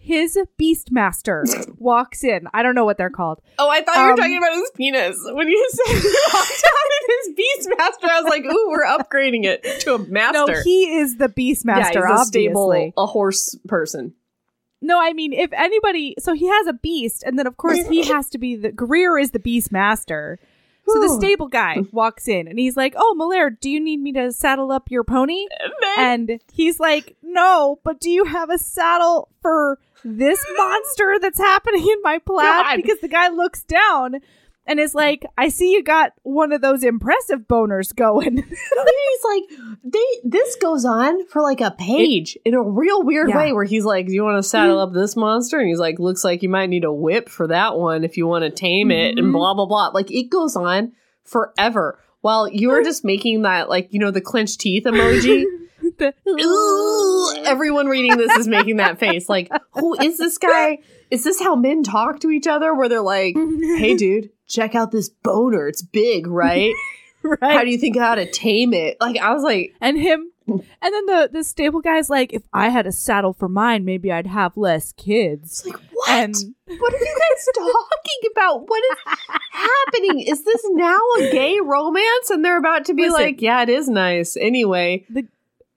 his 0.01 0.39
beastmaster 0.59 1.43
walks 1.77 2.23
in. 2.23 2.47
I 2.53 2.63
don't 2.63 2.73
know 2.73 2.85
what 2.85 2.97
they're 2.97 3.09
called. 3.09 3.41
Oh, 3.59 3.69
I 3.69 3.81
thought 3.81 3.95
you 3.97 4.03
were 4.05 4.11
Um, 4.11 4.17
talking 4.17 4.37
about 4.37 4.53
his 4.53 4.71
penis 4.75 5.17
when 5.33 5.47
you 5.49 5.69
said 5.71 5.97
he 5.97 6.15
walked 6.33 6.63
out 6.65 6.91
in 6.95 7.35
his 7.35 7.35
beastmaster. 7.67 8.09
I 8.09 8.21
was 8.21 8.29
like, 8.29 8.45
ooh, 8.45 8.69
we're 8.69 8.85
upgrading 8.85 9.43
it 9.45 9.81
to 9.81 9.95
a 9.95 9.99
master. 9.99 10.53
No, 10.53 10.61
he 10.63 10.95
is 10.97 11.17
the 11.17 11.27
beastmaster, 11.29 11.65
yeah, 11.77 11.87
he's 11.87 11.95
a 11.97 11.99
obviously. 12.01 12.31
stable, 12.33 12.93
a 12.97 13.05
horse 13.05 13.55
person. 13.67 14.13
No, 14.81 14.97
I 14.99 15.11
mean 15.11 15.33
if 15.33 15.51
anybody 15.51 16.15
so 16.19 16.33
he 16.33 16.47
has 16.47 16.65
a 16.67 16.73
beast, 16.73 17.21
and 17.23 17.37
then 17.37 17.45
of 17.47 17.57
course 17.57 17.85
he 17.87 18.05
has 18.05 18.29
to 18.29 18.37
be 18.37 18.55
the 18.55 18.71
Greer 18.71 19.17
is 19.17 19.31
the 19.31 19.39
beastmaster. 19.39 20.37
So 20.87 20.99
the 21.01 21.09
stable 21.09 21.49
guy 21.49 21.83
walks 21.91 22.27
in 22.27 22.47
and 22.47 22.57
he's 22.57 22.75
like, 22.75 22.95
Oh, 22.97 23.13
Malaire, 23.15 23.51
do 23.51 23.69
you 23.69 23.79
need 23.79 23.97
me 24.01 24.11
to 24.13 24.31
saddle 24.31 24.71
up 24.71 24.89
your 24.89 25.03
pony? 25.03 25.45
And 25.99 26.39
he's 26.51 26.79
like, 26.79 27.15
No, 27.21 27.79
but 27.83 27.99
do 27.99 28.09
you 28.09 28.23
have 28.25 28.49
a 28.49 28.57
saddle 28.57 29.29
for 29.41 29.77
this 30.03 30.43
monster 30.57 31.17
that's 31.21 31.39
happening 31.39 31.81
in 31.81 31.97
my 32.03 32.19
plaid? 32.19 32.45
God. 32.45 32.75
Because 32.77 32.99
the 32.99 33.07
guy 33.07 33.29
looks 33.29 33.63
down 33.63 34.15
and 34.65 34.79
is 34.79 34.93
like, 34.93 35.25
I 35.37 35.49
see 35.49 35.71
you 35.73 35.83
got 35.83 36.13
one 36.23 36.51
of 36.51 36.61
those 36.61 36.83
impressive 36.83 37.41
boners 37.47 37.95
going. 37.95 38.37
he's 38.47 39.23
like 39.25 39.43
they 39.83 39.99
this 40.23 40.55
goes 40.57 40.85
on 40.85 41.25
for 41.27 41.41
like 41.41 41.61
a 41.61 41.71
page 41.71 42.37
in 42.45 42.53
a 42.53 42.61
real 42.61 43.03
weird 43.03 43.29
Yeah. 43.29 43.37
way 43.37 43.53
where 43.53 43.63
he's 43.65 43.85
like 43.85 44.07
do 44.07 44.13
you 44.13 44.23
want 44.23 44.37
to 44.37 44.47
saddle 44.47 44.79
up 44.79 44.93
this 44.93 45.15
monster 45.15 45.57
and 45.59 45.67
he's 45.67 45.79
like 45.79 45.99
looks 45.99 46.23
like 46.23 46.41
you 46.43 46.49
might 46.49 46.69
need 46.69 46.83
a 46.83 46.93
whip 46.93 47.29
for 47.29 47.47
that 47.47 47.77
one 47.77 48.03
if 48.03 48.17
you 48.17 48.27
want 48.27 48.43
to 48.43 48.49
tame 48.51 48.91
it 48.91 49.17
and 49.17 49.27
Mhm. 49.27 49.31
blah 49.33 49.53
blah 49.53 49.65
blah 49.65 49.87
like 49.87 50.11
it 50.11 50.29
goes 50.29 50.55
on 50.55 50.91
forever 51.23 51.99
while 52.21 52.47
you're 52.49 52.83
just 52.83 53.03
making 53.05 53.43
that 53.43 53.69
like 53.69 53.87
you 53.91 53.99
know 53.99 54.11
the 54.11 54.21
clenched 54.21 54.59
teeth 54.59 54.83
emoji 54.85 55.43
The- 55.99 56.13
Ooh, 56.27 57.43
everyone 57.45 57.87
reading 57.87 58.17
this 58.17 58.35
is 58.37 58.47
making 58.47 58.77
that 58.77 58.99
face 58.99 59.29
like 59.29 59.49
who 59.71 59.95
is 60.01 60.17
this 60.17 60.37
guy 60.37 60.79
is 61.11 61.23
this 61.23 61.39
how 61.41 61.55
men 61.55 61.83
talk 61.83 62.19
to 62.21 62.29
each 62.31 62.47
other 62.47 62.73
where 62.73 62.89
they're 62.89 63.01
like 63.01 63.35
hey 63.77 63.95
dude 63.95 64.29
check 64.47 64.75
out 64.75 64.91
this 64.91 65.09
boner 65.09 65.67
it's 65.67 65.81
big 65.81 66.25
right 66.27 66.73
right. 67.23 67.37
how 67.51 67.63
do 67.63 67.69
you 67.69 67.77
think 67.77 67.97
how 67.97 68.15
to 68.15 68.29
tame 68.31 68.73
it 68.73 68.97
like 68.99 69.17
i 69.17 69.33
was 69.33 69.43
like 69.43 69.73
and 69.81 69.97
him 69.99 70.31
and 70.47 70.63
then 70.81 71.05
the 71.05 71.29
the 71.31 71.43
stable 71.43 71.79
guy's 71.81 72.09
like 72.09 72.33
if 72.33 72.41
i 72.53 72.69
had 72.69 72.87
a 72.87 72.91
saddle 72.91 73.33
for 73.33 73.47
mine 73.47 73.85
maybe 73.85 74.11
i'd 74.11 74.25
have 74.27 74.55
less 74.57 74.91
kids 74.93 75.63
It's 75.63 75.65
like, 75.67 75.81
what? 75.93 76.09
and 76.09 76.35
what 76.65 76.93
are 76.93 76.97
you 76.97 77.19
guys 77.19 77.47
talking 77.55 78.31
about? 78.31 78.69
What 78.69 78.83
is 78.91 78.97
happening? 79.51 80.19
Is 80.21 80.43
this 80.43 80.61
now 80.71 80.97
a 81.19 81.31
gay 81.31 81.57
romance? 81.59 82.29
And 82.29 82.45
they're 82.45 82.57
about 82.59 82.85
to 82.85 82.93
be 82.93 83.03
Listen. 83.09 83.21
like, 83.21 83.41
yeah, 83.41 83.63
it 83.63 83.69
is 83.69 83.89
nice. 83.89 84.37
Anyway, 84.37 85.05
the 85.09 85.25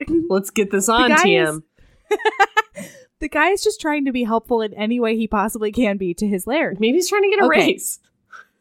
let's 0.29 0.51
get 0.51 0.71
this 0.71 0.89
on, 0.89 1.09
guy 1.11 1.25
TM. 1.25 1.63
the 3.21 3.29
guy 3.29 3.51
is 3.51 3.63
just 3.63 3.81
trying 3.81 4.05
to 4.05 4.13
be 4.13 4.25
helpful 4.25 4.61
in 4.61 4.75
any 4.75 4.99
way 5.01 5.17
he 5.17 5.27
possibly 5.29 5.73
can 5.73 5.97
be 5.97 6.13
to 6.15 6.27
his 6.27 6.47
laird 6.47 6.79
Maybe 6.81 6.97
he's 6.99 7.09
trying 7.09 7.23
to 7.23 7.29
get 7.31 7.41
a 7.41 7.47
Okay. 7.47 7.59
raise. 7.73 8.01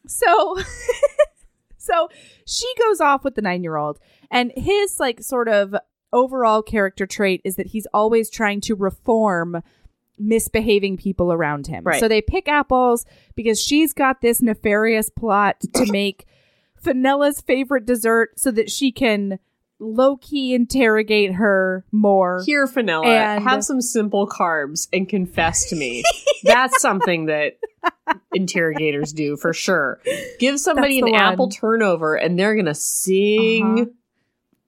so 0.08 0.58
so 1.78 2.10
she 2.46 2.72
goes 2.80 3.02
off 3.02 3.24
with 3.24 3.36
the 3.36 3.42
nine 3.42 3.64
year 3.64 3.76
old 3.78 4.00
and 4.30 4.52
his 4.56 5.00
like 5.00 5.22
sort 5.22 5.48
of 5.50 5.76
overall 6.14 6.62
character 6.62 7.06
trait 7.06 7.42
is 7.44 7.56
that 7.56 7.68
he's 7.68 7.88
always 7.94 8.30
trying 8.30 8.62
to 8.62 8.76
reform 8.76 9.62
misbehaving 10.20 10.98
people 10.98 11.32
around 11.34 11.68
him 11.68 11.84
Right. 11.84 12.00
so 12.00 12.08
they 12.08 12.22
pick 12.22 12.48
apples 12.48 13.06
because 13.36 13.60
she's 13.60 13.94
got 13.94 14.22
this 14.22 14.42
nefarious 14.42 15.10
plot 15.10 15.58
to 15.74 15.86
make 15.92 16.26
Fenella's 16.84 17.42
favorite 17.42 17.86
dessert 17.86 18.32
so 18.40 18.52
that 18.52 18.70
she 18.70 18.92
can 18.92 19.40
low-key 19.82 20.53
interrogate 20.53 21.34
her 21.34 21.84
more 21.91 22.44
Here, 22.45 22.68
Fenella, 22.68 23.08
And- 23.08 23.44
have 23.44 23.64
some 23.64 23.82
simple 23.82 24.28
carbs 24.28 24.88
and 24.94 25.10
confess 25.10 25.70
to 25.70 25.76
me. 25.76 26.03
That's 26.44 26.80
something 26.82 27.26
that 27.26 27.58
interrogators 28.34 29.12
do 29.14 29.36
for 29.38 29.53
sure. 29.53 29.99
Give 30.40 30.60
somebody 30.60 30.99
an 30.99 31.12
one. 31.12 31.16
apple 31.16 31.49
turnover 31.49 32.16
and 32.16 32.38
they're 32.38 32.53
going 32.56 32.66
to 32.68 32.76
sing. 32.76 33.80
Uh-huh. 33.82 33.86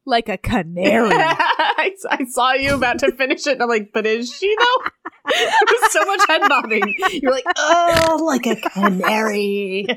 like 0.06 0.28
a 0.30 0.38
canary 0.38 1.10
I, 1.16 1.92
I 2.10 2.26
saw 2.26 2.54
you 2.54 2.76
about 2.76 3.00
to 3.00 3.12
finish 3.14 3.46
it, 3.48 3.54
and 3.54 3.64
I'm 3.64 3.70
like, 3.70 3.92
but 3.94 4.06
is 4.06 4.32
she 4.34 4.54
though? 4.58 4.90
Was 5.26 5.92
so 5.92 6.06
much 6.06 6.22
head 6.28 6.42
nodding. 6.50 6.96
You're 7.12 7.32
like, 7.32 7.46
oh, 7.58 8.22
like 8.26 8.46
a 8.46 8.56
canary. 8.70 9.88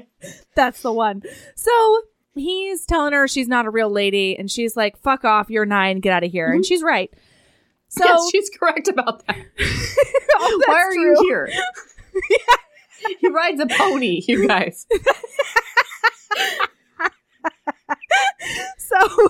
That's 0.55 0.83
the 0.83 0.93
one. 0.93 1.23
So 1.55 2.01
he's 2.37 2.87
telling 2.87 3.13
her 3.13 3.27
she's 3.27 3.49
not 3.49 3.67
a 3.67 3.71
real 3.71 3.91
lady, 3.91 4.37
and 4.39 4.51
she's 4.51 4.77
like, 4.77 4.99
"Fuck 4.99 5.25
off! 5.25 5.51
You're 5.51 5.67
nine. 5.67 6.01
Get 6.01 6.13
out 6.13 6.25
of 6.25 6.31
here." 6.31 6.47
And 6.47 6.63
mm-hmm. 6.63 6.69
she's 6.69 6.83
right. 6.83 7.13
So 7.89 8.05
yes, 8.05 8.31
she's 8.33 8.51
correct 8.51 8.89
about 8.89 9.25
that. 9.27 9.37
Oh, 10.39 10.63
Why 10.67 10.75
are 10.75 10.93
you 10.93 11.15
true. 11.15 11.25
here? 11.25 11.51
he 13.21 13.29
rides 13.29 13.61
a 13.61 13.67
pony, 13.67 14.23
you 14.27 14.47
guys. 14.47 14.87
So, 18.87 19.29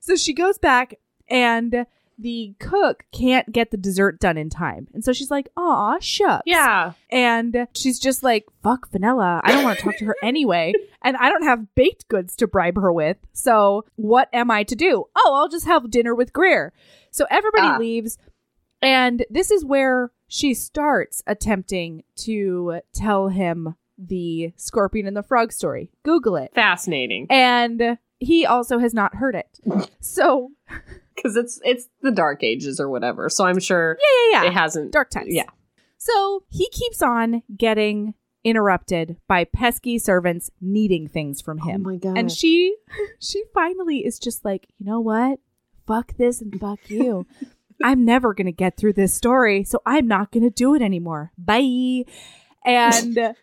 so 0.00 0.16
she 0.16 0.32
goes 0.32 0.58
back, 0.58 0.94
and 1.28 1.86
the 2.20 2.54
cook 2.58 3.04
can't 3.12 3.50
get 3.50 3.70
the 3.70 3.76
dessert 3.76 4.20
done 4.20 4.36
in 4.36 4.50
time, 4.50 4.88
and 4.92 5.04
so 5.04 5.12
she's 5.12 5.30
like, 5.30 5.48
"Aw, 5.56 5.98
shucks." 6.00 6.42
Yeah. 6.46 6.92
And 7.10 7.66
she's 7.74 7.98
just 7.98 8.22
like, 8.22 8.44
fuck 8.62 8.90
Fenella. 8.90 9.40
I 9.42 9.52
don't 9.52 9.64
want 9.64 9.78
to 9.78 9.84
talk 9.84 9.96
to 9.98 10.04
her 10.04 10.16
anyway. 10.22 10.72
And 11.02 11.16
I 11.16 11.28
don't 11.28 11.42
have 11.44 11.74
baked 11.74 12.06
goods 12.08 12.36
to 12.36 12.46
bribe 12.46 12.76
her 12.76 12.92
with. 12.92 13.16
So 13.32 13.84
what 13.96 14.28
am 14.32 14.50
I 14.50 14.62
to 14.64 14.76
do? 14.76 15.06
Oh, 15.16 15.34
I'll 15.34 15.48
just 15.48 15.66
have 15.66 15.90
dinner 15.90 16.14
with 16.14 16.32
Greer. 16.32 16.72
So 17.10 17.26
everybody 17.30 17.66
Ah. 17.66 17.78
leaves. 17.78 18.16
And 18.82 19.24
this 19.28 19.50
is 19.50 19.64
where 19.64 20.12
she 20.28 20.54
starts 20.54 21.22
attempting 21.26 22.04
to 22.18 22.80
tell 22.94 23.28
him 23.28 23.74
the 23.98 24.52
scorpion 24.56 25.06
and 25.06 25.16
the 25.16 25.22
frog 25.22 25.52
story. 25.52 25.90
Google 26.04 26.36
it. 26.36 26.52
Fascinating. 26.54 27.26
And 27.28 27.98
he 28.20 28.46
also 28.46 28.78
has 28.78 28.94
not 28.94 29.16
heard 29.16 29.34
it. 29.34 29.58
So, 30.00 30.52
Because 31.22 31.36
it's 31.36 31.60
it's 31.64 31.88
the 32.02 32.10
dark 32.10 32.42
ages 32.42 32.80
or 32.80 32.88
whatever. 32.88 33.28
So 33.28 33.44
I'm 33.44 33.60
sure 33.60 33.96
yeah, 34.00 34.32
yeah, 34.38 34.42
yeah. 34.42 34.48
it 34.48 34.52
hasn't 34.54 34.92
Dark 34.92 35.10
times. 35.10 35.28
Yeah. 35.30 35.48
So 35.98 36.44
he 36.48 36.68
keeps 36.70 37.02
on 37.02 37.42
getting 37.56 38.14
interrupted 38.42 39.18
by 39.28 39.44
pesky 39.44 39.98
servants 39.98 40.50
needing 40.60 41.06
things 41.08 41.40
from 41.42 41.60
oh 41.62 41.66
him. 41.68 41.82
Oh 41.86 41.90
my 41.90 41.96
god. 41.96 42.16
and 42.16 42.32
she 42.32 42.74
she 43.20 43.44
finally 43.52 43.98
is 44.06 44.18
just 44.18 44.44
like, 44.44 44.68
you 44.78 44.86
know 44.86 45.00
what? 45.00 45.38
Fuck 45.86 46.16
this 46.16 46.40
and 46.40 46.58
fuck 46.58 46.78
you. 46.88 47.26
I'm 47.82 48.04
never 48.04 48.34
gonna 48.34 48.52
get 48.52 48.76
through 48.76 48.94
this 48.94 49.12
story, 49.14 49.64
so 49.64 49.80
I'm 49.86 50.06
not 50.06 50.32
gonna 50.32 50.50
do 50.50 50.74
it 50.74 50.82
anymore. 50.82 51.32
Bye. 51.38 52.04
And 52.64 53.34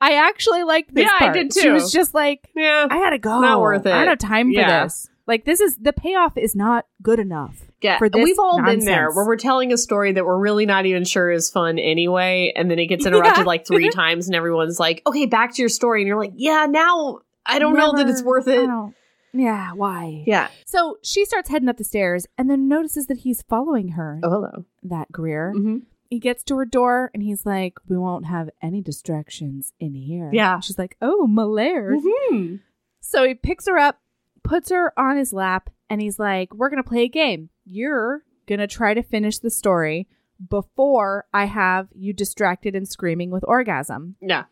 I 0.00 0.14
actually 0.14 0.64
liked 0.64 0.94
this. 0.94 1.04
Yeah, 1.04 1.10
I 1.14 1.24
part. 1.26 1.34
did 1.34 1.54
She 1.54 1.62
too. 1.62 1.72
was 1.72 1.92
just 1.92 2.12
like, 2.14 2.50
yeah. 2.56 2.86
I 2.90 2.98
gotta 2.98 3.18
go. 3.18 3.40
Not 3.40 3.60
worth 3.60 3.86
it. 3.86 3.92
I 3.92 3.98
don't 4.04 4.08
have 4.08 4.18
time 4.18 4.48
for 4.48 4.58
Yeah. 4.60 4.84
this. 4.84 5.08
Like 5.26 5.44
this 5.44 5.60
is 5.60 5.76
the 5.76 5.92
payoff 5.92 6.36
is 6.36 6.54
not 6.56 6.86
good 7.02 7.18
enough. 7.18 7.62
Yeah, 7.80 7.98
for 7.98 8.08
this 8.08 8.22
we've 8.24 8.38
all 8.38 8.62
been 8.62 8.84
there 8.84 9.10
where 9.12 9.26
we're 9.26 9.36
telling 9.36 9.72
a 9.72 9.76
story 9.78 10.12
that 10.12 10.24
we're 10.24 10.38
really 10.38 10.66
not 10.66 10.86
even 10.86 11.04
sure 11.04 11.30
is 11.30 11.50
fun 11.50 11.78
anyway, 11.78 12.52
and 12.56 12.70
then 12.70 12.78
it 12.78 12.86
gets 12.86 13.06
interrupted 13.06 13.38
Yeah. 13.38 13.44
like 13.44 13.66
three 13.66 13.88
times, 14.02 14.26
and 14.26 14.34
everyone's 14.36 14.78
like, 14.80 15.02
"Okay, 15.06 15.26
back 15.26 15.54
to 15.54 15.62
your 15.62 15.68
story," 15.68 16.00
and 16.02 16.08
you're 16.08 16.18
like, 16.18 16.32
"Yeah, 16.36 16.66
now 16.68 17.20
I 17.46 17.58
don't 17.58 17.74
know 17.76 17.92
that 17.96 18.08
it's 18.08 18.22
worth 18.22 18.46
I 18.48 18.52
it." 18.52 18.66
don't- 18.66 18.94
Yeah, 19.32 19.72
why? 19.72 20.24
Yeah. 20.26 20.48
So 20.66 20.98
she 21.02 21.24
starts 21.24 21.48
heading 21.48 21.68
up 21.68 21.76
the 21.78 21.84
stairs 21.84 22.26
and 22.36 22.50
then 22.50 22.68
notices 22.68 23.06
that 23.06 23.18
he's 23.18 23.42
following 23.42 23.88
her, 23.90 24.20
Oh, 24.22 24.30
hello. 24.30 24.64
that 24.82 25.10
Greer. 25.10 25.52
hmm 25.52 25.78
He 26.10 26.18
gets 26.20 26.42
to 26.44 26.56
her 26.58 26.66
door 26.66 27.10
and 27.14 27.22
he's 27.22 27.46
like, 27.46 27.78
We 27.88 27.96
won't 27.96 28.26
have 28.26 28.50
any 28.60 28.82
distractions 28.82 29.72
in 29.80 29.94
here. 29.94 30.28
Yeah. 30.34 30.60
She's 30.60 30.78
like, 30.78 30.96
Oh, 31.00 31.26
Malaire. 31.26 31.96
hmm 31.98 32.56
So 33.00 33.24
he 33.26 33.32
picks 33.34 33.66
her 33.66 33.78
up, 33.78 34.00
puts 34.42 34.70
her 34.70 34.92
on 34.98 35.16
his 35.16 35.32
lap 35.32 35.70
and 35.90 36.00
he's 36.00 36.18
like, 36.18 36.54
We're 36.54 36.70
going 36.70 36.82
to 36.82 36.88
play 36.88 37.02
a 37.04 37.08
game. 37.08 37.50
You're 37.64 38.22
going 38.46 38.58
to 38.60 38.66
try 38.66 38.94
to 38.94 39.02
finish 39.02 39.38
the 39.38 39.50
story 39.50 40.08
before 40.50 41.26
I 41.32 41.44
have 41.46 41.88
you 41.94 42.12
distracted 42.12 42.74
and 42.74 42.86
screaming 42.88 43.30
with 43.30 43.44
orgasm. 43.46 44.16
Yeah. 44.20 44.44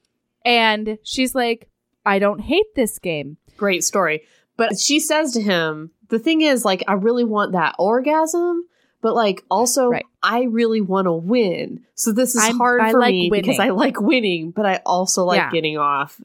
And 0.44 0.98
she's 1.02 1.34
like, 1.34 1.68
I 2.06 2.18
don't 2.18 2.40
hate 2.40 2.74
this 2.74 2.98
game. 2.98 3.36
Great 3.56 3.84
story. 3.84 4.22
But 4.56 4.78
she 4.78 5.00
says 5.00 5.32
to 5.32 5.42
him, 5.42 5.90
the 6.08 6.18
thing 6.18 6.40
is, 6.42 6.64
like, 6.64 6.82
I 6.88 6.94
really 6.94 7.24
want 7.24 7.52
that 7.52 7.74
orgasm, 7.78 8.66
but 9.02 9.14
like 9.14 9.44
also 9.50 9.88
Right. 9.88 10.04
I 10.22 10.42
really 10.42 10.80
want 10.80 11.06
to 11.06 11.12
win. 11.12 11.84
So 11.94 12.12
this 12.12 12.34
is 12.34 12.42
I'm- 12.42 12.56
hard 12.58 12.80
I 12.80 12.92
for 12.92 13.00
like 13.00 13.12
me 13.12 13.28
because 13.30 13.58
winning. 13.58 13.60
I 13.60 13.70
like 13.74 14.00
winning, 14.00 14.50
but 14.50 14.66
I 14.66 14.80
also 14.86 15.24
like 15.24 15.38
Yeah. 15.38 15.50
getting 15.50 15.76
off. 15.78 16.20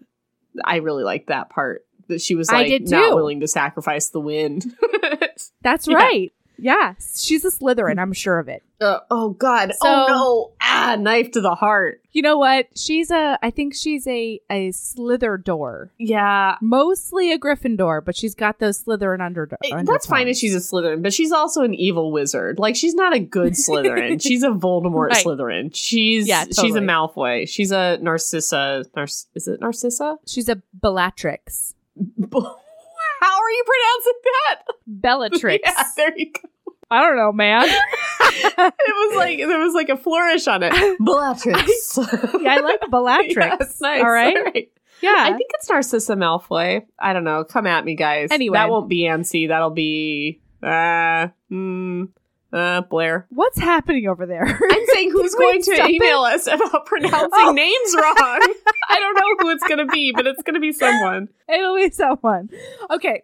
I 0.64 0.78
really 0.78 1.04
like 1.04 1.28
that 1.28 1.50
part 1.50 1.86
that 2.07 2.22
she 2.22 2.36
was 2.36 2.49
I 2.49 2.53
like 2.57 2.68
did 2.68 2.90
not 2.90 3.15
willing 3.15 3.40
to 3.41 3.48
sacrifice 3.48 4.10
the 4.10 4.19
wind. 4.19 4.65
That's 5.61 5.88
Yeah. 5.88 5.98
right. 5.98 6.32
Yeah. 6.57 6.94
She's 7.18 7.44
a 7.44 7.49
Slytherin. 7.52 7.99
I'm 7.99 8.14
sure 8.14 8.40
of 8.40 8.48
it. 8.48 8.64
Uh, 8.80 8.99
oh 9.11 9.30
God! 9.32 9.72
So- 9.73 9.77
oh 9.88 10.06
no! 10.07 10.52
Ah, 10.61 10.95
knife 10.99 11.32
to 11.32 11.41
the 11.41 11.53
heart. 11.56 12.02
You 12.11 12.22
know 12.22 12.38
what? 12.38 12.68
She's 12.77 13.10
a, 13.11 13.38
I 13.41 13.49
think 13.49 13.73
she's 13.73 14.06
a, 14.07 14.40
a 14.49 14.72
Slither 14.72 15.38
door. 15.38 15.91
Yeah, 15.98 16.56
Mostly 16.61 17.32
a 17.34 17.40
Gryffindor, 17.40 18.03
but 18.03 18.15
she's 18.18 18.36
got 18.36 18.60
those 18.60 18.84
Slytherin 18.84 19.22
under. 19.26 19.49
Eh, 19.64 19.84
that's 19.84 20.06
fine 20.06 20.27
if 20.30 20.36
she's 20.38 20.56
a 20.56 20.60
Slytherin, 20.60 21.02
but 21.03 21.14
she's 21.14 21.32
also 21.34 21.61
an 21.64 21.73
evil 21.73 22.11
wizard. 22.11 22.57
Like 22.60 22.76
she's 22.77 22.95
not 22.95 23.14
a 23.15 23.19
good 23.19 23.53
Slytherin. 23.53 24.22
she's 24.22 24.44
a 24.44 24.49
Voldemort 24.49 25.10
Right. 25.10 25.26
Slytherin. 25.26 25.72
She's 25.73 26.27
Yeah, 26.27 26.44
she's 26.45 26.76
a. 26.76 26.80
Malfoy. 26.82 27.48
She's 27.49 27.72
a 27.72 27.98
Narcissa. 28.02 28.86
Narc- 28.95 29.26
is 29.36 29.48
it 29.48 29.60
Narcissa? 29.61 30.18
She's 30.27 30.49
a 30.49 30.61
Bellatrix. 30.73 31.74
How 33.22 33.39
are 33.41 33.51
you 33.51 33.63
pronouncing 33.65 34.22
that? 34.23 34.61
Bellatrix. 34.88 35.63
Yeah, 35.65 35.84
there 35.95 36.17
you 36.17 36.31
go. 36.31 36.49
I 36.91 37.01
don't 37.01 37.17
know, 37.17 37.31
man. 37.31 37.67
It 38.38 39.09
was 39.09 39.15
like 39.17 39.38
there 39.38 39.59
was 39.59 39.73
like 39.73 39.89
a 39.89 39.97
flourish 39.97 40.47
on 40.47 40.61
it. 40.63 40.73
Bellatrix. 40.99 41.97
yeah, 42.41 42.55
I 42.55 42.59
like 42.59 42.80
Bellatrix. 42.89 43.55
Yes, 43.59 43.81
nice. 43.81 44.01
All 44.01 44.09
right. 44.09 44.69
Yeah. 45.01 45.15
I 45.17 45.34
think 45.34 45.51
it's 45.53 45.69
Narcissa 45.69 46.15
Malfoy. 46.15 46.85
I 46.99 47.13
don't 47.13 47.23
know. 47.23 47.43
Come 47.43 47.67
at 47.67 47.85
me, 47.85 47.95
guys. 47.95 48.30
Anyway. 48.31 48.57
that 48.57 48.69
won't 48.69 48.89
be 48.89 49.01
Ansi. 49.01 49.47
That'll 49.47 49.69
be 49.72 50.41
uh, 50.63 51.30
mm, 51.51 52.09
uh, 52.53 52.81
Blair. 52.81 53.26
What's 53.30 53.59
happening 53.59 54.07
over 54.07 54.26
there? 54.26 54.45
I'm 54.45 54.85
saying 54.93 55.11
who's 55.11 55.35
going 55.39 55.61
to 55.63 55.85
email 55.88 56.19
us 56.19 56.47
about 56.47 56.85
pronouncing 56.85 57.30
Oh. 57.34 57.51
names 57.51 57.95
wrong. 57.95 58.15
I 58.89 58.97
don't 58.99 59.15
know 59.15 59.35
who 59.39 59.49
it's 59.51 59.67
going 59.67 59.80
to 59.80 59.85
be, 59.88 60.11
but 60.13 60.26
it's 60.27 60.41
going 60.43 60.53
to 60.55 60.59
be 60.59 60.72
someone. 60.72 61.30
It'll 61.49 61.76
be 61.76 61.89
someone. 61.91 62.49
Okay. 62.89 63.23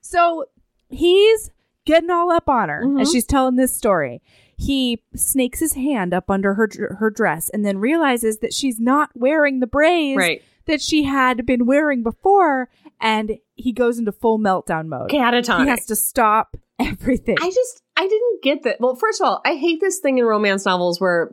So 0.00 0.46
he's 0.88 1.50
getting 1.84 2.10
all 2.10 2.30
up 2.30 2.48
on 2.48 2.68
her 2.68 2.82
Mhm. 2.84 3.00
as 3.02 3.10
she's 3.12 3.26
telling 3.26 3.56
this 3.56 3.74
story. 3.76 4.22
He 4.56 5.02
snakes 5.16 5.60
his 5.60 5.74
hand 5.74 6.14
up 6.14 6.30
under 6.30 6.54
her 6.54 6.68
her 6.98 7.10
dress 7.10 7.48
and 7.50 7.64
then 7.64 7.78
realizes 7.78 8.38
that 8.38 8.52
she's 8.54 8.78
not 8.80 9.10
wearing 9.14 9.60
the 9.60 9.66
braids 9.66 10.16
Right. 10.16 10.42
that 10.66 10.80
she 10.80 11.02
had 11.04 11.44
been 11.44 11.66
wearing 11.66 12.02
before 12.02 12.68
and 13.00 13.38
he 13.56 13.72
goes 13.72 13.98
into 13.98 14.12
full 14.12 14.38
meltdown 14.38 14.86
mode. 14.86 15.10
Catatonic. 15.10 15.64
He 15.64 15.68
has 15.68 15.86
to 15.86 15.96
stop 15.96 16.56
everything. 16.78 17.36
I 17.40 17.50
just 17.50 17.82
I 17.96 18.06
didn't 18.08 18.42
get 18.42 18.62
that. 18.64 18.80
Well, 18.80 18.96
first 18.96 19.20
of 19.20 19.26
all, 19.26 19.40
I 19.44 19.54
hate 19.54 19.80
this 19.80 19.98
thing 20.00 20.18
in 20.18 20.24
romance 20.24 20.64
novels 20.66 21.00
where 21.00 21.30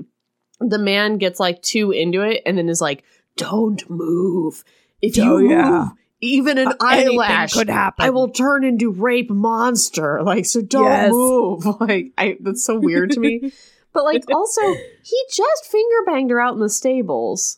the 0.60 0.78
man 0.78 1.18
gets 1.18 1.40
like 1.40 1.62
too 1.62 1.92
into 1.92 2.22
it 2.22 2.42
and 2.46 2.58
then 2.58 2.70
is 2.70 2.82
like, 2.82 3.04
"Don't 3.36 3.88
move. 3.90 4.64
If 5.02 5.18
you 5.18 5.24
Oh, 5.24 5.38
yeah. 5.38 5.80
move 5.80 5.90
even 6.24 6.60
an 6.60 6.68
Anything 6.88 7.20
eyelash, 7.20 7.54
could 7.54 7.68
happen. 7.68 8.06
I 8.06 8.12
will 8.12 8.30
turn 8.30 8.64
into 8.64 8.92
rape 8.92 9.32
monster. 9.32 10.22
Like, 10.24 10.46
so 10.46 10.62
don't 10.62 10.84
Yes. 10.86 11.12
move. 11.12 11.66
Like, 11.82 12.12
I 12.18 12.38
that's 12.40 12.64
so 12.64 12.78
weird 12.80 13.12
to 13.12 13.20
me. 13.20 13.52
But 13.94 14.06
like, 14.06 14.24
also, 14.34 14.62
he 15.04 15.22
just 15.34 15.66
finger 15.66 15.96
banged 16.06 16.30
her 16.32 16.40
out 16.40 16.54
in 16.54 16.60
the 16.60 16.70
stables 16.70 17.58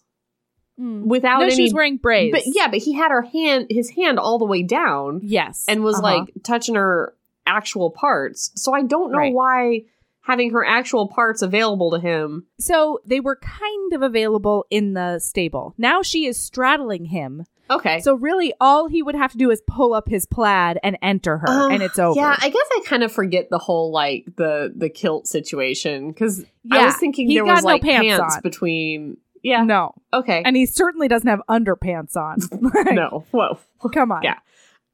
Mm. 0.79 1.03
without 1.05 1.39
no, 1.41 1.45
any. 1.45 1.55
she 1.55 1.61
was 1.61 1.73
wearing 1.75 1.97
braids. 1.97 2.35
but 2.35 2.41
yeah, 2.55 2.67
but 2.67 2.79
he 2.79 2.93
had 2.93 3.11
her 3.11 3.21
hand, 3.21 3.67
his 3.69 3.91
hand 3.91 4.17
all 4.17 4.39
the 4.39 4.45
way 4.45 4.63
down 4.63 5.19
yes, 5.21 5.65
and 5.67 5.83
was 5.83 5.97
Uh-huh. 5.97 6.03
like 6.21 6.33
touching 6.41 6.73
her 6.73 7.13
actual 7.45 7.89
parts. 7.91 8.51
So 8.55 8.73
I 8.73 8.83
don't 8.83 9.11
know 9.11 9.17
Right. 9.17 9.33
why 9.33 9.81
having 10.21 10.51
her 10.51 10.65
actual 10.65 11.07
parts 11.07 11.41
available 11.41 11.91
to 11.91 11.99
him. 11.99 12.45
So 12.59 12.99
they 13.05 13.19
were 13.19 13.35
kind 13.35 13.93
of 13.93 14.01
available 14.01 14.65
in 14.69 14.93
the 14.93 15.19
stable. 15.19 15.73
Now 15.77 16.01
she 16.01 16.25
is 16.25 16.37
straddling 16.37 17.05
him. 17.05 17.43
Okay. 17.69 17.99
So 18.01 18.15
really, 18.15 18.53
all 18.61 18.87
he 18.87 19.01
would 19.03 19.15
have 19.15 19.31
to 19.31 19.37
do 19.37 19.49
is 19.51 19.61
pull 19.67 19.93
up 19.93 20.07
his 20.07 20.25
plaid 20.25 20.79
and 20.83 20.97
enter 21.01 21.39
her, 21.39 21.47
Uh, 21.49 21.69
and 21.69 21.81
it's 21.81 21.97
over. 21.99 22.17
Yeah, 22.19 22.35
I 22.39 22.49
guess 22.49 22.67
I 22.71 22.81
kind 22.85 23.03
of 23.03 23.11
forget 23.11 23.49
the 23.49 23.57
whole 23.57 23.91
like 23.91 24.25
the 24.37 24.71
the 24.75 24.89
kilt 24.89 25.27
situation 25.27 26.09
because 26.09 26.45
yeah, 26.63 26.77
I 26.79 26.85
was 26.85 26.95
thinking 26.97 27.27
he 27.27 27.35
there 27.35 27.45
was 27.45 27.63
no 27.63 27.67
like 27.71 27.81
pants 27.81 28.17
pants 28.19 28.35
on. 28.35 28.41
between. 28.43 29.17
Yeah. 29.41 29.63
No, 29.63 29.93
Okay. 30.13 30.41
and 30.45 30.55
he 30.55 30.65
certainly 30.65 31.07
doesn't 31.09 31.27
have 31.27 31.41
underpants 31.49 32.15
on. 32.15 32.37
Like, 32.73 32.93
no. 32.93 33.25
Whoa. 33.31 33.57
come 33.93 34.11
on. 34.13 34.23
Yeah. 34.23 34.37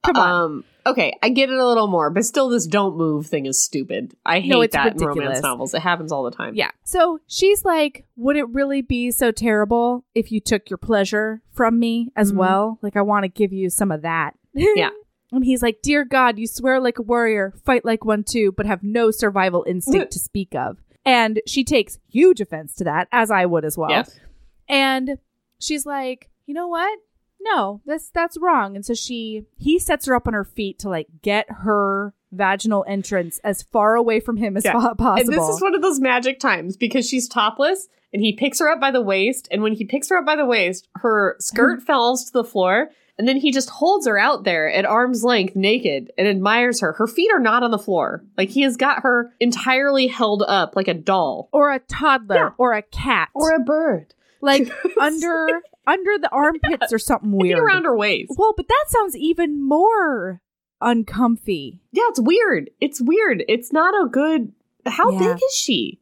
Come 0.04 0.16
on. 0.18 0.32
Um. 0.44 0.64
Okay, 0.86 1.14
I 1.22 1.30
get 1.30 1.50
it 1.50 1.58
a 1.58 1.68
little 1.68 1.88
more, 1.88 2.10
but 2.10 2.26
still, 2.26 2.50
this 2.50 2.66
"don't 2.66 2.98
move" 2.98 3.28
thing 3.28 3.46
is 3.46 3.62
stupid. 3.62 4.16
I 4.26 4.40
hate 4.40 4.50
No, 4.50 4.66
that 4.66 4.94
in 4.96 5.06
romance 5.06 5.42
novels. 5.42 5.74
It 5.74 5.82
happens 5.82 6.12
all 6.12 6.24
the 6.24 6.32
time. 6.32 6.56
yeah. 6.56 6.72
So 6.84 7.20
she's 7.28 7.64
like, 7.66 8.06
"Would 8.16 8.38
it 8.38 8.48
really 8.50 8.82
be 8.82 9.12
so 9.12 9.32
terrible 9.32 10.06
if 10.16 10.32
you 10.32 10.40
took 10.40 10.70
your 10.70 10.78
pleasure 10.78 11.42
from 11.52 11.80
me 11.80 12.12
as 12.16 12.32
Mhm. 12.32 12.38
well? 12.38 12.80
Like, 12.82 12.96
I 12.96 13.02
want 13.02 13.24
to 13.24 13.28
give 13.30 13.54
you 13.54 13.70
some 13.70 13.92
of 13.92 14.02
that." 14.04 14.36
Yeah. 14.54 14.90
And 15.32 15.46
he's 15.46 15.62
like, 15.62 15.84
Dear 15.84 16.06
God, 16.06 16.40
you 16.40 16.48
swear 16.48 16.80
like 16.80 16.98
a 16.98 17.04
warrior, 17.04 17.54
fight 17.64 17.86
like 17.86 18.04
one 18.04 18.24
too, 18.24 18.52
but 18.52 18.66
have 18.66 18.82
no 18.82 19.12
survival 19.12 19.64
instinct 19.68 20.12
to 20.14 20.20
speak 20.20 20.56
of. 20.56 20.80
And 21.06 21.40
she 21.46 21.64
takes 21.64 22.00
huge 22.10 22.42
offense 22.42 22.74
to 22.76 22.84
that, 22.86 23.08
as 23.12 23.30
I 23.30 23.46
would 23.46 23.64
as 23.64 23.78
well. 23.78 23.92
Yes. 23.92 24.20
And 24.68 25.20
she's 25.60 25.86
like, 25.86 26.30
you 26.48 26.56
know 26.56 26.68
what? 26.68 26.98
No, 27.42 27.82
that's 27.86 28.10
that's 28.10 28.38
wrong. 28.40 28.76
And 28.76 28.86
so 28.86 28.94
she 28.94 29.46
he 29.58 29.80
sets 29.80 30.06
her 30.06 30.16
up 30.16 30.28
on 30.28 30.34
her 30.34 30.44
feet 30.44 30.80
to 30.80 30.90
like 30.90 31.08
get 31.22 31.46
her 31.50 32.14
vaginal 32.32 32.86
entrance 32.88 33.40
as 33.44 33.64
far 33.64 33.96
away 33.96 34.20
from 34.20 34.38
him 34.38 34.56
as 34.58 34.66
Yeah. 34.66 34.74
possible. 34.74 35.14
And 35.14 35.28
this 35.28 35.48
is 35.48 35.62
one 35.62 35.74
of 35.74 35.82
those 35.82 36.00
magic 36.00 36.40
times 36.40 36.78
because 36.78 37.08
she's 37.08 37.28
topless 37.28 37.88
and 38.14 38.22
he 38.22 38.34
picks 38.34 38.60
her 38.60 38.70
up 38.70 38.80
by 38.80 38.92
the 38.92 39.02
waist. 39.02 39.48
And 39.52 39.64
when 39.64 39.74
he 39.74 39.86
picks 39.86 40.10
her 40.10 40.18
up 40.18 40.26
by 40.26 40.36
the 40.36 40.46
waist, 40.46 40.88
her 40.98 41.36
skirt 41.40 41.82
falls 41.88 42.26
to 42.26 42.34
the 42.34 42.44
floor. 42.44 42.90
And 43.18 43.28
then 43.28 43.36
he 43.38 43.52
just 43.52 43.70
holds 43.70 44.08
her 44.08 44.18
out 44.18 44.46
there 44.46 44.72
at 44.72 44.86
arm's 44.86 45.26
length 45.26 45.54
naked 45.56 46.10
and 46.18 46.26
admires 46.28 46.80
her. 46.80 46.94
Her 46.94 47.06
feet 47.08 47.30
are 47.34 47.40
not 47.40 47.64
on 47.64 47.72
the 47.72 47.78
floor. 47.78 48.24
Like 48.38 48.50
he 48.50 48.62
has 48.62 48.78
got 48.78 49.02
her 49.04 49.34
entirely 49.42 50.08
held 50.08 50.42
up 50.48 50.76
like 50.76 50.88
a 50.88 50.94
doll 50.94 51.50
or 51.52 51.72
a 51.72 51.80
toddler 51.80 52.36
Yeah. 52.36 52.50
or 52.58 52.74
a 52.74 52.82
cat. 52.82 53.28
Or 53.34 53.54
a 53.56 53.60
bird. 53.60 54.14
like 54.42 54.72
under 55.02 55.62
under 55.90 56.18
the 56.20 56.30
armpits 56.32 56.94
or 56.94 57.00
something 57.00 57.32
Maybe 57.32 57.50
weird. 57.56 57.60
around 57.60 57.86
her 57.86 57.96
waist. 57.98 58.34
Well, 58.38 58.54
but 58.56 58.68
that 58.68 58.86
sounds 58.88 59.16
even 59.18 59.62
more 59.68 60.42
uncomfy. 60.82 61.82
Yeah, 61.92 62.04
it's 62.10 62.20
weird. 62.20 62.70
It's 62.80 63.02
weird. 63.02 63.44
It's 63.48 63.72
not 63.74 63.94
a 63.94 64.08
good. 64.08 64.52
How 64.86 65.12
Yeah. 65.12 65.20
big 65.34 65.38
is 65.44 65.56
she? 65.56 66.00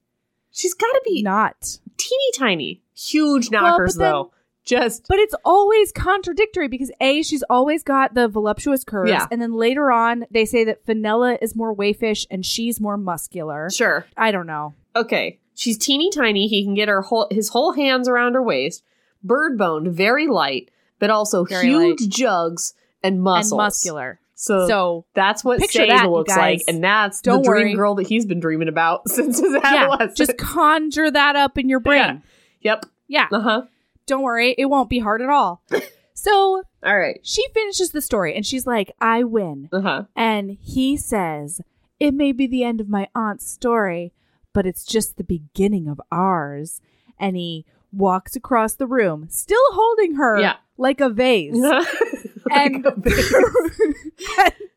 She's 0.51 0.73
got 0.73 0.87
to 0.91 1.01
be 1.05 1.21
Not. 1.21 1.79
teeny 1.97 2.31
tiny. 2.35 2.81
Huge 2.95 3.49
Well, 3.51 3.61
knockers, 3.61 3.95
then- 3.95 4.11
though. 4.11 4.31
Just 4.63 5.05
But 5.07 5.17
it's 5.19 5.33
always 5.45 5.93
contradictory 5.93 6.67
because 6.67 6.91
A, 6.99 7.23
she's 7.23 7.41
always 7.49 7.83
got 7.83 8.15
the 8.15 8.27
voluptuous 8.27 8.83
curves. 8.83 9.09
Yeah. 9.09 9.25
And 9.31 9.41
then 9.41 9.53
later 9.53 9.91
on, 9.93 10.25
they 10.29 10.43
say 10.43 10.65
that 10.65 10.85
Fenella 10.85 11.37
is 11.41 11.55
more 11.55 11.73
waifish 11.73 12.25
and 12.29 12.45
she's 12.45 12.81
more 12.81 12.97
muscular. 12.97 13.69
sure. 13.69 14.05
I 14.17 14.31
don't 14.31 14.45
know. 14.45 14.73
Okay, 14.93 15.39
she's 15.55 15.77
teeny 15.77 16.09
tiny. 16.09 16.47
He 16.47 16.65
can 16.65 16.73
get 16.73 16.89
her 16.89 17.01
whole 17.01 17.27
his 17.31 17.47
whole 17.49 17.71
hands 17.73 18.09
around 18.09 18.33
her 18.33 18.43
waist. 18.43 18.83
Bird 19.27 19.57
boned, 19.57 19.87
very 19.89 20.27
light, 20.27 20.71
but 20.99 21.09
also 21.09 21.45
Very 21.45 21.67
huge 21.67 22.07
jugs 22.09 22.73
and 23.03 23.21
muscles. 23.21 23.51
And 23.51 23.57
muscular. 23.57 24.19
So, 24.39 24.67
So, 24.67 25.05
that's 25.15 25.43
what 25.43 25.59
Sage 25.61 25.89
that, 25.89 26.09
looks 26.09 26.35
like, 26.35 26.61
and 26.67 26.83
that's 26.83 27.21
Don't 27.21 27.41
the 27.43 27.49
dream 27.49 27.63
worry. 27.67 27.73
girl 27.75 27.95
that 27.95 28.07
he's 28.07 28.25
been 28.25 28.39
dreaming 28.39 28.67
about 28.67 29.07
since 29.09 29.39
his 29.39 29.53
adolescence. 29.55 30.19
yeah, 30.19 30.25
just 30.25 30.37
conjure 30.37 31.09
that 31.09 31.35
up 31.35 31.57
in 31.57 31.67
your 31.69 31.79
brain. 31.79 32.21
Yep. 32.61 32.85
Yeah. 33.07 33.27
Uh 33.31 33.39
huh. 33.39 33.61
Don't 34.05 34.21
worry. 34.21 34.53
It 34.57 34.65
won't 34.65 34.89
be 34.89 34.99
hard 34.99 35.21
at 35.21 35.29
all. 35.29 35.63
so 36.13 36.63
All 36.83 36.97
right. 36.97 37.19
she 37.23 37.43
finishes 37.53 37.91
the 37.91 38.01
story 38.01 38.35
and 38.35 38.45
she's 38.45 38.65
like, 38.67 38.91
I 39.01 39.23
win. 39.23 39.69
Uh 39.71 39.81
huh. 39.81 40.03
And 40.15 40.57
he 40.61 40.97
says, 40.97 41.61
It 41.99 42.13
may 42.13 42.31
be 42.31 42.47
the 42.47 42.63
end 42.63 42.79
of 42.79 42.89
my 42.89 43.07
aunt's 43.15 43.49
story, 43.49 44.13
but 44.53 44.65
it's 44.67 44.85
just 44.85 45.17
the 45.17 45.23
beginning 45.23 45.87
of 45.87 45.99
ours. 46.11 46.79
And 47.19 47.35
he 47.35 47.65
walks 47.97 48.35
across 48.35 48.75
the 48.75 48.87
room, 48.87 49.27
still 49.29 49.59
holding 49.71 50.15
her 50.15 50.39
Yeah. 50.39 50.55
like 50.77 51.01
a 51.01 51.09
vase, 51.09 51.53
and, 52.51 52.85
and 52.85 52.85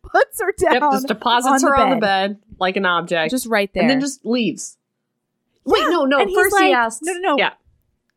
puts 0.02 0.40
her 0.40 0.52
down 0.58 0.72
Yep, 0.74 0.82
just 0.92 1.06
deposits 1.08 1.62
on 1.64 1.70
her 1.70 1.76
the 1.76 1.82
on 1.82 1.90
the 1.90 1.96
bed. 1.96 2.38
like 2.58 2.76
an 2.76 2.86
object, 2.86 3.30
just 3.30 3.46
right 3.46 3.72
there. 3.74 3.82
and 3.82 3.90
then 3.90 4.00
just 4.00 4.24
leaves. 4.24 4.76
Wait, 5.64 5.82
no, 5.88 6.04
no. 6.04 6.18
And 6.20 6.28
he's 6.30 6.38
First 6.38 6.58
he 6.58 6.72
asks. 6.72 7.02
no, 7.02 7.12
no, 7.12 7.18
no. 7.20 7.38
Yeah, 7.38 7.50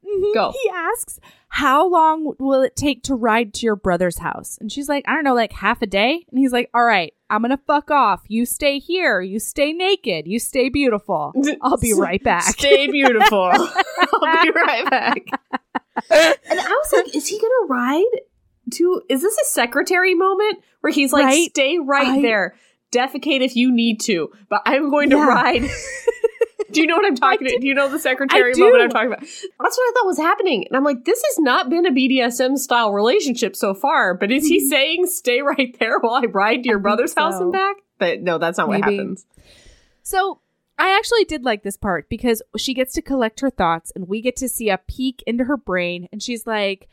Mhm. 0.05 0.33
Go. 0.33 0.51
He 0.51 0.69
asks, 0.73 1.19
How 1.47 1.87
long 1.87 2.33
will 2.39 2.61
it 2.61 2.75
take 2.75 3.03
to 3.03 3.15
ride 3.15 3.53
to 3.55 3.65
your 3.65 3.75
brother's 3.75 4.17
house? 4.19 4.57
And 4.59 4.71
she's 4.71 4.89
like, 4.89 5.05
I 5.07 5.13
don't 5.15 5.23
know, 5.23 5.33
like 5.35 5.53
half 5.53 5.81
a 5.81 5.85
day. 5.87 6.25
And 6.29 6.39
he's 6.39 6.51
like, 6.51 6.69
All 6.73 6.83
right, 6.83 7.13
I'm 7.29 7.41
going 7.41 7.51
to 7.51 7.63
fuck 7.65 7.89
off. 7.91 8.21
You 8.27 8.45
stay 8.45 8.79
here. 8.79 9.21
You 9.21 9.39
stay 9.39 9.71
naked. 9.73 10.27
You 10.27 10.39
stay 10.39 10.69
beautiful. 10.69 11.33
I'll 11.61 11.77
be 11.77 11.93
right 11.93 12.23
back. 12.23 12.43
Stay 12.43 12.87
beautiful. 12.91 13.43
I'll 13.53 14.43
be 14.43 14.51
right 14.51 14.89
back. 14.89 15.17
And 16.09 16.59
I 16.59 16.81
was 16.83 16.93
like, 16.93 17.15
is 17.15 17.27
he 17.27 17.39
gonna 17.39 17.67
ride 17.69 18.03
to 18.73 19.01
is 19.09 19.21
this 19.21 19.37
a 19.37 19.45
secretary 19.45 20.15
moment 20.15 20.59
where 20.81 20.91
he's 20.91 21.13
like, 21.13 21.25
Right? 21.25 21.49
stay 21.49 21.77
right 21.79 22.07
I- 22.07 22.21
there. 22.21 22.55
Defecate 22.91 23.41
if 23.41 23.55
you 23.55 23.71
need 23.71 23.99
to, 24.01 24.29
but 24.49 24.61
I'm 24.67 24.91
going 24.91 25.09
to 25.09 25.15
Yeah. 25.17 25.27
ride. 25.27 25.63
do 26.71 26.81
you 26.81 26.87
know 26.87 26.95
what 26.95 27.05
I'm 27.05 27.15
talking 27.15 27.47
about? 27.47 27.61
Do 27.61 27.67
you 27.67 27.73
know 27.73 27.89
the 27.89 27.99
secretary 27.99 28.53
moment. 28.55 28.83
I'm 28.83 28.89
talking 28.89 29.07
about? 29.07 29.21
That's 29.21 29.51
what 29.59 29.61
I 29.61 29.91
thought 29.93 30.05
was 30.05 30.17
happening. 30.17 30.65
And 30.67 30.77
I'm 30.77 30.83
like, 30.83 31.05
this 31.05 31.21
has 31.21 31.39
not 31.39 31.69
been 31.69 31.85
a 31.85 31.91
BDSM 31.91 32.57
style 32.57 32.91
relationship 32.91 33.55
so 33.55 33.73
far, 33.73 34.13
but 34.13 34.31
is 34.31 34.47
he 34.47 34.59
saying 34.69 35.07
stay 35.07 35.41
right 35.41 35.75
there 35.79 35.99
while 35.99 36.15
I 36.15 36.25
ride 36.25 36.63
to 36.63 36.69
your 36.69 36.79
I 36.79 36.81
brother's 36.81 37.13
house 37.13 37.39
and 37.39 37.51
back? 37.51 37.77
But 37.99 38.21
no, 38.21 38.37
that's 38.37 38.57
not 38.57 38.67
what 38.67 38.81
Maybe. 38.81 38.97
happens. 38.97 39.25
So 40.01 40.39
I 40.77 40.95
actually 40.97 41.25
did 41.25 41.43
like 41.43 41.63
this 41.63 41.77
part 41.77 42.09
because 42.09 42.41
she 42.57 42.73
gets 42.73 42.93
to 42.93 43.01
collect 43.01 43.39
her 43.41 43.49
thoughts 43.49 43.91
and 43.95 44.07
we 44.07 44.21
get 44.21 44.35
to 44.37 44.49
see 44.49 44.69
a 44.69 44.77
peek 44.77 45.23
into 45.27 45.45
her 45.45 45.57
brain 45.57 46.09
and 46.11 46.21
she's 46.21 46.45
like, 46.47 46.89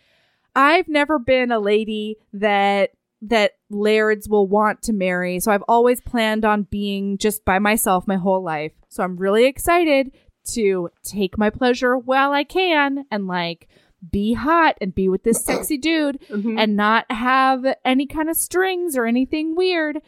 I've 0.54 0.88
never 0.88 1.18
been 1.18 1.52
a 1.52 1.60
lady 1.60 2.16
that 2.32 2.90
that 3.22 3.52
lairds 3.68 4.28
will 4.28 4.46
want 4.46 4.82
to 4.82 4.92
marry. 4.92 5.40
So 5.40 5.52
I've 5.52 5.64
always 5.68 6.00
planned 6.00 6.44
on 6.44 6.62
being 6.70 7.18
just 7.18 7.44
by 7.44 7.58
myself 7.58 8.06
my 8.08 8.16
whole 8.16 8.42
life. 8.42 8.72
So 8.88 9.02
I'm 9.02 9.16
really 9.16 9.44
excited 9.46 10.12
to 10.52 10.88
take 11.04 11.36
my 11.36 11.50
pleasure 11.50 11.96
while 11.98 12.32
I 12.32 12.44
can 12.44 13.04
and 13.10 13.26
like 13.26 13.68
be 14.10 14.32
hot 14.32 14.78
and 14.80 14.94
be 14.94 15.08
with 15.10 15.22
this 15.22 15.44
sexy 15.44 15.76
dude 15.76 16.18
Mhm. 16.30 16.58
and 16.58 16.76
not 16.76 17.04
have 17.12 17.66
any 17.84 18.06
kind 18.06 18.30
of 18.30 18.36
strings 18.36 18.96
or 18.96 19.04
anything 19.04 19.54
weird. 19.54 19.98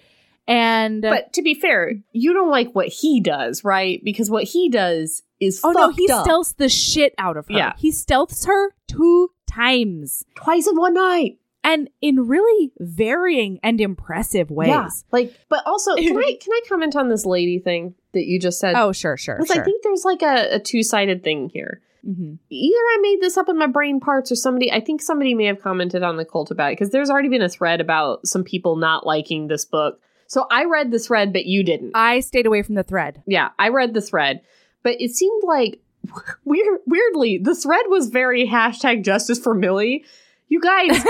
And 0.48 1.02
But 1.02 1.34
to 1.34 1.42
be 1.42 1.54
fair, 1.54 1.92
you 2.12 2.32
don't 2.32 2.50
like 2.50 2.72
what 2.72 2.88
he 2.88 3.20
does, 3.20 3.62
right? 3.62 4.00
Because 4.02 4.30
what 4.30 4.44
he 4.44 4.68
does 4.70 5.22
is 5.38 5.60
Oh 5.62 5.70
no, 5.72 5.90
he 5.90 6.10
up. 6.10 6.26
stealths 6.26 6.56
the 6.56 6.68
shit 6.70 7.14
out 7.18 7.36
of 7.36 7.46
her. 7.48 7.52
Yeah. 7.54 7.74
He 7.76 7.90
stealths 7.92 8.46
her 8.46 8.70
two 8.88 9.30
times. 9.46 10.24
twice 10.34 10.66
in 10.66 10.76
one 10.76 10.94
night. 10.94 11.38
And 11.64 11.88
in 12.00 12.26
really 12.26 12.72
varying 12.80 13.60
and 13.62 13.80
impressive 13.80 14.50
ways. 14.50 14.68
Yeah, 14.68 14.88
like, 15.12 15.32
but 15.48 15.64
also, 15.66 15.94
can 15.96 16.16
I 16.16 16.36
can 16.40 16.52
I 16.52 16.60
comment 16.68 16.96
on 16.96 17.08
this 17.08 17.24
lady 17.24 17.58
thing 17.60 17.94
that 18.12 18.24
you 18.24 18.40
just 18.40 18.58
said? 18.58 18.74
Oh, 18.74 18.92
sure, 18.92 19.16
sure, 19.16 19.36
Because 19.36 19.54
sure. 19.54 19.62
I 19.62 19.64
think 19.64 19.82
there's 19.82 20.04
like 20.04 20.22
a, 20.22 20.56
a 20.56 20.58
two 20.58 20.82
sided 20.82 21.22
thing 21.22 21.50
here. 21.52 21.80
Mhm. 22.04 22.38
Either 22.50 22.74
I 22.74 22.98
made 23.00 23.20
this 23.20 23.36
up 23.36 23.48
in 23.48 23.56
my 23.58 23.68
brain 23.68 24.00
parts, 24.00 24.32
or 24.32 24.34
somebody. 24.34 24.72
I 24.72 24.80
think 24.80 25.00
somebody 25.00 25.34
may 25.34 25.44
have 25.44 25.60
commented 25.60 26.02
on 26.02 26.16
the 26.16 26.24
cult 26.24 26.50
about 26.50 26.72
it 26.72 26.72
because 26.72 26.90
there's 26.90 27.10
already 27.10 27.28
been 27.28 27.42
a 27.42 27.48
thread 27.48 27.80
about 27.80 28.26
some 28.26 28.42
people 28.42 28.74
not 28.74 29.06
liking 29.06 29.46
this 29.46 29.64
book. 29.64 30.00
So 30.26 30.46
I 30.50 30.64
read 30.64 30.90
the 30.90 30.98
thread, 30.98 31.32
but 31.32 31.46
you 31.46 31.62
didn't. 31.62 31.92
I 31.94 32.20
stayed 32.20 32.46
away 32.46 32.62
from 32.62 32.74
the 32.74 32.82
thread. 32.82 33.22
Yeah, 33.26 33.50
I 33.58 33.68
read 33.68 33.94
the 33.94 34.00
thread, 34.00 34.40
but 34.82 35.00
it 35.00 35.12
seemed 35.14 35.42
like 35.44 35.80
weird. 36.44 36.80
Weirdly, 36.86 37.38
the 37.38 37.54
thread 37.54 37.84
was 37.86 38.08
very 38.08 38.48
hashtag 38.48 39.04
justice 39.04 39.38
for 39.38 39.54
Millie. 39.54 40.04
You 40.52 40.60
guys, 40.60 41.02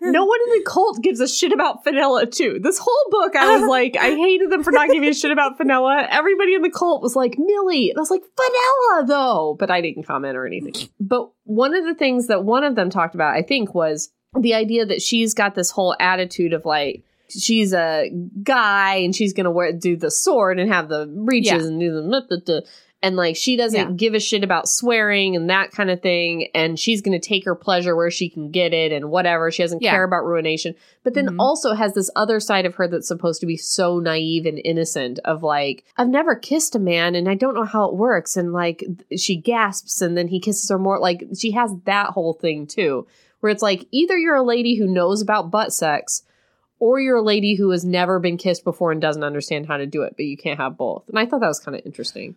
no 0.00 0.24
one 0.26 0.38
in 0.48 0.58
the 0.58 0.64
cult 0.66 1.00
gives 1.02 1.20
a 1.20 1.28
shit 1.28 1.52
about 1.52 1.84
Fenella 1.84 2.26
too. 2.26 2.58
This 2.60 2.78
whole 2.78 3.04
book, 3.10 3.36
I 3.36 3.56
was 3.56 3.68
like, 3.68 3.96
I 3.96 4.10
hated 4.10 4.50
them 4.50 4.64
for 4.64 4.72
not 4.72 4.88
giving 4.90 5.08
a 5.08 5.14
shit 5.14 5.30
about 5.30 5.56
Fenella. 5.56 6.04
Everybody 6.10 6.54
in 6.54 6.62
the 6.62 6.70
cult 6.70 7.00
was 7.00 7.14
like 7.14 7.36
Millie, 7.38 7.90
and 7.90 7.96
I 7.98 8.00
was 8.00 8.10
like 8.10 8.22
Fenella 8.36 9.06
though, 9.06 9.56
but 9.56 9.70
I 9.70 9.80
didn't 9.82 10.02
comment 10.02 10.36
or 10.36 10.46
anything. 10.46 10.88
But 10.98 11.30
one 11.44 11.76
of 11.76 11.84
the 11.84 11.94
things 11.94 12.26
that 12.26 12.42
one 12.42 12.64
of 12.64 12.74
them 12.74 12.90
talked 12.90 13.14
about, 13.14 13.36
I 13.36 13.42
think, 13.42 13.72
was 13.72 14.10
the 14.40 14.54
idea 14.54 14.84
that 14.84 15.00
she's 15.00 15.32
got 15.32 15.54
this 15.54 15.70
whole 15.70 15.94
attitude 16.00 16.52
of 16.52 16.64
like 16.64 17.04
she's 17.28 17.72
a 17.72 18.10
guy 18.42 18.96
and 18.96 19.14
she's 19.14 19.32
gonna 19.32 19.52
wear 19.52 19.72
do 19.72 19.96
the 19.96 20.10
sword 20.10 20.58
and 20.58 20.72
have 20.72 20.88
the 20.88 21.06
reaches 21.08 21.52
Yeah. 21.52 21.68
and 21.68 21.78
do 21.78 21.92
the. 21.92 22.64
And 23.02 23.16
like 23.16 23.34
she 23.36 23.56
doesn't 23.56 23.78
Yeah. 23.90 23.90
give 23.96 24.14
a 24.14 24.20
shit 24.20 24.44
about 24.44 24.68
swearing 24.68 25.34
and 25.34 25.50
that 25.50 25.72
kind 25.72 25.90
of 25.90 26.00
thing 26.00 26.48
and 26.54 26.78
she's 26.78 27.02
gonna 27.02 27.18
take 27.18 27.44
her 27.44 27.54
pleasure 27.54 27.96
where 27.96 28.10
she 28.10 28.28
can 28.28 28.50
get 28.50 28.72
it 28.72 28.92
and 28.92 29.10
whatever 29.10 29.50
she 29.50 29.62
doesn't 29.62 29.82
Yeah. 29.82 29.90
care 29.90 30.04
about 30.04 30.24
ruination 30.24 30.74
but 31.02 31.14
then 31.14 31.26
Mhm. 31.28 31.36
also 31.38 31.74
has 31.74 31.94
this 31.94 32.10
other 32.14 32.38
side 32.40 32.64
of 32.66 32.76
her 32.76 32.86
that's 32.86 33.08
supposed 33.08 33.40
to 33.40 33.46
be 33.46 33.56
so 33.56 33.98
naive 33.98 34.46
and 34.46 34.60
innocent 34.64 35.18
of 35.24 35.42
like 35.42 35.84
i've 35.96 36.08
never 36.08 36.34
kissed 36.36 36.74
a 36.76 36.78
man 36.78 37.14
and 37.14 37.28
i 37.28 37.34
don't 37.34 37.54
know 37.54 37.64
how 37.64 37.86
it 37.88 37.94
works 37.96 38.36
and 38.36 38.52
like 38.52 38.84
she 39.16 39.36
gasps 39.36 40.00
and 40.00 40.16
then 40.16 40.28
he 40.28 40.38
kisses 40.40 40.68
her 40.70 40.78
more 40.78 40.98
like 40.98 41.24
she 41.36 41.50
has 41.50 41.72
that 41.84 42.10
whole 42.10 42.32
thing 42.34 42.66
too 42.66 43.06
where 43.40 43.50
it's 43.50 43.62
like 43.62 43.86
either 43.90 44.16
you're 44.16 44.36
a 44.36 44.42
lady 44.42 44.76
who 44.76 44.86
knows 44.86 45.20
about 45.20 45.50
butt 45.50 45.72
sex 45.72 46.22
or 46.78 46.98
you're 46.98 47.18
a 47.18 47.22
lady 47.22 47.54
who 47.54 47.70
has 47.70 47.84
never 47.84 48.18
been 48.18 48.36
kissed 48.36 48.64
before 48.64 48.90
and 48.90 49.00
doesn't 49.00 49.22
understand 49.22 49.66
how 49.66 49.76
to 49.76 49.86
do 49.86 50.02
it, 50.02 50.14
but 50.16 50.24
you 50.24 50.36
can't 50.36 50.58
have 50.58 50.76
both. 50.76 51.08
And 51.08 51.16
I 51.16 51.26
thought 51.26 51.38
that 51.38 51.46
was 51.46 51.60
kind 51.60 51.76
of 51.78 51.86
interesting. 51.86 52.34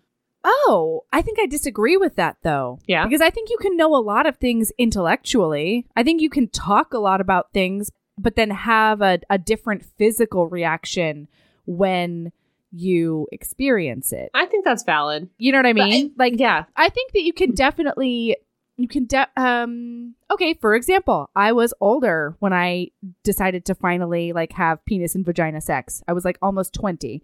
Oh, 0.48 1.04
I 1.12 1.22
think 1.24 1.40
I 1.42 1.48
disagree 1.48 1.98
with 1.98 2.16
that 2.18 2.38
though. 2.44 2.80
Yeah. 2.88 3.04
Because 3.06 3.22
I 3.22 3.32
think 3.32 3.50
you 3.50 3.58
can 3.58 3.76
know 3.76 3.96
a 3.96 3.98
lot 3.98 4.28
of 4.28 4.38
things 4.38 4.72
intellectually. 4.78 5.88
I 5.96 6.04
think 6.04 6.22
you 6.22 6.30
can 6.30 6.48
talk 6.50 6.94
a 6.94 7.00
lot 7.00 7.20
about 7.20 7.52
things, 7.52 7.92
but 8.18 8.36
then 8.36 8.52
have 8.52 9.02
a, 9.02 9.20
a 9.30 9.38
different 9.38 9.84
physical 9.98 10.48
reaction 10.48 11.28
when 11.66 12.32
you 12.72 13.28
experience 13.32 14.12
it. 14.12 14.30
I 14.34 14.46
think 14.46 14.66
that's 14.66 14.84
valid. 14.84 15.30
You 15.38 15.52
know 15.52 15.60
what 15.60 15.66
I 15.66 15.74
But 15.74 15.90
mean? 15.90 16.12
like 16.18 16.34
Yeah. 16.38 16.66
I 16.76 16.90
think 16.90 17.14
that 17.14 17.24
you 17.24 17.34
can 17.34 17.52
definitely 17.52 18.38
you 18.78 18.88
can 18.88 19.06
de- 19.06 19.30
um 19.38 20.16
okay, 20.30 20.54
for 20.54 20.76
example, 20.76 21.30
I 21.36 21.54
was 21.54 21.74
older 21.80 22.36
when 22.40 22.54
I 22.54 22.90
decided 23.24 23.66
to 23.66 23.76
finally 23.76 24.34
like 24.34 24.52
have 24.54 24.84
penis 24.86 25.16
and 25.16 25.26
vagina 25.26 25.62
sex. 25.62 26.04
I 26.08 26.14
was 26.14 26.26
like 26.26 26.38
almost 26.42 26.74
20. 26.74 27.24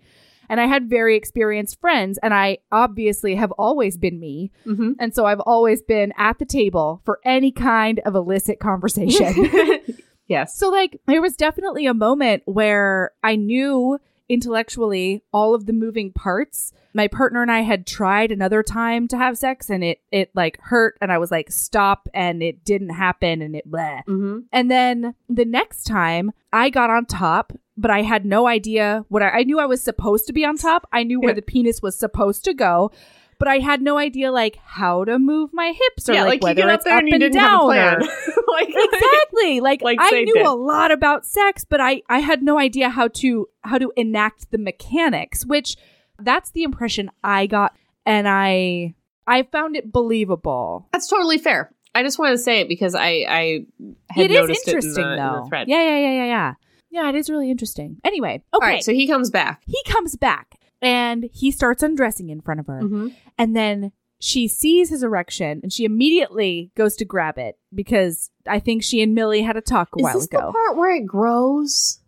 And 0.51 0.59
I 0.59 0.65
had 0.65 0.89
very 0.89 1.15
experienced 1.15 1.79
friends 1.79 2.19
and 2.21 2.33
I 2.33 2.57
obviously 2.73 3.35
have 3.35 3.53
always 3.53 3.97
been 3.97 4.19
me. 4.19 4.51
Mm-hmm. 4.65 4.91
And 4.99 5.15
so 5.15 5.25
I've 5.25 5.39
always 5.39 5.81
been 5.81 6.11
at 6.17 6.39
the 6.39 6.45
table 6.45 7.01
for 7.05 7.21
any 7.23 7.53
kind 7.53 8.01
of 8.05 8.15
illicit 8.15 8.59
conversation. 8.59 9.33
yes. 10.27 10.57
So, 10.57 10.69
like, 10.69 10.99
there 11.07 11.21
was 11.21 11.37
definitely 11.37 11.85
a 11.85 11.93
moment 11.93 12.43
where 12.43 13.11
I 13.23 13.37
knew 13.37 13.97
intellectually 14.27 15.23
all 15.31 15.55
of 15.55 15.67
the 15.67 15.73
moving 15.73 16.11
parts. 16.11 16.73
My 16.93 17.07
partner 17.07 17.41
and 17.41 17.51
I 17.51 17.61
had 17.61 17.87
tried 17.87 18.33
another 18.33 18.61
time 18.61 19.07
to 19.07 19.17
have 19.17 19.37
sex 19.37 19.69
and 19.69 19.85
it, 19.85 20.01
it 20.11 20.31
like 20.33 20.59
hurt 20.59 20.97
and 20.99 21.13
I 21.13 21.17
was 21.17 21.31
like, 21.31 21.49
stop 21.49 22.09
and 22.13 22.43
it 22.43 22.65
didn't 22.65 22.89
happen 22.89 23.41
and 23.41 23.55
it 23.55 23.71
bleh. 23.71 24.03
Mm-hmm. 24.05 24.39
And 24.51 24.69
then 24.69 25.15
the 25.29 25.45
next 25.45 25.83
time 25.83 26.33
I 26.51 26.69
got 26.69 26.89
on 26.89 27.05
top, 27.05 27.53
but 27.81 27.91
I 27.91 28.01
had 28.03 28.25
no 28.25 28.47
idea 28.47 29.03
what 29.09 29.21
I, 29.23 29.29
I 29.39 29.43
knew 29.43 29.59
I 29.59 29.65
was 29.65 29.81
supposed 29.83 30.27
to 30.27 30.33
be 30.33 30.45
on 30.45 30.55
top. 30.57 30.87
I 30.93 31.03
knew 31.03 31.19
where 31.19 31.31
Yeah. 31.31 31.35
the 31.35 31.41
penis 31.41 31.81
was 31.81 31.95
supposed 31.95 32.43
to 32.45 32.53
go. 32.53 32.91
But 33.39 33.47
I 33.47 33.57
had 33.57 33.81
no 33.81 33.97
idea 33.97 34.31
like 34.31 34.57
how 34.63 35.03
to 35.03 35.17
move 35.17 35.49
my 35.51 35.73
hips 35.81 36.07
or 36.07 36.13
yeah, 36.13 36.23
like, 36.25 36.43
like, 36.43 36.57
you 36.57 36.61
whether 36.63 36.67
get 36.69 36.75
it's 36.75 36.85
up 36.85 36.99
and 36.99 37.07
you 37.07 37.13
and 37.15 37.21
didn't 37.21 37.39
have 37.41 37.61
a 37.63 37.73
down 37.73 38.03
or 38.03 38.05
like, 38.53 38.69
exactly 38.69 39.59
like, 39.61 39.81
Like 39.81 39.97
i 39.99 40.21
knew 40.21 40.33
did. 40.35 40.45
a 40.45 40.51
lot 40.53 40.91
about 40.91 41.25
sex 41.25 41.65
but 41.65 41.81
i 41.81 42.03
i 42.07 42.19
had 42.19 42.43
no 42.43 42.59
idea 42.59 42.89
how 42.89 43.07
to 43.07 43.49
how 43.61 43.79
to 43.79 43.91
enact 43.95 44.51
the 44.51 44.59
mechanics 44.59 45.43
which 45.43 45.75
that's 46.19 46.51
the 46.51 46.61
impression 46.61 47.09
i 47.23 47.47
got 47.47 47.75
and 48.05 48.27
i 48.27 48.93
i 49.25 49.41
found 49.41 49.75
it 49.75 49.91
believable 49.91 50.87
that's 50.91 51.07
totally 51.07 51.39
fair. 51.39 51.73
I 51.95 52.03
just 52.03 52.19
wanted 52.19 52.33
to 52.33 52.37
say 52.37 52.61
it 52.61 52.67
because 52.69 52.93
I 52.95 53.25
I 53.27 53.65
had 54.09 54.25
it 54.25 54.31
is 54.31 54.37
noticed 54.37 54.67
interesting 54.67 55.03
it 55.03 55.07
in 55.07 55.17
the, 55.17 55.23
in 55.23 55.33
though 55.33 55.41
the 55.43 55.49
thread. 55.49 55.67
yeah 55.67 55.81
yeah 55.83 55.97
yeah 55.97 56.13
yeah 56.13 56.25
yeah 56.25 56.53
yeah 56.91 57.09
it 57.09 57.15
is 57.15 57.29
really 57.29 57.49
interesting 57.49 57.97
anyway 58.03 58.35
okay 58.35 58.43
All 58.53 58.59
right, 58.59 58.83
so 58.83 58.91
he 58.93 59.07
comes 59.07 59.29
back. 59.31 59.61
he 59.65 59.81
comes 59.87 60.15
back 60.15 60.59
and 60.81 61.29
he 61.33 61.49
starts 61.51 61.81
undressing 61.83 62.29
in 62.29 62.41
front 62.41 62.59
of 62.59 62.67
her 62.67 62.81
Mm-hmm. 62.81 63.07
and 63.37 63.55
then 63.55 63.91
she 64.19 64.47
sees 64.47 64.89
his 64.89 65.01
erection 65.01 65.61
and 65.63 65.73
she 65.73 65.83
immediately 65.83 66.71
goes 66.75 66.95
to 66.97 67.05
grab 67.05 67.39
it 67.39 67.57
because 67.73 68.29
I 68.47 68.59
think 68.59 68.83
she 68.83 69.01
and 69.01 69.15
Millie 69.15 69.41
had 69.41 69.57
a 69.57 69.61
talk 69.61 69.89
a 69.95 69.99
Is 69.99 70.03
while 70.03 70.13
this 70.13 70.25
ago. 70.27 70.45
the 70.47 70.51
part 70.51 70.77
where 70.77 70.95
it 70.95 71.07
grows? 71.07 71.99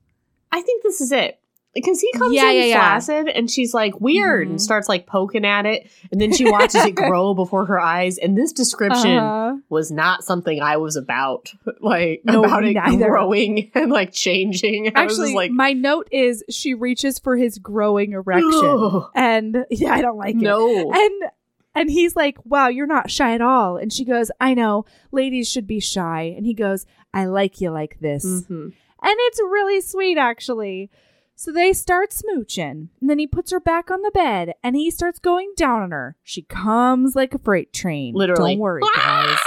I 0.52 0.62
think 0.62 0.84
this 0.84 1.02
is 1.02 1.12
it. 1.12 1.40
Because 1.74 2.00
he 2.00 2.12
comes 2.14 2.36
Yeah, 2.36 2.52
in 2.52 2.70
yeah, 2.70 3.00
yeah. 3.10 3.24
and 3.34 3.50
she's 3.50 3.74
like 3.74 4.00
weird 4.00 4.48
Mhm. 4.48 4.52
and 4.52 4.62
starts 4.62 4.88
like 4.88 5.08
poking 5.08 5.44
at 5.44 5.66
it. 5.66 5.90
And 6.12 6.22
then 6.22 6.32
she 6.32 6.50
watches 6.50 6.86
it 6.86 6.94
grow 6.96 7.34
before 7.34 7.66
her 7.66 7.80
eyes. 7.80 8.20
And 8.20 8.38
this 8.38 8.54
description 8.54 9.18
Uh-huh. 9.18 9.58
was 9.70 9.92
not 9.92 10.24
something 10.24 10.62
I 10.62 10.78
was 10.78 10.96
about. 10.96 11.52
Like 11.82 12.22
No, 12.26 12.44
about 12.44 12.64
it 12.64 12.74
neither. 12.76 13.10
growing 13.10 13.72
and 13.76 13.92
like 13.92 14.14
changing. 14.14 14.92
I 14.96 15.04
was 15.06 15.14
Actually, 15.14 15.30
just 15.30 15.36
like 15.36 15.52
my 15.52 15.74
note 15.74 16.08
is 16.12 16.44
she 16.50 16.76
reaches 16.76 17.18
for 17.20 17.36
his 17.38 17.58
growing 17.58 18.12
erection, 18.14 18.52
"Ugh, 18.54 19.10
and 19.16 19.66
yeah, 19.72 19.94
I 19.94 20.02
don't 20.02 20.18
like 20.18 20.36
it. 20.36 20.42
no. 20.42 20.92
And 20.94 21.24
and 21.76 21.90
he's 21.90 22.16
like, 22.16 22.38
"Wow, 22.46 22.68
you're 22.68 22.86
not 22.86 23.10
shy 23.10 23.34
at 23.34 23.42
all." 23.42 23.78
And 23.78 23.92
she 23.92 24.06
goes, 24.06 24.30
"I 24.40 24.54
know, 24.54 24.86
ladies 25.12 25.50
should 25.52 25.66
be 25.66 25.80
shy." 25.80 26.34
And 26.38 26.46
he 26.46 26.54
goes, 26.54 26.86
"I 27.14 27.26
like 27.26 27.60
you 27.60 27.72
like 27.72 27.98
this," 28.00 28.24
Mhm. 28.26 28.66
and 28.66 28.74
it's 29.02 29.40
really 29.42 29.82
sweet, 29.82 30.18
actually. 30.20 30.90
So 31.36 31.52
they 31.52 31.74
start 31.74 32.12
smooching, 32.12 32.90
and 33.02 33.10
then 33.10 33.20
he 33.20 33.28
puts 33.28 33.52
her 33.52 33.60
back 33.60 33.90
on 33.90 34.02
the 34.02 34.12
bed, 34.12 34.54
and 34.64 34.76
he 34.76 34.92
starts 34.92 35.20
going 35.20 35.54
down 35.58 35.82
on 35.82 35.92
her. 35.92 36.16
She 36.24 36.44
comes 36.44 37.16
like 37.16 37.34
a 37.34 37.40
freight 37.40 37.74
train. 37.74 38.14
Literally. 38.14 38.54
Don't 38.54 38.60
worry, 38.60 38.82
guys. 38.96 39.38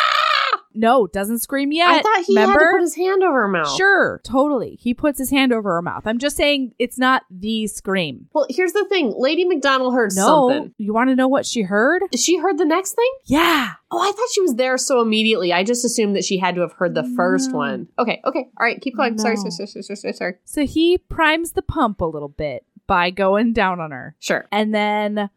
No, 0.76 1.06
doesn't 1.06 1.38
scream 1.40 1.72
yet. 1.72 1.88
I 1.88 2.02
thought 2.02 2.24
he 2.26 2.34
Remember? 2.34 2.58
had 2.60 2.66
to 2.66 2.72
put 2.72 2.80
his 2.82 2.94
hand 2.94 3.22
over 3.22 3.42
her 3.42 3.48
mouth. 3.48 3.74
Sure, 3.76 4.20
totally. 4.24 4.76
He 4.80 4.94
puts 4.94 5.18
his 5.18 5.30
hand 5.30 5.52
over 5.52 5.74
her 5.74 5.82
mouth. 5.82 6.06
I'm 6.06 6.18
just 6.18 6.36
saying 6.36 6.74
it's 6.78 6.98
not 6.98 7.22
the 7.30 7.66
scream. 7.66 8.28
Well, 8.32 8.46
here's 8.50 8.72
the 8.72 8.84
thing. 8.88 9.14
Lady 9.16 9.44
McDonald 9.44 9.94
heard 9.94 10.12
No. 10.14 10.50
something. 10.50 10.74
You 10.78 10.92
want 10.92 11.10
to 11.10 11.16
know 11.16 11.28
what 11.28 11.46
she 11.46 11.62
heard? 11.62 12.02
She 12.14 12.38
heard 12.38 12.58
the 12.58 12.64
next 12.64 12.92
thing? 12.92 13.10
Yeah. 13.24 13.72
Oh, 13.90 14.00
I 14.00 14.10
thought 14.12 14.28
she 14.32 14.40
was 14.40 14.54
there 14.56 14.76
so 14.78 15.00
immediately. 15.00 15.52
I 15.52 15.62
just 15.64 15.84
assumed 15.84 16.16
that 16.16 16.24
she 16.24 16.38
had 16.38 16.54
to 16.56 16.60
have 16.60 16.72
heard 16.72 16.94
the 16.94 17.04
first 17.16 17.50
No. 17.50 17.56
one. 17.58 17.88
Okay, 17.98 18.20
okay. 18.24 18.48
All 18.58 18.64
right, 18.66 18.80
keep 18.80 18.96
going. 18.96 19.16
Sorry, 19.18 19.36
No. 19.36 19.48
sorry, 19.50 19.66
sorry, 19.68 19.82
sorry, 19.82 19.96
sorry, 19.96 20.12
sorry. 20.12 20.34
So 20.44 20.66
he 20.66 20.98
primes 20.98 21.52
the 21.52 21.62
pump 21.62 22.00
a 22.00 22.06
little 22.06 22.28
bit 22.28 22.64
by 22.86 23.10
going 23.10 23.52
down 23.52 23.80
on 23.80 23.90
her. 23.92 24.14
Sure. 24.18 24.46
And 24.52 24.74
then 24.74 25.30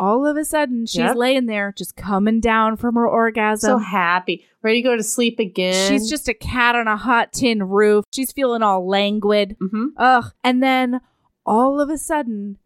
all 0.00 0.26
of 0.26 0.36
a 0.36 0.44
sudden 0.44 0.86
she's 0.86 0.96
Yep. 0.98 1.16
laying 1.16 1.46
there 1.46 1.72
just 1.76 1.94
coming 1.94 2.40
down 2.40 2.76
from 2.76 2.94
her 2.94 3.06
orgasm. 3.06 3.68
So 3.68 3.78
happy. 3.78 4.44
Ready 4.62 4.82
to 4.82 4.88
go 4.88 4.96
to 4.96 5.02
sleep 5.02 5.38
again. 5.38 5.90
She's 5.90 6.08
just 6.08 6.26
a 6.28 6.34
cat 6.34 6.74
on 6.74 6.88
a 6.88 6.96
hot 6.96 7.32
tin 7.32 7.62
roof. 7.64 8.04
She's 8.12 8.32
feeling 8.32 8.62
all 8.62 8.88
languid. 8.88 9.56
hmm 9.60 9.88
Ugh. 9.96 10.32
And 10.42 10.62
then 10.62 11.00
all 11.44 11.80
of 11.80 11.90
a 11.90 11.98
sudden, 11.98 12.58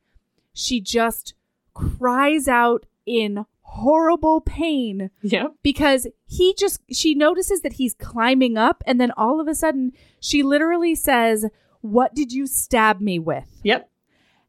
she 0.53 0.81
just 0.81 1.35
cries 1.75 2.47
out 2.49 2.87
in 3.07 3.45
horrible 3.63 4.41
pain 4.41 5.11
Yep. 5.23 5.55
because 5.63 6.07
he 6.27 6.55
just, 6.57 6.81
she 6.93 7.15
notices 7.15 7.63
that 7.63 7.75
he's 7.75 7.95
climbing 7.95 8.57
up. 8.57 8.83
And 8.87 9.01
then 9.01 9.11
all 9.17 9.41
of 9.41 9.49
a 9.49 9.55
sudden, 9.55 9.93
she 10.21 10.43
literally 10.45 10.95
says, 10.95 11.47
What 11.81 12.15
did 12.15 12.33
you 12.33 12.47
stab 12.47 13.01
me 13.01 13.19
with? 13.19 13.61
Yep. 13.65 13.91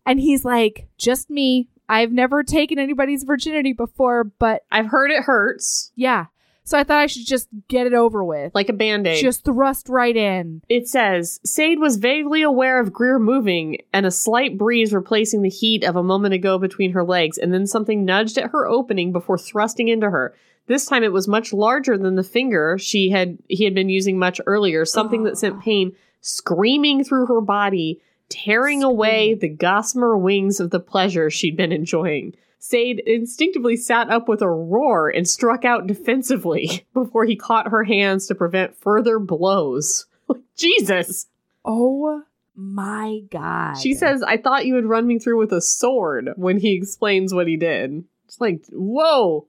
And 0.05 0.19
he's 0.19 0.45
like, 0.45 0.87
Just 0.97 1.29
me. 1.29 1.69
I've 1.87 2.11
never 2.11 2.43
taken 2.43 2.79
anybody's 2.79 3.23
virginity 3.23 3.73
before, 3.73 4.23
but 4.23 4.63
I've 4.71 4.87
heard 4.87 5.11
it 5.11 5.23
hurts 5.23 5.91
yeah. 5.95 6.25
So 6.67 6.79
I 6.79 6.83
thought 6.83 6.97
I 6.97 7.05
should 7.05 7.27
just 7.27 7.47
get 7.67 7.85
it 7.85 7.93
over 7.93 8.23
with. 8.23 8.55
like 8.55 8.69
a 8.69 8.73
band 8.73 9.05
aid. 9.05 9.21
just 9.21 9.45
thrust 9.45 9.87
right 9.87 10.15
in. 10.15 10.63
It 10.67 10.87
says 10.87 11.39
Sade 11.45 11.79
was 11.79 11.97
vaguely 11.97 12.41
aware 12.41 12.79
of 12.79 12.91
Greer 12.91 13.19
moving 13.19 13.77
and 13.93 14.03
a 14.03 14.11
slight 14.11 14.57
breeze 14.57 14.91
replacing 14.91 15.43
the 15.43 15.49
heat 15.49 15.83
of 15.83 15.95
a 15.95 16.01
moment 16.01 16.33
ago 16.33 16.57
between 16.57 16.93
her 16.93 17.03
legs, 17.03 17.37
and 17.37 17.53
then 17.53 17.67
something 17.67 18.03
nudged 18.03 18.39
at 18.39 18.49
her 18.49 18.67
opening 18.67 19.11
before 19.11 19.37
thrusting 19.37 19.89
into 19.89 20.09
her. 20.09 20.33
This 20.65 20.87
time 20.87 21.03
it 21.03 21.13
was 21.13 21.27
much 21.27 21.53
larger 21.53 21.99
than 21.99 22.15
the 22.15 22.23
finger 22.23 22.79
she 22.79 23.11
had 23.11 23.37
he 23.47 23.63
had 23.63 23.75
been 23.75 23.89
using 23.89 24.17
much 24.17 24.41
earlier, 24.47 24.85
something 24.85 25.23
that 25.25 25.37
sent 25.37 25.61
pain 25.61 25.95
screaming 26.21 27.03
through 27.03 27.27
her 27.27 27.41
body, 27.41 28.01
tearing 28.29 28.83
away 28.83 29.33
the 29.33 29.49
gossamer 29.49 30.17
wings 30.17 30.59
of 30.59 30.71
the 30.71 30.79
pleasure 30.79 31.29
she'd 31.29 31.57
been 31.57 31.71
enjoying. 31.71 32.35
Sade 32.59 32.99
instinctively 33.05 33.77
sat 33.77 34.09
up 34.09 34.27
with 34.27 34.41
a 34.41 34.49
roar 34.49 35.07
and 35.09 35.27
struck 35.27 35.63
out 35.63 35.85
defensively 35.85 36.85
before 36.93 37.25
he 37.25 37.35
caught 37.35 37.69
her 37.69 37.83
hands 37.83 38.25
to 38.27 38.35
prevent 38.35 38.75
further 38.75 39.19
blows. 39.19 40.07
Jesus. 40.57 41.27
Oh 41.63 42.23
my 42.55 43.21
god. 43.29 43.75
She 43.75 43.93
says, 43.93 44.23
I 44.23 44.37
thought 44.37 44.65
you 44.65 44.73
would 44.73 44.87
run 44.87 45.05
me 45.05 45.19
through 45.19 45.37
with 45.37 45.53
a 45.53 45.61
sword 45.61 46.31
when 46.37 46.57
he 46.57 46.73
explains 46.73 47.33
what 47.33 47.47
he 47.47 47.55
did. 47.55 48.03
It's 48.25 48.41
like, 48.41 48.63
whoa, 48.71 49.45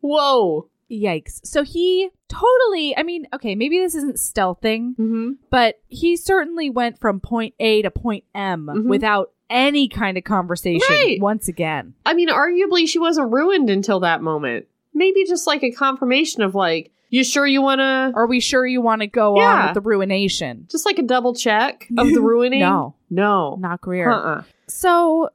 whoa. 0.00 0.69
Yikes. 0.90 1.40
So 1.46 1.62
he 1.62 2.10
totally, 2.28 2.96
I 2.96 3.02
mean, 3.02 3.26
okay, 3.34 3.54
maybe 3.54 3.78
this 3.78 3.94
isn't 3.94 4.16
stealthing, 4.16 4.96
Mm-hmm. 4.96 5.30
but 5.50 5.80
he 5.88 6.16
certainly 6.16 6.70
went 6.70 6.98
from 7.00 7.20
point 7.20 7.54
A 7.60 7.82
to 7.82 7.90
point 7.90 8.24
M 8.34 8.66
Mhm. 8.72 8.84
without 8.86 9.30
any 9.48 9.88
kind 9.88 10.16
of 10.16 10.24
conversation 10.24 10.86
Right. 10.88 11.20
once 11.20 11.48
again. 11.48 11.94
I 12.06 12.14
mean, 12.14 12.28
arguably, 12.28 12.88
she 12.88 12.98
wasn't 12.98 13.32
ruined 13.32 13.68
until 13.70 14.00
that 14.00 14.22
moment. 14.22 14.66
Maybe 14.94 15.24
just 15.24 15.46
like 15.46 15.62
a 15.62 15.70
confirmation 15.72 16.42
of 16.42 16.54
like, 16.54 16.92
you 17.08 17.24
sure 17.24 17.44
you 17.46 17.60
want 17.60 17.80
to, 17.80 18.12
Are 18.14 18.26
we 18.28 18.38
sure 18.38 18.64
you 18.64 18.80
want 18.80 19.00
to 19.00 19.08
go 19.08 19.38
on 19.38 19.66
with 19.66 19.74
the 19.74 19.80
ruination? 19.80 20.66
just 20.70 20.86
like 20.86 20.98
a 20.98 21.02
double 21.02 21.34
check 21.34 21.88
of 21.98 22.08
the 22.12 22.20
ruining? 22.20 22.60
No, 22.60 22.94
No. 23.10 23.56
not 23.60 23.80
Greer. 23.80 24.08
Uh-uh. 24.10 24.42
So 24.68 25.30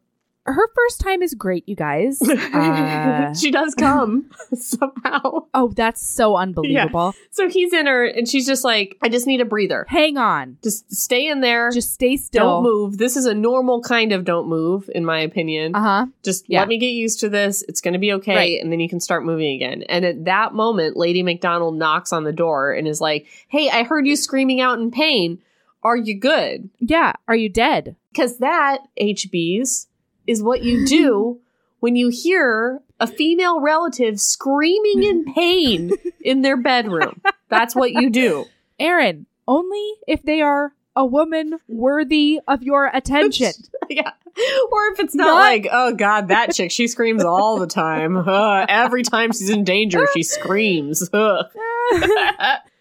her 0.46 0.68
first 0.76 1.00
time 1.00 1.22
is 1.22 1.34
great, 1.34 1.68
you 1.68 1.76
guys. 1.76 2.22
Uh, 2.56 3.34
she 3.34 3.52
does 3.52 3.74
come 3.76 4.30
somehow. 4.54 5.46
oh, 5.54 5.74
that's 5.76 6.02
so 6.02 6.38
unbelievable. 6.38 7.14
So 7.32 7.50
he's 7.50 7.74
in 7.74 7.86
her, 7.86 8.06
and 8.06 8.28
she's 8.28 8.46
just 8.46 8.64
like, 8.64 8.98
I 9.02 9.10
just 9.10 9.28
need 9.28 9.42
a 9.42 9.46
breather. 9.46 9.86
Hang 9.90 10.18
on. 10.18 10.58
Just 10.64 10.94
stay 10.94 11.28
in 11.28 11.42
there. 11.42 11.72
Just 11.72 11.94
stay 11.94 12.16
still. 12.16 12.62
don't 12.62 12.64
move. 12.64 12.98
This 12.98 13.18
is 13.18 13.26
a 13.26 13.34
normal 13.34 13.82
kind 13.82 14.14
of 14.14 14.24
don't 14.24 14.48
move, 14.48 14.90
in 14.94 15.04
my 15.04 15.20
opinion. 15.20 15.76
Uh 15.76 15.82
huh. 15.82 16.06
Just 16.24 16.46
yeah. 16.48 16.60
let 16.60 16.68
me 16.68 16.78
get 16.78 16.88
used 16.88 17.20
to 17.22 17.30
this. 17.30 17.64
It's 17.68 17.82
going 17.82 17.94
to 17.94 18.00
be 18.00 18.14
okay. 18.14 18.36
Right. 18.36 18.62
And 18.62 18.72
then 18.72 18.80
you 18.80 18.88
can 18.88 19.00
start 19.00 19.26
moving 19.26 19.54
again. 19.56 19.84
And 19.84 20.06
at 20.06 20.26
that 20.26 20.54
moment, 20.54 20.96
Lady 20.96 21.24
McDonald 21.24 21.76
knocks 21.76 22.14
on 22.14 22.24
the 22.24 22.34
door 22.34 22.72
and 22.72 22.88
is 22.88 23.02
like, 23.02 23.28
Hey, 23.48 23.70
I 23.70 23.84
heard 23.84 24.08
you 24.08 24.16
screaming 24.16 24.62
out 24.62 24.80
in 24.80 24.92
pain. 24.92 25.40
Are 25.84 25.98
you 25.98 26.18
good? 26.20 26.70
Yeah. 26.80 27.14
Are 27.28 27.36
you 27.36 27.50
dead? 27.50 27.96
Because 28.12 28.38
that, 28.38 28.80
HBs, 29.00 29.88
is 30.28 30.42
what 30.42 30.64
you 30.64 30.86
do 30.86 31.40
when 31.80 31.96
you 31.96 32.10
hear 32.10 32.82
a 33.00 33.08
female 33.08 33.60
relative 33.60 34.20
screaming 34.20 35.04
in 35.04 35.34
pain 35.36 35.92
in 36.22 36.42
their 36.42 36.58
bedroom. 36.58 37.22
That's 37.50 37.76
what 37.76 37.92
you 37.92 38.10
do. 38.10 38.46
Erin, 38.80 39.26
only 39.48 39.94
if 40.08 40.24
they 40.24 40.42
are 40.42 40.74
a 40.96 41.06
woman 41.06 41.60
worthy 41.68 42.40
of 42.48 42.64
your 42.64 42.88
attention. 42.88 43.52
yeah. 43.90 44.12
Or 44.72 44.86
if 44.88 45.00
it's 45.00 45.16
not, 45.16 45.26
Not- 45.26 45.40
like, 45.40 45.68
oh 45.72 45.94
God, 45.94 46.30
that 46.30 46.54
chick, 46.54 46.72
she 46.72 46.88
screams 46.88 47.24
all 47.24 47.60
the 47.60 47.68
time. 47.68 48.18
Uh, 48.18 48.66
every 48.68 49.04
time 49.04 49.32
she's 49.32 49.50
in 49.50 49.64
danger, 49.64 50.08
she 50.14 50.24
screams. 50.24 51.10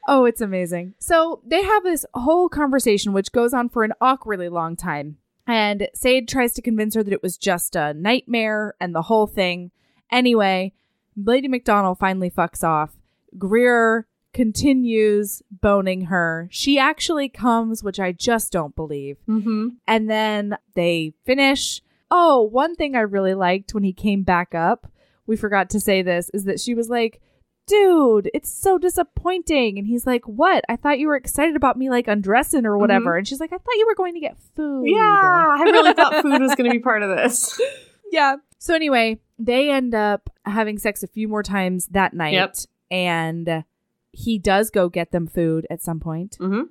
Oh, 0.06 0.24
it's 0.26 0.40
amazing. 0.40 0.94
So 0.98 1.40
they 1.46 1.62
have 1.62 1.82
this 1.82 2.04
whole 2.14 2.48
conversation, 2.48 3.12
which 3.12 3.32
goes 3.32 3.54
on 3.54 3.68
for 3.68 3.84
an 3.84 3.92
awkwardly 4.00 4.48
long 4.48 4.76
time. 4.76 5.16
And 5.46 5.88
Sade 5.94 6.28
tries 6.28 6.52
to 6.54 6.62
convince 6.62 6.94
her 6.94 7.02
that 7.02 7.12
it 7.12 7.22
was 7.22 7.36
just 7.36 7.76
a 7.76 7.92
nightmare 7.94 8.74
and 8.80 8.94
the 8.94 9.02
whole 9.02 9.26
thing. 9.26 9.70
Anyway, 10.10 10.72
Lady 11.16 11.48
McDonald 11.48 11.98
finally 11.98 12.30
fucks 12.30 12.64
off. 12.64 12.96
Greer 13.36 14.06
continues 14.32 15.42
boning 15.50 16.06
her. 16.06 16.48
She 16.50 16.78
actually 16.78 17.28
comes, 17.28 17.82
which 17.82 18.00
I 18.00 18.12
just 18.12 18.52
don't 18.52 18.74
believe. 18.74 19.18
mm-hmm. 19.28 19.68
And 19.86 20.10
then 20.10 20.56
they 20.74 21.14
finish. 21.24 21.82
Oh, 22.10 22.42
one 22.42 22.74
thing 22.74 22.96
I 22.96 23.00
really 23.00 23.34
liked 23.34 23.74
when 23.74 23.84
he 23.84 23.92
came 23.92 24.22
back 24.22 24.54
up, 24.54 24.90
we 25.26 25.36
forgot 25.36 25.70
to 25.70 25.80
say 25.80 26.02
this, 26.02 26.30
is 26.34 26.44
that 26.44 26.60
she 26.60 26.74
was 26.74 26.88
like, 26.88 27.20
Dude, 27.66 28.30
it's 28.34 28.52
so 28.52 28.76
disappointing. 28.76 29.78
And 29.78 29.86
he's 29.86 30.06
like, 30.06 30.24
What? 30.26 30.64
I 30.68 30.76
thought 30.76 30.98
you 30.98 31.08
were 31.08 31.16
excited 31.16 31.56
about 31.56 31.78
me 31.78 31.88
like 31.90 32.08
undressing 32.08 32.66
or 32.66 32.76
whatever. 32.78 33.16
And 33.16 33.26
she's 33.26 33.40
like, 33.40 33.52
I 33.52 33.56
thought 33.56 33.76
you 33.76 33.86
were 33.86 33.94
going 33.94 34.14
to 34.14 34.20
get 34.20 34.36
food. 34.54 34.86
Yeah, 34.86 35.00
I 35.00 35.62
really 35.64 35.94
thought 35.94 36.22
food 36.22 36.40
was 36.40 36.54
going 36.54 36.70
to 36.70 36.76
be 36.76 36.82
part 36.82 37.02
of 37.02 37.16
this. 37.16 37.60
Yeah. 38.12 38.36
So 38.58 38.74
anyway, 38.74 39.18
they 39.40 39.70
end 39.70 39.92
up 39.92 40.30
having 40.44 40.78
sex 40.78 41.02
a 41.02 41.08
few 41.08 41.26
more 41.26 41.42
times 41.42 41.88
that 41.88 42.14
night. 42.14 42.34
Yep. 42.34 42.54
And 42.88 43.64
he 44.12 44.38
does 44.38 44.70
go 44.70 44.88
get 44.88 45.10
them 45.10 45.26
food 45.26 45.66
at 45.68 45.82
some 45.82 45.98
point. 45.98 46.36
Mm-hmm. 46.38 46.62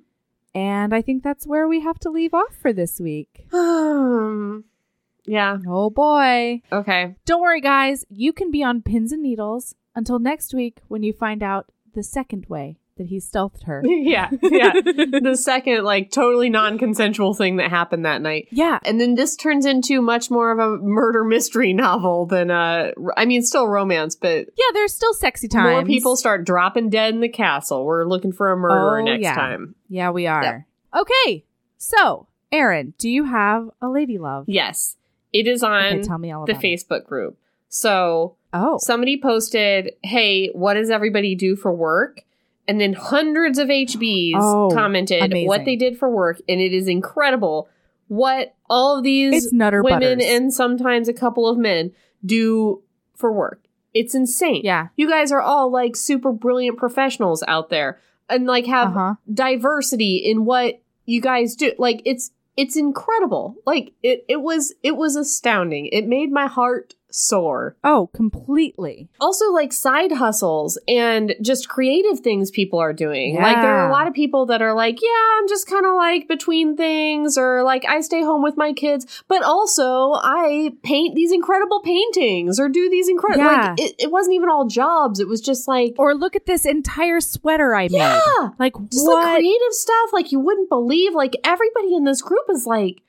And 0.54 0.94
I 0.94 1.02
think 1.02 1.22
that's 1.22 1.46
where 1.46 1.68
we 1.68 1.80
have 1.80 1.98
to 2.00 2.10
leave 2.10 2.32
off 2.32 2.54
for 2.62 2.72
this 2.72 3.00
week. 3.00 3.46
Um, 3.52 4.64
yeah. 5.26 5.58
Oh 5.66 5.90
boy. 5.90 6.62
Okay. 6.72 7.16
Don't 7.26 7.42
worry, 7.42 7.60
guys. 7.60 8.06
You 8.08 8.32
can 8.32 8.50
be 8.50 8.62
on 8.62 8.80
pins 8.80 9.12
and 9.12 9.22
needles 9.22 9.74
until 9.94 10.18
next 10.18 10.52
week 10.54 10.80
when 10.88 11.02
you 11.02 11.12
find 11.12 11.42
out 11.42 11.66
the 11.94 12.02
second 12.02 12.46
way 12.48 12.78
that 12.96 13.06
he 13.08 13.16
stealthed 13.18 13.64
her. 13.64 13.82
yeah. 13.86 14.30
Yeah. 14.42 14.72
the 14.74 15.36
second, 15.36 15.82
like, 15.84 16.12
totally 16.12 16.48
non 16.48 16.78
consensual 16.78 17.34
thing 17.34 17.56
that 17.56 17.68
happened 17.70 18.04
that 18.04 18.22
night. 18.22 18.46
yeah. 18.52 18.78
And 18.84 19.00
then 19.00 19.16
this 19.16 19.34
turns 19.34 19.66
into 19.66 20.00
much 20.00 20.30
more 20.30 20.52
of 20.52 20.60
a 20.60 20.76
murder 20.80 21.24
mystery 21.24 21.72
novel 21.72 22.26
than 22.26 22.50
uh 22.52 22.92
I 23.16 23.24
mean 23.24 23.42
still 23.42 23.66
romance, 23.66 24.14
but 24.14 24.46
Yeah, 24.56 24.64
there's 24.74 24.94
still 24.94 25.12
sexy 25.14 25.48
times. 25.48 25.70
more 25.72 25.84
people 25.84 26.16
start 26.16 26.44
dropping 26.46 26.90
dead 26.90 27.14
in 27.14 27.20
the 27.20 27.28
castle. 27.28 27.84
We're 27.84 28.04
looking 28.04 28.30
for 28.32 28.52
a 28.52 28.56
murderer 28.56 29.00
Oh, 29.00 29.04
next 29.04 29.22
yeah. 29.22 29.34
time. 29.34 29.74
Yeah, 29.88 30.10
we 30.10 30.26
are. 30.28 30.64
Okay. 30.96 31.44
So, 31.76 32.28
Erin, 32.52 32.94
do 32.98 33.08
you 33.08 33.24
have 33.24 33.68
a 33.82 33.88
lady 33.88 34.18
love? 34.18 34.44
Yes. 34.46 34.96
It 35.32 35.48
is 35.48 35.64
on 35.64 35.84
Okay, 35.84 36.02
tell 36.02 36.18
me 36.18 36.30
all 36.30 36.46
the 36.46 36.52
about 36.52 36.64
it. 36.64 36.66
Facebook 36.78 37.04
group. 37.06 37.36
So 37.74 38.36
Oh. 38.52 38.78
somebody 38.80 39.20
posted, 39.20 39.94
Hey, 40.04 40.48
what 40.54 40.74
does 40.74 40.90
everybody 40.90 41.34
do 41.34 41.56
for 41.56 41.72
work? 41.74 42.22
And 42.68 42.80
then 42.80 42.92
hundreds 42.92 43.58
of 43.58 43.68
HBs 43.68 44.36
Oh, 44.36 44.70
commented 44.72 45.22
amazing. 45.24 45.48
what 45.48 45.64
they 45.64 45.74
did 45.74 45.98
for 45.98 46.08
work, 46.08 46.40
and 46.48 46.60
it 46.60 46.72
is 46.72 46.86
incredible 46.86 47.68
what 48.06 48.54
all 48.70 48.98
of 48.98 49.02
these 49.02 49.48
women 49.52 49.82
Butters. 49.82 50.24
and 50.24 50.54
sometimes 50.54 51.08
a 51.08 51.12
couple 51.12 51.48
of 51.48 51.58
men 51.58 51.90
do 52.24 52.80
for 53.16 53.32
work. 53.32 53.64
It's 53.92 54.14
insane. 54.14 54.60
Yeah. 54.62 54.88
You 54.96 55.08
guys 55.08 55.32
are 55.32 55.40
all 55.42 55.68
like 55.70 55.96
super 55.96 56.30
brilliant 56.32 56.78
professionals 56.78 57.42
out 57.48 57.70
there 57.70 57.98
and 58.30 58.46
like 58.46 58.66
have 58.66 58.88
Uh-huh. 58.96 59.14
diversity 59.32 60.16
in 60.18 60.44
what 60.44 60.80
you 61.06 61.20
guys 61.20 61.56
do. 61.56 61.72
Like 61.76 62.02
it's 62.04 62.30
it's 62.56 62.76
incredible. 62.76 63.56
Like 63.66 63.92
it 64.02 64.24
it 64.28 64.40
was 64.42 64.74
it 64.82 64.96
was 64.96 65.16
astounding. 65.16 65.86
It 65.86 66.06
made 66.06 66.30
my 66.30 66.46
heart 66.46 66.94
soar. 67.16 67.76
Oh, 67.84 68.10
completely. 68.12 69.08
Also, 69.20 69.52
like 69.52 69.72
side 69.72 70.10
hustles 70.10 70.76
and 70.88 71.36
just 71.40 71.68
creative 71.68 72.18
things 72.18 72.50
people 72.50 72.80
are 72.80 72.92
doing. 72.92 73.36
Like, 73.36 73.56
there 73.56 73.76
are 73.76 73.88
a 73.88 73.92
lot 73.92 74.08
of 74.08 74.14
people 74.14 74.46
that 74.46 74.60
are 74.60 74.74
like, 74.74 75.00
yeah, 75.00 75.38
I'm 75.38 75.48
just 75.48 75.68
kind 75.68 75.86
of 75.86 75.94
like 75.94 76.26
between 76.26 76.76
things, 76.76 77.38
or 77.38 77.62
like 77.62 77.84
I 77.84 78.00
stay 78.00 78.22
home 78.22 78.42
with 78.42 78.56
my 78.56 78.72
kids, 78.72 79.22
but 79.28 79.44
also 79.44 80.14
I 80.14 80.72
paint 80.82 81.14
these 81.14 81.30
incredible 81.30 81.80
paintings 81.82 82.58
or 82.58 82.68
do 82.68 82.90
these 82.90 83.08
incredible. 83.08 83.44
Yeah. 83.44 83.70
Like, 83.70 83.80
it, 83.80 83.94
it 84.00 84.10
wasn't 84.10 84.34
even 84.34 84.48
all 84.48 84.66
jobs. 84.66 85.20
It 85.20 85.28
was 85.28 85.40
just 85.40 85.68
like, 85.68 85.94
Or 85.98 86.16
look 86.16 86.34
at 86.34 86.46
this 86.46 86.66
entire 86.66 87.20
sweater 87.20 87.76
I 87.76 87.84
yeah, 87.84 88.20
made. 88.40 88.50
Like 88.58 88.72
just 88.90 89.06
what? 89.06 89.22
like 89.22 89.36
creative 89.36 89.72
stuff. 89.72 90.10
Like, 90.12 90.32
you 90.32 90.40
wouldn't 90.40 90.68
believe. 90.68 91.14
Like, 91.14 91.36
everybody 91.44 91.94
in 91.94 92.02
this 92.02 92.22
group 92.22 92.46
is 92.50 92.66
like 92.66 93.02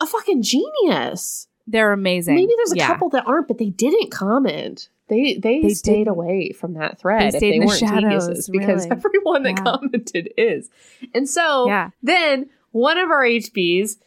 a 0.00 0.06
fucking 0.06 0.42
genius. 0.42 1.48
They're 1.66 1.92
amazing. 1.92 2.34
Maybe 2.34 2.52
there's 2.56 2.72
a 2.72 2.76
Yeah. 2.76 2.86
couple 2.88 3.08
that 3.10 3.26
aren't, 3.26 3.48
but 3.48 3.58
they 3.58 3.70
didn't 3.70 4.10
comment. 4.10 4.88
They 5.08 5.34
they, 5.36 5.60
They 5.62 5.74
stayed 5.74 5.92
didn't. 6.04 6.08
away 6.08 6.52
from 6.52 6.74
that 6.74 6.98
thread 6.98 7.32
They 7.32 7.36
if 7.36 7.40
they 7.40 7.54
in 7.54 7.60
the 7.60 7.66
weren't 7.66 7.78
shadows, 7.78 8.02
geniuses 8.26 8.48
because 8.48 8.84
really. 8.86 8.90
everyone 9.04 9.42
that 9.44 9.56
Yeah. 9.58 9.62
commented 9.64 10.32
is. 10.36 10.70
And 11.14 11.28
so 11.28 11.66
Yeah. 11.66 11.90
then 12.02 12.48
one 12.72 12.98
of 12.98 13.10
our 13.10 13.22
HBs, 13.24 13.98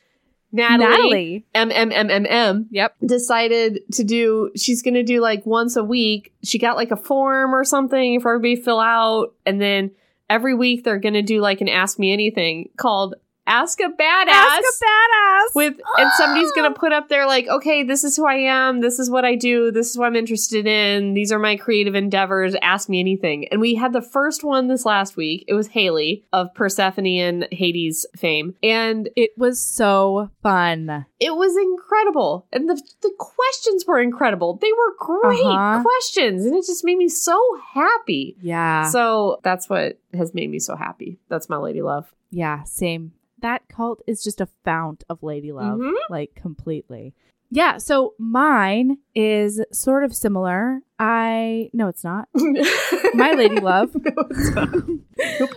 Natalie, 0.52 0.86
Natalie. 0.88 1.46
M 1.54 1.72
M 1.72 1.92
M 1.92 2.10
M 2.10 2.26
M, 2.28 2.68
Yep. 2.72 2.96
decided 3.06 3.82
to 3.94 4.04
do. 4.04 4.50
She's 4.56 4.82
going 4.82 4.94
to 4.94 5.04
do 5.04 5.20
like 5.20 5.46
once 5.46 5.76
a 5.76 5.84
week. 5.84 6.32
She 6.44 6.58
got 6.58 6.78
like 6.78 6.92
a 6.92 6.96
form 6.96 7.54
or 7.54 7.64
something 7.64 8.22
for 8.22 8.34
everybody 8.34 8.56
to 8.56 8.62
fill 8.64 8.80
out, 8.80 9.34
and 9.46 9.60
then 9.62 9.92
every 10.30 10.54
week 10.56 10.84
they're 10.84 11.00
going 11.00 11.14
to 11.16 11.22
do 11.22 11.42
like 11.42 11.60
an 11.62 11.68
Ask 11.70 12.00
Me 12.00 12.12
Anything 12.14 12.70
called 12.78 13.16
Ask 13.48 13.80
a 13.80 13.84
Badass. 13.86 14.28
Ask 14.28 14.62
a 14.62 14.86
badass. 14.86 15.56
with 15.56 15.74
and 15.98 16.12
somebody's 16.18 16.50
Ah! 16.52 16.56
gonna 16.56 16.74
put 16.74 16.92
up 16.92 17.08
there 17.10 17.26
like 17.26 17.48
okay 17.48 17.82
this 17.84 18.04
is 18.04 18.18
who 18.18 18.26
i 18.28 18.36
am. 18.36 18.82
This 18.82 19.00
is 19.00 19.10
what 19.10 19.24
i 19.26 19.36
do. 19.36 19.72
This 19.72 19.90
is 19.90 19.98
what 19.98 20.08
i'm 20.08 20.16
interested 20.16 20.68
in. 20.68 21.14
These 21.14 21.32
are 21.32 21.40
my 21.40 21.56
creative 21.56 21.96
endeavors. 21.96 22.56
Ask 22.62 22.90
me 22.90 23.00
anything. 23.00 23.48
And 23.48 23.62
we 23.62 23.76
had 23.76 23.94
the 23.94 24.02
first 24.02 24.44
one 24.44 24.68
this 24.68 24.86
last 24.86 25.16
week. 25.16 25.46
It 25.48 25.54
was 25.54 25.68
haley 25.68 26.26
of 26.34 26.54
persephone 26.54 27.06
and 27.08 27.48
hades 27.52 28.06
fame. 28.18 28.56
And 28.62 29.10
it 29.16 29.32
was 29.38 29.60
so 29.62 30.30
fun. 30.44 31.06
it 31.20 31.36
was 31.36 31.56
incredible. 31.58 32.46
And 32.52 32.70
the, 32.70 32.80
the 33.02 33.12
questions 33.18 33.86
were 33.88 34.00
incredible. 34.00 34.58
They 34.62 34.72
were 34.72 34.96
great 35.00 35.42
Uh-huh. 35.46 35.82
questions. 35.82 36.46
And 36.46 36.54
it 36.56 36.66
just 36.66 36.84
made 36.84 36.98
me 36.98 37.08
so 37.08 37.40
happy. 37.74 38.36
Yeah. 38.42 38.90
so 38.90 39.40
that's 39.44 39.70
what 39.70 40.00
has 40.14 40.34
made 40.34 40.50
me 40.50 40.60
so 40.60 40.76
happy. 40.76 41.20
That's 41.30 41.48
my 41.50 41.58
lady 41.58 41.82
love. 41.82 42.14
Yeah, 42.30 42.64
same. 42.64 43.14
That 43.42 43.68
cult 43.70 44.02
is 44.08 44.24
just 44.24 44.42
a 44.42 44.48
fount 44.66 45.04
of 45.10 45.22
lady 45.24 45.52
love, 45.52 45.80
Mhm. 45.80 45.94
like 46.10 46.34
completely. 46.36 47.14
Yeah, 47.50 47.78
so 47.78 48.14
mine 48.20 48.98
is 49.16 49.64
sort 49.72 50.04
of 50.04 50.14
similar. 50.14 50.82
I 51.00 51.70
no, 51.74 51.88
it's 51.88 52.04
not. 52.04 52.28
My 53.14 53.32
lady 53.34 53.60
love. 53.62 53.96
No. 53.96 55.00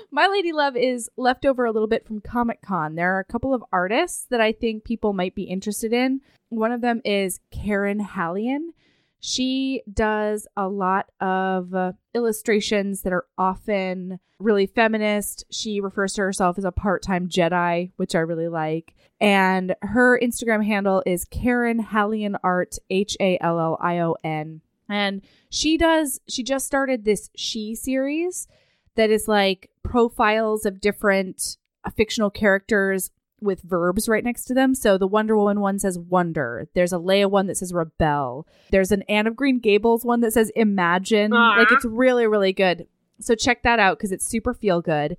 My 0.12 0.26
Lady 0.28 0.52
Love 0.52 0.76
is 0.76 1.08
left 1.16 1.44
over 1.46 1.64
a 1.64 1.72
little 1.72 1.88
bit 1.88 2.06
from 2.06 2.20
Comic 2.20 2.60
Con. 2.62 2.94
There 2.94 3.16
are 3.16 3.20
a 3.20 3.24
couple 3.24 3.54
of 3.54 3.64
artists 3.72 4.26
that 4.30 4.40
I 4.40 4.52
think 4.52 4.84
people 4.84 5.12
might 5.12 5.34
be 5.34 5.44
interested 5.44 5.92
in. 5.92 6.20
One 6.48 6.72
of 6.72 6.80
them 6.80 7.00
is 7.04 7.40
Karen 7.50 8.00
Hallion. 8.00 8.72
She 9.20 9.82
does 9.92 10.46
a 10.56 10.68
lot 10.68 11.10
of 11.20 11.74
uh, 11.74 11.92
illustrations 12.14 13.02
that 13.02 13.12
are 13.12 13.26
often 13.36 14.18
really 14.38 14.66
feminist. 14.66 15.44
She 15.50 15.80
refers 15.80 16.14
to 16.14 16.22
herself 16.22 16.56
as 16.56 16.64
a 16.64 16.72
part 16.72 17.02
time 17.02 17.28
Jedi, 17.28 17.92
which 17.96 18.14
I 18.14 18.20
really 18.20 18.48
like. 18.48 18.94
And 19.20 19.74
her 19.82 20.18
Instagram 20.18 20.64
handle 20.64 21.02
is 21.04 21.26
Karen 21.26 21.78
Hallion 21.82 22.36
Art, 22.42 22.78
H 22.88 23.16
A 23.20 23.38
L 23.40 23.60
L 23.60 23.78
I 23.80 23.98
O 23.98 24.16
N. 24.24 24.62
And 24.88 25.22
she 25.50 25.76
does, 25.76 26.20
she 26.26 26.42
just 26.42 26.66
started 26.66 27.04
this 27.04 27.30
She 27.36 27.74
series 27.74 28.48
that 28.96 29.10
is 29.10 29.28
like 29.28 29.70
profiles 29.82 30.64
of 30.64 30.80
different 30.80 31.58
uh, 31.84 31.90
fictional 31.90 32.30
characters 32.30 33.10
with 33.40 33.62
verbs 33.62 34.08
right 34.08 34.24
next 34.24 34.44
to 34.46 34.54
them. 34.54 34.74
So 34.74 34.98
the 34.98 35.06
Wonder 35.06 35.36
Woman 35.36 35.60
one 35.60 35.78
says 35.78 35.98
wonder. 35.98 36.68
There's 36.74 36.92
a 36.92 36.96
Leia 36.96 37.30
one 37.30 37.46
that 37.46 37.56
says 37.56 37.72
rebel. 37.72 38.46
There's 38.70 38.92
an 38.92 39.02
Anne 39.08 39.26
of 39.26 39.36
Green 39.36 39.58
Gables 39.58 40.04
one 40.04 40.20
that 40.20 40.32
says 40.32 40.50
imagine. 40.56 41.32
Aw. 41.32 41.58
Like 41.58 41.72
it's 41.72 41.84
really, 41.84 42.26
really 42.26 42.52
good. 42.52 42.86
So 43.20 43.34
check 43.34 43.62
that 43.64 43.78
out 43.78 43.98
because 43.98 44.12
it's 44.12 44.26
super 44.26 44.54
feel 44.54 44.80
good. 44.80 45.16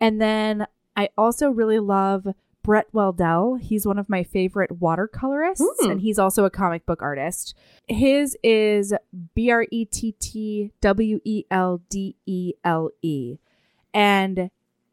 And 0.00 0.20
then 0.20 0.66
I 0.96 1.10
also 1.16 1.48
really 1.50 1.78
love 1.78 2.26
Brett 2.64 2.92
Weldele. 2.92 3.60
He's 3.60 3.86
one 3.86 3.98
of 3.98 4.08
my 4.08 4.22
favorite 4.22 4.70
watercolorists, 4.78 5.62
Hmm. 5.80 5.90
and 5.92 6.00
he's 6.00 6.18
also 6.18 6.44
a 6.44 6.50
comic 6.50 6.86
book 6.86 7.02
artist. 7.02 7.54
His 7.88 8.36
is 8.42 8.94
B 9.34 9.50
R 9.50 9.66
E 9.70 9.84
T 9.84 10.12
T 10.12 10.72
W 10.80 11.20
E 11.24 11.44
L 11.50 11.82
D 11.90 12.16
E 12.24 12.52
L 12.64 12.90
E. 13.02 13.38
And 13.92 14.50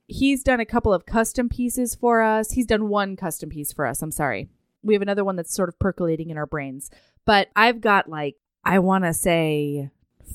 he's 0.09 0.43
done 0.43 0.59
a 0.59 0.65
couple 0.65 0.93
of 0.93 1.05
custom 1.05 1.47
pieces 1.49 1.95
for 1.95 2.21
us. 2.21 2.51
He's 2.51 2.65
done 2.65 2.89
one 2.89 3.15
custom 3.15 3.49
piece 3.49 3.71
for 3.71 3.85
us. 3.85 4.01
I'm 4.01 4.11
sorry. 4.11 4.49
We 4.83 4.93
have 4.93 5.01
another 5.01 5.23
one 5.23 5.35
that's 5.35 5.53
sort 5.53 5.69
of 5.69 5.77
percolating 5.79 6.29
in 6.29 6.37
our 6.37 6.45
brains. 6.45 6.89
But 7.25 7.49
I've 7.55 7.79
got 7.81 8.09
like, 8.09 8.35
I 8.63 8.79
want 8.79 9.03
to 9.05 9.13
say 9.13 9.89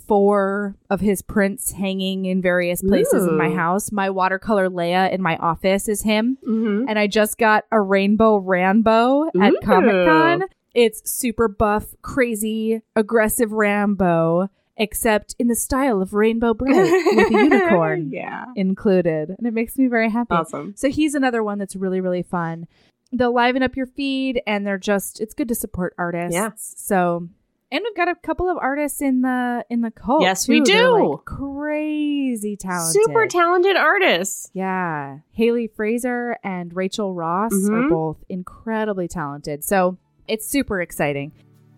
four 0.07 0.77
of 0.91 1.01
his 1.01 1.23
prints 1.23 1.73
hanging 1.73 2.25
in 2.27 2.43
various 2.43 2.83
places 2.83 3.27
in 3.27 3.39
my 3.39 3.51
house. 3.51 3.91
My 3.93 4.11
watercolor 4.11 4.69
Leia 4.69 5.11
in 5.13 5.23
my 5.23 5.37
office 5.37 5.89
is 5.89 6.03
him. 6.03 6.37
Mhm. 6.47 6.87
And 6.89 6.99
I 6.99 7.07
just 7.07 7.39
got 7.39 7.65
a 7.71 7.81
rainbow 7.81 8.37
Rambo 8.39 9.27
at 9.41 9.55
Comic 9.63 10.07
Con. 10.07 10.45
It's 10.75 11.09
super 11.11 11.47
buff, 11.49 11.95
crazy, 12.03 12.83
aggressive 12.97 13.53
Rambo, 13.53 14.49
except 14.77 15.35
in 15.39 15.49
the 15.49 15.55
style 15.55 16.03
of 16.03 16.15
Rainbow 16.15 16.55
Brite 16.55 16.75
with 16.75 17.29
a 17.29 17.31
unicorn 17.31 18.11
yeah. 18.11 18.47
included. 18.57 19.31
And 19.39 19.47
it 19.47 19.55
makes 19.55 19.77
me 19.79 19.87
very 19.87 20.11
happy. 20.11 20.35
Awesome. 20.35 20.75
So 20.77 20.91
he's 20.91 21.15
another 21.15 21.43
one 21.43 21.59
that's 21.59 21.77
really, 21.77 22.01
really 22.01 22.23
fun. 22.23 22.67
They'll 23.13 23.35
liven 23.35 23.63
up 23.63 23.77
your 23.77 23.87
feed 23.87 24.43
and 24.47 24.67
they're 24.67 24.79
just 24.79 25.21
it's 25.21 25.35
good 25.35 25.47
to 25.49 25.55
support 25.55 25.95
artists. 25.97 26.35
Yeah. 26.35 26.51
So 26.57 27.29
and 27.71 27.83
we've 27.83 27.97
got 27.97 28.09
a 28.09 28.15
couple 28.17 28.49
of 28.51 28.57
artists 28.59 29.01
in 29.01 29.23
the 29.23 29.65
in 29.71 29.81
the 29.83 29.91
cult. 29.93 30.23
Yes, 30.23 30.49
we 30.49 30.61
too. 30.61 30.73
They're, 30.73 30.83
do. 30.87 31.11
like, 31.13 31.25
crazy 31.25 32.57
talented. 32.57 33.01
Super 33.05 33.27
talented 33.27 33.77
artists. 33.77 34.51
Yeah. 34.53 35.19
Haley 35.33 35.69
Fraser 35.69 36.37
and 36.43 36.75
Rachel 36.75 37.15
Ross 37.15 37.53
are 37.53 37.57
Mhm. 37.83 37.89
both 37.91 38.25
incredibly 38.29 39.09
talented. 39.09 39.65
So 39.65 39.99
it's 40.27 40.47
super 40.47 40.81
exciting. 40.81 41.33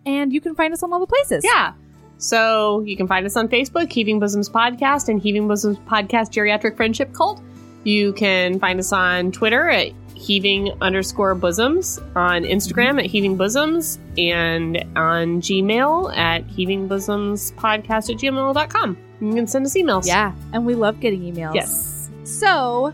And 0.05 0.31
you 0.33 0.41
can 0.41 0.55
find 0.55 0.73
us 0.73 0.81
on 0.83 0.93
all 0.93 0.99
the 0.99 1.07
places. 1.07 1.43
Yeah. 1.43 1.73
So 2.17 2.81
you 2.81 2.97
can 2.97 3.07
find 3.07 3.25
us 3.25 3.35
on 3.35 3.47
Facebook, 3.47 3.91
Heaving 3.91 4.19
Bosoms 4.19 4.49
Podcast 4.49 5.07
and 5.09 5.21
Heaving 5.21 5.47
Bosoms 5.47 5.77
Podcast 5.79 6.31
Geriatric 6.31 6.75
Friendship 6.75 7.13
Cult. 7.13 7.41
You 7.83 8.13
can 8.13 8.59
find 8.59 8.79
us 8.79 8.91
on 8.91 9.31
Twitter 9.31 9.69
at 9.69 9.91
heaving 10.15 10.71
underscore 10.81 11.35
bosoms, 11.35 11.99
on 12.15 12.43
Instagram 12.43 12.99
at 12.99 13.05
heaving 13.05 13.37
bosoms, 13.37 13.99
and 14.17 14.77
on 14.95 15.41
Gmail 15.41 16.15
at 16.17 16.43
heaving 16.47 16.87
bosoms 16.87 17.51
podcast 17.53 18.09
at 18.09 18.17
gmail.com. 18.17 18.97
You 19.21 19.33
can 19.33 19.47
send 19.47 19.65
us 19.65 19.75
emails. 19.75 20.07
Yeah. 20.07 20.33
And 20.53 20.65
we 20.65 20.75
love 20.75 20.99
getting 20.99 21.21
emails. 21.21 21.55
Yes. 21.55 22.09
So 22.23 22.93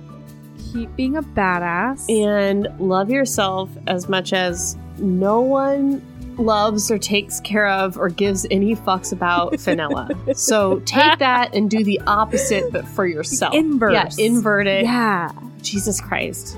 keep 0.71 0.93
being 0.95 1.17
a 1.17 1.23
badass. 1.23 2.09
And 2.09 2.67
love 2.79 3.09
yourself 3.09 3.69
as 3.87 4.09
much 4.09 4.33
as 4.33 4.77
no 4.99 5.41
one 5.41 6.01
loves 6.37 6.89
or 6.91 6.97
takes 6.97 7.39
care 7.41 7.67
of 7.67 7.97
or 7.97 8.09
gives 8.09 8.45
any 8.51 8.75
fucks 8.75 9.11
about 9.11 9.59
Fenella. 9.59 10.09
so 10.35 10.79
take 10.79 11.19
that 11.19 11.55
and 11.55 11.69
do 11.69 11.83
the 11.83 11.99
opposite, 12.01 12.71
but 12.71 12.87
for 12.87 13.05
yourself. 13.05 13.53
inverse. 13.53 14.17
Yeah, 14.17 14.25
invert 14.25 14.67
it. 14.67 14.83
Yeah. 14.83 15.31
Jesus 15.61 16.01
Christ. 16.01 16.57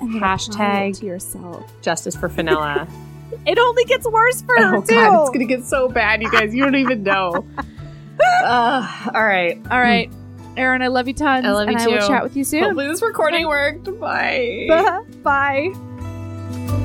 Hashtag- 0.00 0.98
to 1.00 1.06
yourself. 1.06 1.70
Justice 1.82 2.16
for 2.16 2.28
Fenella. 2.28 2.86
It 3.46 3.58
only 3.58 3.84
gets 3.84 4.06
worse 4.06 4.42
for 4.42 4.56
her 4.56 4.76
oh, 4.76 4.80
too. 4.80 4.94
God. 4.94 5.20
It's 5.20 5.30
going 5.30 5.46
to 5.46 5.56
get 5.56 5.64
so 5.64 5.88
bad, 5.88 6.22
you 6.22 6.30
guys. 6.30 6.54
You 6.54 6.64
don't 6.64 6.74
even 6.76 7.02
know. 7.02 7.46
uh, 8.44 9.10
all 9.14 9.24
right. 9.24 9.60
All 9.70 9.80
right. 9.80 10.10
Erin, 10.56 10.82
I 10.82 10.88
love 10.88 11.08
you 11.08 11.14
tons. 11.14 11.46
I 11.46 11.50
love 11.50 11.68
you 11.68 11.76
and 11.76 11.82
I 11.82 11.86
will 11.86 12.08
chat 12.08 12.22
with 12.22 12.36
you 12.36 12.44
soon. 12.44 12.64
Hopefully, 12.64 12.88
this 12.88 13.00
recording 13.00 13.46
worked. 13.46 13.84
Bye. 14.00 15.04
Bye. 15.22 16.84